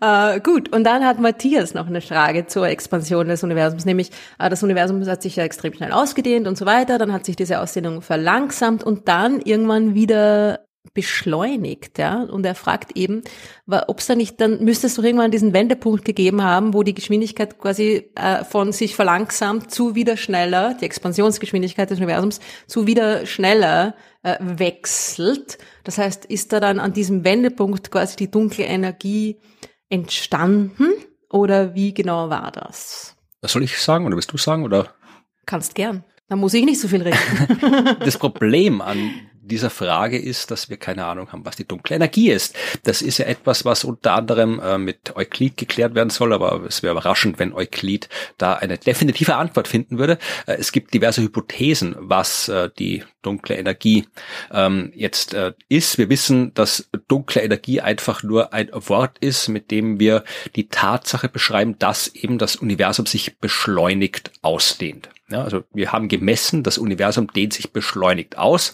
äh, 0.03 0.39
gut, 0.41 0.69
und 0.69 0.85
dann 0.85 1.03
hat 1.03 1.19
Matthias 1.19 1.73
noch 1.73 1.87
eine 1.87 2.03
Frage 2.03 2.47
zur 2.47 2.69
Expansion 2.69 3.27
des 3.27 3.43
Universums, 3.43 3.87
nämlich 3.87 4.11
äh, 4.39 4.51
das 4.51 4.63
Universum 4.63 5.07
hat 5.07 5.23
sich 5.23 5.37
ja 5.37 5.45
extrem 5.45 5.73
schnell 5.73 5.93
ausgedehnt 5.93 6.47
und 6.47 6.59
so 6.59 6.67
weiter, 6.67 6.99
dann 6.99 7.15
hat 7.15 7.25
sich 7.25 7.37
diese 7.37 7.61
Ausdehnung 7.61 8.03
verlangsamt 8.03 8.85
und 8.85 9.09
dann 9.09 9.41
irgendwann 9.41 9.95
wieder 9.95 10.68
beschleunigt, 10.95 11.99
ja. 11.99 12.23
Und 12.23 12.45
er 12.45 12.55
fragt 12.55 12.97
eben, 12.97 13.23
ob 13.67 13.99
es 13.99 14.07
da 14.07 14.15
nicht, 14.15 14.41
dann 14.41 14.65
müsste 14.65 14.87
es 14.87 14.95
doch 14.95 15.05
irgendwann 15.05 15.31
diesen 15.31 15.53
Wendepunkt 15.53 16.05
gegeben 16.05 16.43
haben, 16.43 16.75
wo 16.75 16.83
die 16.83 16.95
Geschwindigkeit 16.95 17.59
quasi 17.59 18.11
äh, 18.15 18.45
von 18.45 18.73
sich 18.73 18.95
verlangsamt 18.95 19.71
zu 19.71 19.95
wieder 19.95 20.17
schneller, 20.17 20.75
die 20.75 20.85
Expansionsgeschwindigkeit 20.85 21.91
des 21.91 21.99
Universums 21.99 22.41
zu 22.67 22.87
wieder 22.87 23.27
schneller 23.27 23.95
äh, 24.23 24.37
wechselt. 24.41 25.59
Das 25.85 25.99
heißt, 25.99 26.25
ist 26.25 26.53
da 26.53 26.61
dann 26.61 26.81
an 26.81 26.93
diesem 26.93 27.25
Wendepunkt 27.25 27.91
quasi 27.91 28.17
die 28.17 28.31
dunkle 28.31 28.65
Energie 28.65 29.39
entstanden 29.89 30.93
oder 31.31 31.75
wie 31.75 31.95
genau 31.95 32.31
war 32.31 32.51
das? 32.53 33.17
Was 33.41 33.53
soll 33.53 33.63
ich 33.63 33.79
sagen 33.79 34.07
oder 34.07 34.17
willst 34.17 34.33
du 34.33 34.39
sagen 34.39 34.65
oder? 34.65 34.95
Kannst 35.47 35.75
gern. 35.75 36.05
Da 36.29 36.37
muss 36.37 36.53
ich 36.53 36.65
nicht 36.65 36.81
so 36.81 36.89
viel 36.89 37.03
reden. 37.03 37.97
das 38.01 38.19
Problem 38.19 38.83
an 38.83 38.99
dieser 39.49 39.71
Frage 39.71 40.19
ist, 40.19 40.51
dass 40.51 40.71
wir 40.71 40.77
keine 40.77 41.07
Ahnung 41.07 41.33
haben, 41.33 41.45
was 41.45 41.57
die 41.57 41.67
dunkle 41.67 41.97
Energie 41.97 42.31
ist. 42.31 42.55
Das 42.85 43.03
ist 43.03 43.19
ja 43.19 43.27
etwas, 43.27 43.65
was 43.65 43.85
unter 43.85 44.15
anderem 44.15 44.61
äh, 44.61 44.79
mit 44.79 45.17
Euklid 45.17 45.57
geklärt 45.57 45.95
werden 45.95 46.11
soll, 46.11 46.33
aber 46.33 46.63
es 46.67 46.83
wäre 46.83 46.93
überraschend, 46.93 47.39
wenn 47.39 47.53
Euklid 47.53 48.09
da 48.37 48.55
eine 48.55 48.79
definitive 48.79 49.37
Antwort 49.37 49.69
finden 49.69 49.99
würde. 49.99 50.19
Äh, 50.47 50.55
es 50.55 50.73
gibt 50.73 50.95
diverse 50.95 51.23
Hypothesen, 51.23 51.97
was 51.99 52.49
äh, 52.49 52.71
die 52.79 53.05
dunkle 53.23 53.57
Energie 53.57 54.07
ähm, 54.53 54.93
jetzt 54.95 55.35
äh, 55.35 55.53
ist. 55.69 55.99
Wir 55.99 56.09
wissen, 56.09 56.55
dass 56.55 56.89
dunkle 57.09 57.43
Energie 57.43 57.81
einfach 57.81 58.23
nur 58.23 58.53
ein 58.53 58.71
Wort 58.73 59.19
ist, 59.19 59.49
mit 59.49 59.71
dem 59.71 59.99
wir 59.99 60.25
die 60.57 60.69
Tatsache 60.69 61.29
beschreiben, 61.29 61.79
dass 61.79 62.09
eben 62.09 62.39
das 62.39 62.57
Universum 62.57 63.07
sich 63.07 63.39
beschleunigt 63.39 64.33
ausdehnt. 64.43 65.11
Ja, 65.31 65.45
also 65.45 65.65
wir 65.75 65.93
haben 65.93 66.09
gemessen, 66.09 66.63
das 66.63 66.79
Universum 66.79 67.31
dehnt 67.31 67.53
sich 67.53 67.71
beschleunigt 67.71 68.39
aus 68.39 68.73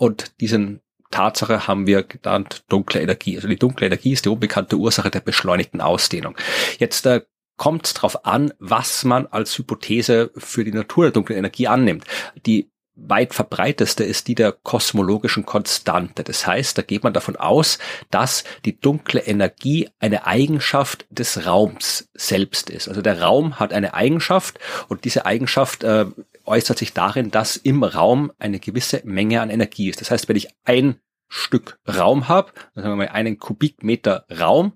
und 0.00 0.40
diesen 0.40 0.80
Tatsache 1.10 1.66
haben 1.66 1.86
wir 1.86 2.04
genannt 2.04 2.64
dunkle 2.70 3.02
Energie. 3.02 3.36
Also 3.36 3.48
die 3.48 3.58
dunkle 3.58 3.86
Energie 3.86 4.12
ist 4.12 4.24
die 4.24 4.30
unbekannte 4.30 4.76
Ursache 4.76 5.10
der 5.10 5.20
beschleunigten 5.20 5.82
Ausdehnung. 5.82 6.36
Jetzt 6.78 7.04
äh, 7.04 7.20
kommt 7.58 7.84
es 7.84 7.92
darauf 7.92 8.24
an, 8.24 8.54
was 8.58 9.04
man 9.04 9.26
als 9.26 9.58
Hypothese 9.58 10.30
für 10.38 10.64
die 10.64 10.72
Natur 10.72 11.04
der 11.04 11.12
dunklen 11.12 11.38
Energie 11.38 11.68
annimmt. 11.68 12.04
Die 12.46 12.70
weit 13.06 13.34
verbreiteste 13.34 14.04
ist 14.04 14.28
die 14.28 14.34
der 14.34 14.52
kosmologischen 14.52 15.46
Konstante. 15.46 16.24
Das 16.24 16.46
heißt, 16.46 16.76
da 16.76 16.82
geht 16.82 17.02
man 17.02 17.12
davon 17.12 17.36
aus, 17.36 17.78
dass 18.10 18.44
die 18.64 18.78
dunkle 18.78 19.20
Energie 19.20 19.88
eine 19.98 20.26
Eigenschaft 20.26 21.06
des 21.10 21.46
Raums 21.46 22.08
selbst 22.14 22.70
ist. 22.70 22.88
Also 22.88 23.02
der 23.02 23.22
Raum 23.22 23.58
hat 23.58 23.72
eine 23.72 23.94
Eigenschaft 23.94 24.58
und 24.88 25.04
diese 25.04 25.26
Eigenschaft 25.26 25.84
äh, 25.84 26.06
äußert 26.44 26.78
sich 26.78 26.92
darin, 26.92 27.30
dass 27.30 27.56
im 27.56 27.84
Raum 27.84 28.32
eine 28.38 28.58
gewisse 28.58 29.02
Menge 29.04 29.40
an 29.40 29.50
Energie 29.50 29.88
ist. 29.88 30.00
Das 30.00 30.10
heißt, 30.10 30.28
wenn 30.28 30.36
ich 30.36 30.48
ein 30.64 31.00
Stück 31.28 31.78
Raum 31.86 32.28
habe, 32.28 32.52
sagen 32.74 32.88
wir 32.88 32.96
mal 32.96 33.08
einen 33.08 33.38
Kubikmeter 33.38 34.26
Raum, 34.38 34.72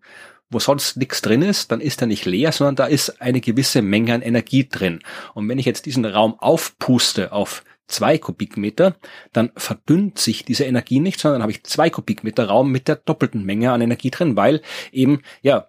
wo 0.50 0.60
sonst 0.60 0.96
nichts 0.96 1.20
drin 1.20 1.42
ist, 1.42 1.72
dann 1.72 1.80
ist 1.80 2.00
er 2.00 2.06
nicht 2.06 2.24
leer, 2.26 2.52
sondern 2.52 2.76
da 2.76 2.86
ist 2.86 3.20
eine 3.20 3.40
gewisse 3.40 3.82
Menge 3.82 4.14
an 4.14 4.22
Energie 4.22 4.68
drin. 4.68 5.00
Und 5.34 5.48
wenn 5.48 5.58
ich 5.58 5.66
jetzt 5.66 5.84
diesen 5.86 6.04
Raum 6.04 6.38
aufpuste 6.38 7.32
auf 7.32 7.64
zwei 7.86 8.18
Kubikmeter, 8.18 8.96
dann 9.32 9.50
verdünnt 9.56 10.18
sich 10.18 10.44
diese 10.44 10.64
Energie 10.64 11.00
nicht, 11.00 11.20
sondern 11.20 11.40
dann 11.40 11.42
habe 11.42 11.52
ich 11.52 11.64
zwei 11.64 11.90
Kubikmeter 11.90 12.46
Raum 12.46 12.70
mit 12.70 12.88
der 12.88 12.96
doppelten 12.96 13.44
Menge 13.44 13.72
an 13.72 13.80
Energie 13.80 14.10
drin, 14.10 14.36
weil 14.36 14.62
eben, 14.92 15.22
ja, 15.42 15.66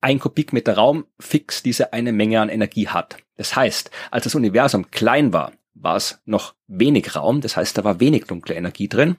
ein 0.00 0.18
Kubikmeter 0.18 0.74
Raum 0.74 1.06
fix 1.18 1.62
diese 1.62 1.92
eine 1.92 2.12
Menge 2.12 2.40
an 2.40 2.48
Energie 2.48 2.88
hat. 2.88 3.16
Das 3.36 3.56
heißt, 3.56 3.90
als 4.10 4.24
das 4.24 4.34
Universum 4.34 4.90
klein 4.90 5.32
war, 5.32 5.52
war 5.74 5.96
es 5.96 6.20
noch 6.24 6.54
wenig 6.66 7.14
Raum, 7.16 7.40
das 7.40 7.56
heißt, 7.56 7.78
da 7.78 7.84
war 7.84 8.00
wenig 8.00 8.24
dunkle 8.24 8.54
Energie 8.54 8.88
drin. 8.88 9.16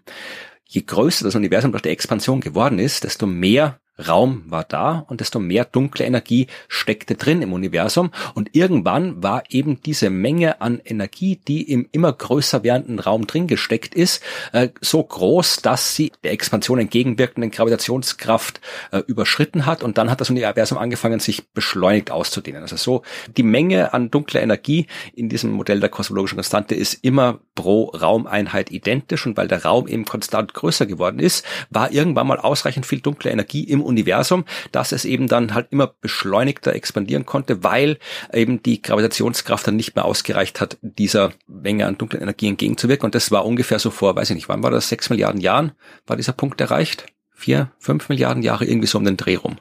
Je 0.65 0.81
größer 0.81 1.26
das 1.26 1.35
Universum 1.35 1.71
durch 1.71 1.81
die 1.81 1.89
Expansion 1.89 2.41
geworden 2.41 2.80
ist, 2.80 3.03
desto 3.03 3.26
mehr 3.26 3.80
Raum 4.07 4.43
war 4.47 4.63
da 4.63 5.05
und 5.07 5.19
desto 5.19 5.39
mehr 5.39 5.65
dunkle 5.65 6.05
Energie 6.05 6.47
steckte 6.67 7.15
drin 7.15 7.41
im 7.41 7.53
Universum. 7.53 8.11
Und 8.34 8.55
irgendwann 8.55 9.21
war 9.21 9.43
eben 9.49 9.81
diese 9.81 10.09
Menge 10.09 10.61
an 10.61 10.80
Energie, 10.84 11.39
die 11.47 11.69
im 11.69 11.88
immer 11.91 12.13
größer 12.13 12.63
werdenden 12.63 12.99
Raum 12.99 13.27
drin 13.27 13.47
gesteckt 13.47 13.95
ist, 13.95 14.23
äh, 14.53 14.69
so 14.81 15.03
groß, 15.03 15.57
dass 15.57 15.95
sie 15.95 16.11
der 16.23 16.31
Expansion 16.31 16.80
entgegenwirkenden 16.80 17.51
Gravitationskraft 17.51 18.61
äh, 18.91 18.99
überschritten 19.07 19.65
hat. 19.65 19.84
Und 19.84 19.97
dann 19.97 20.09
hat 20.09 20.21
das 20.21 20.30
Universum 20.30 20.77
angefangen, 20.77 21.19
sich 21.19 21.49
beschleunigt 21.51 22.11
auszudehnen. 22.11 22.61
Also 22.61 22.77
so 22.77 23.03
die 23.35 23.43
Menge 23.43 23.93
an 23.93 24.11
dunkler 24.11 24.41
Energie 24.41 24.88
in 25.13 25.30
diesem 25.30 25.51
Modell 25.51 25.80
der 25.80 25.89
kosmologischen 25.89 26.38
Konstante 26.38 26.76
ist 26.76 26.93
immer 27.03 27.39
pro 27.55 27.85
Raumeinheit 27.85 28.71
identisch. 28.71 29.26
Und 29.26 29.35
weil 29.38 29.47
der 29.47 29.65
Raum 29.65 29.88
eben 29.88 30.05
konstant 30.05 30.53
größer 30.53 30.85
geworden 30.85 31.19
ist, 31.19 31.45
war 31.69 31.91
irgendwann 31.91 32.27
mal 32.27 32.39
ausreichend 32.39 32.85
viel 32.85 33.01
dunkle 33.01 33.31
Energie 33.31 33.63
im 33.63 33.81
Universum, 33.90 34.45
dass 34.72 34.91
es 34.91 35.06
eben 35.06 35.28
dann 35.28 35.53
halt 35.53 35.68
immer 35.72 35.88
beschleunigter 35.88 36.74
expandieren 36.74 37.26
konnte, 37.26 37.64
weil 37.64 37.98
eben 38.34 38.64
die 38.64 38.82
Gravitationskraft 38.82 39.68
dann 39.68 39.76
nicht 39.76 39.95
mehr 39.95 40.06
ausgereicht 40.06 40.61
hat, 40.61 40.78
dieser 40.82 41.32
Menge 41.48 41.86
an 41.86 41.98
dunklen 41.98 42.22
Energie 42.22 42.48
entgegenzuwirken. 42.48 43.06
Und 43.06 43.16
das 43.16 43.32
war 43.32 43.45
ungefähr 43.45 43.80
so 43.80 43.91
vor, 43.91 44.16
weiß 44.16 44.30
ich 44.30 44.36
nicht, 44.36 44.49
wann 44.49 44.64
war 44.64 44.72
das? 44.72 44.90
Sechs 44.90 45.10
Milliarden 45.10 45.41
Jahren 45.41 45.74
war 46.07 46.16
dieser 46.16 46.34
Punkt 46.34 46.61
erreicht? 46.61 47.06
Vier, 47.32 47.72
fünf 47.80 48.10
Milliarden 48.10 48.44
Jahre 48.44 48.66
irgendwie 48.66 48.88
so 48.88 48.98
um 48.98 49.06
den 49.06 49.18
Dreh 49.18 49.36
rum 49.36 49.57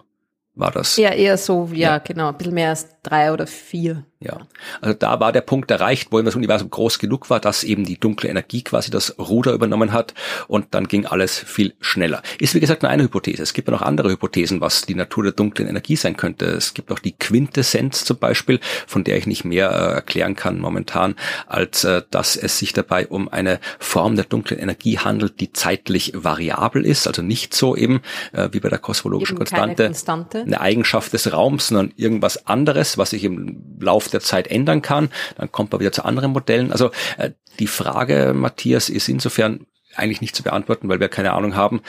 war 0.58 0.72
das. 0.72 0.96
Ja, 0.96 1.10
eher 1.10 1.38
so, 1.38 1.68
ja, 1.72 1.92
ja, 1.92 1.98
genau, 1.98 2.28
ein 2.28 2.36
bisschen 2.36 2.54
mehr 2.54 2.70
als 2.70 2.88
drei 3.02 3.32
oder 3.32 3.46
vier. 3.46 4.04
Ja, 4.20 4.36
also 4.80 4.94
da 4.98 5.20
war 5.20 5.30
der 5.30 5.42
Punkt 5.42 5.70
erreicht, 5.70 6.08
wo 6.10 6.20
das 6.20 6.34
Universum 6.34 6.70
groß 6.70 6.98
genug 6.98 7.30
war, 7.30 7.38
dass 7.38 7.62
eben 7.62 7.84
die 7.84 8.00
dunkle 8.00 8.28
Energie 8.28 8.64
quasi 8.64 8.90
das 8.90 9.16
Ruder 9.16 9.52
übernommen 9.52 9.92
hat 9.92 10.12
und 10.48 10.74
dann 10.74 10.88
ging 10.88 11.06
alles 11.06 11.38
viel 11.38 11.74
schneller. 11.80 12.20
Ist 12.40 12.52
wie 12.56 12.60
gesagt 12.60 12.82
nur 12.82 12.90
eine 12.90 13.04
Hypothese. 13.04 13.44
Es 13.44 13.52
gibt 13.52 13.68
ja 13.68 13.72
noch 13.72 13.82
andere 13.82 14.10
Hypothesen, 14.10 14.60
was 14.60 14.82
die 14.82 14.96
Natur 14.96 15.22
der 15.22 15.32
dunklen 15.34 15.68
Energie 15.68 15.94
sein 15.94 16.16
könnte. 16.16 16.46
Es 16.46 16.74
gibt 16.74 16.90
auch 16.90 16.98
die 16.98 17.12
Quintessenz 17.12 18.04
zum 18.04 18.18
Beispiel, 18.18 18.58
von 18.88 19.04
der 19.04 19.18
ich 19.18 19.28
nicht 19.28 19.44
mehr 19.44 19.70
äh, 19.70 19.94
erklären 19.94 20.34
kann 20.34 20.58
momentan, 20.58 21.14
als 21.46 21.84
äh, 21.84 22.02
dass 22.10 22.34
es 22.34 22.58
sich 22.58 22.72
dabei 22.72 23.06
um 23.06 23.28
eine 23.28 23.60
Form 23.78 24.16
der 24.16 24.24
dunklen 24.24 24.58
Energie 24.58 24.98
handelt, 24.98 25.38
die 25.38 25.52
zeitlich 25.52 26.12
variabel 26.16 26.84
ist, 26.84 27.06
also 27.06 27.22
nicht 27.22 27.54
so 27.54 27.76
eben 27.76 28.02
äh, 28.32 28.48
wie 28.50 28.58
bei 28.58 28.68
der 28.68 28.78
kosmologischen 28.78 29.36
eben 29.36 29.44
Konstante, 29.44 29.84
Konstante, 29.84 30.44
eine 30.48 30.60
Eigenschaft 30.60 31.12
des 31.12 31.32
Raums, 31.32 31.68
sondern 31.68 31.92
irgendwas 31.96 32.46
anderes, 32.46 32.98
was 32.98 33.10
sich 33.10 33.24
im 33.24 33.78
Laufe 33.80 34.10
der 34.10 34.20
Zeit 34.20 34.48
ändern 34.48 34.82
kann. 34.82 35.10
Dann 35.36 35.52
kommt 35.52 35.72
man 35.72 35.80
wieder 35.80 35.92
zu 35.92 36.04
anderen 36.04 36.32
Modellen. 36.32 36.72
Also 36.72 36.90
äh, 37.16 37.30
die 37.58 37.66
Frage, 37.66 38.32
Matthias, 38.34 38.88
ist 38.88 39.08
insofern 39.08 39.66
eigentlich 39.94 40.20
nicht 40.20 40.36
zu 40.36 40.42
beantworten, 40.42 40.88
weil 40.88 41.00
wir 41.00 41.08
keine 41.08 41.32
Ahnung 41.32 41.54
haben, 41.54 41.82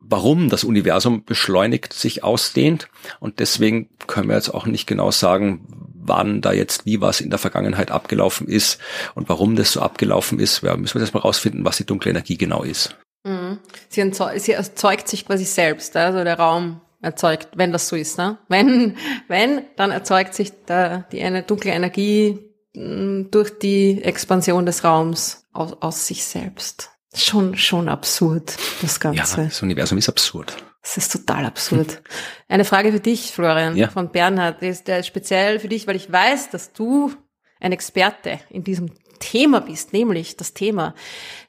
warum 0.00 0.50
das 0.50 0.64
Universum 0.64 1.24
beschleunigt 1.24 1.92
sich 1.92 2.22
ausdehnt. 2.22 2.88
Und 3.20 3.38
deswegen 3.38 3.88
können 4.06 4.28
wir 4.28 4.36
jetzt 4.36 4.50
auch 4.52 4.66
nicht 4.66 4.86
genau 4.86 5.10
sagen, 5.10 5.66
wann 5.94 6.42
da 6.42 6.52
jetzt 6.52 6.84
wie 6.84 7.00
was 7.00 7.20
in 7.20 7.30
der 7.30 7.38
Vergangenheit 7.38 7.90
abgelaufen 7.90 8.46
ist 8.46 8.78
und 9.14 9.28
warum 9.28 9.56
das 9.56 9.72
so 9.72 9.80
abgelaufen 9.80 10.38
ist. 10.38 10.62
Ja, 10.62 10.76
müssen 10.76 10.96
wir 10.96 11.02
jetzt 11.02 11.14
mal 11.14 11.20
rausfinden, 11.20 11.64
was 11.64 11.78
die 11.78 11.86
dunkle 11.86 12.10
Energie 12.10 12.36
genau 12.36 12.62
ist. 12.62 12.96
Mhm. 13.24 13.58
Sie, 13.88 14.12
sie 14.36 14.52
erzeugt 14.52 15.08
sich 15.08 15.26
quasi 15.26 15.44
selbst, 15.44 15.96
also 15.96 16.22
der 16.22 16.38
Raum 16.38 16.80
erzeugt, 17.04 17.48
wenn 17.54 17.72
das 17.72 17.88
so 17.88 17.96
ist. 17.96 18.18
Ne? 18.18 18.38
Wenn, 18.48 18.96
wenn, 19.28 19.62
dann 19.76 19.90
erzeugt 19.90 20.34
sich 20.34 20.52
da 20.66 21.04
die 21.12 21.22
eine 21.22 21.42
dunkle 21.42 21.72
Energie 21.72 22.38
mm, 22.74 23.30
durch 23.30 23.58
die 23.58 24.02
Expansion 24.02 24.66
des 24.66 24.84
Raums 24.84 25.46
aus, 25.52 25.74
aus 25.80 26.06
sich 26.06 26.24
selbst. 26.24 26.90
Schon, 27.14 27.56
schon 27.56 27.88
absurd, 27.88 28.56
das 28.82 28.98
Ganze. 28.98 29.40
Ja, 29.40 29.44
das 29.44 29.62
Universum 29.62 29.98
ist 29.98 30.08
absurd. 30.08 30.56
Das 30.82 30.96
ist 30.96 31.12
total 31.12 31.46
absurd. 31.46 31.92
Hm. 31.92 32.02
Eine 32.48 32.64
Frage 32.64 32.90
für 32.90 33.00
dich, 33.00 33.30
Florian, 33.32 33.76
ja. 33.76 33.88
von 33.88 34.10
Bernhard, 34.10 34.62
ist 34.62 34.88
der 34.88 35.02
speziell 35.04 35.60
für 35.60 35.68
dich, 35.68 35.86
weil 35.86 35.96
ich 35.96 36.10
weiß, 36.10 36.50
dass 36.50 36.72
du 36.72 37.12
ein 37.60 37.72
Experte 37.72 38.40
in 38.50 38.64
diesem 38.64 38.90
Thema 39.20 39.60
bist, 39.60 39.92
nämlich 39.92 40.36
das 40.36 40.52
Thema 40.52 40.94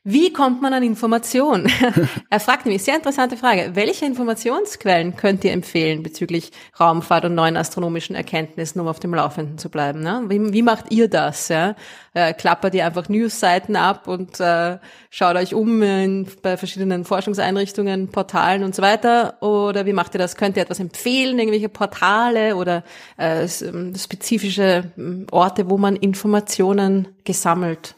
wie 0.07 0.31
kommt 0.31 0.61
man 0.61 0.71
an 0.71 0.83
Informationen? 0.83 1.67
er 2.29 2.39
fragt 2.39 2.67
nämlich, 2.67 2.83
sehr 2.83 2.95
interessante 2.95 3.37
Frage, 3.37 3.71
welche 3.73 4.05
Informationsquellen 4.05 5.15
könnt 5.15 5.43
ihr 5.43 5.51
empfehlen 5.51 6.03
bezüglich 6.03 6.51
Raumfahrt 6.79 7.25
und 7.25 7.33
neuen 7.33 7.57
astronomischen 7.57 8.15
Erkenntnissen, 8.15 8.79
um 8.79 8.87
auf 8.87 8.99
dem 8.99 9.15
Laufenden 9.15 9.57
zu 9.57 9.69
bleiben? 9.69 10.01
Ne? 10.01 10.23
Wie, 10.27 10.53
wie 10.53 10.61
macht 10.61 10.91
ihr 10.91 11.09
das? 11.09 11.47
Ja? 11.47 11.75
Äh, 12.13 12.33
klappert 12.33 12.75
ihr 12.75 12.85
einfach 12.85 13.09
Newsseiten 13.09 13.75
ab 13.75 14.07
und 14.07 14.39
äh, 14.39 14.77
schaut 15.09 15.37
euch 15.37 15.55
um 15.55 15.81
in, 15.81 16.27
bei 16.43 16.55
verschiedenen 16.55 17.03
Forschungseinrichtungen, 17.03 18.09
Portalen 18.09 18.63
und 18.63 18.75
so 18.75 18.83
weiter? 18.83 19.41
Oder 19.41 19.87
wie 19.87 19.93
macht 19.93 20.13
ihr 20.13 20.19
das? 20.19 20.35
Könnt 20.35 20.55
ihr 20.55 20.61
etwas 20.61 20.79
empfehlen, 20.79 21.39
irgendwelche 21.39 21.69
Portale 21.69 22.57
oder 22.57 22.83
äh, 23.17 23.47
ähm, 23.63 23.95
spezifische 23.95 24.91
ähm, 24.99 25.25
Orte, 25.31 25.67
wo 25.67 25.79
man 25.79 25.95
Informationen 25.95 27.07
gesammelt 27.23 27.95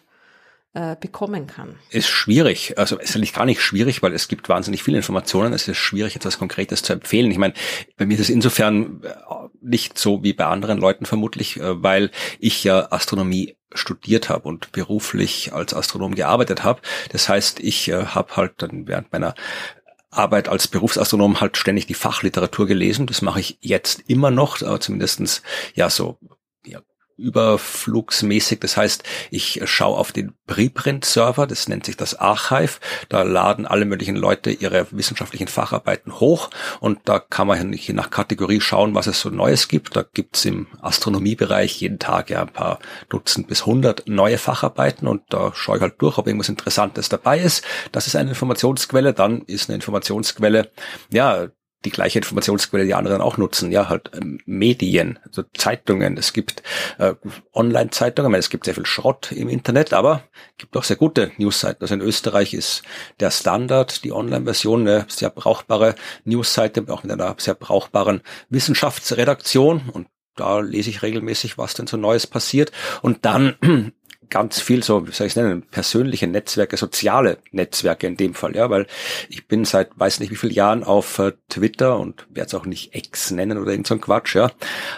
bekommen 0.74 1.48
kann. 1.48 1.76
Ist 1.90 2.08
schwierig. 2.08 2.78
Also 2.78 3.00
ist 3.00 3.16
eigentlich 3.16 3.34
gar 3.34 3.46
nicht 3.46 3.62
schwierig, 3.62 4.04
weil 4.04 4.14
es 4.14 4.28
gibt 4.28 4.48
wahnsinnig 4.48 4.84
viele 4.84 4.98
Informationen. 4.98 5.54
Es 5.54 5.68
ist 5.68 5.78
schwierig, 5.78 6.16
etwas 6.16 6.38
Konkretes 6.38 6.84
zu 6.84 6.94
empfehlen. 6.94 7.32
Ich 7.32 7.40
meine, 7.40 7.56
bei 7.98 8.06
mir 8.06 8.14
ist 8.14 8.22
es 8.22 8.30
insofern 8.30 9.02
äh, 9.04 9.10
nicht 9.60 9.98
so 9.98 10.22
wie 10.24 10.34
bei 10.34 10.46
anderen 10.46 10.78
Leuten 10.80 11.06
vermutlich, 11.06 11.58
äh, 11.58 11.82
weil 11.82 12.12
ich 12.40 12.64
ja 12.64 12.92
Astronomie 12.92 13.56
studiert 13.74 14.30
habe 14.30 14.48
und 14.48 14.72
beruflich 14.72 15.54
als 15.54 15.74
Astronom 15.74 16.16
gearbeitet 16.16 16.64
habe. 16.64 16.82
Das 17.12 17.28
heißt, 17.28 17.60
ich 17.60 17.90
äh, 17.90 18.06
habe 18.06 18.36
halt 18.36 18.54
dann 18.58 18.88
während 18.88 19.12
meiner 19.12 19.36
Arbeit 20.10 20.48
als 20.48 20.68
Berufsastronom 20.68 21.42
halt 21.42 21.58
ständig 21.58 21.86
die 21.86 21.94
Fachliteratur 21.94 22.66
gelesen. 22.66 23.08
Das 23.08 23.22
mache 23.22 23.40
ich 23.40 23.58
jetzt 23.62 24.04
immer 24.08 24.32
noch, 24.32 24.62
aber 24.62 24.80
zumindestens 24.80 25.44
ja 25.76 25.90
so 25.90 26.18
überflugsmäßig. 27.18 28.60
Das 28.60 28.78
heißt, 28.78 29.04
ich 29.32 29.62
schaue 29.66 29.98
auf 29.98 30.12
den 30.12 30.34
Preprint-Server, 30.46 31.48
das 31.48 31.68
nennt 31.68 31.86
sich 31.86 31.98
das 31.98 32.16
Archive. 32.16 32.80
Da 33.10 33.24
laden 33.24 33.66
alle 33.66 33.86
möglichen 33.86 34.16
Leute 34.16 34.52
ihre 34.52 34.88
wissenschaftlichen 34.92 35.48
Facharbeiten 35.48 36.20
hoch 36.20 36.50
und 36.80 37.00
da 37.06 37.20
kann 37.20 37.48
man 37.48 37.74
je 37.74 37.94
nach 37.94 38.10
Kategorie 38.10 38.62
schauen, 38.62 38.96
was 38.96 39.08
es 39.08 39.20
so 39.20 39.30
Neues 39.30 39.68
gibt. 39.68 39.96
Da 39.96 40.04
gibt's 40.14 40.46
im 40.46 40.68
Astronomiebereich 40.82 41.82
jeden 41.82 42.00
Tag 42.00 42.30
ja 42.30 42.42
ein 42.42 42.54
paar 42.54 42.80
Dutzend 43.10 43.48
bis 43.48 43.66
hundert 43.66 44.08
neue 44.08 44.38
Facharbeiten 44.38 45.08
und 45.08 45.24
da 45.30 45.52
schaue 45.54 45.78
ich 45.78 45.82
halt 45.82 46.02
durch, 46.02 46.18
ob 46.18 46.28
irgendwas 46.28 46.50
Interessantes 46.50 47.10
dabei 47.10 47.40
ist. 47.40 47.64
Das 47.92 48.08
ist 48.08 48.16
eine 48.16 48.30
Informationsquelle. 48.30 49.14
Dann 49.14 49.42
ist 49.42 49.70
eine 49.70 49.76
Informationsquelle, 49.76 50.72
ja, 51.12 51.48
die 51.88 51.92
gleiche 51.92 52.20
Informationsquelle 52.20 52.86
die 52.86 52.94
anderen 52.94 53.22
auch 53.22 53.38
nutzen, 53.38 53.72
ja, 53.72 53.88
halt 53.88 54.12
ähm, 54.14 54.40
Medien, 54.46 55.20
also 55.26 55.44
Zeitungen. 55.54 56.18
Es 56.18 56.34
gibt 56.34 56.62
äh, 56.98 57.14
Online-Zeitungen, 57.54 58.34
es 58.36 58.50
gibt 58.50 58.66
sehr 58.66 58.76
viel 58.76 58.86
Schrott 58.86 59.32
im 59.32 59.48
Internet, 59.48 59.94
aber 59.94 60.24
gibt 60.58 60.76
auch 60.76 60.84
sehr 60.84 60.98
gute 60.98 61.32
Newsseiten. 61.38 61.82
Also 61.82 61.96
in 61.96 62.02
Österreich 62.02 62.54
ist 62.54 62.84
der 63.22 63.32
Standard, 63.32 64.04
die 64.04 64.12
Online-Version, 64.12 64.82
eine 64.82 65.06
sehr 65.08 65.30
brauchbare 65.30 65.96
Newsseite, 66.26 66.84
auch 66.90 67.04
mit 67.04 67.12
einer 67.14 67.36
sehr 67.38 67.56
brauchbaren 67.56 68.22
Wissenschaftsredaktion 68.50 69.90
und 69.94 70.08
da 70.36 70.60
lese 70.60 70.90
ich 70.90 71.02
regelmäßig, 71.02 71.58
was 71.58 71.74
denn 71.74 71.88
so 71.88 71.98
Neues 71.98 72.28
passiert. 72.28 72.72
Und 73.02 73.26
dann 73.26 73.94
ganz 74.30 74.60
viel 74.60 74.84
so, 74.84 75.08
wie 75.08 75.12
soll 75.12 75.28
ich 75.28 75.34
es 75.34 75.36
nennen, 75.36 75.64
persönliche 75.64 76.28
Netzwerke, 76.28 76.78
soziale 76.78 77.38
Netzwerke 77.52 78.08
in 78.08 78.18
dem 78.18 78.34
Fall, 78.34 78.56
ja, 78.56 78.70
weil 78.70 78.88
ich 79.30 79.48
bin 79.48 79.66
seit 79.66 79.90
weiß 79.96 80.20
nicht 80.20 80.32
wie 80.32 80.36
vielen 80.36 80.54
Jahren 80.54 80.84
auf 80.84 81.20
äh, 81.20 81.34
Twitter 81.50 82.00
und 82.00 82.28
werde 82.30 82.48
es 82.48 82.54
auch 82.56 82.66
nicht 82.66 82.96
X 82.96 83.32
nennen 83.32 83.58
oder 83.58 83.72
irgend 83.72 83.88
so 83.88 83.96
ein 83.96 84.02
Quatsch, 84.02 84.36
ja, 84.36 84.52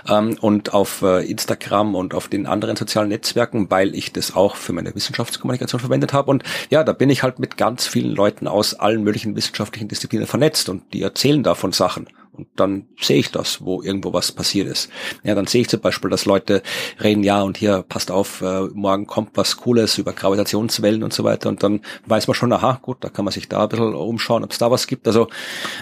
ähm, 0.08 0.38
und 0.42 0.74
auf 0.74 1.02
äh, 1.02 1.30
Instagram 1.30 1.96
und 1.96 2.14
auf 2.14 2.28
den 2.28 2.46
anderen 2.46 2.76
sozialen 2.76 3.10
Netzwerken, 3.10 3.70
weil 3.70 3.96
ich 3.96 4.12
das 4.14 4.36
auch 4.36 4.56
für 4.56 4.74
meine 4.74 4.94
Wissenschaftskommunikation 4.94 5.80
verwendet 5.80 6.14
habe 6.14 6.32
und 6.32 6.44
ja, 6.70 6.84
da 6.84 6.94
bin 6.94 7.10
ich 7.10 7.24
halt 7.24 7.40
mit 7.40 7.58
ganz 7.58 7.88
vielen 7.88 8.12
Leuten 8.12 8.48
aus 8.48 8.74
allen 8.74 9.04
möglichen 9.04 9.36
wissenschaftlichen 9.36 9.88
Disziplinen 9.88 10.28
vernetzt 10.28 10.70
und 10.70 10.94
die 10.94 11.02
erzählen 11.02 11.44
davon 11.44 11.72
Sachen. 11.72 12.08
Und 12.40 12.48
dann 12.56 12.88
sehe 12.98 13.18
ich 13.18 13.32
das, 13.32 13.66
wo 13.66 13.82
irgendwo 13.82 14.14
was 14.14 14.32
passiert 14.32 14.70
ist. 14.70 14.90
Ja, 15.24 15.36
dann 15.36 15.46
sehe 15.46 15.62
ich 15.62 15.68
zum 15.68 15.82
Beispiel, 15.82 16.10
dass 16.10 16.24
Leute 16.24 16.64
reden, 17.04 17.22
ja, 17.22 17.42
und 17.42 17.58
hier, 17.58 17.84
passt 17.84 18.12
auf, 18.12 18.42
äh, 18.42 18.62
morgen 18.74 19.08
kommt 19.08 19.32
was 19.36 19.58
Cooles 19.58 19.98
über 19.98 20.14
Gravitationswellen 20.14 21.04
und 21.04 21.12
so 21.12 21.26
weiter. 21.26 21.50
Und 21.50 21.64
dann 21.64 21.82
weiß 22.06 22.28
man 22.28 22.36
schon, 22.36 22.54
aha, 22.54 22.80
gut, 22.82 23.04
da 23.04 23.10
kann 23.10 23.26
man 23.26 23.34
sich 23.34 23.50
da 23.50 23.64
ein 23.64 23.70
bisschen 23.70 23.94
umschauen, 23.94 24.46
ob 24.46 24.52
es 24.52 24.58
da 24.58 24.72
was 24.72 24.88
gibt. 24.88 25.06
Also 25.06 25.28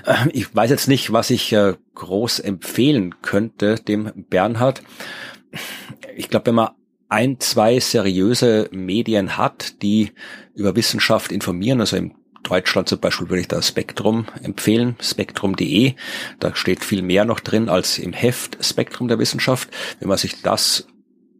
äh, 0.07 0.15
ich 0.33 0.55
weiß 0.55 0.71
jetzt 0.71 0.87
nicht, 0.87 1.13
was 1.13 1.29
ich 1.29 1.53
äh, 1.53 1.75
groß 1.93 2.39
empfehlen 2.39 3.21
könnte 3.21 3.75
dem 3.75 4.11
Bernhard. 4.15 4.81
Ich 6.15 6.29
glaube, 6.29 6.47
wenn 6.47 6.55
man 6.55 6.69
ein, 7.07 7.39
zwei 7.39 7.79
seriöse 7.79 8.67
Medien 8.71 9.37
hat, 9.37 9.81
die 9.83 10.11
über 10.55 10.75
Wissenschaft 10.75 11.31
informieren, 11.31 11.79
also 11.79 11.95
im 11.97 12.13
Deutschland 12.43 12.89
zum 12.89 12.99
Beispiel 12.99 13.29
würde 13.29 13.41
ich 13.41 13.47
da 13.47 13.61
Spektrum 13.61 14.25
empfehlen, 14.41 14.95
spektrum.de. 15.01 15.93
Da 16.39 16.55
steht 16.55 16.83
viel 16.83 17.01
mehr 17.01 17.25
noch 17.25 17.39
drin 17.39 17.69
als 17.69 17.97
im 17.97 18.13
Heft 18.13 18.57
Spektrum 18.63 19.07
der 19.07 19.19
Wissenschaft. 19.19 19.69
Wenn 19.99 20.09
man 20.09 20.17
sich 20.17 20.41
das 20.41 20.87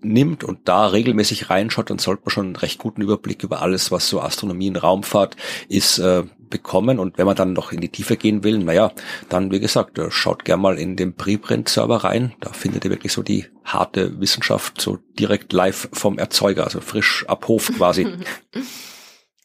nimmt 0.01 0.43
und 0.43 0.67
da 0.67 0.87
regelmäßig 0.87 1.49
reinschaut, 1.49 1.89
dann 1.89 1.99
sollte 1.99 2.23
man 2.25 2.31
schon 2.31 2.45
einen 2.47 2.55
recht 2.55 2.79
guten 2.79 3.01
Überblick 3.01 3.43
über 3.43 3.61
alles, 3.61 3.91
was 3.91 4.07
so 4.09 4.21
Astronomie 4.21 4.69
und 4.69 4.77
Raumfahrt 4.77 5.35
ist, 5.69 5.97
äh, 5.99 6.23
bekommen. 6.49 6.99
Und 6.99 7.17
wenn 7.17 7.25
man 7.25 7.35
dann 7.35 7.53
noch 7.53 7.71
in 7.71 7.81
die 7.81 7.89
Tiefe 7.89 8.15
gehen 8.15 8.43
will, 8.43 8.59
naja, 8.59 8.91
dann 9.29 9.51
wie 9.51 9.59
gesagt, 9.59 9.97
äh, 9.97 10.11
schaut 10.11 10.45
gern 10.45 10.61
mal 10.61 10.77
in 10.77 10.95
den 10.95 11.15
Preprint-Server 11.15 12.03
rein. 12.03 12.33
Da 12.39 12.51
findet 12.51 12.85
ihr 12.85 12.91
wirklich 12.91 13.13
so 13.13 13.23
die 13.23 13.45
harte 13.63 14.19
Wissenschaft 14.19 14.79
so 14.79 14.99
direkt 15.19 15.51
live 15.53 15.89
vom 15.93 16.17
Erzeuger, 16.17 16.63
also 16.63 16.79
frisch 16.79 17.25
ab 17.27 17.47
Hof 17.47 17.71
quasi. 17.75 18.07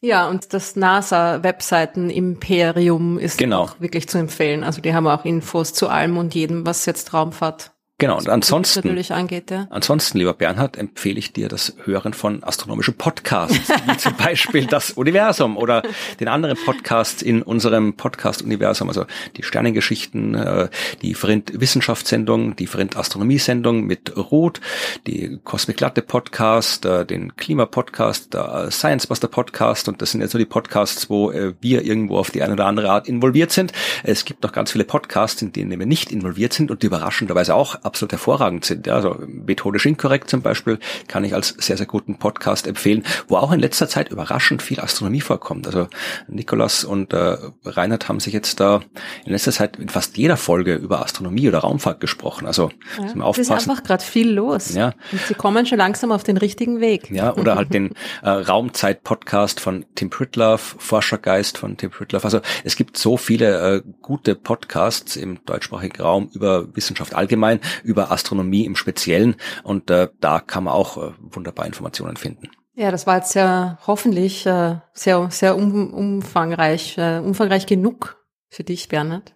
Ja, 0.03 0.27
und 0.27 0.53
das 0.53 0.75
NASA-Webseiten-Imperium 0.75 3.17
ist 3.17 3.37
genau. 3.37 3.61
auch 3.61 3.79
wirklich 3.79 4.09
zu 4.09 4.17
empfehlen. 4.17 4.65
Also 4.65 4.81
die 4.81 4.93
haben 4.93 5.07
auch 5.07 5.23
Infos 5.23 5.71
zu 5.71 5.87
allem 5.87 6.17
und 6.17 6.35
jedem, 6.35 6.65
was 6.65 6.85
jetzt 6.85 7.13
Raumfahrt 7.13 7.72
Genau, 8.03 8.17
und 8.17 8.27
ansonsten, 8.27 8.79
natürlich 8.79 9.13
angeht, 9.13 9.49
ja. 9.49 9.65
ansonsten, 9.69 10.17
lieber 10.17 10.33
Bernhard, 10.33 10.75
empfehle 10.75 11.17
ich 11.17 11.31
dir 11.31 11.47
das 11.47 11.73
Hören 11.85 12.13
von 12.13 12.43
astronomischen 12.43 12.95
Podcasts, 12.95 13.69
wie 13.85 13.95
zum 13.95 14.17
Beispiel 14.17 14.65
das 14.65 14.91
Universum 14.97 15.55
oder 15.55 15.83
den 16.19 16.27
anderen 16.27 16.57
Podcasts 16.65 17.21
in 17.21 17.41
unserem 17.41 17.93
Podcast-Universum, 17.93 18.89
also 18.89 19.05
die 19.37 19.43
Sternengeschichten, 19.43 20.35
äh, 20.35 20.67
die 21.01 21.13
Vrind 21.13 21.61
Wissenschaftssendung, 21.61 22.57
die 22.57 22.67
Vrind 22.67 22.97
Astronomie-Sendung 22.97 23.85
mit 23.85 24.17
Ruth, 24.17 24.59
die 25.07 25.39
Cosmic 25.45 25.79
Latte 25.79 26.01
Podcast, 26.01 26.83
äh, 26.83 27.05
den 27.05 27.37
Klima-Podcast, 27.37 28.33
der 28.33 28.69
Science 28.69 29.07
Buster 29.07 29.29
Podcast 29.29 29.87
und 29.87 30.01
das 30.01 30.11
sind 30.11 30.19
jetzt 30.19 30.33
nur 30.33 30.39
die 30.39 30.45
Podcasts, 30.45 31.09
wo 31.09 31.31
äh, 31.31 31.53
wir 31.61 31.85
irgendwo 31.85 32.17
auf 32.17 32.31
die 32.31 32.43
eine 32.43 32.51
oder 32.51 32.65
andere 32.65 32.89
Art 32.89 33.07
involviert 33.07 33.53
sind. 33.53 33.71
Es 34.03 34.25
gibt 34.25 34.43
noch 34.43 34.51
ganz 34.51 34.73
viele 34.73 34.83
Podcasts, 34.83 35.41
in 35.41 35.53
denen 35.53 35.79
wir 35.79 35.85
nicht 35.85 36.11
involviert 36.11 36.51
sind 36.51 36.69
und 36.69 36.83
die 36.83 36.87
überraschenderweise 36.87 37.55
auch 37.55 37.75
absolut 37.93 38.11
hervorragend 38.11 38.65
sind. 38.65 38.87
Ja, 38.87 38.95
also 38.95 39.15
methodisch 39.27 39.85
inkorrekt 39.85 40.27
zum 40.27 40.41
Beispiel 40.41 40.79
kann 41.07 41.23
ich 41.23 41.35
als 41.35 41.49
sehr, 41.59 41.77
sehr 41.77 41.85
guten 41.85 42.17
Podcast 42.17 42.65
empfehlen, 42.65 43.03
wo 43.27 43.35
auch 43.35 43.51
in 43.51 43.59
letzter 43.59 43.87
Zeit 43.87 44.09
überraschend 44.09 44.63
viel 44.63 44.79
Astronomie 44.79 45.21
vorkommt. 45.21 45.67
Also 45.67 45.87
Nikolas 46.27 46.85
und 46.85 47.13
äh, 47.13 47.37
Reinhard 47.63 48.09
haben 48.09 48.19
sich 48.19 48.33
jetzt 48.33 48.59
da 48.59 48.81
in 49.25 49.31
letzter 49.31 49.51
Zeit 49.51 49.77
in 49.77 49.89
fast 49.89 50.17
jeder 50.17 50.37
Folge 50.37 50.73
über 50.73 51.03
Astronomie 51.03 51.47
oder 51.47 51.59
Raumfahrt 51.59 51.99
gesprochen. 51.99 52.47
Also 52.47 52.71
ja, 52.97 53.29
es 53.29 53.37
ist 53.37 53.51
einfach 53.51 53.83
gerade 53.83 54.03
viel 54.03 54.31
los. 54.31 54.73
Ja. 54.73 54.93
Und 55.11 55.21
sie 55.27 55.35
kommen 55.35 55.67
schon 55.67 55.77
langsam 55.77 56.11
auf 56.11 56.23
den 56.23 56.37
richtigen 56.37 56.79
Weg. 56.79 57.11
Ja, 57.11 57.35
oder 57.35 57.55
halt 57.55 57.75
den 57.75 57.91
äh, 58.23 58.29
Raumzeit-Podcast 58.29 59.59
von 59.59 59.85
Tim 59.93 60.09
Pritloff, 60.09 60.77
Forschergeist 60.79 61.59
von 61.59 61.77
Tim 61.77 61.91
Pritloff. 61.91 62.25
Also 62.25 62.41
es 62.63 62.75
gibt 62.75 62.97
so 62.97 63.17
viele 63.17 63.75
äh, 63.75 63.81
gute 64.01 64.33
Podcasts 64.33 65.15
im 65.15 65.45
deutschsprachigen 65.45 66.01
Raum 66.01 66.31
über 66.33 66.75
Wissenschaft 66.75 67.13
allgemein, 67.13 67.59
über 67.83 68.11
Astronomie 68.11 68.65
im 68.65 68.75
Speziellen 68.75 69.35
und 69.63 69.89
äh, 69.89 70.09
da 70.19 70.39
kann 70.39 70.65
man 70.65 70.73
auch 70.73 70.97
äh, 70.97 71.11
wunderbar 71.19 71.65
Informationen 71.65 72.17
finden. 72.17 72.49
Ja, 72.75 72.89
das 72.89 73.05
war 73.05 73.17
jetzt 73.17 73.35
ja 73.35 73.77
hoffentlich 73.85 74.45
äh, 74.45 74.77
sehr, 74.93 75.29
sehr 75.29 75.55
um, 75.55 75.93
umfangreich, 75.93 76.97
äh, 76.97 77.19
umfangreich 77.19 77.67
genug 77.67 78.17
für 78.49 78.63
dich, 78.63 78.87
Bernhard. 78.87 79.35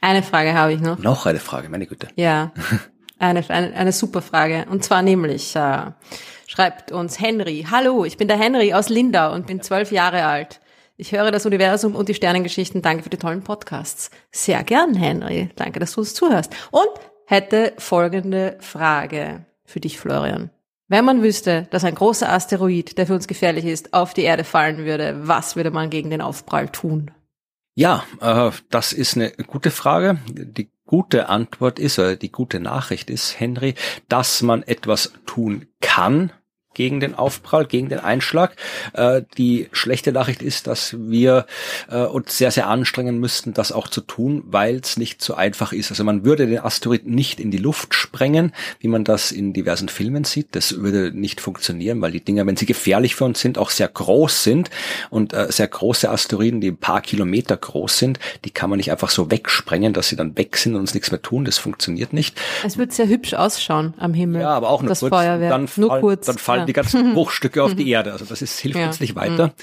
Eine 0.00 0.22
Frage 0.22 0.54
habe 0.54 0.72
ich 0.72 0.80
noch. 0.80 0.98
Noch 0.98 1.26
eine 1.26 1.40
Frage, 1.40 1.68
meine 1.68 1.86
Güte. 1.86 2.08
Ja, 2.14 2.52
eine, 3.18 3.48
eine, 3.50 3.74
eine 3.74 3.92
super 3.92 4.22
Frage. 4.22 4.66
Und 4.70 4.84
zwar 4.84 5.02
nämlich, 5.02 5.56
äh, 5.56 5.90
schreibt 6.46 6.92
uns 6.92 7.20
Henry, 7.20 7.66
hallo, 7.68 8.04
ich 8.04 8.16
bin 8.16 8.28
der 8.28 8.38
Henry 8.38 8.72
aus 8.72 8.88
Lindau 8.88 9.32
und 9.34 9.48
bin 9.48 9.62
zwölf 9.62 9.90
Jahre 9.90 10.24
alt. 10.24 10.60
Ich 10.96 11.12
höre 11.12 11.30
das 11.30 11.44
Universum 11.44 11.94
und 11.94 12.08
die 12.08 12.14
Sternengeschichten. 12.14 12.82
Danke 12.82 13.02
für 13.02 13.10
die 13.10 13.18
tollen 13.18 13.42
Podcasts. 13.42 14.10
Sehr 14.30 14.62
gern, 14.64 14.94
Henry. 14.94 15.50
Danke, 15.56 15.80
dass 15.80 15.92
du 15.92 16.00
uns 16.00 16.14
zuhörst. 16.14 16.54
Und 16.70 16.88
hätte 17.26 17.74
folgende 17.78 18.56
Frage 18.60 19.44
für 19.64 19.80
dich, 19.80 19.98
Florian. 19.98 20.50
Wenn 20.88 21.04
man 21.04 21.22
wüsste, 21.22 21.66
dass 21.70 21.84
ein 21.84 21.96
großer 21.96 22.32
Asteroid, 22.32 22.96
der 22.96 23.06
für 23.06 23.14
uns 23.14 23.26
gefährlich 23.26 23.64
ist, 23.64 23.92
auf 23.92 24.14
die 24.14 24.22
Erde 24.22 24.44
fallen 24.44 24.84
würde, 24.84 25.16
was 25.22 25.56
würde 25.56 25.72
man 25.72 25.90
gegen 25.90 26.10
den 26.10 26.20
Aufprall 26.20 26.68
tun? 26.68 27.10
Ja, 27.74 28.04
äh, 28.20 28.52
das 28.70 28.92
ist 28.92 29.16
eine 29.16 29.32
gute 29.32 29.70
Frage. 29.70 30.18
Die 30.28 30.70
gute 30.86 31.28
Antwort 31.28 31.78
ist, 31.80 31.98
oder 31.98 32.16
die 32.16 32.30
gute 32.30 32.60
Nachricht 32.60 33.10
ist, 33.10 33.38
Henry, 33.38 33.74
dass 34.08 34.42
man 34.42 34.62
etwas 34.62 35.12
tun 35.26 35.66
kann, 35.80 36.32
gegen 36.76 37.00
den 37.00 37.14
Aufprall, 37.14 37.64
gegen 37.64 37.88
den 37.88 38.00
Einschlag. 38.00 38.54
Äh, 38.92 39.22
die 39.38 39.68
schlechte 39.72 40.12
Nachricht 40.12 40.42
ist, 40.42 40.66
dass 40.66 40.94
wir 40.98 41.46
äh, 41.90 42.02
uns 42.02 42.36
sehr, 42.36 42.50
sehr 42.50 42.68
anstrengen 42.68 43.18
müssten, 43.18 43.54
das 43.54 43.72
auch 43.72 43.88
zu 43.88 44.02
tun, 44.02 44.44
weil 44.46 44.76
es 44.76 44.98
nicht 44.98 45.22
so 45.22 45.34
einfach 45.34 45.72
ist. 45.72 45.90
Also 45.90 46.04
man 46.04 46.24
würde 46.24 46.46
den 46.46 46.60
Asteroid 46.60 47.06
nicht 47.06 47.40
in 47.40 47.50
die 47.50 47.58
Luft 47.58 47.94
sprengen, 47.94 48.52
wie 48.78 48.88
man 48.88 49.04
das 49.04 49.32
in 49.32 49.54
diversen 49.54 49.88
Filmen 49.88 50.24
sieht. 50.24 50.48
Das 50.54 50.82
würde 50.82 51.12
nicht 51.18 51.40
funktionieren, 51.40 52.02
weil 52.02 52.12
die 52.12 52.20
Dinger, 52.20 52.46
wenn 52.46 52.58
sie 52.58 52.66
gefährlich 52.66 53.14
für 53.14 53.24
uns 53.24 53.40
sind, 53.40 53.56
auch 53.56 53.70
sehr 53.70 53.88
groß 53.88 54.44
sind. 54.44 54.70
Und 55.08 55.32
äh, 55.32 55.50
sehr 55.50 55.68
große 55.68 56.10
Asteroiden, 56.10 56.60
die 56.60 56.68
ein 56.68 56.76
paar 56.76 57.00
Kilometer 57.00 57.56
groß 57.56 57.98
sind, 57.98 58.18
die 58.44 58.50
kann 58.50 58.68
man 58.68 58.76
nicht 58.76 58.92
einfach 58.92 59.08
so 59.08 59.30
wegsprengen, 59.30 59.94
dass 59.94 60.10
sie 60.10 60.16
dann 60.16 60.36
weg 60.36 60.58
sind 60.58 60.74
und 60.74 60.80
uns 60.80 60.92
nichts 60.92 61.10
mehr 61.10 61.22
tun. 61.22 61.46
Das 61.46 61.56
funktioniert 61.56 62.12
nicht. 62.12 62.38
Es 62.62 62.76
wird 62.76 62.92
sehr 62.92 63.08
hübsch 63.08 63.32
ausschauen 63.32 63.94
am 63.96 64.12
Himmel. 64.12 64.42
Ja, 64.42 64.50
aber 64.50 64.68
auch 64.68 64.82
nur 64.82 64.94
kurz. 64.94 65.08
Feuerwerk. 65.08 65.50
Dann, 65.50 65.68
nur 65.76 66.00
kurz. 66.00 66.26
dann 66.26 66.36
fallen 66.36 66.65
die 66.66 66.72
ganzen 66.72 67.12
Bruchstücke 67.14 67.62
auf 67.62 67.74
die 67.74 67.88
Erde. 67.88 68.12
Also 68.12 68.24
das 68.24 68.42
ist, 68.42 68.58
hilft 68.58 68.78
Ja. 68.78 68.86
uns 68.86 69.00
nicht 69.00 69.14
weiter. 69.16 69.54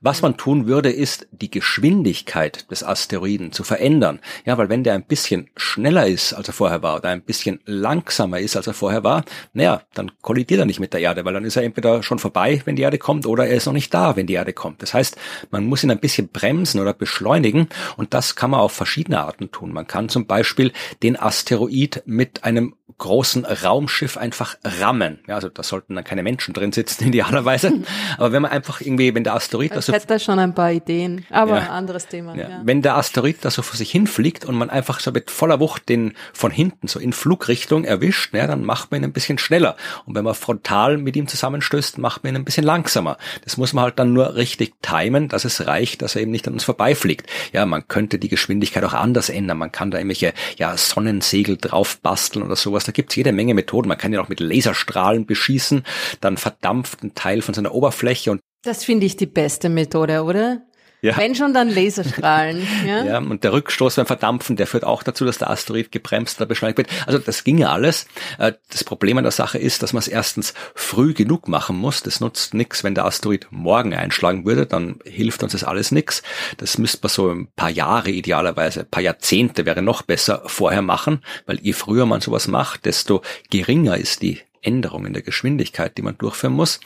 Was 0.00 0.22
man 0.22 0.36
tun 0.36 0.66
würde, 0.66 0.90
ist 0.90 1.26
die 1.30 1.50
Geschwindigkeit 1.50 2.70
des 2.70 2.84
Asteroiden 2.84 3.52
zu 3.52 3.64
verändern. 3.64 4.20
Ja, 4.44 4.56
weil 4.58 4.68
wenn 4.68 4.84
der 4.84 4.94
ein 4.94 5.04
bisschen 5.04 5.50
schneller 5.56 6.06
ist, 6.06 6.32
als 6.32 6.48
er 6.48 6.54
vorher 6.54 6.82
war, 6.82 6.96
oder 6.96 7.08
ein 7.10 7.22
bisschen 7.22 7.60
langsamer 7.66 8.38
ist, 8.40 8.56
als 8.56 8.66
er 8.66 8.74
vorher 8.74 9.04
war, 9.04 9.24
naja, 9.52 9.82
dann 9.94 10.10
kollidiert 10.22 10.60
er 10.60 10.66
nicht 10.66 10.80
mit 10.80 10.92
der 10.92 11.00
Erde, 11.00 11.24
weil 11.24 11.34
dann 11.34 11.44
ist 11.44 11.56
er 11.56 11.62
entweder 11.64 12.02
schon 12.02 12.18
vorbei, 12.18 12.62
wenn 12.64 12.76
die 12.76 12.82
Erde 12.82 12.98
kommt, 12.98 13.26
oder 13.26 13.46
er 13.46 13.56
ist 13.56 13.66
noch 13.66 13.72
nicht 13.72 13.92
da, 13.92 14.16
wenn 14.16 14.26
die 14.26 14.34
Erde 14.34 14.52
kommt. 14.52 14.82
Das 14.82 14.94
heißt, 14.94 15.16
man 15.50 15.64
muss 15.66 15.82
ihn 15.84 15.90
ein 15.90 15.98
bisschen 16.00 16.28
bremsen 16.28 16.80
oder 16.80 16.94
beschleunigen 16.94 17.68
und 17.96 18.14
das 18.14 18.36
kann 18.36 18.50
man 18.50 18.60
auf 18.60 18.72
verschiedene 18.72 19.20
Arten 19.20 19.50
tun. 19.50 19.72
Man 19.72 19.86
kann 19.86 20.08
zum 20.08 20.26
Beispiel 20.26 20.72
den 21.02 21.18
Asteroid 21.18 22.02
mit 22.06 22.44
einem 22.44 22.74
großen 22.98 23.44
Raumschiff 23.44 24.16
einfach 24.16 24.56
rammen. 24.80 25.18
Ja, 25.26 25.36
also 25.36 25.48
da 25.48 25.62
sollten 25.62 25.94
dann 25.94 26.04
keine 26.04 26.22
Menschen 26.22 26.54
drin 26.54 26.72
sitzen, 26.72 27.08
idealerweise. 27.08 27.72
Aber 28.18 28.32
wenn 28.32 28.42
man 28.42 28.50
einfach 28.50 28.80
irgendwie, 28.80 29.14
wenn 29.14 29.24
der 29.24 29.34
Asteroid 29.34 29.70
Ich 29.70 29.76
also 29.76 29.92
hätte 29.92 30.06
da 30.06 30.18
schon 30.18 30.38
ein 30.38 30.54
paar 30.54 30.72
Ideen, 30.72 31.24
aber 31.30 31.58
Ja. 31.58 31.70
anderes 31.70 32.06
Thema. 32.06 32.34
ja. 32.36 32.48
Ja. 32.48 32.60
Wenn 32.64 32.82
der 32.82 32.96
Asteroid 32.96 33.36
da 33.42 33.50
so 33.50 33.62
vor 33.62 33.76
sich 33.76 33.90
hinfliegt 33.90 34.44
und 34.44 34.54
man 34.56 34.70
einfach 34.70 35.00
so 35.00 35.10
mit 35.12 35.30
voller 35.30 35.60
Wucht 35.60 35.88
den 35.88 36.14
von 36.32 36.50
hinten 36.50 36.88
so 36.88 36.98
in 36.98 37.12
Flugrichtung 37.12 37.84
erwischt, 37.84 38.34
ja, 38.34 38.46
dann 38.46 38.64
macht 38.64 38.90
man 38.90 39.00
ihn 39.00 39.04
ein 39.04 39.12
bisschen 39.12 39.38
schneller. 39.38 39.76
Und 40.06 40.14
wenn 40.14 40.24
man 40.24 40.34
frontal 40.34 40.98
mit 40.98 41.16
ihm 41.16 41.28
zusammenstößt, 41.28 41.98
macht 41.98 42.24
man 42.24 42.32
ihn 42.32 42.36
ein 42.36 42.44
bisschen 42.44 42.64
langsamer. 42.64 43.16
Das 43.44 43.56
muss 43.56 43.72
man 43.72 43.84
halt 43.84 43.98
dann 43.98 44.12
nur 44.12 44.34
richtig 44.36 44.74
timen, 44.82 45.28
dass 45.28 45.44
es 45.44 45.66
reicht, 45.66 46.02
dass 46.02 46.16
er 46.16 46.22
eben 46.22 46.30
nicht 46.30 46.46
an 46.48 46.54
uns 46.54 46.64
vorbeifliegt. 46.64 47.26
Ja, 47.52 47.64
man 47.66 47.86
könnte 47.88 48.18
die 48.18 48.28
Geschwindigkeit 48.28 48.84
auch 48.84 48.92
anders 48.94 49.28
ändern. 49.28 49.58
Man 49.58 49.72
kann 49.72 49.90
da 49.90 49.98
irgendwelche 49.98 50.32
ja, 50.58 50.76
Sonnensegel 50.76 51.56
drauf 51.56 51.98
basteln 52.00 52.44
oder 52.44 52.56
sowas. 52.56 52.81
Da 52.84 52.92
gibt's 52.92 53.16
jede 53.16 53.32
Menge 53.32 53.54
Methoden. 53.54 53.88
Man 53.88 53.98
kann 53.98 54.12
ihn 54.12 54.18
auch 54.18 54.28
mit 54.28 54.40
Laserstrahlen 54.40 55.26
beschießen, 55.26 55.84
dann 56.20 56.36
verdampft 56.36 57.02
ein 57.02 57.14
Teil 57.14 57.42
von 57.42 57.54
seiner 57.54 57.74
Oberfläche 57.74 58.30
und 58.30 58.40
Das 58.62 58.84
finde 58.84 59.06
ich 59.06 59.16
die 59.16 59.26
beste 59.26 59.68
Methode, 59.68 60.22
oder? 60.22 60.62
Ja. 61.02 61.16
Wenn 61.16 61.34
schon, 61.34 61.52
dann 61.52 61.68
Laserstrahlen. 61.68 62.66
ja? 62.86 63.04
Ja, 63.04 63.18
und 63.18 63.42
der 63.42 63.52
Rückstoß 63.52 63.96
beim 63.96 64.06
Verdampfen, 64.06 64.54
der 64.54 64.68
führt 64.68 64.84
auch 64.84 65.02
dazu, 65.02 65.24
dass 65.24 65.38
der 65.38 65.50
Asteroid 65.50 65.90
gebremst 65.90 66.38
oder 66.40 66.46
beschleunigt 66.46 66.78
wird. 66.78 66.88
Also 67.06 67.18
das 67.18 67.42
ginge 67.42 67.70
alles. 67.70 68.06
Äh, 68.38 68.52
Das 68.70 68.84
Problem 68.84 69.18
an 69.18 69.24
der 69.24 69.32
Sache 69.32 69.58
ist, 69.58 69.82
dass 69.82 69.92
man 69.92 69.98
es 69.98 70.06
erstens 70.06 70.54
früh 70.76 71.12
genug 71.12 71.48
machen 71.48 71.76
muss. 71.76 72.04
Das 72.04 72.20
nutzt 72.20 72.54
nichts, 72.54 72.84
wenn 72.84 72.94
der 72.94 73.04
Asteroid 73.04 73.48
morgen 73.50 73.94
einschlagen 73.94 74.44
würde, 74.46 74.64
dann 74.64 75.00
hilft 75.04 75.42
uns 75.42 75.52
das 75.52 75.64
alles 75.64 75.90
nichts. 75.90 76.22
Das 76.58 76.78
müsste 76.78 77.00
man 77.02 77.10
so 77.10 77.28
ein 77.30 77.48
paar 77.56 77.70
Jahre 77.70 78.10
idealerweise, 78.10 78.80
ein 78.80 78.90
paar 78.90 79.02
Jahrzehnte 79.02 79.66
wäre 79.66 79.82
noch 79.82 80.02
besser 80.02 80.42
vorher 80.46 80.82
machen, 80.82 81.24
weil 81.46 81.58
je 81.60 81.72
früher 81.72 82.06
man 82.06 82.20
sowas 82.20 82.46
macht, 82.46 82.84
desto 82.84 83.22
geringer 83.50 83.96
ist 83.96 84.22
die 84.22 84.40
Änderung 84.62 85.06
in 85.06 85.12
der 85.12 85.22
Geschwindigkeit, 85.22 85.98
die 85.98 86.02
man 86.02 86.16
durchführen 86.16 86.54
muss. 86.54 86.80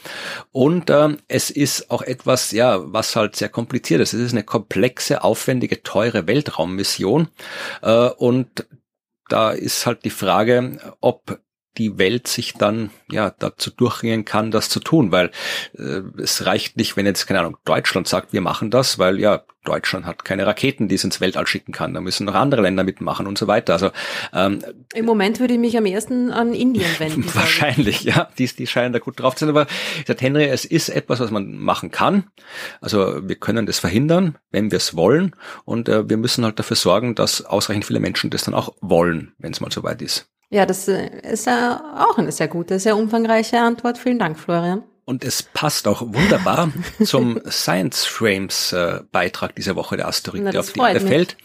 Und 0.51 0.89
ähm, 0.89 1.19
es 1.27 1.49
ist 1.49 1.89
auch 1.89 2.01
etwas, 2.01 2.51
ja, 2.51 2.79
was 2.91 3.15
halt 3.15 3.35
sehr 3.35 3.49
kompliziert 3.49 4.01
ist. 4.01 4.13
Es 4.13 4.21
ist 4.21 4.33
eine 4.33 4.43
komplexe, 4.43 5.23
aufwendige, 5.23 5.83
teure 5.83 6.27
Weltraummission. 6.27 7.29
Äh, 7.81 8.09
und 8.09 8.67
da 9.29 9.51
ist 9.51 9.85
halt 9.85 10.05
die 10.05 10.09
Frage, 10.09 10.95
ob 11.01 11.39
die 11.77 11.97
Welt 11.97 12.27
sich 12.27 12.53
dann 12.53 12.89
ja 13.09 13.31
dazu 13.37 13.71
durchringen 13.71 14.25
kann, 14.25 14.51
das 14.51 14.69
zu 14.69 14.79
tun, 14.79 15.11
weil 15.11 15.31
äh, 15.77 16.01
es 16.21 16.45
reicht 16.45 16.77
nicht, 16.77 16.97
wenn 16.97 17.05
jetzt 17.05 17.27
keine 17.27 17.39
Ahnung 17.39 17.57
Deutschland 17.65 18.07
sagt, 18.07 18.33
wir 18.33 18.41
machen 18.41 18.71
das, 18.71 18.99
weil 18.99 19.19
ja 19.19 19.43
Deutschland 19.67 20.05
hat 20.05 20.23
keine 20.23 20.45
Raketen, 20.47 20.87
die 20.87 20.95
es 20.95 21.03
ins 21.03 21.19
Weltall 21.19 21.45
schicken 21.45 21.73
kann. 21.73 21.93
Da 21.93 21.99
müssen 21.99 22.25
noch 22.25 22.35
andere 22.35 22.61
Länder 22.61 22.85
mitmachen 22.85 23.27
und 23.27 23.37
so 23.37 23.47
weiter. 23.47 23.73
Also 23.73 23.91
ähm, 24.33 24.59
Im 24.93 25.05
Moment 25.05 25.41
würde 25.41 25.55
ich 25.55 25.59
mich 25.59 25.77
am 25.77 25.85
ersten 25.85 26.31
an 26.31 26.53
Indien 26.53 26.89
wenden. 26.99 27.25
Wahrscheinlich, 27.35 28.03
ja. 28.03 28.29
Die, 28.37 28.47
die 28.47 28.65
scheinen 28.65 28.93
da 28.93 28.99
gut 28.99 29.19
drauf 29.19 29.35
zu 29.35 29.45
sein. 29.45 29.49
Aber 29.49 29.67
ich 29.99 30.07
sage, 30.07 30.21
Henry, 30.21 30.45
es 30.45 30.63
ist 30.63 30.87
etwas, 30.87 31.19
was 31.19 31.31
man 31.31 31.57
machen 31.57 31.91
kann. 31.91 32.27
Also 32.79 33.27
wir 33.27 33.35
können 33.35 33.65
das 33.65 33.79
verhindern, 33.79 34.37
wenn 34.51 34.71
wir 34.71 34.77
es 34.77 34.95
wollen. 34.95 35.35
Und 35.65 35.89
äh, 35.89 36.09
wir 36.09 36.17
müssen 36.17 36.45
halt 36.45 36.57
dafür 36.57 36.77
sorgen, 36.77 37.13
dass 37.15 37.43
ausreichend 37.43 37.83
viele 37.83 37.99
Menschen 37.99 38.29
das 38.29 38.43
dann 38.43 38.53
auch 38.53 38.73
wollen, 38.79 39.33
wenn 39.37 39.51
es 39.51 39.59
mal 39.59 39.71
soweit 39.71 40.01
ist. 40.01 40.29
Ja, 40.49 40.65
das 40.65 40.87
äh, 40.87 41.09
ist 41.29 41.45
ja 41.45 42.07
auch 42.09 42.17
eine 42.17 42.31
sehr 42.31 42.47
gute, 42.47 42.79
sehr 42.79 42.95
umfangreiche 42.95 43.59
Antwort. 43.59 43.97
Vielen 43.97 44.19
Dank, 44.19 44.39
Florian. 44.39 44.83
Und 45.05 45.23
es 45.23 45.41
passt 45.41 45.87
auch 45.87 46.01
wunderbar 46.01 46.69
zum 47.03 47.39
Science 47.49 48.05
Frames 48.05 48.73
äh, 48.73 49.01
Beitrag 49.11 49.55
dieser 49.55 49.75
Woche, 49.75 49.97
der 49.97 50.07
Asteroid, 50.07 50.43
Na, 50.43 50.59
auf 50.59 50.73
die 50.73 50.79
Erde 50.79 50.99
fällt. 50.99 51.37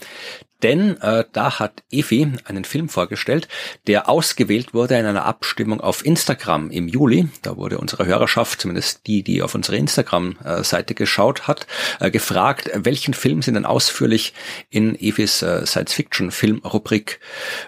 Denn 0.62 1.01
äh, 1.01 1.24
da 1.32 1.59
hat 1.59 1.82
Evi 1.90 2.32
einen 2.44 2.64
Film 2.64 2.89
vorgestellt, 2.89 3.48
der 3.86 4.09
ausgewählt 4.09 4.74
wurde 4.74 4.97
in 4.97 5.06
einer 5.06 5.24
Abstimmung 5.24 5.80
auf 5.80 6.05
Instagram 6.05 6.70
im 6.70 6.89
Juli. 6.89 7.28
Da 7.43 7.56
wurde 7.56 7.78
unsere 7.78 8.06
Hörerschaft, 8.06 8.60
zumindest 8.60 9.06
die, 9.06 9.22
die 9.22 9.43
auf 9.43 9.55
unsere 9.55 9.76
Instagram-Seite 9.76 10.94
geschaut 10.94 11.48
hat, 11.48 11.66
äh, 12.01 12.10
gefragt, 12.10 12.70
welchen 12.74 13.14
Film 13.14 13.43
sie 13.43 13.52
denn 13.52 13.66
ausführlich 13.66 14.34
in 14.70 14.94
Evis 14.94 15.43
äh, 15.43 15.66
Science-Fiction-Film-Rubrik 15.66 17.20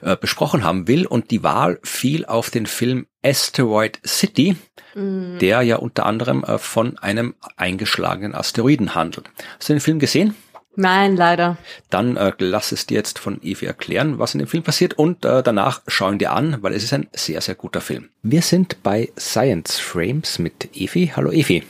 äh, 0.02 0.16
besprochen 0.16 0.64
haben 0.64 0.88
will. 0.88 1.06
Und 1.06 1.30
die 1.30 1.42
Wahl 1.42 1.80
fiel 1.82 2.24
auf 2.24 2.50
den 2.50 2.66
Film 2.66 3.06
Asteroid 3.24 4.00
City, 4.06 4.56
mm. 4.94 5.38
der 5.38 5.62
ja 5.62 5.76
unter 5.76 6.06
anderem 6.06 6.44
äh, 6.44 6.58
von 6.58 6.98
einem 6.98 7.34
eingeschlagenen 7.56 8.34
Asteroiden 8.34 8.94
handelt. 8.94 9.30
Hast 9.58 9.68
du 9.68 9.72
den 9.72 9.80
Film 9.80 9.98
gesehen? 9.98 10.34
Nein, 10.76 11.16
leider. 11.16 11.56
Dann 11.90 12.16
äh, 12.16 12.32
lass 12.38 12.72
es 12.72 12.86
dir 12.86 12.96
jetzt 12.96 13.18
von 13.18 13.40
Evi 13.42 13.66
erklären, 13.66 14.18
was 14.18 14.34
in 14.34 14.40
dem 14.40 14.48
Film 14.48 14.62
passiert 14.62 14.94
und 14.94 15.24
äh, 15.24 15.42
danach 15.42 15.82
schauen 15.86 16.18
dir 16.18 16.32
an, 16.32 16.58
weil 16.62 16.74
es 16.74 16.82
ist 16.82 16.92
ein 16.92 17.06
sehr, 17.12 17.40
sehr 17.40 17.54
guter 17.54 17.80
Film. 17.80 18.08
Wir 18.22 18.42
sind 18.42 18.82
bei 18.82 19.10
Science 19.18 19.78
Frames 19.78 20.38
mit 20.38 20.70
Evi. 20.74 21.12
Hallo 21.14 21.30
Evi. 21.30 21.62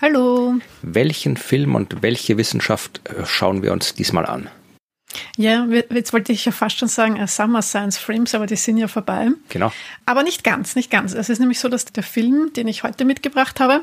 Hallo. 0.00 0.54
Welchen 0.80 1.36
Film 1.36 1.74
und 1.74 2.02
welche 2.02 2.38
Wissenschaft 2.38 3.02
äh, 3.04 3.26
schauen 3.26 3.62
wir 3.62 3.72
uns 3.72 3.94
diesmal 3.94 4.24
an? 4.24 4.48
Ja, 5.36 5.66
jetzt 5.66 6.12
wollte 6.12 6.32
ich 6.32 6.44
ja 6.44 6.52
fast 6.52 6.78
schon 6.78 6.88
sagen 6.88 7.16
äh, 7.16 7.26
Summer 7.26 7.62
Science 7.62 7.98
Frames, 7.98 8.34
aber 8.34 8.46
die 8.46 8.56
sind 8.56 8.76
ja 8.76 8.88
vorbei. 8.88 9.30
Genau. 9.48 9.72
Aber 10.06 10.22
nicht 10.22 10.44
ganz, 10.44 10.76
nicht 10.76 10.90
ganz. 10.90 11.14
Es 11.14 11.28
ist 11.28 11.38
nämlich 11.38 11.58
so, 11.58 11.68
dass 11.68 11.84
der 11.84 12.02
Film, 12.02 12.52
den 12.54 12.68
ich 12.68 12.82
heute 12.82 13.04
mitgebracht 13.04 13.60
habe, 13.60 13.82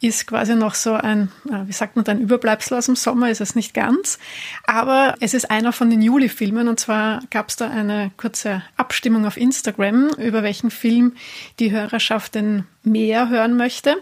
ist 0.00 0.26
quasi 0.26 0.54
noch 0.54 0.74
so 0.74 0.94
ein, 0.94 1.30
äh, 1.48 1.66
wie 1.66 1.72
sagt 1.72 1.96
man, 1.96 2.06
ein 2.06 2.20
Überbleibsel 2.20 2.76
aus 2.76 2.86
dem 2.86 2.96
Sommer, 2.96 3.30
ist 3.30 3.40
es 3.40 3.54
nicht 3.54 3.72
ganz. 3.72 4.18
Aber 4.66 5.14
es 5.20 5.34
ist 5.34 5.50
einer 5.50 5.72
von 5.72 5.90
den 5.90 6.02
Juli-Filmen 6.02 6.68
und 6.68 6.78
zwar 6.78 7.22
gab 7.30 7.48
es 7.48 7.56
da 7.56 7.70
eine 7.70 8.10
kurze 8.16 8.62
Abstimmung 8.76 9.26
auf 9.26 9.36
Instagram, 9.36 10.10
über 10.18 10.42
welchen 10.42 10.70
Film 10.70 11.14
die 11.58 11.70
Hörerschaft 11.70 12.34
denn 12.34 12.64
mehr 12.82 13.28
hören 13.28 13.56
möchte. 13.56 13.96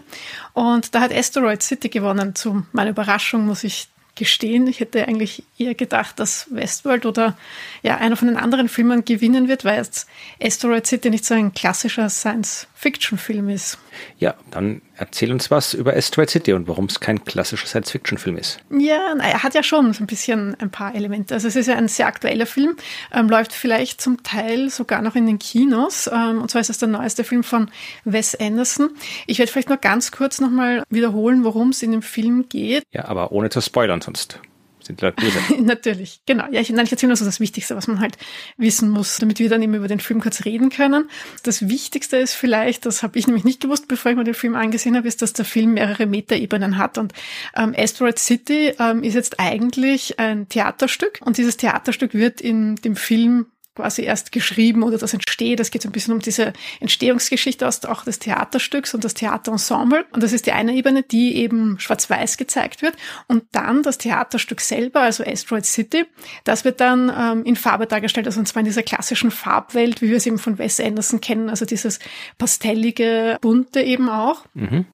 Und 0.53 0.93
da 0.93 1.01
hat 1.01 1.13
Asteroid 1.13 1.61
City 1.63 1.89
gewonnen. 1.89 2.35
Zu 2.35 2.65
meiner 2.71 2.91
Überraschung 2.91 3.45
muss 3.45 3.63
ich 3.63 3.87
gestehen. 4.15 4.67
Ich 4.67 4.79
hätte 4.79 5.07
eigentlich 5.07 5.43
eher 5.57 5.75
gedacht, 5.75 6.19
dass 6.19 6.47
Westworld 6.49 7.05
oder 7.05 7.37
ja 7.83 7.97
einer 7.97 8.15
von 8.15 8.27
den 8.27 8.37
anderen 8.37 8.69
Filmen 8.69 9.05
gewinnen 9.05 9.47
wird, 9.47 9.65
weil 9.65 9.77
jetzt 9.77 10.07
Asteroid 10.41 10.87
City 10.87 11.09
nicht 11.09 11.25
so 11.25 11.33
ein 11.33 11.53
klassischer 11.53 12.09
Science-Fiction-Film 12.09 13.49
ist. 13.49 13.77
Ja, 14.17 14.35
dann 14.51 14.81
erzähl 14.97 15.31
uns 15.31 15.51
was 15.51 15.73
über 15.73 15.95
Asteroid 15.95 16.29
City 16.29 16.53
und 16.53 16.67
warum 16.67 16.85
es 16.85 16.99
kein 16.99 17.23
klassischer 17.23 17.67
Science-Fiction-Film 17.67 18.37
ist. 18.37 18.59
Ja, 18.69 19.15
er 19.17 19.43
hat 19.43 19.53
ja 19.53 19.63
schon 19.63 19.93
so 19.93 20.03
ein 20.03 20.07
bisschen 20.07 20.55
ein 20.59 20.69
paar 20.69 20.95
Elemente. 20.95 21.33
Also 21.33 21.47
es 21.47 21.55
ist 21.55 21.67
ja 21.67 21.75
ein 21.75 21.87
sehr 21.87 22.07
aktueller 22.07 22.45
Film, 22.45 22.75
ähm, 23.13 23.29
läuft 23.29 23.53
vielleicht 23.53 24.01
zum 24.01 24.23
Teil 24.23 24.69
sogar 24.69 25.01
noch 25.01 25.15
in 25.15 25.25
den 25.25 25.39
Kinos. 25.39 26.09
Ähm, 26.11 26.41
und 26.41 26.49
zwar 26.49 26.61
ist 26.61 26.69
es 26.69 26.77
der 26.77 26.87
neueste 26.89 27.23
Film 27.23 27.43
von 27.43 27.69
Wes 28.03 28.35
Anderson. 28.35 28.89
Ich 29.27 29.39
werde 29.39 29.51
vielleicht 29.51 29.69
nur 29.69 29.77
ganz 29.77 30.11
kurz 30.11 30.39
nochmal 30.39 30.83
wiederholen, 30.89 31.43
worum 31.43 31.69
es 31.69 31.81
in 31.83 31.91
dem 31.91 32.01
Film 32.01 32.47
geht. 32.49 32.83
Ja, 32.91 33.05
aber 33.05 33.31
ohne 33.31 33.49
zu 33.49 33.61
spoilern 33.61 34.01
sonst 34.01 34.39
sind 34.85 34.99
böse. 34.99 35.39
Natürlich, 35.61 36.21
genau. 36.25 36.45
Ja, 36.51 36.61
ich, 36.61 36.69
nein, 36.69 36.85
ich 36.85 36.91
erzähle 36.91 37.09
nur 37.09 37.17
so 37.17 37.25
das 37.25 37.39
Wichtigste, 37.39 37.75
was 37.75 37.87
man 37.87 37.99
halt 37.99 38.17
wissen 38.57 38.89
muss, 38.89 39.17
damit 39.17 39.39
wir 39.39 39.49
dann 39.49 39.61
eben 39.61 39.73
über 39.73 39.87
den 39.87 39.99
Film 39.99 40.21
kurz 40.21 40.45
reden 40.45 40.69
können. 40.69 41.09
Das 41.43 41.67
Wichtigste 41.67 42.17
ist 42.17 42.33
vielleicht, 42.33 42.85
das 42.85 43.03
habe 43.03 43.17
ich 43.17 43.27
nämlich 43.27 43.43
nicht 43.43 43.61
gewusst, 43.61 43.87
bevor 43.87 44.11
ich 44.11 44.17
mir 44.17 44.23
den 44.23 44.33
Film 44.33 44.55
angesehen 44.55 44.95
habe, 44.95 45.07
ist, 45.07 45.21
dass 45.21 45.33
der 45.33 45.45
Film 45.45 45.73
mehrere 45.73 46.05
Metaebenen 46.05 46.77
hat. 46.77 46.97
Und 46.97 47.13
ähm, 47.55 47.73
Asteroid 47.77 48.19
City 48.19 48.73
ähm, 48.79 49.03
ist 49.03 49.15
jetzt 49.15 49.39
eigentlich 49.39 50.19
ein 50.19 50.47
Theaterstück 50.49 51.19
und 51.23 51.37
dieses 51.37 51.57
Theaterstück 51.57 52.13
wird 52.13 52.41
in 52.41 52.75
dem 52.75 52.95
Film 52.95 53.47
quasi 53.75 54.03
erst 54.03 54.31
geschrieben 54.31 54.83
oder 54.83 54.97
das 54.97 55.13
entsteht. 55.13 55.59
Es 55.59 55.71
geht 55.71 55.81
so 55.81 55.89
ein 55.89 55.91
bisschen 55.91 56.13
um 56.13 56.19
diese 56.19 56.53
Entstehungsgeschichte 56.79 57.67
aus 57.67 57.83
auch 57.85 58.03
des 58.03 58.19
Theaterstücks 58.19 58.93
und 58.93 59.03
das 59.03 59.13
Theaterensemble. 59.13 60.05
Und 60.11 60.23
das 60.23 60.33
ist 60.33 60.45
die 60.45 60.53
eine 60.53 60.73
Ebene, 60.73 61.03
die 61.03 61.35
eben 61.35 61.79
schwarz-weiß 61.79 62.37
gezeigt 62.37 62.81
wird. 62.81 62.95
Und 63.27 63.43
dann 63.51 63.83
das 63.83 63.97
Theaterstück 63.97 64.61
selber, 64.61 65.01
also 65.01 65.23
Asteroid 65.23 65.65
City, 65.65 66.05
das 66.43 66.65
wird 66.65 66.79
dann 66.79 67.11
ähm, 67.15 67.43
in 67.45 67.55
Farbe 67.55 67.85
dargestellt, 67.85 68.27
also 68.27 68.39
und 68.39 68.47
zwar 68.47 68.61
in 68.61 68.65
dieser 68.65 68.83
klassischen 68.83 69.31
Farbwelt, 69.31 70.01
wie 70.01 70.09
wir 70.09 70.17
es 70.17 70.25
eben 70.25 70.39
von 70.39 70.57
Wes 70.57 70.79
Anderson 70.79 71.21
kennen, 71.21 71.49
also 71.49 71.65
dieses 71.65 71.99
pastellige, 72.37 73.37
bunte 73.41 73.81
eben 73.81 74.09
auch. 74.09 74.45
Mhm. 74.53 74.85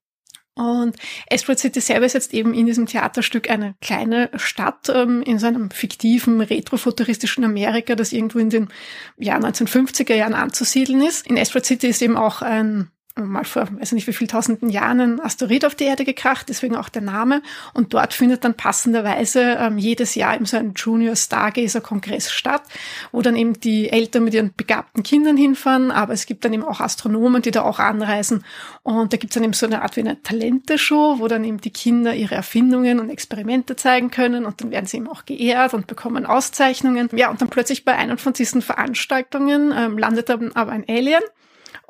Und 0.54 0.96
Asteroid 1.30 1.58
City 1.58 1.80
selber 1.80 2.04
ist 2.04 2.12
jetzt 2.12 2.34
eben 2.34 2.52
in 2.52 2.66
diesem 2.66 2.86
Theaterstück 2.86 3.48
eine 3.48 3.74
kleine 3.80 4.30
Stadt 4.36 4.90
ähm, 4.90 5.22
in 5.22 5.38
so 5.38 5.46
einem 5.46 5.70
fiktiven, 5.70 6.42
retrofuturistischen 6.42 7.44
Amerika, 7.44 7.94
das 7.94 8.12
irgendwo 8.12 8.38
in 8.38 8.50
den 8.50 8.68
Jahr 9.16 9.40
1950er 9.40 10.14
Jahren 10.14 10.34
anzusiedeln 10.34 11.00
ist. 11.00 11.26
In 11.26 11.38
Asteroid 11.38 11.64
City 11.64 11.86
ist 11.86 12.02
eben 12.02 12.18
auch 12.18 12.42
ein 12.42 12.90
mal 13.16 13.44
vor, 13.44 13.68
weiß 13.78 13.92
nicht 13.92 14.06
wie 14.06 14.12
viel 14.12 14.26
tausenden 14.26 14.70
Jahren 14.70 15.00
ein 15.00 15.20
Asteroid 15.20 15.64
auf 15.64 15.74
die 15.74 15.84
Erde 15.84 16.04
gekracht, 16.04 16.48
deswegen 16.48 16.76
auch 16.76 16.88
der 16.88 17.02
Name. 17.02 17.42
Und 17.74 17.92
dort 17.92 18.14
findet 18.14 18.44
dann 18.44 18.54
passenderweise 18.54 19.56
ähm, 19.58 19.78
jedes 19.78 20.14
Jahr 20.14 20.34
eben 20.34 20.46
so 20.46 20.56
ein 20.56 20.72
Junior 20.74 21.14
Stargazer 21.16 21.80
Kongress 21.80 22.30
statt, 22.30 22.62
wo 23.10 23.20
dann 23.20 23.36
eben 23.36 23.60
die 23.60 23.90
Eltern 23.90 24.24
mit 24.24 24.34
ihren 24.34 24.54
begabten 24.54 25.02
Kindern 25.02 25.36
hinfahren, 25.36 25.90
aber 25.90 26.12
es 26.12 26.26
gibt 26.26 26.44
dann 26.44 26.52
eben 26.52 26.64
auch 26.64 26.80
Astronomen, 26.80 27.42
die 27.42 27.50
da 27.50 27.62
auch 27.62 27.78
anreisen. 27.78 28.44
Und 28.82 29.12
da 29.12 29.16
gibt 29.16 29.32
es 29.32 29.34
dann 29.34 29.44
eben 29.44 29.52
so 29.52 29.66
eine 29.66 29.82
Art 29.82 29.96
wie 29.96 30.00
eine 30.00 30.22
Talente-Show, 30.22 31.16
wo 31.18 31.28
dann 31.28 31.44
eben 31.44 31.60
die 31.60 31.70
Kinder 31.70 32.14
ihre 32.14 32.34
Erfindungen 32.34 32.98
und 32.98 33.10
Experimente 33.10 33.76
zeigen 33.76 34.10
können 34.10 34.44
und 34.46 34.60
dann 34.60 34.70
werden 34.70 34.86
sie 34.86 34.96
eben 34.96 35.08
auch 35.08 35.24
geehrt 35.24 35.74
und 35.74 35.86
bekommen 35.86 36.26
Auszeichnungen. 36.26 37.08
Ja, 37.12 37.30
und 37.30 37.40
dann 37.40 37.48
plötzlich 37.48 37.84
bei 37.84 37.94
einer 37.94 38.16
von 38.16 38.32
diesen 38.32 38.62
Veranstaltungen 38.62 39.72
ähm, 39.76 39.98
landet 39.98 40.28
dann 40.28 40.52
aber 40.52 40.72
ein 40.72 40.84
Alien 40.88 41.22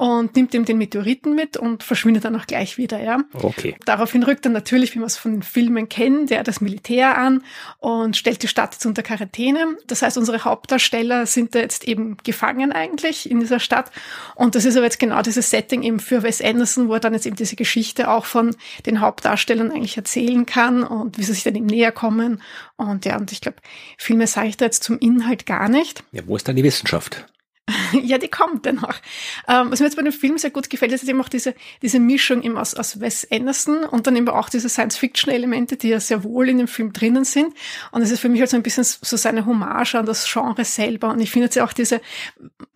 und 0.02 0.34
nimmt 0.34 0.52
ihm 0.52 0.64
den 0.64 0.78
Meteoriten 0.78 1.36
mit 1.36 1.56
und 1.56 1.84
verschwindet 1.84 2.24
dann 2.24 2.34
auch 2.34 2.48
gleich 2.48 2.76
wieder, 2.76 3.00
ja. 3.00 3.20
Okay. 3.34 3.76
Daraufhin 3.84 4.24
rückt 4.24 4.44
dann 4.44 4.50
natürlich, 4.50 4.96
wie 4.96 4.98
man 4.98 5.06
es 5.06 5.16
von 5.16 5.30
den 5.30 5.42
Filmen 5.44 5.88
kennt, 5.88 6.28
ja, 6.30 6.42
das 6.42 6.60
Militär 6.60 7.16
an 7.16 7.44
und 7.78 8.16
stellt 8.16 8.42
die 8.42 8.48
Stadt 8.48 8.72
jetzt 8.72 8.84
unter 8.84 9.04
Quarantäne. 9.04 9.76
Das 9.86 10.02
heißt, 10.02 10.18
unsere 10.18 10.42
Hauptdarsteller 10.42 11.26
sind 11.26 11.54
da 11.54 11.60
jetzt 11.60 11.86
eben 11.86 12.16
gefangen 12.24 12.72
eigentlich 12.72 13.30
in 13.30 13.38
dieser 13.38 13.60
Stadt. 13.60 13.92
Und 14.34 14.56
das 14.56 14.64
ist 14.64 14.76
aber 14.76 14.86
jetzt 14.86 14.98
genau 14.98 15.22
dieses 15.22 15.50
Setting 15.50 15.84
eben 15.84 16.00
für 16.00 16.24
Wes 16.24 16.42
Anderson, 16.42 16.88
wo 16.88 16.94
er 16.94 17.00
dann 17.00 17.14
jetzt 17.14 17.26
eben 17.26 17.36
diese 17.36 17.54
Geschichte 17.54 18.10
auch 18.10 18.24
von 18.24 18.56
den 18.86 19.00
Hauptdarstellern 19.00 19.70
eigentlich 19.70 19.96
erzählen 19.96 20.46
kann 20.46 20.82
und 20.82 21.16
wie 21.16 21.22
sie 21.22 21.32
sich 21.32 21.44
dann 21.44 21.54
eben 21.54 21.66
näher 21.66 21.92
kommen. 21.92 22.42
Und 22.74 23.04
ja, 23.04 23.18
und 23.18 23.30
ich 23.30 23.40
glaube, 23.40 23.58
viel 23.98 24.16
mehr 24.16 24.26
sage 24.26 24.48
ich 24.48 24.56
da 24.56 24.64
jetzt 24.64 24.82
zum 24.82 24.98
Inhalt 24.98 25.46
gar 25.46 25.68
nicht. 25.68 26.02
Ja, 26.10 26.22
wo 26.26 26.34
ist 26.34 26.48
dann 26.48 26.56
die 26.56 26.64
Wissenschaft? 26.64 27.24
ja, 28.02 28.18
die 28.18 28.28
kommt 28.28 28.66
dann 28.66 28.82
auch. 28.82 28.94
Ähm, 29.48 29.70
was 29.70 29.78
mir 29.78 29.86
jetzt 29.86 29.96
bei 29.96 30.02
dem 30.02 30.12
Film 30.12 30.36
sehr 30.36 30.50
gut 30.50 30.68
gefällt, 30.68 30.92
ist 30.92 31.08
eben 31.08 31.20
auch 31.20 31.28
diese, 31.28 31.54
diese 31.80 32.00
Mischung 32.00 32.42
eben 32.42 32.58
aus, 32.58 32.74
aus 32.74 33.00
Wes 33.00 33.30
Anderson 33.30 33.84
und 33.84 34.06
dann 34.06 34.16
eben 34.16 34.28
auch 34.28 34.48
diese 34.48 34.68
Science-Fiction-Elemente, 34.68 35.76
die 35.76 35.88
ja 35.88 36.00
sehr 36.00 36.24
wohl 36.24 36.48
in 36.48 36.58
dem 36.58 36.66
Film 36.66 36.92
drinnen 36.92 37.24
sind. 37.24 37.54
Und 37.92 38.02
es 38.02 38.10
ist 38.10 38.20
für 38.20 38.28
mich 38.28 38.40
halt 38.40 38.50
so 38.50 38.56
ein 38.56 38.64
bisschen 38.64 38.84
so 38.84 39.16
seine 39.16 39.46
Hommage 39.46 39.94
an 39.94 40.06
das 40.06 40.30
Genre 40.30 40.64
selber. 40.64 41.10
Und 41.10 41.20
ich 41.20 41.30
finde 41.30 41.46
jetzt 41.46 41.54
ja 41.54 41.64
auch 41.64 41.72
diese 41.72 42.00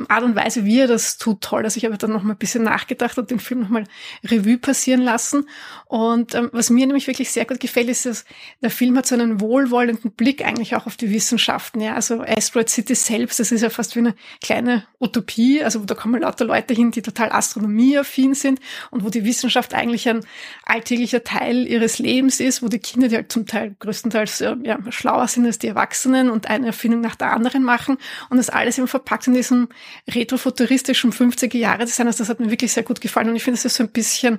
Art 0.08 0.22
und 0.22 0.36
Weise, 0.36 0.64
wie 0.64 0.80
er 0.80 0.86
das 0.86 1.18
tut, 1.18 1.40
toll. 1.40 1.64
Also 1.64 1.78
ich 1.78 1.84
habe 1.84 1.98
dann 1.98 2.12
noch 2.12 2.22
mal 2.22 2.34
ein 2.34 2.38
bisschen 2.38 2.62
nachgedacht 2.62 3.18
und 3.18 3.30
den 3.30 3.40
Film 3.40 3.60
noch 3.62 3.68
mal 3.70 3.84
Revue 4.24 4.58
passieren 4.58 5.02
lassen. 5.02 5.48
Und 5.86 6.34
ähm, 6.36 6.50
was 6.52 6.70
mir 6.70 6.86
nämlich 6.86 7.08
wirklich 7.08 7.32
sehr 7.32 7.44
gut 7.44 7.58
gefällt, 7.58 7.88
ist, 7.88 8.06
dass 8.06 8.24
der 8.62 8.70
Film 8.70 8.96
hat 8.96 9.06
so 9.06 9.16
einen 9.16 9.40
wohlwollenden 9.40 10.12
Blick 10.12 10.44
eigentlich 10.44 10.76
auch 10.76 10.86
auf 10.86 10.96
die 10.96 11.10
Wissenschaften. 11.10 11.80
Ja, 11.80 11.94
also 11.94 12.20
Asteroid 12.20 12.68
City 12.68 12.94
selbst, 12.94 13.40
das 13.40 13.50
ist 13.50 13.62
ja 13.62 13.70
fast 13.70 13.96
wie 13.96 14.00
eine 14.00 14.14
kleine 14.40 14.75
Utopie, 15.00 15.62
also 15.62 15.84
da 15.84 15.94
kommen 15.94 16.22
lauter 16.22 16.44
Leute 16.44 16.74
hin, 16.74 16.90
die 16.90 17.02
total 17.02 17.30
astronomieaffin 17.30 18.34
sind 18.34 18.60
und 18.90 19.04
wo 19.04 19.10
die 19.10 19.24
Wissenschaft 19.24 19.74
eigentlich 19.74 20.08
ein 20.08 20.20
alltäglicher 20.64 21.22
Teil 21.24 21.66
ihres 21.66 21.98
Lebens 21.98 22.40
ist, 22.40 22.62
wo 22.62 22.68
die 22.68 22.78
Kinder, 22.78 23.08
die 23.08 23.16
halt 23.16 23.30
zum 23.30 23.46
Teil 23.46 23.76
größtenteils 23.78 24.40
äh, 24.40 24.56
ja, 24.62 24.78
schlauer 24.90 25.28
sind 25.28 25.46
als 25.46 25.58
die 25.58 25.68
Erwachsenen 25.68 26.30
und 26.30 26.48
eine 26.48 26.68
Erfindung 26.68 27.00
nach 27.00 27.14
der 27.14 27.32
anderen 27.32 27.62
machen 27.62 27.98
und 28.30 28.38
das 28.38 28.48
alles 28.50 28.78
eben 28.78 28.88
verpackt 28.88 29.26
in 29.26 29.34
diesem 29.34 29.68
retrofuturistischen 30.08 31.12
50er 31.12 31.56
Jahre 31.56 31.84
Design. 31.84 32.06
Also 32.06 32.18
das 32.18 32.28
hat 32.28 32.40
mir 32.40 32.50
wirklich 32.50 32.72
sehr 32.72 32.82
gut 32.82 33.00
gefallen 33.00 33.28
und 33.28 33.36
ich 33.36 33.44
finde, 33.44 33.58
das 33.58 33.64
ist 33.64 33.76
so 33.76 33.84
ein 33.84 33.90
bisschen 33.90 34.38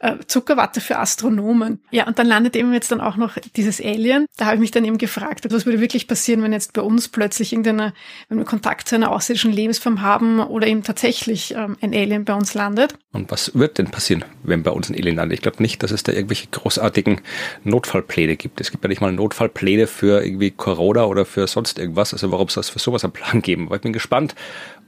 äh, 0.00 0.16
Zuckerwatte 0.26 0.80
für 0.80 0.98
Astronomen. 0.98 1.82
Ja, 1.90 2.06
und 2.06 2.18
dann 2.18 2.26
landet 2.26 2.56
eben 2.56 2.72
jetzt 2.72 2.90
dann 2.92 3.00
auch 3.00 3.16
noch 3.16 3.36
dieses 3.56 3.80
Alien. 3.80 4.26
Da 4.36 4.46
habe 4.46 4.56
ich 4.56 4.60
mich 4.60 4.70
dann 4.70 4.84
eben 4.84 4.98
gefragt, 4.98 5.46
was 5.50 5.66
würde 5.66 5.80
wirklich 5.80 6.08
passieren, 6.08 6.42
wenn 6.42 6.52
jetzt 6.52 6.72
bei 6.72 6.82
uns 6.82 7.08
plötzlich 7.08 7.52
irgendeine, 7.52 7.92
wenn 8.28 8.38
wir 8.38 8.44
Kontakt 8.44 8.88
zu 8.88 8.94
einer 8.94 9.10
außerirdischen 9.10 9.52
Lebens 9.52 9.77
Lebensform 9.78 10.02
haben 10.02 10.40
oder 10.40 10.66
eben 10.66 10.82
tatsächlich 10.82 11.54
ähm, 11.54 11.76
ein 11.80 11.94
Alien 11.94 12.24
bei 12.24 12.34
uns 12.34 12.54
landet. 12.54 12.94
Und 13.12 13.30
was 13.30 13.54
wird 13.54 13.78
denn 13.78 13.90
passieren, 13.90 14.24
wenn 14.42 14.62
bei 14.62 14.70
uns 14.70 14.90
ein 14.90 14.96
Alien 14.96 15.16
landet? 15.16 15.38
Ich 15.38 15.42
glaube 15.42 15.62
nicht, 15.62 15.82
dass 15.82 15.90
es 15.90 16.02
da 16.02 16.12
irgendwelche 16.12 16.48
großartigen 16.48 17.20
Notfallpläne 17.64 18.36
gibt. 18.36 18.60
Es 18.60 18.70
gibt 18.70 18.84
ja 18.84 18.88
nicht 18.88 19.00
mal 19.00 19.12
Notfallpläne 19.12 19.86
für 19.86 20.24
irgendwie 20.24 20.50
Corona 20.50 21.04
oder 21.04 21.24
für 21.24 21.46
sonst 21.46 21.78
irgendwas. 21.78 22.12
Also 22.12 22.30
warum 22.32 22.48
soll 22.48 22.62
es 22.62 22.70
für 22.70 22.78
sowas 22.78 23.04
einen 23.04 23.12
Plan 23.12 23.42
geben? 23.42 23.66
Aber 23.66 23.76
ich 23.76 23.82
bin 23.82 23.92
gespannt, 23.92 24.34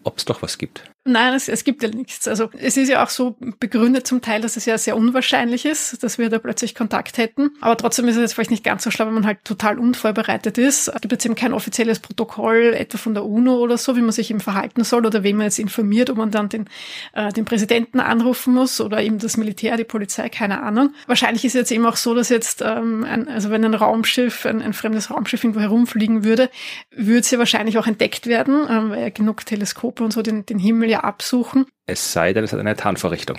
ob 0.04 0.18
es 0.18 0.24
doch 0.24 0.42
was 0.42 0.58
gibt. 0.58 0.84
Nein, 1.06 1.32
es, 1.32 1.48
es 1.48 1.64
gibt 1.64 1.82
ja 1.82 1.88
nichts. 1.88 2.28
Also 2.28 2.50
es 2.58 2.76
ist 2.76 2.90
ja 2.90 3.02
auch 3.02 3.08
so 3.08 3.34
begründet 3.58 4.06
zum 4.06 4.20
Teil, 4.20 4.42
dass 4.42 4.58
es 4.58 4.66
ja 4.66 4.76
sehr 4.76 4.98
unwahrscheinlich 4.98 5.64
ist, 5.64 6.02
dass 6.02 6.18
wir 6.18 6.28
da 6.28 6.38
plötzlich 6.38 6.74
Kontakt 6.74 7.16
hätten. 7.16 7.52
Aber 7.62 7.78
trotzdem 7.78 8.06
ist 8.06 8.16
es 8.16 8.20
jetzt 8.20 8.34
vielleicht 8.34 8.50
nicht 8.50 8.64
ganz 8.64 8.84
so 8.84 8.90
schlau, 8.90 9.06
wenn 9.06 9.14
man 9.14 9.24
halt 9.24 9.42
total 9.44 9.78
unvorbereitet 9.78 10.58
ist. 10.58 10.88
Es 10.88 11.00
gibt 11.00 11.12
jetzt 11.12 11.24
eben 11.24 11.36
kein 11.36 11.54
offizielles 11.54 12.00
Protokoll, 12.00 12.74
etwa 12.76 12.98
von 12.98 13.14
der 13.14 13.24
UNO 13.24 13.56
oder 13.56 13.78
so, 13.78 13.96
wie 13.96 14.02
man 14.02 14.12
sich 14.12 14.30
eben 14.30 14.40
verhalten 14.40 14.84
soll 14.84 15.06
oder 15.06 15.22
wem 15.22 15.38
man 15.38 15.46
jetzt 15.46 15.58
informiert, 15.58 16.10
ob 16.10 16.18
man 16.18 16.30
dann 16.30 16.50
den, 16.50 16.68
äh, 17.14 17.32
den 17.32 17.46
Präsidenten 17.46 18.00
anrufen 18.00 18.52
muss 18.52 18.78
oder 18.78 19.02
eben 19.02 19.18
das 19.18 19.38
Militär, 19.38 19.78
die 19.78 19.84
Polizei, 19.84 20.28
keine 20.28 20.62
Ahnung. 20.62 20.94
Wahrscheinlich 21.06 21.46
ist 21.46 21.54
es 21.54 21.60
jetzt 21.60 21.72
eben 21.72 21.86
auch 21.86 21.96
so, 21.96 22.14
dass 22.14 22.28
jetzt, 22.28 22.60
ähm, 22.60 23.04
ein, 23.04 23.26
also 23.26 23.48
wenn 23.48 23.64
ein 23.64 23.72
Raumschiff, 23.72 24.44
ein, 24.44 24.60
ein 24.60 24.74
fremdes 24.74 25.10
Raumschiff 25.10 25.42
irgendwo 25.44 25.60
herumfliegen 25.60 26.24
würde, 26.24 26.50
würde 26.94 27.20
es 27.20 27.30
ja 27.30 27.38
wahrscheinlich 27.38 27.78
auch 27.78 27.86
entdeckt 27.86 28.26
werden, 28.26 28.66
ähm, 28.68 28.90
weil 28.90 29.00
ja 29.00 29.08
genug 29.08 29.46
Teleskope 29.46 30.04
und 30.04 30.12
so 30.12 30.20
den, 30.20 30.44
den 30.44 30.58
Himmel 30.58 30.90
ja 30.90 30.99
absuchen. 31.04 31.66
Es 31.86 32.12
sei 32.12 32.32
denn, 32.32 32.44
es 32.44 32.52
hat 32.52 32.60
eine 32.60 32.76
Tarnvorrichtung. 32.76 33.38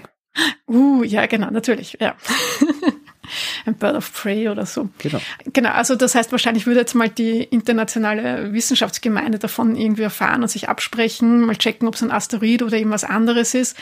Uh, 0.68 1.04
ja, 1.04 1.26
genau, 1.26 1.50
natürlich, 1.50 1.98
ja. 2.00 2.16
ein 3.66 3.76
Bird 3.76 3.96
of 3.96 4.12
Prey 4.14 4.50
oder 4.50 4.66
so. 4.66 4.90
Genau. 5.00 5.20
Genau, 5.54 5.72
also 5.72 5.96
das 5.96 6.16
heißt, 6.16 6.32
wahrscheinlich 6.32 6.66
würde 6.66 6.80
jetzt 6.80 6.96
mal 6.96 7.10
die 7.10 7.44
internationale 7.44 8.54
Wissenschaftsgemeinde 8.54 9.40
davon 9.40 9.76
irgendwie 9.76 10.04
erfahren 10.04 10.42
und 10.42 10.50
sich 10.50 10.70
absprechen, 10.70 11.42
mal 11.42 11.56
checken, 11.56 11.88
ob 11.88 11.96
es 11.96 12.02
ein 12.02 12.12
Asteroid 12.12 12.64
oder 12.64 12.78
irgendwas 12.78 13.04
anderes 13.04 13.54
ist. 13.54 13.78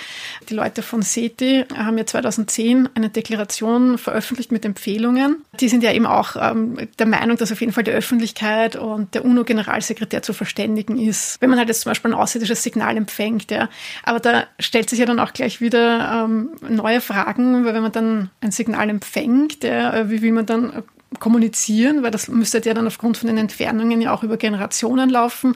Die 0.50 0.54
Leute 0.54 0.82
von 0.82 1.02
SETI 1.02 1.66
haben 1.76 1.98
ja 1.98 2.06
2010 2.06 2.90
eine 2.96 3.10
Deklaration 3.10 3.98
veröffentlicht 3.98 4.52
mit 4.52 4.66
Empfehlungen. 4.66 5.44
Die 5.60 5.70
sind 5.70 5.84
ja 5.84 5.92
eben 5.92 6.06
auch 6.06 6.36
ähm, 6.40 6.88
der 6.98 7.06
Meinung, 7.06 7.38
dass 7.38 7.52
auf 7.52 7.62
jeden 7.62 7.74
Fall 7.74 7.84
die 7.84 7.92
Öffentlichkeit 7.92 8.76
und 8.76 9.14
der 9.16 9.26
UNO-Generalsekretär 9.26 10.22
zu 10.22 10.34
verständigen 10.34 10.98
ist. 10.98 11.42
Wenn 11.42 11.50
man 11.50 11.60
halt 11.60 11.70
jetzt 11.70 11.82
zum 11.82 11.92
Beispiel 11.92 12.12
ein 12.12 12.20
außerirdisches 12.20 12.64
Signal 12.64 12.98
empfängt, 12.98 13.52
ja. 13.52 13.70
Aber 14.04 14.20
da 14.20 14.46
stellt 14.60 14.90
sich 14.90 15.00
ja 15.00 15.06
dann 15.06 15.20
auch 15.20 15.34
gleich 15.34 15.62
wieder 15.62 16.26
ähm, 16.26 16.50
neue 16.68 17.02
Fragen, 17.02 17.66
weil 17.66 17.74
wenn 17.74 17.82
man 17.82 17.92
dann 17.92 18.30
ein 18.42 18.52
Signal 18.52 18.90
empfängt, 18.90 19.39
denkt, 19.40 19.64
ja, 19.64 20.10
wie 20.10 20.22
will 20.22 20.32
man 20.32 20.46
dann 20.46 20.84
kommunizieren, 21.18 22.04
weil 22.04 22.12
das 22.12 22.28
müsste 22.28 22.62
ja 22.64 22.74
dann 22.74 22.86
aufgrund 22.86 23.18
von 23.18 23.28
den 23.28 23.38
Entfernungen 23.38 24.00
ja 24.00 24.14
auch 24.14 24.24
über 24.24 24.38
Generationen 24.38 25.10
laufen. 25.10 25.56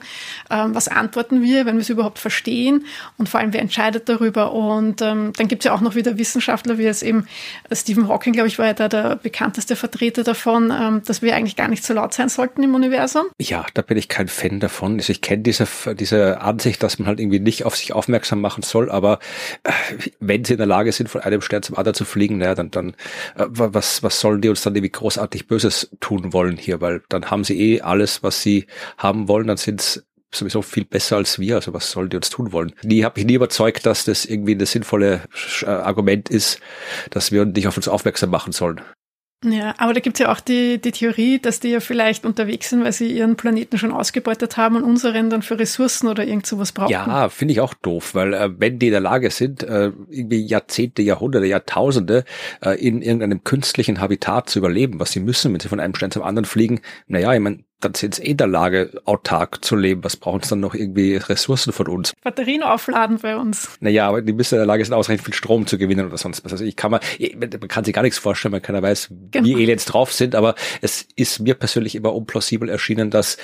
Ähm, 0.50 0.74
was 0.74 0.88
antworten 0.88 1.42
wir, 1.42 1.64
wenn 1.64 1.76
wir 1.76 1.82
es 1.82 1.90
überhaupt 1.90 2.18
verstehen? 2.18 2.86
Und 3.18 3.28
vor 3.28 3.38
allem, 3.38 3.52
wer 3.52 3.60
entscheidet 3.60 4.08
darüber? 4.08 4.52
Und 4.52 5.00
ähm, 5.00 5.32
dann 5.36 5.46
gibt 5.46 5.62
es 5.62 5.66
ja 5.66 5.74
auch 5.74 5.80
noch 5.80 5.94
wieder 5.94 6.18
Wissenschaftler, 6.18 6.76
wie 6.76 6.86
es 6.86 7.02
eben 7.02 7.26
äh, 7.70 7.76
Stephen 7.76 8.08
Hawking, 8.08 8.32
glaube 8.32 8.48
ich, 8.48 8.58
war 8.58 8.66
ja 8.66 8.74
da 8.74 8.88
der 8.88 9.16
bekannteste 9.16 9.76
Vertreter 9.76 10.24
davon, 10.24 10.72
ähm, 10.76 11.02
dass 11.06 11.22
wir 11.22 11.36
eigentlich 11.36 11.56
gar 11.56 11.68
nicht 11.68 11.84
so 11.84 11.94
laut 11.94 12.14
sein 12.14 12.28
sollten 12.28 12.62
im 12.62 12.74
Universum. 12.74 13.26
Ja, 13.40 13.64
da 13.74 13.82
bin 13.82 13.96
ich 13.96 14.08
kein 14.08 14.26
Fan 14.26 14.58
davon. 14.58 14.96
Also 14.96 15.12
ich 15.12 15.20
kenne 15.20 15.42
diese, 15.44 15.66
diese 15.94 16.40
Ansicht, 16.40 16.82
dass 16.82 16.98
man 16.98 17.06
halt 17.06 17.20
irgendwie 17.20 17.40
nicht 17.40 17.64
auf 17.64 17.76
sich 17.76 17.92
aufmerksam 17.92 18.40
machen 18.40 18.64
soll, 18.64 18.90
aber 18.90 19.20
äh, 19.62 19.70
wenn 20.18 20.44
sie 20.44 20.54
in 20.54 20.58
der 20.58 20.66
Lage 20.66 20.90
sind, 20.90 21.08
von 21.08 21.20
einem 21.20 21.40
Stern 21.40 21.62
zum 21.62 21.76
anderen 21.76 21.94
zu 21.94 22.04
fliegen, 22.04 22.38
naja, 22.38 22.56
dann, 22.56 22.72
dann 22.72 22.90
äh, 23.36 23.46
was, 23.48 24.02
was 24.02 24.18
sollen 24.18 24.40
die 24.40 24.48
uns 24.48 24.62
dann 24.62 24.74
irgendwie 24.74 24.90
großartig 24.90 25.43
nicht 25.44 25.48
Böses 25.48 25.90
tun 26.00 26.32
wollen 26.32 26.56
hier, 26.56 26.80
weil 26.80 27.02
dann 27.08 27.30
haben 27.30 27.44
sie 27.44 27.60
eh 27.60 27.80
alles, 27.80 28.22
was 28.22 28.42
sie 28.42 28.66
haben 28.96 29.28
wollen, 29.28 29.46
dann 29.46 29.56
sind 29.56 29.80
es 29.80 30.06
sowieso 30.32 30.62
viel 30.62 30.84
besser 30.84 31.16
als 31.16 31.38
wir. 31.38 31.56
Also 31.56 31.72
was 31.72 31.90
sollen 31.90 32.10
die 32.10 32.16
uns 32.16 32.30
tun 32.30 32.52
wollen? 32.52 32.72
Nie 32.82 33.04
habe 33.04 33.20
ich 33.20 33.26
nie 33.26 33.34
überzeugt, 33.34 33.86
dass 33.86 34.04
das 34.04 34.24
irgendwie 34.24 34.54
ein 34.54 34.66
sinnvolle 34.66 35.22
äh, 35.62 35.66
Argument 35.66 36.28
ist, 36.28 36.60
dass 37.10 37.30
wir 37.30 37.44
nicht 37.44 37.68
auf 37.68 37.76
uns 37.76 37.88
aufmerksam 37.88 38.30
machen 38.30 38.52
sollen. 38.52 38.80
Ja, 39.52 39.74
aber 39.78 39.92
da 39.92 40.00
gibt's 40.00 40.20
ja 40.20 40.32
auch 40.32 40.40
die, 40.40 40.80
die 40.80 40.92
Theorie, 40.92 41.38
dass 41.38 41.60
die 41.60 41.68
ja 41.68 41.80
vielleicht 41.80 42.24
unterwegs 42.24 42.70
sind, 42.70 42.84
weil 42.84 42.92
sie 42.92 43.10
ihren 43.10 43.36
Planeten 43.36 43.78
schon 43.78 43.92
ausgebeutet 43.92 44.56
haben 44.56 44.76
und 44.76 44.84
unseren 44.84 45.30
dann 45.30 45.42
für 45.42 45.58
Ressourcen 45.58 46.08
oder 46.08 46.24
irgend 46.24 46.46
sowas 46.46 46.72
brauchen. 46.72 46.90
Ja, 46.90 47.28
finde 47.28 47.52
ich 47.52 47.60
auch 47.60 47.74
doof, 47.74 48.14
weil 48.14 48.34
äh, 48.34 48.50
wenn 48.58 48.78
die 48.78 48.86
in 48.86 48.92
der 48.92 49.00
Lage 49.00 49.30
sind, 49.30 49.62
äh, 49.62 49.92
irgendwie 50.08 50.46
Jahrzehnte, 50.46 51.02
Jahrhunderte, 51.02 51.46
Jahrtausende 51.46 52.24
äh, 52.62 52.78
in 52.80 53.02
irgendeinem 53.02 53.44
künstlichen 53.44 54.00
Habitat 54.00 54.48
zu 54.48 54.58
überleben, 54.58 55.00
was 55.00 55.12
sie 55.12 55.20
müssen, 55.20 55.52
wenn 55.52 55.60
sie 55.60 55.68
von 55.68 55.80
einem 55.80 55.94
Stern 55.94 56.10
zum 56.10 56.22
anderen 56.22 56.46
fliegen, 56.46 56.80
naja, 57.06 57.32
ich 57.34 57.40
meine, 57.40 57.64
dann 57.84 57.94
sind 57.94 58.14
sie 58.14 58.22
eh 58.22 58.30
in 58.30 58.36
der 58.36 58.46
Lage, 58.46 59.00
autark 59.04 59.64
zu 59.64 59.76
leben. 59.76 60.02
Was 60.04 60.16
brauchen 60.16 60.42
sie 60.42 60.50
dann 60.50 60.60
noch 60.60 60.74
irgendwie 60.74 61.16
Ressourcen 61.16 61.72
von 61.72 61.88
uns? 61.88 62.12
Batterien 62.22 62.62
aufladen 62.62 63.18
bei 63.18 63.36
uns. 63.36 63.68
Naja, 63.80 64.08
aber 64.08 64.22
die 64.22 64.32
müssen 64.32 64.54
in 64.54 64.60
der 64.60 64.66
Lage 64.66 64.84
sein, 64.84 64.94
ausreichend 64.94 65.24
viel 65.24 65.34
Strom 65.34 65.66
zu 65.66 65.78
gewinnen 65.78 66.06
oder 66.06 66.16
sonst 66.16 66.44
was. 66.44 66.52
Also 66.52 66.64
ich 66.64 66.76
kann 66.76 66.90
man, 66.90 67.00
man 67.38 67.68
kann 67.68 67.84
sich 67.84 67.94
gar 67.94 68.02
nichts 68.02 68.18
vorstellen, 68.18 68.52
man 68.52 68.62
keiner 68.62 68.82
weiß, 68.82 69.08
genau. 69.30 69.46
wie 69.46 69.54
Aliens 69.54 69.84
drauf 69.84 70.12
sind, 70.12 70.34
aber 70.34 70.54
es 70.80 71.06
ist 71.16 71.40
mir 71.40 71.54
persönlich 71.54 71.94
immer 71.94 72.14
unplausibel 72.14 72.68
erschienen, 72.68 73.10
dass 73.10 73.36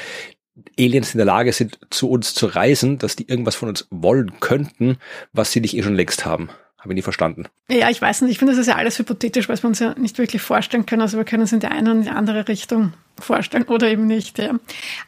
Aliens 0.78 1.14
in 1.14 1.18
der 1.18 1.26
Lage 1.26 1.52
sind, 1.52 1.78
zu 1.90 2.10
uns 2.10 2.34
zu 2.34 2.46
reisen, 2.46 2.98
dass 2.98 3.16
die 3.16 3.28
irgendwas 3.28 3.56
von 3.56 3.68
uns 3.68 3.86
wollen 3.90 4.40
könnten, 4.40 4.98
was 5.32 5.52
sie 5.52 5.60
nicht 5.60 5.76
eh 5.76 5.82
schon 5.82 5.94
längst 5.94 6.24
haben. 6.24 6.50
Habe 6.78 6.94
ich 6.94 6.96
nie 6.96 7.02
verstanden. 7.02 7.44
Ja, 7.70 7.90
ich 7.90 8.00
weiß 8.00 8.22
nicht. 8.22 8.32
Ich 8.32 8.38
finde, 8.38 8.54
das 8.54 8.60
ist 8.60 8.66
ja 8.66 8.76
alles 8.76 8.98
hypothetisch, 8.98 9.50
weil 9.50 9.58
wir 9.58 9.68
uns 9.68 9.80
ja 9.80 9.94
nicht 9.98 10.16
wirklich 10.16 10.40
vorstellen 10.40 10.86
können. 10.86 11.02
Also 11.02 11.18
wir 11.18 11.26
können 11.26 11.42
es 11.42 11.52
in 11.52 11.60
die 11.60 11.66
eine 11.66 11.90
und 11.90 11.98
in 11.98 12.04
die 12.04 12.10
andere 12.10 12.48
Richtung 12.48 12.94
vorstellen 13.20 13.64
oder 13.64 13.88
eben 13.88 14.06
nicht. 14.06 14.38
Ja. 14.38 14.54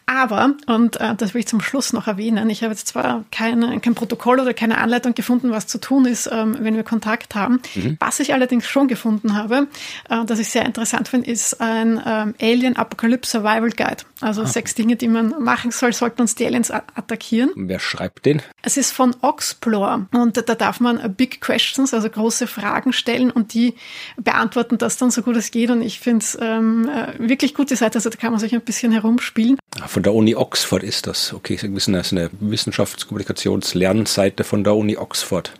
Aber, 0.06 0.55
und 0.66 1.01
äh, 1.01 1.14
das 1.14 1.32
will 1.34 1.40
ich 1.40 1.47
zum 1.47 1.60
Schluss 1.60 1.93
noch 1.93 2.06
erwähnen, 2.06 2.51
ich 2.51 2.62
habe 2.62 2.72
jetzt 2.72 2.89
zwar 2.89 3.24
keine, 3.30 3.80
kein 3.80 3.94
Protokoll 3.94 4.40
oder 4.40 4.52
keine 4.52 4.78
Anleitung 4.78 5.14
gefunden, 5.14 5.51
was 5.51 5.66
zu 5.66 5.78
tun 5.78 6.05
ist, 6.05 6.28
ähm, 6.30 6.56
wenn 6.60 6.76
wir 6.76 6.82
Kontakt 6.82 7.34
haben. 7.34 7.60
Mhm. 7.74 7.97
Was 7.98 8.20
ich 8.20 8.34
allerdings 8.34 8.66
schon 8.66 8.89
gefunden 8.89 9.36
habe, 9.36 9.68
äh, 10.10 10.24
das 10.26 10.39
ich 10.39 10.51
sehr 10.51 10.66
interessant 10.66 11.09
finde, 11.09 11.30
ist 11.30 11.60
ein 11.60 12.01
ähm, 12.05 12.34
Alien 12.40 12.76
Apocalypse 12.76 13.30
Survival 13.30 13.70
Guide. 13.70 14.05
Also 14.20 14.43
ah. 14.43 14.47
sechs 14.47 14.74
Dinge, 14.74 14.97
die 14.97 15.09
man 15.09 15.43
machen 15.43 15.70
soll, 15.70 15.93
sollten 15.93 16.22
uns 16.22 16.34
die 16.34 16.47
Aliens 16.47 16.70
attackieren. 16.70 17.51
Wer 17.56 17.80
schreibt 17.80 18.26
den? 18.26 18.43
Es 18.62 18.76
ist 18.76 18.93
von 18.93 19.16
Oxplore 19.22 20.06
und 20.12 20.36
da 20.36 20.55
darf 20.55 20.80
man 20.80 21.14
Big 21.14 21.40
Questions, 21.40 21.94
also 21.94 22.09
große 22.09 22.47
Fragen 22.47 22.93
stellen 22.93 23.30
und 23.30 23.55
die 23.55 23.74
beantworten 24.16 24.78
das 24.78 24.97
dann 24.98 25.10
so 25.10 25.22
gut 25.22 25.36
es 25.36 25.51
geht 25.51 25.70
und 25.70 25.82
ich 25.82 26.01
finde 26.01 26.22
es 26.22 26.39
ähm, 26.40 26.89
äh, 26.89 27.28
wirklich 27.28 27.55
gut, 27.55 27.70
die 27.70 27.76
Seite 27.76 28.01
also 28.02 28.16
da 28.16 28.20
kann 28.20 28.32
man 28.32 28.40
sich 28.40 28.52
ein 28.52 28.62
bisschen 28.62 28.90
herumspielen. 28.90 29.58
Ah, 29.80 29.86
von 29.86 30.02
der 30.02 30.12
Uni 30.12 30.34
Oxford 30.34 30.82
ist 30.82 31.06
das. 31.06 31.32
Okay, 31.32 31.54
das 31.54 31.88
ist 31.88 32.12
eine 32.12 32.30
Wissenschaftskommunikationslernseite 32.40 34.42
von 34.42 34.64
der 34.64 34.74
Uni 34.74 34.96
Oxford. 34.96 35.54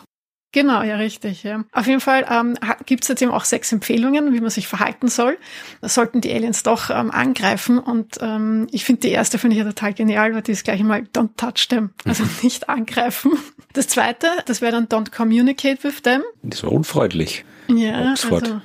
Genau, 0.55 0.83
ja, 0.83 0.97
richtig. 0.97 1.45
Ja. 1.45 1.65
Auf 1.73 1.87
jeden 1.87 2.01
Fall 2.01 2.27
ähm, 2.31 2.57
gibt 2.85 3.05
es 3.05 3.09
jetzt 3.09 3.23
eben 3.23 3.31
auch 3.31 3.45
sechs 3.45 3.73
Empfehlungen, 3.73 4.35
wie 4.35 4.41
man 4.41 4.51
sich 4.51 4.69
verhalten 4.69 5.09
soll. 5.09 5.39
Da 5.81 5.89
sollten 5.89 6.21
die 6.21 6.33
Aliens 6.33 6.63
doch 6.63 6.91
ähm, 6.91 7.11
angreifen. 7.11 7.79
Und 7.79 8.19
ähm, 8.21 8.67
ich 8.71 8.85
finde 8.85 9.03
die 9.03 9.13
erste 9.13 9.39
finde 9.39 9.57
ich 9.57 9.63
ja 9.63 9.69
total 9.69 9.95
genial, 9.95 10.35
weil 10.35 10.43
die 10.43 10.53
ist 10.53 10.65
gleich 10.65 10.81
einmal 10.81 11.07
Don't 11.15 11.37
touch 11.39 11.69
them, 11.69 11.91
also 12.05 12.25
nicht 12.43 12.69
angreifen. 12.69 13.33
Das 13.73 13.87
zweite, 13.87 14.27
das 14.45 14.61
wäre 14.61 14.73
dann 14.73 14.89
Don't 14.89 15.11
communicate 15.11 15.83
with 15.85 16.03
them. 16.03 16.23
Das 16.43 16.63
war 16.65 16.73
unfreundlich. 16.73 17.47
Ja, 17.69 18.11
Oxford. 18.11 18.43
also 18.43 18.61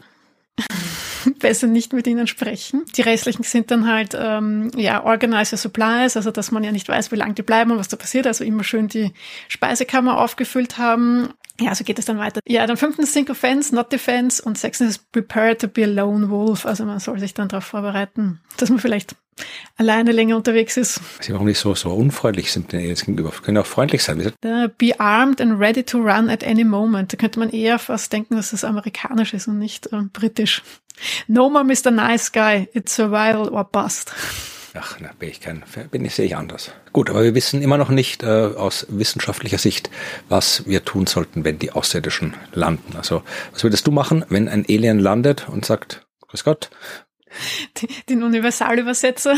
besser 1.40 1.68
nicht 1.68 1.94
mit 1.94 2.08
ihnen 2.08 2.28
sprechen. 2.28 2.86
Die 2.96 3.02
restlichen 3.02 3.44
sind 3.44 3.72
dann 3.72 3.88
halt, 3.88 4.16
ähm, 4.20 4.72
ja, 4.76 5.04
organize 5.04 5.54
your 5.54 5.58
supplies, 5.58 6.18
also 6.18 6.32
dass 6.32 6.52
man 6.52 6.64
ja 6.64 6.72
nicht 6.72 6.88
weiß, 6.88 7.12
wie 7.12 7.16
lange 7.16 7.34
die 7.34 7.44
bleiben 7.44 7.72
und 7.72 7.80
was 7.80 7.88
da 7.88 7.98
passiert. 7.98 8.28
Also 8.28 8.44
immer 8.44 8.64
schön 8.64 8.88
die 8.88 9.14
Speisekammer 9.48 10.20
aufgefüllt 10.20 10.78
haben. 10.78 11.30
Ja, 11.60 11.74
so 11.74 11.84
geht 11.84 11.98
es 11.98 12.06
dann 12.06 12.20
weiter. 12.20 12.40
Ja, 12.48 12.68
dann 12.68 12.78
fünftens 12.78 13.12
Think 13.14 13.30
Offense, 13.30 13.74
Not 13.74 13.92
Defense 13.92 14.44
und 14.44 14.58
sechstens 14.58 15.00
Prepare 15.00 15.58
to 15.58 15.68
be 15.68 15.84
a 15.84 15.88
Lone 15.88 16.30
Wolf. 16.30 16.66
Also 16.66 16.86
man 16.86 17.00
soll 17.00 17.20
sich 17.20 17.34
dann 17.34 17.48
darauf 17.48 17.66
vorbereiten, 17.66 18.40
dass 18.58 18.70
man 18.70 18.80
vielleicht 18.80 19.16
alleine 19.76 20.12
länger 20.12 20.36
unterwegs 20.36 20.78
ist. 20.78 21.00
Sie 21.22 21.34
warum 21.34 21.48
nicht 21.48 21.60
so, 21.60 21.74
so 21.76 21.92
unfreundlich 21.92 22.52
sind 22.52 22.72
denn 22.72 22.82
jetzt 22.82 23.06
gegenüber? 23.06 23.32
Können 23.32 23.58
auch 23.58 23.66
freundlich 23.66 24.04
sein. 24.04 24.20
Uh, 24.46 24.68
be 24.78 25.00
armed 25.00 25.42
and 25.42 25.60
ready 25.60 25.84
to 25.84 26.00
run 26.00 26.30
at 26.30 26.44
any 26.44 26.64
moment. 26.64 27.14
Da 27.14 27.18
könnte 27.18 27.40
man 27.40 27.50
eher 27.50 27.80
fast 27.80 28.14
denken, 28.14 28.36
dass 28.36 28.52
das 28.52 28.64
amerikanisch 28.64 29.34
ist 29.34 29.48
und 29.48 29.58
nicht 29.58 29.88
äh, 29.88 30.02
britisch. 30.14 30.62
No 31.28 31.50
more 31.50 31.64
Mr. 31.64 31.92
Nice 31.92 32.32
Guy. 32.32 32.70
It's 32.74 32.96
survival 32.96 33.50
or 33.54 33.64
bust. 33.64 34.14
Ach, 34.74 34.98
na, 35.00 35.10
bin 35.18 35.30
ich 35.30 35.42
kein, 35.42 35.64
bin 35.90 36.06
ich, 36.06 36.14
sehe 36.14 36.26
ich 36.26 36.36
anders. 36.36 36.72
Gut, 36.94 37.10
aber 37.10 37.24
wir 37.24 37.34
wissen 37.34 37.64
immer 37.64 37.78
noch 37.78 37.90
nicht 37.90 38.22
äh, 38.22 38.28
aus 38.28 38.86
wissenschaftlicher 38.90 39.58
Sicht, 39.58 39.90
was 40.30 40.68
wir 40.68 40.86
tun 40.86 41.08
sollten, 41.08 41.44
wenn 41.44 41.58
die 41.58 41.72
Außerirdischen 41.72 42.36
landen. 42.54 42.96
Also, 42.96 43.24
was 43.54 43.64
würdest 43.64 43.88
du 43.88 43.92
machen, 43.92 44.24
wenn 44.30 44.48
ein 44.48 44.66
Alien 44.70 45.00
landet 45.00 45.50
und 45.50 45.66
sagt, 45.66 46.06
Grüß 46.28 46.44
Gott? 46.44 46.70
Den 48.10 48.24
Universalübersetzer. 48.24 49.36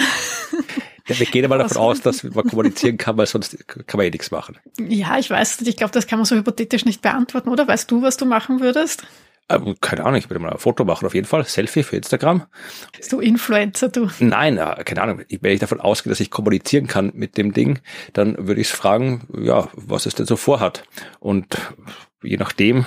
Ja, 1.08 1.18
wir 1.20 1.26
gehen 1.26 1.46
aber 1.46 1.58
davon 1.58 1.78
aus, 1.78 2.02
dass 2.02 2.24
man 2.24 2.48
kommunizieren 2.48 2.98
kann, 2.98 3.18
weil 3.18 3.26
sonst 3.26 3.68
kann 3.68 3.98
man 3.98 4.06
eh 4.06 4.12
nichts 4.12 4.30
machen. 4.30 4.58
Ja, 4.78 5.18
ich 5.18 5.30
weiß 5.30 5.60
nicht. 5.60 5.70
Ich 5.70 5.76
glaube, 5.76 5.92
das 5.92 6.06
kann 6.06 6.20
man 6.20 6.26
so 6.26 6.36
hypothetisch 6.36 6.86
nicht 6.86 7.02
beantworten, 7.02 7.50
oder? 7.50 7.68
Weißt 7.68 7.90
du, 7.90 8.04
was 8.04 8.18
du 8.18 8.26
machen 8.26 8.60
würdest? 8.60 9.04
Ähm, 9.50 9.76
keine 9.82 10.06
Ahnung, 10.06 10.20
ich 10.20 10.30
würde 10.30 10.40
mal 10.40 10.52
ein 10.52 10.60
Foto 10.60 10.86
machen, 10.86 11.06
auf 11.06 11.16
jeden 11.16 11.28
Fall. 11.28 11.44
Selfie 11.46 11.84
für 11.84 11.98
Instagram. 11.98 12.46
Bist 12.96 13.12
du 13.12 13.20
Influencer, 13.20 13.90
du? 13.90 14.10
Nein, 14.20 14.58
keine 14.86 15.02
Ahnung. 15.02 15.22
Wenn 15.28 15.52
ich 15.52 15.60
davon 15.60 15.82
ausgehe, 15.82 16.12
dass 16.12 16.20
ich 16.20 16.30
kommunizieren 16.30 16.88
kann 16.88 17.12
mit 17.16 17.38
dem 17.38 17.54
Ding, 17.54 17.80
dann 18.14 18.48
würde 18.48 18.62
ich 18.62 18.68
es 18.68 18.76
fragen, 18.76 19.28
ja, 19.36 19.68
was 19.74 20.06
es 20.06 20.16
denn 20.16 20.28
so 20.28 20.36
vorhat. 20.36 20.84
Und 21.20 21.58
je 22.22 22.38
nachdem, 22.38 22.86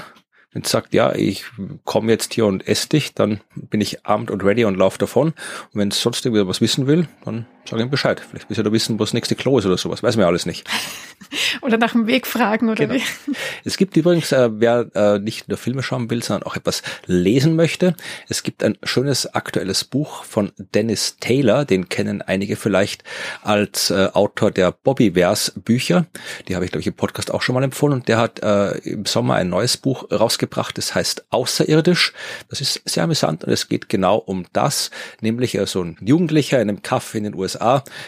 wenn 0.53 0.63
es 0.63 0.71
sagt, 0.71 0.95
ja, 0.95 1.15
ich 1.15 1.45
komme 1.85 2.13
jetzt 2.13 2.35
hier 2.35 2.47
und 2.47 2.67
esse 2.69 2.89
dich, 2.89 3.15
dann 3.15 3.41
bin 3.57 3.81
ich 3.81 4.07
armed 4.07 4.31
und 4.31 4.45
ready 4.45 4.65
und 4.65 4.77
laufe 4.77 4.99
davon. 4.99 5.29
Und 5.29 5.75
wenn 5.75 5.89
es 5.89 6.01
sonst 6.01 6.25
irgendwie 6.25 6.47
was 6.47 6.61
wissen 6.61 6.87
will, 6.87 7.09
dann 7.25 7.47
Sag 7.69 7.81
ihm 7.81 7.91
Bescheid. 7.91 8.21
Vielleicht 8.21 8.49
willst 8.49 8.59
du 8.59 8.63
da 8.63 8.73
wissen, 8.73 8.99
wo 8.99 9.05
das 9.05 9.13
nächste 9.13 9.37
Klo 9.37 9.59
ist 9.59 9.67
oder 9.67 9.79
sowas. 9.79 10.03
Weiß 10.03 10.17
man 10.17 10.27
alles 10.27 10.47
nicht. 10.47 10.69
oder 11.63 11.79
nach 11.79 11.93
dem 11.93 12.07
Weg 12.07 12.27
fragen 12.27 12.69
oder 12.69 12.87
genau. 12.87 12.95
wie. 12.95 13.03
Es 13.65 13.77
gibt 13.77 13.97
übrigens, 13.97 14.33
äh, 14.33 14.51
wer 14.53 14.89
äh, 14.95 15.19
nicht 15.19 15.49
nur 15.49 15.57
Filme 15.57 15.83
schauen 15.83 16.11
will, 16.11 16.23
sondern 16.23 16.47
auch 16.47 16.57
etwas 16.57 16.83
lesen 17.07 17.55
möchte. 17.55 17.95
Es 18.29 18.43
gibt 18.43 18.65
ein 18.65 18.77
schönes 18.83 19.33
aktuelles 19.35 19.85
Buch 19.85 20.25
von 20.25 20.53
Dennis 20.59 21.17
Taylor. 21.21 21.65
Den 21.65 21.89
kennen 21.89 22.23
einige 22.23 22.57
vielleicht 22.57 23.05
als 23.43 23.91
äh, 23.91 24.09
Autor 24.13 24.51
der 24.51 24.73
Bobbyverse 24.73 25.61
Bücher. 25.61 26.07
Die 26.49 26.57
habe 26.57 26.65
ich, 26.65 26.73
glaube 26.73 26.81
ich, 26.81 26.89
im 26.89 26.95
Podcast 26.95 27.31
auch 27.31 27.43
schon 27.43 27.55
mal 27.55 27.63
empfohlen. 27.63 27.95
Und 27.95 28.09
der 28.09 28.19
hat 28.19 28.43
äh, 28.43 28.79
im 28.79 29.07
Sommer 29.07 29.37
ein 29.37 29.49
neues 29.49 29.77
Buch 29.77 30.11
rausgebracht. 30.11 30.77
Das 30.77 30.95
heißt 30.95 31.27
Außerirdisch. 31.31 32.13
Das 32.49 32.61
ist 32.61 32.83
sehr 32.85 33.05
amüsant 33.05 33.45
und 33.45 33.53
es 33.53 33.69
geht 33.69 33.89
genau 33.89 34.17
um 34.17 34.47
das, 34.53 34.91
nämlich 35.21 35.55
äh, 35.55 35.67
so 35.67 35.83
ein 35.83 35.97
Jugendlicher 36.01 36.61
in 36.61 36.69
einem 36.69 36.83
Kaff 36.83 37.15
in 37.15 37.25
den 37.25 37.35
USA, 37.35 37.52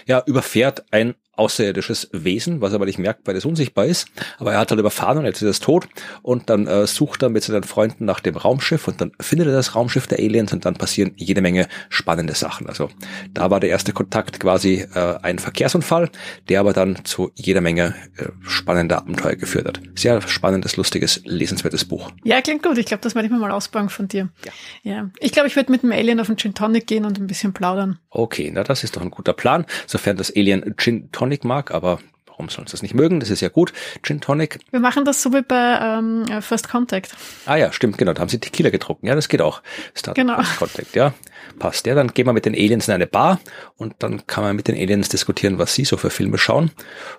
ja, 0.07 0.23
überfährt 0.27 0.85
ein 0.91 1.15
außerirdisches 1.37 2.11
Wesen, 2.13 2.61
was 2.61 2.73
er 2.73 2.77
aber 2.77 2.87
nicht 2.87 2.99
merkt, 2.99 3.27
weil 3.27 3.37
es 3.37 3.45
unsichtbar 3.45 3.87
ist. 3.87 4.09
Aber 4.39 4.53
er 4.53 4.59
hat 4.59 4.71
halt 4.71 4.81
überfahren 4.81 5.19
und 5.19 5.25
jetzt 5.25 5.43
ist 5.43 5.49
es 5.49 5.61
tot. 5.61 5.89
Und 6.23 6.51
dann 6.51 6.67
äh, 6.67 6.87
sucht 6.87 7.23
er 7.23 7.29
mit 7.29 7.43
seinen 7.43 7.65
Freunden 7.65 8.05
nach 8.05 8.21
dem 8.21 8.37
Raumschiff 8.37 8.89
und 8.89 9.01
dann 9.01 9.13
findet 9.21 9.49
er 9.49 9.53
das 9.55 9.75
Raumschiff 9.75 10.07
der 10.07 10.19
Aliens 10.19 10.53
und 10.53 10.65
dann 10.65 10.75
passieren 10.75 11.13
jede 11.17 11.41
Menge 11.41 11.69
spannende 11.89 12.35
Sachen. 12.35 12.69
Also 12.69 12.91
da 13.33 13.51
war 13.51 13.61
der 13.61 13.71
erste 13.71 13.93
Kontakt 13.93 14.41
quasi 14.41 14.87
äh, 14.95 15.17
ein 15.23 15.39
Verkehrsunfall, 15.39 16.11
der 16.49 16.61
aber 16.61 16.73
dann 16.73 17.05
zu 17.05 17.33
jeder 17.35 17.61
Menge 17.61 17.95
äh, 18.17 18.27
spannender 18.43 18.99
Abenteuer 18.99 19.37
geführt 19.37 19.67
hat. 19.67 19.81
Sehr 19.95 20.21
spannendes, 20.23 20.77
lustiges, 20.77 21.21
lesenswertes 21.25 21.85
Buch. 21.85 22.11
Ja, 22.25 22.41
klingt 22.41 22.63
gut. 22.63 22.79
Ich 22.79 22.87
glaube, 22.87 23.03
das 23.03 23.15
werde 23.15 23.27
ich 23.27 23.33
mir 23.33 23.39
mal 23.39 23.51
ausbauen 23.51 23.89
von 23.89 24.09
dir. 24.09 24.29
Ja. 24.45 24.93
ja. 24.93 25.11
Ich 25.19 25.33
glaube, 25.33 25.49
ich 25.49 25.57
würde 25.57 25.71
mit 25.71 25.83
dem 25.83 25.93
Alien 25.93 26.21
auf 26.21 26.29
einen 26.29 26.39
Gin 26.39 26.55
Tonic 26.55 26.87
gehen 26.87 27.05
und 27.05 27.19
ein 27.19 27.27
bisschen 27.27 27.53
plaudern. 27.53 27.99
Okay, 28.11 28.51
na 28.55 28.63
das 28.63 28.85
ist 28.85 28.97
doch 28.97 29.03
ein 29.03 29.11
guter 29.11 29.33
Plan, 29.33 29.67
sofern 29.87 30.17
das 30.17 30.35
Alien 30.35 30.75
Gin 30.77 31.11
Tonic 31.11 31.24
Tonic 31.25 31.43
mag, 31.43 31.71
aber 31.71 32.01
warum 32.27 32.51
sollen 32.51 32.67
sie 32.67 32.73
das 32.73 32.83
nicht 32.83 32.93
mögen? 32.93 33.19
Das 33.19 33.31
ist 33.31 33.41
ja 33.41 33.49
gut. 33.49 33.73
Gin 34.03 34.21
Tonic. 34.21 34.59
Wir 34.71 34.81
machen 34.81 35.07
das 35.07 35.23
so 35.23 35.33
wie 35.33 35.41
bei 35.41 35.79
ähm, 35.81 36.27
First 36.43 36.69
Contact. 36.69 37.17
Ah 37.47 37.57
ja, 37.57 37.73
stimmt, 37.73 37.97
genau. 37.97 38.13
Da 38.13 38.21
haben 38.21 38.29
sie 38.29 38.39
Tequila 38.39 38.69
getrunken. 38.69 39.07
Ja, 39.07 39.15
das 39.15 39.31
geht 39.31 39.41
auch. 39.41 39.63
Star 39.97 40.13
genau. 40.13 40.37
First 40.37 40.59
Contact, 40.59 40.95
ja. 40.95 41.15
Passt. 41.59 41.87
Ja, 41.87 41.95
dann 41.95 42.09
gehen 42.09 42.27
wir 42.27 42.35
mit 42.35 42.45
den 42.45 42.53
Aliens 42.53 42.89
in 42.89 42.95
eine 42.95 43.07
Bar 43.07 43.41
und 43.79 43.95
dann 44.01 44.27
kann 44.27 44.45
man 44.45 44.55
mit 44.55 44.69
den 44.69 44.75
Aliens 44.75 45.09
diskutieren, 45.09 45.59
was 45.59 45.75
sie 45.75 45.87
so 45.87 45.97
für 45.97 46.11
Filme 46.11 46.37
schauen. 46.37 46.73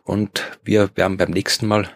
Und 0.04 0.44
wir 0.64 0.92
werden 0.96 1.18
beim 1.18 1.32
nächsten 1.32 1.66
Mal 1.66 1.90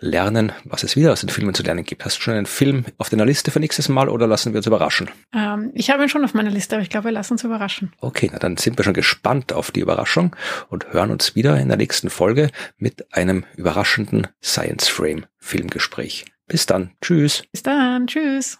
lernen, 0.00 0.52
was 0.64 0.82
es 0.82 0.96
wieder 0.96 1.12
aus 1.12 1.20
den 1.20 1.28
Filmen 1.28 1.54
zu 1.54 1.62
lernen 1.62 1.84
gibt. 1.84 2.04
Hast 2.04 2.18
du 2.18 2.22
schon 2.22 2.34
einen 2.34 2.46
Film 2.46 2.84
auf 2.98 3.10
deiner 3.10 3.24
Liste 3.24 3.50
für 3.50 3.60
nächstes 3.60 3.88
Mal 3.88 4.08
oder 4.08 4.26
lassen 4.26 4.52
wir 4.52 4.58
uns 4.58 4.66
überraschen? 4.66 5.10
Ähm, 5.34 5.70
ich 5.74 5.90
habe 5.90 6.02
ihn 6.02 6.08
schon 6.08 6.24
auf 6.24 6.34
meiner 6.34 6.50
Liste, 6.50 6.76
aber 6.76 6.82
ich 6.82 6.90
glaube, 6.90 7.06
wir 7.06 7.12
lassen 7.12 7.34
uns 7.34 7.44
überraschen. 7.44 7.92
Okay, 8.00 8.30
na 8.32 8.38
dann 8.38 8.56
sind 8.56 8.78
wir 8.78 8.84
schon 8.84 8.94
gespannt 8.94 9.52
auf 9.52 9.70
die 9.70 9.80
Überraschung 9.80 10.36
und 10.68 10.92
hören 10.92 11.10
uns 11.10 11.34
wieder 11.34 11.58
in 11.58 11.68
der 11.68 11.76
nächsten 11.76 12.10
Folge 12.10 12.50
mit 12.76 13.14
einem 13.14 13.44
überraschenden 13.56 14.28
Science 14.42 14.88
Frame 14.88 15.26
Filmgespräch. 15.38 16.24
Bis 16.46 16.66
dann. 16.66 16.90
Tschüss. 17.00 17.44
Bis 17.52 17.62
dann. 17.62 18.06
Tschüss. 18.06 18.58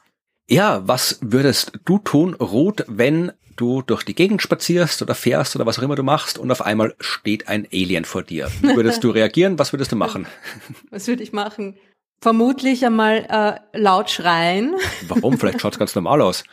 Ja, 0.49 0.87
was 0.87 1.19
würdest 1.23 1.73
du 1.85 1.99
tun, 1.99 2.35
Ruth, 2.35 2.85
wenn 2.87 3.33
du 3.57 3.83
durch 3.83 4.03
die 4.03 4.15
Gegend 4.15 4.43
spazierst 4.43 5.03
oder 5.03 5.15
fährst 5.15 5.57
oder 5.57 5.67
was 5.67 5.79
auch 5.79 5.83
immer 5.83 5.97
du 5.97 6.03
machst 6.03 6.39
und 6.39 6.51
auf 6.51 6.63
einmal 6.63 6.95
steht 7.01 7.49
ein 7.49 7.67
Alien 7.73 8.05
vor 8.05 8.23
dir. 8.23 8.51
Wie 8.61 8.75
würdest 8.77 9.05
du 9.05 9.11
reagieren? 9.11 9.59
Was 9.59 9.73
würdest 9.73 9.93
du 9.93 9.97
machen? 9.97 10.27
Was 10.91 11.09
würde 11.09 11.23
ich 11.23 11.33
machen? 11.33 11.77
Vermutlich 12.21 12.87
einmal 12.87 13.61
äh, 13.73 13.79
laut 13.79 14.11
schreien. 14.11 14.75
Warum? 15.09 15.39
Vielleicht 15.39 15.61
schaut 15.61 15.75
es 15.75 15.79
ganz 15.79 15.95
normal 15.95 16.23
aus. 16.23 16.45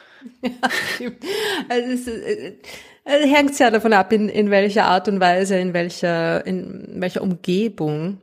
ja, 0.41 1.11
also 1.69 1.91
es, 1.91 2.07
äh, 2.07 2.57
äh, 3.05 3.27
hängt 3.27 3.57
ja 3.57 3.71
davon 3.71 3.93
ab, 3.93 4.11
in, 4.11 4.29
in 4.29 4.49
welcher 4.49 4.85
Art 4.85 5.07
und 5.07 5.19
Weise, 5.19 5.57
in 5.57 5.73
welcher, 5.73 6.45
in 6.45 6.95
welcher 6.97 7.21
Umgebung 7.21 8.19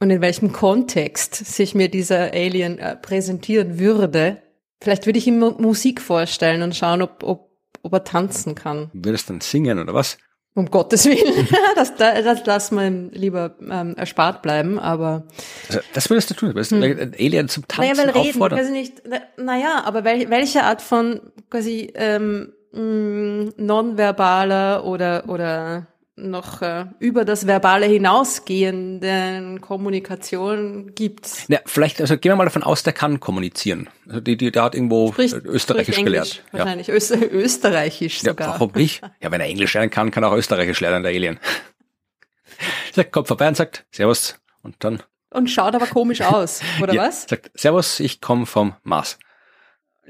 und 0.00 0.10
in 0.10 0.20
welchem 0.20 0.52
Kontext 0.52 1.34
sich 1.34 1.74
mir 1.74 1.88
dieser 1.88 2.32
Alien 2.32 2.78
äh, 2.78 2.96
präsentieren 2.96 3.78
würde. 3.78 4.42
Vielleicht 4.82 5.06
würde 5.06 5.18
ich 5.18 5.26
ihm 5.26 5.38
Musik 5.38 6.00
vorstellen 6.00 6.62
und 6.62 6.74
schauen, 6.74 7.02
ob, 7.02 7.22
ob 7.22 7.49
ob 7.82 7.92
er 7.92 8.04
tanzen 8.04 8.54
kann. 8.54 8.90
Würdest 8.92 9.28
du 9.28 9.34
dann 9.34 9.40
singen 9.40 9.78
oder 9.78 9.94
was? 9.94 10.18
Um 10.54 10.68
Gottes 10.68 11.04
Willen, 11.04 11.48
das, 11.76 11.94
das, 11.94 12.24
das 12.24 12.44
lass 12.44 12.70
mal 12.72 13.08
lieber 13.12 13.54
ähm, 13.60 13.94
erspart 13.96 14.42
bleiben, 14.42 14.80
aber. 14.80 15.24
Also, 15.68 15.80
das 15.94 16.10
würdest 16.10 16.30
du 16.30 16.34
tun, 16.34 16.48
du 16.48 16.54
würdest 16.56 16.72
hm. 16.72 16.82
ein 16.82 17.14
Alien 17.16 17.48
zum 17.48 17.68
Tanzen 17.68 17.96
naja, 17.96 18.14
weil 18.14 18.22
reden, 18.22 18.40
quasi 18.40 18.72
nicht, 18.72 19.02
naja, 19.36 19.82
aber 19.84 20.02
wel, 20.02 20.28
welche 20.28 20.64
Art 20.64 20.82
von 20.82 21.20
quasi 21.50 21.92
ähm, 21.94 22.52
mm, 22.72 23.50
nonverbaler 23.58 24.84
oder 24.84 25.28
oder 25.28 25.86
noch 26.28 26.62
äh, 26.62 26.86
über 26.98 27.24
das 27.24 27.46
Verbale 27.46 27.86
hinausgehenden 27.86 29.60
Kommunikation 29.60 30.94
gibt's. 30.94 31.46
Ja, 31.48 31.60
vielleicht, 31.66 32.00
also 32.00 32.16
gehen 32.16 32.32
wir 32.32 32.36
mal 32.36 32.44
davon 32.44 32.62
aus, 32.62 32.82
der 32.82 32.92
kann 32.92 33.20
kommunizieren. 33.20 33.88
Also 34.06 34.20
die, 34.20 34.36
die, 34.36 34.50
der 34.50 34.64
hat 34.64 34.74
irgendwo 34.74 35.12
spricht, 35.12 35.34
Österreichisch 35.34 35.94
spricht 35.94 36.04
gelernt. 36.04 36.42
Wahrscheinlich 36.52 36.86
ja. 36.88 36.94
Öster 36.94 37.32
Österreichisch 37.32 38.20
sogar. 38.20 38.48
Ja, 38.48 38.52
warum 38.54 38.72
nicht? 38.74 39.02
Ja, 39.20 39.30
wenn 39.30 39.40
er 39.40 39.46
Englisch 39.46 39.74
lernen 39.74 39.90
kann, 39.90 40.10
kann 40.10 40.22
er 40.22 40.30
auch 40.30 40.36
Österreichisch 40.36 40.80
lernen, 40.80 41.02
der 41.02 41.12
Alien. 41.12 41.38
Der 42.96 43.04
kommt 43.04 43.28
vorbei 43.28 43.48
und 43.48 43.56
sagt, 43.56 43.86
Servus, 43.90 44.38
und 44.62 44.74
dann. 44.80 45.02
Und 45.30 45.48
schaut 45.48 45.74
aber 45.74 45.86
komisch 45.86 46.20
aus, 46.22 46.60
oder 46.82 46.92
ja, 46.92 47.02
was? 47.04 47.26
Sagt, 47.28 47.50
Servus, 47.54 48.00
ich 48.00 48.20
komme 48.20 48.46
vom 48.46 48.74
Mars. 48.82 49.18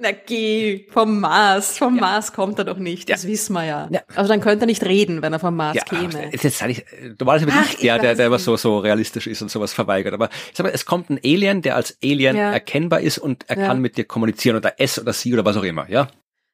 Na 0.02 0.12
geh, 0.12 0.86
vom 0.88 1.20
Mars. 1.20 1.76
Vom 1.76 1.96
ja. 1.96 2.00
Mars 2.00 2.32
kommt 2.32 2.58
er 2.58 2.64
doch 2.64 2.78
nicht, 2.78 3.10
das 3.10 3.24
ja. 3.24 3.28
wissen 3.28 3.52
wir 3.52 3.64
ja. 3.64 3.88
ja. 3.90 4.00
Also 4.14 4.28
dann 4.28 4.40
könnte 4.40 4.64
er 4.64 4.66
nicht 4.66 4.82
reden, 4.82 5.20
wenn 5.20 5.32
er 5.32 5.38
vom 5.38 5.54
Mars 5.54 5.76
ja, 5.76 5.82
käme. 5.84 6.30
Jetzt 6.32 6.58
sage 6.58 6.72
ich, 6.72 6.84
du 7.18 7.26
warst 7.26 7.44
aber 7.44 7.54
nicht 7.60 7.82
der, 7.82 7.98
der, 7.98 8.14
der 8.14 8.26
immer 8.26 8.38
so, 8.38 8.56
so 8.56 8.78
realistisch 8.78 9.26
ist 9.26 9.42
und 9.42 9.50
sowas 9.50 9.74
verweigert. 9.74 10.14
Aber 10.14 10.30
ich 10.50 10.56
sag 10.56 10.64
mal, 10.64 10.72
es 10.72 10.86
kommt 10.86 11.10
ein 11.10 11.20
Alien, 11.22 11.60
der 11.60 11.76
als 11.76 11.98
Alien 12.02 12.34
erkennbar 12.36 13.00
ist 13.00 13.18
und 13.18 13.44
er 13.48 13.56
kann 13.56 13.80
mit 13.80 13.98
dir 13.98 14.04
kommunizieren 14.04 14.56
oder 14.56 14.80
S 14.80 14.98
oder 14.98 15.12
sie 15.12 15.34
oder 15.34 15.44
was 15.44 15.56
auch 15.56 15.64
immer, 15.64 15.88
ja? 15.90 16.08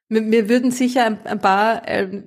Wir, 0.08 0.22
wir 0.30 0.48
würden 0.48 0.72
sicher 0.72 1.06
ein, 1.06 1.24
ein 1.24 1.40
paar 1.40 1.86
äh, 1.86 2.22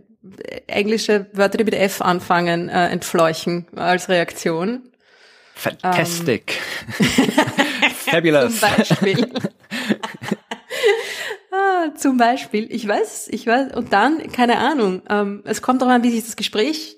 englische 0.67 1.27
Wörter, 1.33 1.57
die 1.57 1.63
mit 1.65 1.75
F 1.75 2.01
anfangen, 2.01 2.69
äh, 2.69 2.87
entfleuchen 2.87 3.67
als 3.75 4.07
Reaktion. 4.09 4.83
Fantastic. 5.55 6.57
Ähm. 6.99 7.31
Fabulous. 8.09 8.59
Zum 8.59 8.69
Beispiel. 8.69 9.29
ah, 11.51 11.93
zum 11.95 12.17
Beispiel, 12.17 12.67
ich 12.69 12.87
weiß, 12.87 13.29
ich 13.31 13.47
weiß, 13.47 13.75
und 13.75 13.93
dann, 13.93 14.31
keine 14.31 14.57
Ahnung, 14.57 15.01
ähm, 15.09 15.43
es 15.45 15.61
kommt 15.61 15.81
darauf 15.81 15.95
an, 15.95 16.03
wie 16.03 16.11
sich 16.11 16.25
das 16.25 16.35
Gespräch 16.35 16.97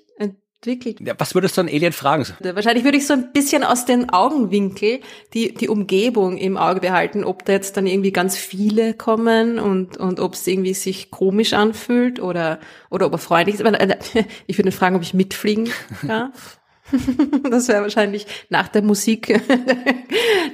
entwickelt. 0.64 1.00
Ja, 1.00 1.14
was 1.18 1.34
würdest 1.34 1.56
du 1.56 1.62
an 1.62 1.68
Alien 1.68 1.92
fragen? 1.92 2.24
Wahrscheinlich 2.40 2.84
würde 2.84 2.96
ich 2.96 3.06
so 3.06 3.14
ein 3.14 3.32
bisschen 3.32 3.64
aus 3.64 3.84
den 3.84 4.10
Augenwinkel 4.10 5.00
die, 5.34 5.54
die 5.54 5.68
Umgebung 5.68 6.38
im 6.38 6.56
Auge 6.56 6.80
behalten, 6.80 7.24
ob 7.24 7.44
da 7.44 7.52
jetzt 7.52 7.76
dann 7.76 7.86
irgendwie 7.86 8.12
ganz 8.12 8.36
viele 8.36 8.94
kommen 8.94 9.58
und, 9.58 9.96
und 9.96 10.20
ob 10.20 10.34
es 10.34 10.46
irgendwie 10.46 10.74
sich 10.74 11.10
komisch 11.10 11.52
anfühlt 11.52 12.20
oder, 12.20 12.60
oder 12.90 13.06
ob 13.06 13.12
er 13.12 13.18
freundlich 13.18 13.58
ist. 13.58 13.62
Äh, 13.62 13.96
ich 14.46 14.58
würde 14.58 14.72
fragen, 14.72 14.96
ob 14.96 15.02
ich 15.02 15.14
mitfliegen 15.14 15.70
darf. 16.06 16.60
das 17.50 17.68
wäre 17.68 17.82
wahrscheinlich 17.82 18.26
nach 18.48 18.68
der 18.68 18.82
Musik 18.82 19.40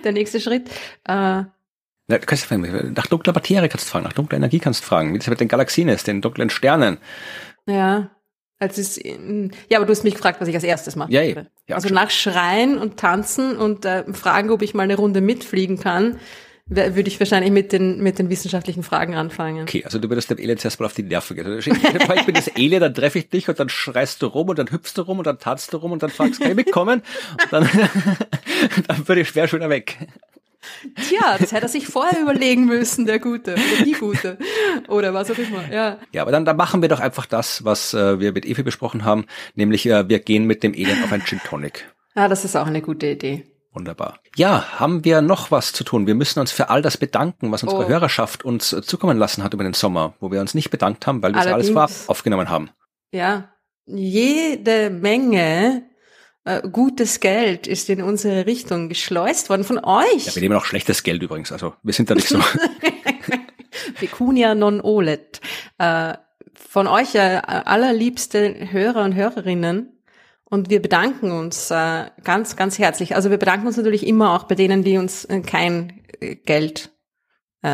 der 0.04 0.12
nächste 0.12 0.40
Schritt. 0.40 0.70
Äh, 1.04 1.44
na, 2.08 2.18
du 2.18 2.26
kannst 2.26 2.46
fragen, 2.46 2.92
nach 2.96 3.06
dunkler 3.06 3.34
Materie 3.34 3.68
kannst 3.68 3.86
du 3.86 3.90
fragen, 3.90 4.04
nach 4.04 4.14
dunkler 4.14 4.38
Energie 4.38 4.58
kannst 4.58 4.82
du 4.82 4.86
fragen, 4.86 5.12
wie 5.12 5.18
das 5.18 5.28
mit 5.28 5.40
den 5.40 5.48
Galaxien 5.48 5.88
ist, 5.88 6.06
den 6.06 6.22
dunklen 6.22 6.48
Sternen. 6.48 6.98
Ja. 7.66 8.10
Also 8.60 8.80
ist, 8.80 9.00
ja, 9.04 9.76
aber 9.76 9.86
du 9.86 9.92
hast 9.92 10.02
mich 10.02 10.14
gefragt, 10.14 10.40
was 10.40 10.48
ich 10.48 10.54
als 10.54 10.64
erstes 10.64 10.96
mache. 10.96 11.12
Ja, 11.12 11.22
ja, 11.22 11.44
also 11.70 11.94
nach 11.94 12.10
Schreien 12.10 12.76
und 12.78 12.96
Tanzen 12.96 13.56
und 13.56 13.84
äh, 13.84 14.12
fragen, 14.12 14.50
ob 14.50 14.62
ich 14.62 14.74
mal 14.74 14.82
eine 14.82 14.96
Runde 14.96 15.20
mitfliegen 15.20 15.78
kann, 15.78 16.18
würde 16.66 17.08
ich 17.08 17.20
wahrscheinlich 17.20 17.52
mit 17.52 17.72
den, 17.72 18.02
mit 18.02 18.18
den 18.18 18.28
wissenschaftlichen 18.30 18.82
Fragen 18.82 19.14
anfangen. 19.14 19.62
Okay, 19.62 19.84
also 19.84 19.98
du 19.98 20.10
würdest 20.10 20.30
dem 20.30 20.38
Alien 20.38 20.58
zuerst 20.58 20.80
mal 20.80 20.86
auf 20.86 20.94
die 20.94 21.02
Nerven 21.02 21.36
gehen. 21.36 21.46
Also 21.46 21.70
ich 21.70 22.26
bin 22.26 22.34
das 22.34 22.54
Alien, 22.56 22.80
dann 22.80 22.94
treffe 22.94 23.20
ich 23.20 23.28
dich 23.30 23.48
und 23.48 23.58
dann 23.60 23.68
schreist 23.68 24.22
du 24.22 24.26
rum 24.26 24.48
und 24.48 24.58
dann 24.58 24.70
hüpfst 24.70 24.94
du 24.96 25.02
rum 25.02 25.18
und 25.18 25.26
dann 25.26 25.38
tanzt 25.38 25.72
du 25.72 25.76
rum 25.76 25.92
und 25.92 26.02
dann 26.02 26.10
fragst, 26.10 26.40
kann 26.40 26.50
ich 26.50 26.56
mitkommen? 26.56 27.02
Und 27.32 27.52
dann, 27.52 27.68
dann 28.86 29.08
würde 29.08 29.20
ich 29.22 29.28
schwer 29.28 29.48
schon 29.48 29.60
weg. 29.68 29.96
Tja, 31.08 31.36
das 31.38 31.52
hätte 31.52 31.66
er 31.66 31.68
sich 31.68 31.86
vorher 31.86 32.20
überlegen 32.20 32.66
müssen, 32.66 33.06
der 33.06 33.18
Gute 33.18 33.54
oder 33.54 33.84
die 33.84 33.92
Gute 33.92 34.38
oder 34.88 35.14
was 35.14 35.30
auch 35.30 35.38
immer. 35.38 35.70
Ja, 35.72 35.98
ja 36.12 36.22
aber 36.22 36.32
dann, 36.32 36.44
dann 36.44 36.56
machen 36.56 36.82
wir 36.82 36.88
doch 36.88 37.00
einfach 37.00 37.26
das, 37.26 37.64
was 37.64 37.94
äh, 37.94 38.18
wir 38.20 38.32
mit 38.32 38.44
Evi 38.44 38.62
besprochen 38.62 39.04
haben, 39.04 39.26
nämlich 39.54 39.86
äh, 39.86 40.08
wir 40.08 40.18
gehen 40.18 40.44
mit 40.44 40.62
dem 40.62 40.74
Elend 40.74 41.02
auf 41.04 41.12
ein 41.12 41.24
Gin 41.24 41.40
Tonic. 41.44 41.92
Ja, 42.16 42.28
das 42.28 42.44
ist 42.44 42.56
auch 42.56 42.66
eine 42.66 42.82
gute 42.82 43.06
Idee. 43.06 43.44
Wunderbar. 43.72 44.18
Ja, 44.34 44.80
haben 44.80 45.04
wir 45.04 45.20
noch 45.20 45.50
was 45.50 45.72
zu 45.72 45.84
tun? 45.84 46.06
Wir 46.06 46.14
müssen 46.14 46.40
uns 46.40 46.50
für 46.50 46.70
all 46.70 46.82
das 46.82 46.96
bedanken, 46.96 47.52
was 47.52 47.62
unsere 47.62 47.84
oh. 47.84 47.88
Hörerschaft 47.88 48.44
uns 48.44 48.72
äh, 48.72 48.82
zukommen 48.82 49.18
lassen 49.18 49.44
hat 49.44 49.54
über 49.54 49.62
den 49.62 49.74
Sommer, 49.74 50.14
wo 50.20 50.32
wir 50.32 50.40
uns 50.40 50.54
nicht 50.54 50.70
bedankt 50.70 51.06
haben, 51.06 51.22
weil 51.22 51.34
wir 51.34 51.40
alles 51.40 51.70
vorab 51.70 51.90
aufgenommen 52.08 52.48
haben. 52.48 52.70
Ja, 53.12 53.50
jede 53.86 54.90
Menge 54.90 55.87
äh, 56.48 56.62
gutes 56.68 57.20
Geld 57.20 57.66
ist 57.66 57.90
in 57.90 58.02
unsere 58.02 58.46
Richtung 58.46 58.88
geschleust 58.88 59.50
worden 59.50 59.64
von 59.64 59.78
euch. 59.78 60.26
Ja, 60.26 60.34
wir 60.34 60.42
nehmen 60.42 60.56
auch 60.56 60.64
schlechtes 60.64 61.02
Geld 61.02 61.22
übrigens, 61.22 61.52
also 61.52 61.74
wir 61.82 61.92
sind 61.92 62.10
da 62.10 62.14
nicht 62.14 62.28
so. 62.28 62.40
Pecunia 63.98 64.54
non 64.54 64.80
olet. 64.80 65.40
Äh, 65.78 66.14
von 66.54 66.86
euch 66.86 67.14
äh, 67.14 67.40
allerliebste 67.44 68.72
Hörer 68.72 69.04
und 69.04 69.14
Hörerinnen. 69.14 69.92
Und 70.44 70.70
wir 70.70 70.80
bedanken 70.80 71.30
uns 71.30 71.70
äh, 71.70 72.06
ganz, 72.24 72.56
ganz 72.56 72.78
herzlich. 72.78 73.14
Also 73.14 73.30
wir 73.30 73.36
bedanken 73.36 73.66
uns 73.66 73.76
natürlich 73.76 74.06
immer 74.06 74.32
auch 74.32 74.44
bei 74.44 74.54
denen, 74.54 74.82
die 74.82 74.96
uns 74.96 75.26
äh, 75.26 75.40
kein 75.40 76.02
äh, 76.20 76.36
Geld 76.36 76.90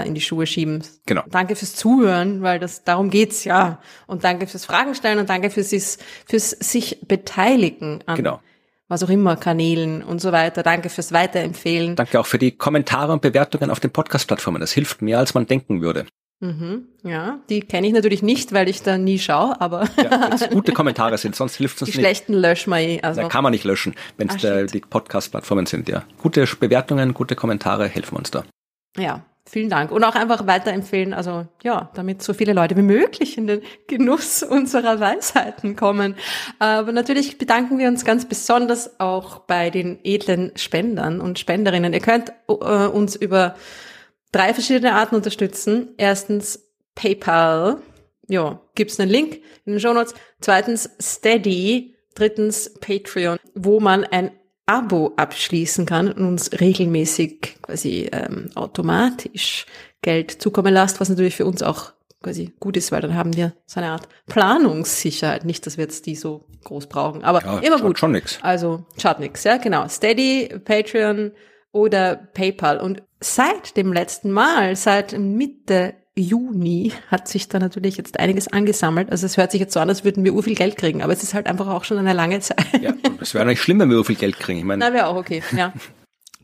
in 0.06 0.14
die 0.14 0.22
Schuhe 0.22 0.46
schieben. 0.46 0.82
Genau. 1.04 1.24
Danke 1.28 1.56
fürs 1.56 1.76
Zuhören, 1.76 2.40
weil 2.40 2.58
das 2.58 2.84
darum 2.84 3.10
geht's 3.10 3.44
ja. 3.44 3.82
Und 4.06 4.24
danke 4.24 4.46
fürs 4.46 4.64
Fragen 4.64 4.94
stellen 4.94 5.18
und 5.18 5.28
danke 5.28 5.50
fürs, 5.50 5.98
fürs 6.26 6.50
sich 6.50 7.00
beteiligen 7.06 8.02
an 8.06 8.16
genau. 8.16 8.40
Was 8.88 9.02
auch 9.02 9.08
immer 9.08 9.36
Kanälen 9.36 10.02
und 10.02 10.20
so 10.20 10.32
weiter. 10.32 10.62
Danke 10.62 10.88
fürs 10.88 11.12
Weiterempfehlen. 11.12 11.96
Danke 11.96 12.20
auch 12.20 12.26
für 12.26 12.38
die 12.38 12.52
Kommentare 12.52 13.12
und 13.12 13.22
Bewertungen 13.22 13.70
auf 13.70 13.80
den 13.80 13.90
Podcast-Plattformen. 13.90 14.60
Das 14.60 14.72
hilft 14.72 15.02
mehr, 15.02 15.18
als 15.18 15.34
man 15.34 15.46
denken 15.46 15.80
würde. 15.80 16.06
Mhm, 16.40 16.88
ja, 17.04 17.38
die 17.48 17.60
kenne 17.60 17.86
ich 17.86 17.92
natürlich 17.92 18.22
nicht, 18.22 18.52
weil 18.52 18.68
ich 18.68 18.82
da 18.82 18.98
nie 18.98 19.18
schaue, 19.18 19.58
aber. 19.60 19.88
ja, 19.96 20.36
gute 20.50 20.72
Kommentare 20.72 21.16
sind, 21.16 21.34
sonst 21.36 21.56
hilft 21.56 21.76
es 21.76 21.82
uns 21.82 21.90
die 21.92 21.98
nicht. 21.98 21.98
Die 21.98 22.14
schlechten 22.16 22.34
löschen 22.34 22.70
wir 22.70 22.80
eh. 22.80 23.00
Also. 23.02 23.22
Da 23.22 23.28
kann 23.28 23.44
man 23.44 23.52
nicht 23.52 23.64
löschen, 23.64 23.94
wenn 24.18 24.28
es 24.28 24.44
ah, 24.44 24.64
die 24.64 24.80
Podcast-Plattformen 24.80 25.66
sind, 25.66 25.88
ja. 25.88 26.02
Gute 26.18 26.46
Bewertungen, 26.58 27.14
gute 27.14 27.36
Kommentare 27.36 27.88
helfen 27.88 28.16
uns 28.16 28.30
da. 28.30 28.44
Ja, 28.98 29.24
vielen 29.46 29.68
Dank. 29.68 29.90
Und 29.90 30.04
auch 30.04 30.14
einfach 30.14 30.46
weiterempfehlen, 30.46 31.12
also 31.12 31.46
ja, 31.62 31.90
damit 31.94 32.22
so 32.22 32.32
viele 32.34 32.52
Leute 32.52 32.76
wie 32.76 32.82
möglich 32.82 33.36
in 33.36 33.46
den 33.46 33.62
Genuss 33.86 34.42
unserer 34.48 35.00
Weisheiten 35.00 35.76
kommen. 35.76 36.16
Aber 36.58 36.92
natürlich 36.92 37.38
bedanken 37.38 37.78
wir 37.78 37.88
uns 37.88 38.04
ganz 38.04 38.26
besonders 38.26 38.98
auch 39.00 39.40
bei 39.40 39.70
den 39.70 39.98
edlen 40.02 40.52
Spendern 40.56 41.20
und 41.20 41.38
Spenderinnen. 41.38 41.92
Ihr 41.92 42.00
könnt 42.00 42.32
äh, 42.48 42.52
uns 42.52 43.16
über 43.16 43.54
drei 44.32 44.54
verschiedene 44.54 44.94
Arten 44.94 45.14
unterstützen. 45.14 45.94
Erstens 45.98 46.72
PayPal. 46.94 47.78
Ja, 48.26 48.60
gibt's 48.74 48.98
einen 48.98 49.10
Link 49.10 49.40
in 49.66 49.72
den 49.72 49.80
Show 49.80 49.92
Notes. 49.92 50.14
Zweitens 50.40 50.90
Steady. 51.00 51.94
Drittens 52.14 52.72
Patreon, 52.78 53.38
wo 53.54 53.80
man 53.80 54.04
ein 54.04 54.30
Abo 54.66 55.12
abschließen 55.16 55.86
kann 55.86 56.08
und 56.08 56.26
uns 56.26 56.50
regelmäßig 56.58 57.58
quasi 57.62 58.08
ähm, 58.12 58.50
automatisch 58.54 59.66
Geld 60.00 60.30
zukommen 60.30 60.72
lässt, 60.72 61.00
was 61.00 61.08
natürlich 61.08 61.36
für 61.36 61.46
uns 61.46 61.62
auch 61.62 61.92
quasi 62.22 62.52
gut 62.58 62.76
ist, 62.76 62.90
weil 62.90 63.02
dann 63.02 63.14
haben 63.14 63.36
wir 63.36 63.52
so 63.66 63.80
eine 63.80 63.90
Art 63.90 64.08
Planungssicherheit. 64.26 65.44
Nicht, 65.44 65.66
dass 65.66 65.76
wir 65.76 65.84
jetzt 65.84 66.06
die 66.06 66.16
so 66.16 66.46
groß 66.64 66.86
brauchen, 66.86 67.22
aber 67.22 67.44
ja, 67.44 67.58
immer 67.58 67.78
gut. 67.78 67.98
Schon 67.98 68.12
nix. 68.12 68.38
Also 68.42 68.86
schaut 68.96 69.20
nix, 69.20 69.44
ja, 69.44 69.58
genau. 69.58 69.86
Steady, 69.88 70.48
Patreon 70.64 71.32
oder 71.72 72.16
PayPal. 72.16 72.80
Und 72.80 73.02
seit 73.20 73.76
dem 73.76 73.92
letzten 73.92 74.30
Mal, 74.30 74.76
seit 74.76 75.18
Mitte 75.18 75.94
Juni 76.16 76.92
hat 77.10 77.26
sich 77.26 77.48
da 77.48 77.58
natürlich 77.58 77.96
jetzt 77.96 78.20
einiges 78.20 78.48
angesammelt. 78.48 79.10
Also 79.10 79.26
es 79.26 79.36
hört 79.36 79.50
sich 79.50 79.60
jetzt 79.60 79.72
so 79.72 79.80
an, 79.80 79.88
als 79.88 80.04
würden 80.04 80.24
wir 80.24 80.34
ur 80.34 80.42
viel 80.42 80.54
Geld 80.54 80.76
kriegen, 80.76 81.02
aber 81.02 81.12
es 81.12 81.22
ist 81.22 81.34
halt 81.34 81.46
einfach 81.46 81.66
auch 81.66 81.84
schon 81.84 81.98
eine 81.98 82.12
lange 82.12 82.40
Zeit. 82.40 82.64
Ja, 82.80 82.94
es 83.20 83.34
wäre 83.34 83.46
nicht 83.46 83.60
schlimm, 83.60 83.80
wenn 83.80 83.90
wir 83.90 83.98
ur 83.98 84.04
viel 84.04 84.16
Geld 84.16 84.38
kriegen. 84.38 84.58
Ich 84.58 84.64
meine. 84.64 84.84
Na, 84.84 84.92
wäre 84.92 85.06
auch 85.06 85.16
okay, 85.16 85.42
ja. 85.56 85.72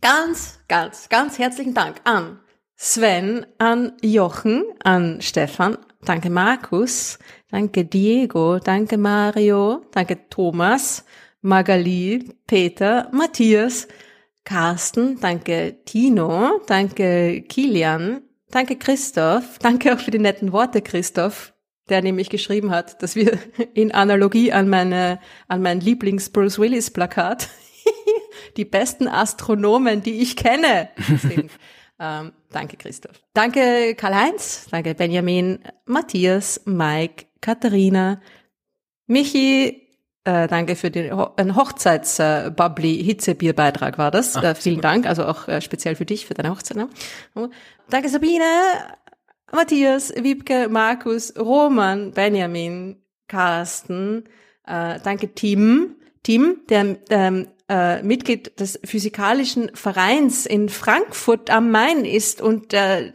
ganz, 0.01 0.59
ganz, 0.69 1.09
ganz 1.09 1.39
herzlichen 1.39 1.75
Dank 1.75 2.01
an 2.05 2.41
Sven, 2.83 3.45
an 3.59 3.93
Jochen, 4.03 4.65
an 4.83 5.21
Stefan, 5.21 5.77
danke 6.03 6.31
Markus, 6.31 7.19
danke 7.51 7.85
Diego, 7.85 8.59
danke 8.59 8.97
Mario, 8.97 9.83
danke 9.93 10.31
Thomas, 10.31 11.05
Magali, 11.43 12.25
Peter, 12.47 13.11
Matthias, 13.13 13.87
Carsten, 14.45 15.21
danke 15.21 15.77
Tino, 15.85 16.63
danke 16.67 17.43
Kilian, 17.43 18.23
danke 18.51 18.77
Christoph, 18.77 19.59
danke 19.59 19.95
auch 19.95 19.99
für 19.99 20.11
die 20.11 20.19
netten 20.19 20.53
Worte, 20.53 20.83
Christoph, 20.83 21.55
der 21.89 22.03
nämlich 22.03 22.31
geschrieben 22.31 22.71
hat, 22.71 23.03
dass 23.03 23.17
wir 23.17 23.39
in 23.75 23.93
Analogie 23.93 24.53
an 24.53 24.69
meine, 24.69 25.21
an 25.49 25.63
mein 25.63 25.81
Lieblings 25.81 26.31
Bruce 26.31 26.59
Willis 26.59 26.91
Plakat 26.91 27.49
die 28.57 28.65
besten 28.65 29.09
Astronomen, 29.09 30.03
die 30.03 30.21
ich 30.21 30.37
kenne, 30.37 30.91
sind. 31.19 31.51
ähm, 31.99 32.33
danke 32.51 32.77
Christoph. 32.77 33.21
Danke 33.35 33.95
Karl-Heinz, 33.95 34.67
danke 34.71 34.95
Benjamin, 34.95 35.61
Matthias, 35.87 36.61
Mike, 36.65 37.27
Katharina, 37.41 38.21
Michi, 39.07 39.80
äh, 40.25 40.49
danke 40.49 40.77
für 40.77 40.91
den 40.91 41.17
Ho 41.17 41.35
Hochzeits-Bubbly-Hitzebierbeitrag 41.39 43.97
war 43.97 44.11
das. 44.11 44.37
Ach, 44.37 44.43
äh, 44.43 44.55
vielen 44.55 44.83
Dank, 44.83 45.07
also 45.07 45.25
auch 45.25 45.49
äh, 45.49 45.63
speziell 45.63 45.97
für 45.97 46.05
dich, 46.05 46.27
für 46.27 46.35
deine 46.35 46.51
Hochzeit. 46.51 46.77
Ne? 46.77 46.91
Danke 47.89 48.11
Sabine, 48.11 48.45
Matthias, 49.51 50.13
Wiebke, 50.15 50.69
Markus, 50.69 51.33
Roman, 51.39 52.13
Benjamin, 52.13 53.03
Carsten. 53.29 54.25
Äh, 54.67 55.01
danke 55.03 55.35
Tim, 55.35 55.97
Tim, 56.23 56.59
der 56.69 56.99
ähm, 57.09 57.47
äh, 57.71 58.03
Mitglied 58.03 58.61
des 58.61 58.79
Physikalischen 58.85 59.71
Vereins 59.75 60.45
in 60.45 60.69
Frankfurt 60.69 61.49
am 61.51 61.71
Main 61.71 62.05
ist 62.05 62.43
und 62.43 62.73
der, 62.73 63.13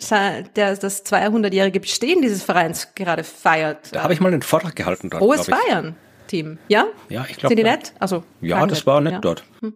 der 0.56 0.76
das 0.76 1.06
200-jährige 1.06 1.80
Bestehen 1.80 2.22
dieses 2.22 2.42
Vereins 2.42 2.96
gerade 2.96 3.24
feiert. 3.24 3.94
Da 3.94 4.02
habe 4.02 4.14
ich 4.14 4.22
mal 4.22 4.34
einen 4.34 4.42
Vortrag 4.42 4.76
gehalten 4.76 5.10
dort. 5.10 5.22
Frohes 5.22 5.46
Feiern. 5.46 5.96
Team. 6.28 6.58
Ja? 6.68 6.86
Ja, 7.10 7.26
ich 7.30 7.38
glaube. 7.38 7.56
Sind 7.56 7.58
die 7.58 7.64
nett? 7.64 7.94
Also. 8.00 8.24
Ja, 8.42 8.66
das 8.66 8.86
war 8.86 9.02
nett 9.02 9.14
ja. 9.14 9.20
dort. 9.20 9.44
Hm. 9.62 9.74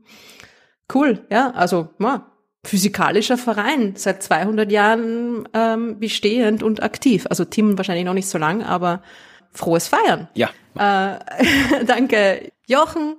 Cool, 0.93 1.26
ja, 1.30 1.51
also, 1.51 1.89
ja, 1.99 2.26
physikalischer 2.65 3.38
Verein, 3.38 3.93
seit 3.95 4.23
200 4.23 4.71
Jahren 4.71 5.47
ähm, 5.53 5.99
bestehend 5.99 6.63
und 6.63 6.84
aktiv. 6.84 7.26
Also 7.30 7.45
Team 7.45 7.77
wahrscheinlich 7.77 8.05
noch 8.05 8.13
nicht 8.13 8.27
so 8.27 8.38
lang, 8.38 8.63
aber 8.63 9.01
frohes 9.51 9.88
Feiern. 9.88 10.27
Ja. 10.34 10.49
Äh, 10.76 11.19
danke 11.85 12.51
Jochen, 12.67 13.15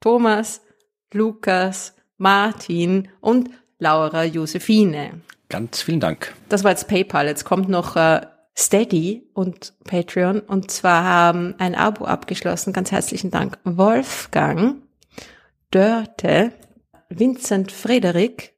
Thomas, 0.00 0.62
Lukas, 1.12 1.94
Martin 2.16 3.08
und 3.20 3.50
Laura 3.78 4.24
Josephine. 4.24 5.20
Ganz 5.48 5.82
vielen 5.82 6.00
Dank. 6.00 6.34
Das 6.48 6.64
war 6.64 6.70
jetzt 6.70 6.88
PayPal. 6.88 7.26
Jetzt 7.26 7.44
kommt 7.44 7.68
noch 7.68 7.96
äh, 7.96 8.20
Steady 8.56 9.28
und 9.32 9.74
Patreon. 9.84 10.40
Und 10.40 10.70
zwar 10.70 11.04
haben 11.04 11.54
ein 11.58 11.74
Abo 11.74 12.04
abgeschlossen. 12.04 12.72
Ganz 12.72 12.92
herzlichen 12.92 13.30
Dank. 13.30 13.58
Wolfgang, 13.64 14.82
Dörte, 15.70 16.52
Vincent 17.08 17.72
Frederik, 17.72 18.54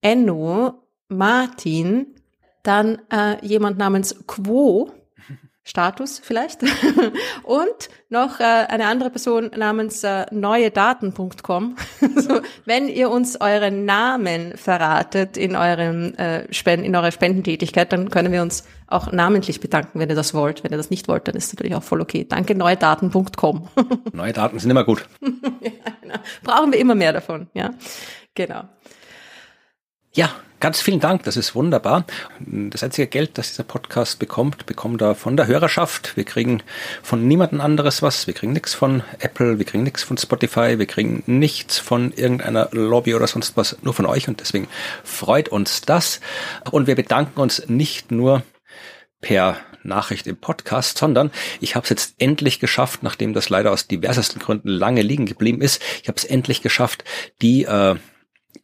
Enno, 0.00 0.82
Martin, 1.08 2.14
dann 2.62 2.98
äh, 3.10 3.44
jemand 3.44 3.78
namens 3.78 4.26
Quo, 4.26 4.92
Status 5.68 6.18
vielleicht. 6.18 6.62
und 7.42 7.90
noch 8.08 8.40
äh, 8.40 8.44
eine 8.44 8.86
andere 8.86 9.10
Person 9.10 9.50
namens 9.54 10.02
äh, 10.02 10.24
neuedaten.com. 10.30 11.76
so, 12.16 12.40
wenn 12.64 12.88
ihr 12.88 13.10
uns 13.10 13.38
euren 13.38 13.84
Namen 13.84 14.56
verratet 14.56 15.36
in 15.36 15.56
eurem 15.56 16.14
äh, 16.16 16.44
in 16.74 16.96
eurer 16.96 17.12
Spendentätigkeit, 17.12 17.92
dann 17.92 18.08
können 18.08 18.32
wir 18.32 18.40
uns 18.40 18.64
auch 18.86 19.12
namentlich 19.12 19.60
bedanken, 19.60 20.00
wenn 20.00 20.08
ihr 20.08 20.14
das 20.14 20.32
wollt. 20.32 20.64
Wenn 20.64 20.70
ihr 20.70 20.78
das 20.78 20.88
nicht 20.88 21.06
wollt, 21.06 21.28
dann 21.28 21.34
ist 21.34 21.52
natürlich 21.52 21.74
auch 21.74 21.82
voll 21.82 22.00
okay. 22.00 22.24
Danke 22.26 22.54
neuedaten.com. 22.54 23.68
Neue 24.12 24.32
Daten 24.32 24.58
sind 24.58 24.70
immer 24.70 24.84
gut. 24.84 25.06
ja, 25.20 25.92
genau. 26.00 26.14
Brauchen 26.42 26.72
wir 26.72 26.78
immer 26.78 26.94
mehr 26.94 27.12
davon, 27.12 27.48
ja. 27.52 27.74
Genau. 28.34 28.62
Ja, 30.14 30.30
Ganz 30.60 30.80
vielen 30.80 30.98
Dank, 30.98 31.22
das 31.22 31.36
ist 31.36 31.54
wunderbar. 31.54 32.04
Das 32.40 32.82
einzige 32.82 33.06
Geld, 33.06 33.38
das 33.38 33.50
dieser 33.50 33.62
Podcast 33.62 34.18
bekommt, 34.18 34.66
bekommt 34.66 35.00
er 35.00 35.14
von 35.14 35.36
der 35.36 35.46
Hörerschaft. 35.46 36.16
Wir 36.16 36.24
kriegen 36.24 36.64
von 37.00 37.28
niemandem 37.28 37.60
anderes 37.60 38.02
was. 38.02 38.26
Wir 38.26 38.34
kriegen 38.34 38.54
nichts 38.54 38.74
von 38.74 39.04
Apple, 39.20 39.58
wir 39.58 39.64
kriegen 39.64 39.84
nichts 39.84 40.02
von 40.02 40.18
Spotify, 40.18 40.80
wir 40.80 40.86
kriegen 40.86 41.22
nichts 41.26 41.78
von 41.78 42.12
irgendeiner 42.12 42.70
Lobby 42.72 43.14
oder 43.14 43.28
sonst 43.28 43.56
was, 43.56 43.76
nur 43.82 43.94
von 43.94 44.04
euch 44.04 44.26
und 44.26 44.40
deswegen 44.40 44.66
freut 45.04 45.48
uns 45.48 45.82
das. 45.82 46.20
Und 46.72 46.88
wir 46.88 46.96
bedanken 46.96 47.38
uns 47.38 47.68
nicht 47.68 48.10
nur 48.10 48.42
per 49.20 49.58
Nachricht 49.84 50.26
im 50.26 50.38
Podcast, 50.38 50.98
sondern 50.98 51.30
ich 51.60 51.76
habe 51.76 51.84
es 51.84 51.90
jetzt 51.90 52.14
endlich 52.18 52.58
geschafft, 52.58 53.04
nachdem 53.04 53.32
das 53.32 53.48
leider 53.48 53.70
aus 53.70 53.86
diversesten 53.86 54.40
Gründen 54.40 54.70
lange 54.70 55.02
liegen 55.02 55.26
geblieben 55.26 55.60
ist, 55.60 55.80
ich 56.02 56.08
habe 56.08 56.18
es 56.18 56.24
endlich 56.24 56.62
geschafft, 56.62 57.04
die 57.42 57.62
äh, 57.62 57.94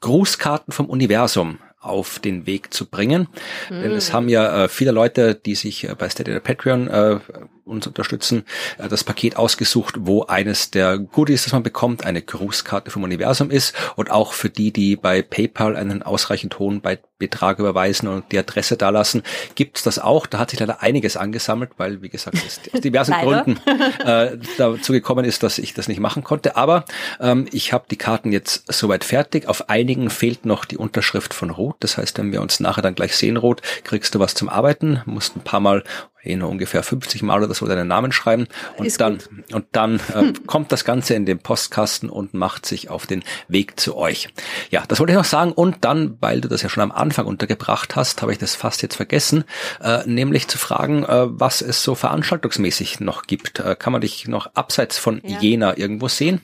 Grußkarten 0.01 0.73
vom 0.73 0.87
Universum 0.87 1.61
auf 1.85 2.19
den 2.19 2.47
Weg 2.47 2.73
zu 2.73 2.87
bringen. 2.87 3.29
Mhm. 3.71 3.83
Denn 3.83 3.93
es 3.93 4.13
haben 4.13 4.29
ja 4.29 4.65
äh, 4.65 4.69
viele 4.69 4.93
Leute, 4.93 5.35
die 5.35 5.55
sich 5.55 5.89
äh, 5.89 5.95
bei 5.95 6.09
Steady 6.09 6.31
oder 6.31 6.41
Patreon 6.41 6.89
äh, 6.89 7.19
uns 7.65 7.87
unterstützen, 7.87 8.45
äh, 8.79 8.89
das 8.89 9.05
Paket 9.05 9.37
ausgesucht, 9.37 9.95
wo 10.01 10.25
eines 10.25 10.71
der 10.71 10.99
Goodies, 10.99 11.45
das 11.45 11.53
man 11.53 11.63
bekommt, 11.63 12.05
eine 12.05 12.23
Grußkarte 12.23 12.91
vom 12.91 13.03
Universum 13.03 13.51
ist 13.51 13.75
und 13.97 14.11
auch 14.11 14.33
für 14.33 14.51
die, 14.51 14.73
die 14.73 14.97
bei 14.97 15.23
PayPal 15.23 15.77
einen 15.77 16.03
ausreichend 16.03 16.59
hohen 16.59 16.83
Betrag 17.19 17.59
überweisen 17.59 18.09
und 18.09 18.33
die 18.33 18.39
Adresse 18.39 18.77
dalassen, 18.77 19.23
gibt's 19.55 19.83
das 19.83 19.99
auch. 19.99 20.27
Da 20.27 20.39
hat 20.39 20.51
sich 20.51 20.61
leider 20.61 20.83
einiges 20.83 21.17
angesammelt, 21.17 21.71
weil, 21.77 22.03
wie 22.03 22.09
gesagt, 22.09 22.37
es 22.37 22.61
aus 22.73 22.81
diversen 22.81 23.15
Gründen 23.15 23.61
äh, 24.05 24.37
dazu 24.59 24.93
gekommen 24.93 25.25
ist, 25.25 25.43
dass 25.43 25.59
ich 25.59 25.75
das 25.75 25.89
nicht 25.89 26.01
machen 26.01 26.25
konnte. 26.25 26.57
Aber 26.57 26.85
ähm, 27.21 27.47
ich 27.53 27.73
habe 27.73 27.87
die 27.91 27.97
Karten 27.97 28.33
jetzt 28.33 28.71
soweit 28.73 29.05
fertig. 29.05 29.49
Auf 29.49 29.71
einigen 29.71 30.11
fehlt 30.11 30.45
noch 30.45 30.65
die 30.65 30.77
Unterschrift 30.77 31.33
von 31.33 31.51
Ruth. 31.51 31.77
Das 31.81 31.97
heißt, 31.97 32.19
wenn 32.19 32.33
wir 32.33 32.43
uns 32.43 32.61
nachher 32.61 32.83
dann 32.83 32.95
gleich 32.95 33.17
sehen, 33.17 33.37
Ruth, 33.37 33.63
kriegst 33.85 34.15
du 34.15 34.19
was 34.19 34.35
zum 34.35 34.49
Arbeiten. 34.49 35.01
Musst 35.07 35.37
ein 35.37 35.41
paar 35.41 35.61
Mal 35.61 35.85
eh 36.25 36.37
nur 36.37 36.49
ungefähr 36.49 36.83
50 36.83 37.23
Mal 37.23 37.43
oder 37.43 37.55
so 37.55 37.67
deinen 37.67 37.89
Namen 37.89 38.13
schreiben 38.13 38.47
und 38.77 38.87
Ist 38.87 39.01
dann 39.01 39.19
gut. 39.19 39.29
und 39.53 39.67
dann 39.73 40.01
äh, 40.15 40.33
kommt 40.47 40.73
das 40.73 40.85
Ganze 40.85 41.15
in 41.15 41.27
den 41.27 41.39
Postkasten 41.39 42.09
und 42.09 42.35
macht 42.35 42.67
sich 42.67 42.91
auf 42.91 43.07
den 43.07 43.23
Weg 43.49 43.79
zu 43.79 43.97
euch. 43.97 44.29
Ja, 44.71 44.85
das 44.87 45.01
wollte 45.01 45.13
ich 45.13 45.19
noch 45.19 45.25
sagen 45.25 45.53
und 45.53 45.85
dann, 45.85 46.17
weil 46.21 46.41
du 46.41 46.49
das 46.49 46.63
ja 46.63 46.69
schon 46.69 46.83
am 46.83 46.93
Anfang 46.93 47.27
untergebracht 47.27 47.97
hast, 47.97 48.23
habe 48.23 48.33
ich 48.33 48.39
das 48.39 48.55
fast 48.55 48.83
jetzt 48.83 48.97
vergessen, 48.97 49.45
äh, 49.83 50.07
nämlich 50.07 50.49
zu 50.49 50.59
fragen, 50.59 51.05
äh, 51.05 51.27
was 51.29 51.63
es 51.63 51.83
so 51.83 51.95
veranstaltungsmäßig 51.95 53.01
noch 53.01 53.23
gibt. 53.23 53.61
Äh, 53.61 53.77
kann 53.77 53.93
man 53.93 54.01
dich 54.01 54.29
noch 54.29 54.55
abseits 54.55 54.99
von 54.99 55.21
ja. 55.25 55.39
Jena 55.41 55.77
irgendwo 55.77 56.09
sehen? 56.09 56.41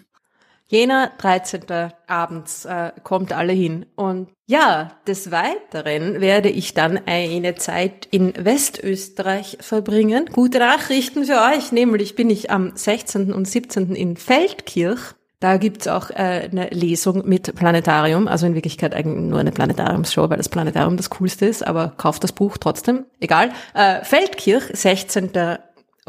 Jena, 0.70 1.10
13. 1.18 1.90
abends, 2.06 2.64
äh, 2.64 2.92
kommt 3.02 3.32
alle 3.32 3.52
hin. 3.52 3.86
Und 3.97 4.28
ja, 4.47 4.92
des 5.05 5.32
Weiteren 5.32 6.20
werde 6.20 6.48
ich 6.48 6.74
dann 6.74 7.01
eine 7.06 7.56
Zeit 7.56 8.06
in 8.12 8.32
Westösterreich 8.36 9.59
verbringen. 9.60 10.26
Gute 10.32 10.60
Nachrichten 10.60 11.24
für 11.24 11.40
euch, 11.52 11.72
nämlich 11.72 12.14
bin 12.14 12.30
ich 12.30 12.52
am 12.52 12.70
16. 12.76 13.32
und 13.32 13.48
17. 13.48 13.97
in 13.97 14.16
Feldkirch. 14.16 15.01
Da 15.40 15.56
gibt's 15.56 15.88
auch 15.88 16.10
äh, 16.10 16.48
eine 16.52 16.68
Lesung 16.68 17.26
mit 17.26 17.52
Planetarium, 17.56 18.28
also 18.28 18.47
in 18.47 18.55
Wirklichkeit 18.55 18.94
eigentlich 18.94 19.24
nur 19.24 19.40
eine 19.40 19.51
Planetariumsshow, 19.52 20.30
weil 20.30 20.36
das 20.36 20.51
Planetarium 20.51 20.97
das 20.97 21.10
Coolste 21.10 21.47
ist, 21.47 21.66
aber 21.66 21.94
kauft 21.97 22.22
das 22.22 22.32
Buch 22.32 22.59
trotzdem, 22.59 23.06
egal. 23.18 23.51
Äh, 23.74 24.05
Feldkirch, 24.05 24.64
16 24.72 25.32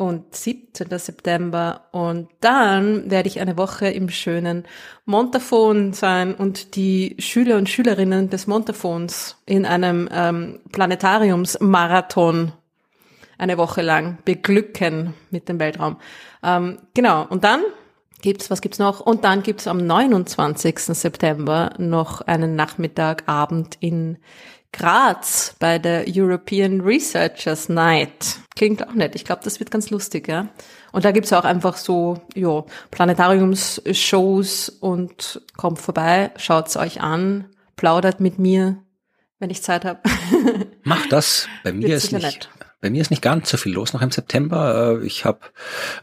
und 0.01 0.35
17. 0.35 0.87
September. 0.97 1.81
Und 1.91 2.27
dann 2.39 3.11
werde 3.11 3.29
ich 3.29 3.39
eine 3.39 3.55
Woche 3.55 3.87
im 3.87 4.09
schönen 4.09 4.65
Montafon 5.05 5.93
sein 5.93 6.33
und 6.33 6.75
die 6.75 7.15
Schüler 7.19 7.57
und 7.57 7.69
Schülerinnen 7.69 8.31
des 8.31 8.47
Montafons 8.47 9.37
in 9.45 9.63
einem 9.63 10.09
ähm, 10.11 10.59
Planetariumsmarathon 10.71 12.51
eine 13.37 13.59
Woche 13.59 13.83
lang 13.83 14.17
beglücken 14.25 15.13
mit 15.29 15.47
dem 15.47 15.59
Weltraum. 15.59 15.97
Ähm, 16.41 16.79
genau. 16.95 17.27
Und 17.29 17.43
dann 17.43 17.61
gibt's, 18.23 18.49
was 18.49 18.61
gibt's 18.61 18.79
noch? 18.79 19.01
Und 19.01 19.23
dann 19.23 19.43
gibt's 19.43 19.67
am 19.67 19.85
29. 19.85 20.79
September 20.79 21.73
noch 21.77 22.21
einen 22.21 22.55
Nachmittagabend 22.55 23.77
in 23.79 24.17
Graz 24.73 25.55
bei 25.59 25.79
der 25.79 26.05
European 26.07 26.81
Researchers 26.81 27.69
Night. 27.69 28.39
Klingt 28.55 28.87
auch 28.87 28.93
nett. 28.93 29.15
Ich 29.15 29.25
glaube, 29.25 29.41
das 29.43 29.59
wird 29.59 29.71
ganz 29.71 29.89
lustig, 29.89 30.27
ja. 30.27 30.47
Und 30.91 31.05
da 31.05 31.11
gibt's 31.11 31.33
auch 31.33 31.43
einfach 31.43 31.77
so, 31.77 32.21
ja, 32.35 32.63
Planetariumsshows 32.89 34.69
und 34.69 35.41
kommt 35.57 35.79
vorbei, 35.79 36.31
schaut's 36.37 36.77
euch 36.77 37.01
an, 37.01 37.45
plaudert 37.75 38.19
mit 38.19 38.39
mir, 38.39 38.77
wenn 39.39 39.49
ich 39.49 39.61
Zeit 39.63 39.85
habe. 39.85 40.01
Macht 40.83 41.11
das. 41.11 41.47
Bei 41.63 41.73
mir 41.73 41.95
ist 41.95 42.11
nicht. 42.11 42.23
Nett. 42.23 42.49
Bei 42.81 42.89
mir 42.89 43.01
ist 43.01 43.11
nicht 43.11 43.21
ganz 43.21 43.49
so 43.49 43.57
viel 43.57 43.73
los 43.73 43.93
noch 43.93 44.01
im 44.01 44.11
September. 44.11 44.99
Äh, 44.99 45.05
ich 45.05 45.23
habe 45.23 45.39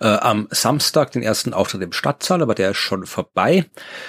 äh, 0.00 0.06
am 0.06 0.46
Samstag 0.50 1.10
den 1.10 1.22
ersten 1.22 1.52
Auftritt 1.52 1.82
im 1.82 1.92
Stadtsaal, 1.92 2.40
aber 2.40 2.54
der 2.54 2.70
ist 2.70 2.76
schon 2.78 3.04
vorbei, 3.04 3.66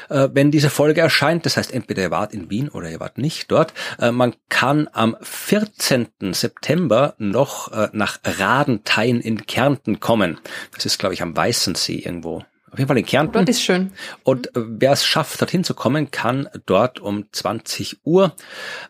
äh, 0.10 0.30
wenn 0.34 0.52
diese 0.52 0.70
Folge 0.70 1.02
erscheint. 1.02 1.46
Das 1.46 1.58
heißt, 1.58 1.74
entweder 1.74 2.04
ihr 2.04 2.12
wart 2.12 2.34
in 2.34 2.50
Wien 2.52 2.70
oder 2.70 2.90
ihr 2.90 3.00
wart 3.00 3.18
nicht 3.18 3.52
dort. 3.52 3.74
Äh, 4.00 4.12
man 4.12 4.36
kann 4.50 4.88
am 4.94 5.18
14. 5.22 6.08
September 6.32 7.16
noch 7.18 7.72
äh, 7.72 7.90
nach 7.92 8.20
Radenthein 8.24 9.20
in 9.20 9.48
Kärnten 9.48 10.00
kommen. 10.00 10.40
Das 10.76 10.86
ist, 10.86 11.00
glaube 11.00 11.16
ich, 11.16 11.24
am 11.24 11.36
Weißensee 11.36 11.96
irgendwo. 11.96 12.46
Auf 12.72 12.78
jeden 12.78 12.88
Fall 12.88 12.98
in 12.98 13.06
Kärnten. 13.06 13.34
Dort 13.34 13.50
ist 13.50 13.64
schön. 13.64 13.92
Und 14.24 14.56
äh, 14.56 14.62
wer 14.66 14.92
es 14.92 15.06
schafft, 15.06 15.42
dorthin 15.42 15.64
zu 15.64 15.74
kommen, 15.74 16.12
kann 16.12 16.50
dort 16.66 17.00
um 17.00 17.26
20 17.32 18.02
Uhr 18.04 18.36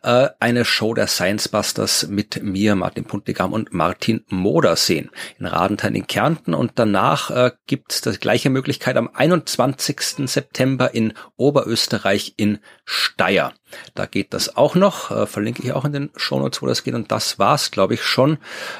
äh, 0.03 0.29
eine 0.39 0.65
Show 0.65 0.93
der 0.93 1.07
Science 1.07 1.47
Busters 1.47 2.07
mit 2.07 2.43
mir, 2.43 2.75
Martin 2.75 3.05
Puntigam 3.05 3.53
und 3.53 3.73
Martin 3.73 4.23
Moder 4.27 4.75
sehen. 4.75 5.09
In 5.39 5.45
Radenthein 5.45 5.95
in 5.95 6.07
Kärnten. 6.07 6.53
Und 6.53 6.73
danach 6.75 7.31
äh, 7.31 7.51
gibt 7.67 7.93
es 7.93 8.01
die 8.01 8.11
gleiche 8.11 8.49
Möglichkeit 8.49 8.97
am 8.97 9.09
21. 9.13 10.29
September 10.29 10.93
in 10.93 11.13
Oberösterreich 11.37 12.33
in 12.37 12.59
Steyr. 12.85 13.53
Da 13.95 14.05
geht 14.05 14.33
das 14.33 14.55
auch 14.55 14.75
noch, 14.75 15.11
äh, 15.11 15.25
verlinke 15.25 15.63
ich 15.63 15.73
auch 15.73 15.85
in 15.85 15.93
den 15.93 16.09
Shownotes, 16.15 16.61
wo 16.61 16.67
das 16.67 16.83
geht. 16.83 16.93
Und 16.93 17.11
das 17.11 17.39
war's, 17.39 17.71
glaube 17.71 17.93
ich, 17.93 18.03
schon. 18.03 18.37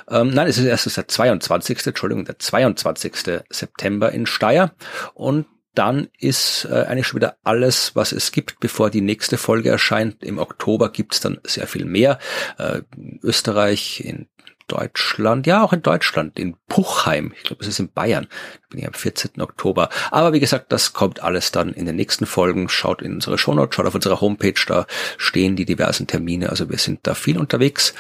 Ähm, 0.10 0.30
nein, 0.30 0.48
es 0.48 0.57
ist 0.57 0.66
erst 0.66 0.98
der 0.98 1.07
22. 1.07 1.88
Entschuldigung, 1.88 2.26
der 2.26 2.40
22. 2.40 3.41
September 3.49 4.11
in 4.11 4.26
Steyr. 4.26 4.72
Und 5.14 5.45
dann 5.76 6.10
ist 6.20 6.66
äh, 6.66 6.86
eigentlich 6.88 7.07
schon 7.07 7.22
wieder 7.22 7.38
alles, 7.44 7.95
was 7.95 8.11
es 8.11 8.32
gibt, 8.32 8.60
bevor 8.60 8.90
die 8.90 9.02
nächste 9.02 9.38
Folge 9.38 9.70
erscheint. 9.70 10.24
Im 10.24 10.40
Oktober 10.40 10.90
gibt's 10.90 11.20
dann 11.20 11.40
sehr 11.44 11.68
viel 11.68 11.86
mehr. 11.86 12.20
Äh, 12.57 12.82
Österreich, 13.24 14.02
in 14.03 14.28
Deutschland, 14.70 15.46
ja 15.46 15.64
auch 15.64 15.74
in 15.74 15.82
Deutschland, 15.82 16.40
in 16.40 16.56
Puchheim, 16.68 17.34
ich 17.36 17.44
glaube, 17.44 17.62
es 17.62 17.68
ist 17.68 17.80
in 17.80 17.91
Bayern, 17.91 18.28
da 18.30 18.68
bin 18.70 18.80
ich 18.80 18.88
am 18.88 18.94
14. 18.94 19.41
Oktober. 19.41 19.90
Aber 20.12 20.32
wie 20.32 20.40
gesagt, 20.40 20.72
das 20.72 20.94
kommt 20.94 21.22
alles 21.22 21.52
dann 21.52 21.74
in 21.74 21.86
den 21.86 21.96
nächsten 21.96 22.26
Folgen. 22.26 22.70
Schaut 22.70 23.02
in 23.02 23.16
unsere 23.16 23.38
Shownotes, 23.38 23.76
schaut 23.76 23.88
auf 23.88 23.96
unserer 23.96 24.22
Homepage, 24.22 24.54
da 24.68 24.86
stehen 25.18 25.56
die 25.56 25.66
diversen 25.66 26.08
Termine. 26.08 26.50
Also 26.50 26.70
wir 26.70 26.78
sind 26.78 27.02
da 27.04 27.14
viel 27.14 27.38
unterwegs 27.38 27.94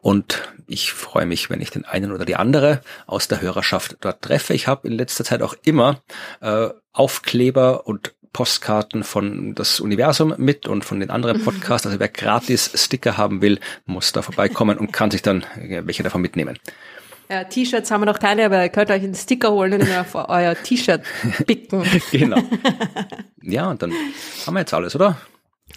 und 0.00 0.42
ich 0.66 0.92
freue 0.92 1.26
mich, 1.26 1.50
wenn 1.50 1.60
ich 1.60 1.70
den 1.70 1.84
einen 1.84 2.10
oder 2.10 2.24
die 2.24 2.36
andere 2.36 2.80
aus 3.06 3.28
der 3.28 3.40
Hörerschaft 3.40 3.98
dort 4.00 4.22
treffe. 4.22 4.54
Ich 4.54 4.66
habe 4.66 4.88
in 4.88 4.94
letzter 4.94 5.24
Zeit 5.24 5.42
auch 5.42 5.54
immer 5.64 6.02
äh, 6.40 6.70
Aufkleber 6.92 7.86
und 7.86 8.14
Postkarten 8.34 9.04
von 9.04 9.54
das 9.54 9.80
Universum 9.80 10.34
mit 10.36 10.68
und 10.68 10.84
von 10.84 11.00
den 11.00 11.08
anderen 11.08 11.38
mhm. 11.38 11.44
Podcasts. 11.44 11.86
Also 11.86 11.98
wer 11.98 12.08
gratis 12.08 12.70
Sticker 12.74 13.16
haben 13.16 13.40
will, 13.40 13.58
muss 13.86 14.12
da 14.12 14.20
vorbeikommen 14.20 14.76
und 14.76 14.92
kann 14.92 15.10
sich 15.10 15.22
dann 15.22 15.46
welche 15.56 16.02
davon 16.02 16.20
mitnehmen. 16.20 16.58
Ja, 17.30 17.44
T-Shirts 17.44 17.90
haben 17.90 18.02
wir 18.02 18.06
noch 18.06 18.18
keine, 18.18 18.44
aber 18.44 18.62
ihr 18.62 18.68
könnt 18.68 18.90
euch 18.90 19.02
einen 19.02 19.14
Sticker 19.14 19.50
holen 19.50 19.72
und 19.72 19.86
vor 20.06 20.28
euer 20.28 20.54
T-Shirt 20.54 21.02
picken. 21.46 21.82
genau. 22.10 22.42
Ja, 23.46 23.68
und 23.68 23.82
dann 23.82 23.92
haben 24.46 24.54
wir 24.54 24.60
jetzt 24.60 24.72
alles, 24.72 24.96
oder? 24.96 25.18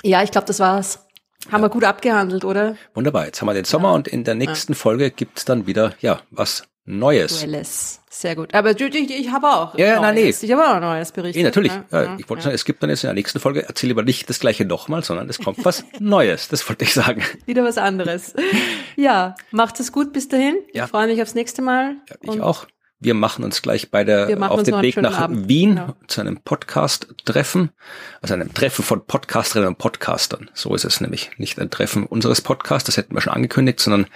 Ja, 0.01 0.23
ich 0.23 0.31
glaube, 0.31 0.47
das 0.47 0.61
war's. 0.61 1.05
Haben 1.51 1.61
ja. 1.61 1.67
wir 1.67 1.69
gut 1.69 1.83
abgehandelt, 1.83 2.45
oder? 2.45 2.77
Wunderbar. 2.93 3.25
Jetzt 3.25 3.41
haben 3.41 3.47
wir 3.47 3.53
den 3.53 3.65
Sommer 3.65 3.89
ja. 3.89 3.95
und 3.95 4.07
in 4.07 4.23
der 4.23 4.35
nächsten 4.35 4.71
ja. 4.71 4.77
Folge 4.77 5.11
gibt's 5.11 5.43
dann 5.43 5.67
wieder, 5.67 5.93
ja, 5.99 6.21
was 6.31 6.63
Neues. 6.85 7.41
Duelles. 7.41 7.99
Sehr 8.17 8.35
gut. 8.35 8.51
Aber 8.55 8.71
ich, 8.71 8.81
ich, 8.81 9.31
habe 9.31 9.47
auch. 9.47 9.77
Ja, 9.77 9.85
ja 9.85 10.01
nein, 10.01 10.15
nee. 10.15 10.29
Ich 10.29 10.51
habe 10.51 10.67
auch 10.67 10.79
Neues 10.79 11.11
berichtet. 11.11 11.35
Nee, 11.35 11.43
natürlich. 11.43 11.71
Ja, 11.91 12.03
ja, 12.03 12.17
ich 12.17 12.27
wollte 12.27 12.39
ja. 12.39 12.43
sagen, 12.45 12.55
es 12.55 12.65
gibt 12.65 12.81
dann 12.81 12.89
jetzt 12.89 13.03
in 13.03 13.09
der 13.09 13.13
nächsten 13.13 13.39
Folge, 13.39 13.67
erzähle 13.67 13.93
aber 13.93 14.01
nicht 14.01 14.27
das 14.27 14.39
gleiche 14.39 14.65
nochmal, 14.65 15.03
sondern 15.03 15.29
es 15.29 15.37
kommt 15.37 15.63
was 15.63 15.85
Neues. 15.99 16.47
Das 16.47 16.67
wollte 16.67 16.83
ich 16.83 16.95
sagen. 16.95 17.21
Wieder 17.45 17.63
was 17.63 17.77
anderes. 17.77 18.33
Ja, 18.95 19.35
macht 19.51 19.79
es 19.79 19.91
gut 19.91 20.13
bis 20.13 20.29
dahin. 20.29 20.55
Ja. 20.73 20.85
Ich 20.85 20.89
freue 20.89 21.05
mich 21.05 21.21
aufs 21.21 21.35
nächste 21.35 21.61
Mal. 21.61 21.97
Ja, 22.09 22.15
ich 22.33 22.41
auch. 22.41 22.65
Wir 22.99 23.13
machen 23.13 23.43
uns 23.43 23.61
gleich 23.61 23.91
bei 23.91 24.03
der, 24.03 24.35
auf 24.51 24.63
den 24.63 24.81
Weg 24.81 24.97
nach 24.97 25.19
Abend. 25.19 25.47
Wien 25.47 25.75
genau. 25.75 25.95
zu 26.07 26.19
einem 26.19 26.37
Podcast-Treffen, 26.37 27.69
also 28.23 28.33
einem 28.33 28.51
Treffen 28.51 28.83
von 28.83 29.05
Podcasterinnen 29.05 29.73
und 29.73 29.77
Podcastern. 29.77 30.49
So 30.55 30.73
ist 30.73 30.85
es 30.85 31.01
nämlich. 31.01 31.29
Nicht 31.37 31.59
ein 31.59 31.69
Treffen 31.69 32.07
unseres 32.07 32.41
Podcasts, 32.41 32.87
das 32.87 32.97
hätten 32.97 33.13
wir 33.13 33.21
schon 33.21 33.33
angekündigt, 33.33 33.79
sondern 33.79 34.07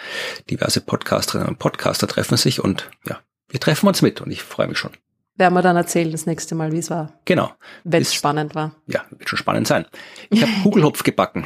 diverse 0.49 0.81
Podcasterinnen 0.81 1.47
und 1.47 1.59
Podcaster 1.59 2.07
treffen 2.07 2.37
sich 2.37 2.63
und 2.63 2.89
ja, 3.07 3.19
wir 3.51 3.59
treffen 3.59 3.87
uns 3.87 4.01
mit 4.01 4.21
und 4.21 4.31
ich 4.31 4.41
freue 4.41 4.67
mich 4.67 4.77
schon. 4.77 4.91
Werden 5.35 5.53
wir 5.53 5.61
dann 5.61 5.75
erzählen 5.75 6.11
das 6.11 6.25
nächste 6.25 6.55
Mal, 6.55 6.71
wie 6.71 6.79
es 6.79 6.89
war. 6.89 7.13
Genau. 7.25 7.51
Wenn 7.83 8.01
es 8.01 8.13
spannend 8.13 8.55
war. 8.55 8.75
Ja, 8.87 9.05
wird 9.11 9.29
schon 9.29 9.37
spannend 9.37 9.67
sein. 9.67 9.85
Ich 10.29 10.41
habe 10.41 10.51
Kugelhopf 10.63 11.03
gebacken. 11.03 11.45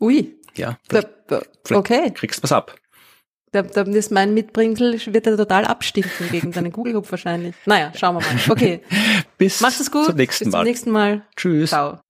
Ui. 0.00 0.36
Ja. 0.56 0.78
okay. 1.72 2.10
Kriegst 2.12 2.42
was 2.42 2.52
ab. 2.52 2.74
Da, 3.52 3.62
da 3.62 3.82
ist 3.82 4.12
mein 4.12 4.32
Mitbringsel, 4.32 5.00
wird 5.12 5.26
er 5.26 5.36
total 5.36 5.64
abstinken 5.64 6.30
gegen 6.30 6.52
deinen 6.52 6.72
Kugelhupf 6.72 7.10
wahrscheinlich. 7.10 7.56
Naja, 7.66 7.92
schauen 7.96 8.14
wir 8.16 8.20
mal. 8.20 8.40
Okay. 8.48 8.82
Bis 9.38 9.60
Mach's 9.60 9.90
gut. 9.90 10.06
zum 10.06 10.16
nächsten 10.16 10.50
Mal. 10.50 10.64
Bis 10.64 10.82
zum 10.82 10.90
nächsten 10.90 10.90
Mal. 10.90 11.26
Tschüss. 11.36 11.70
Ciao. 11.70 12.00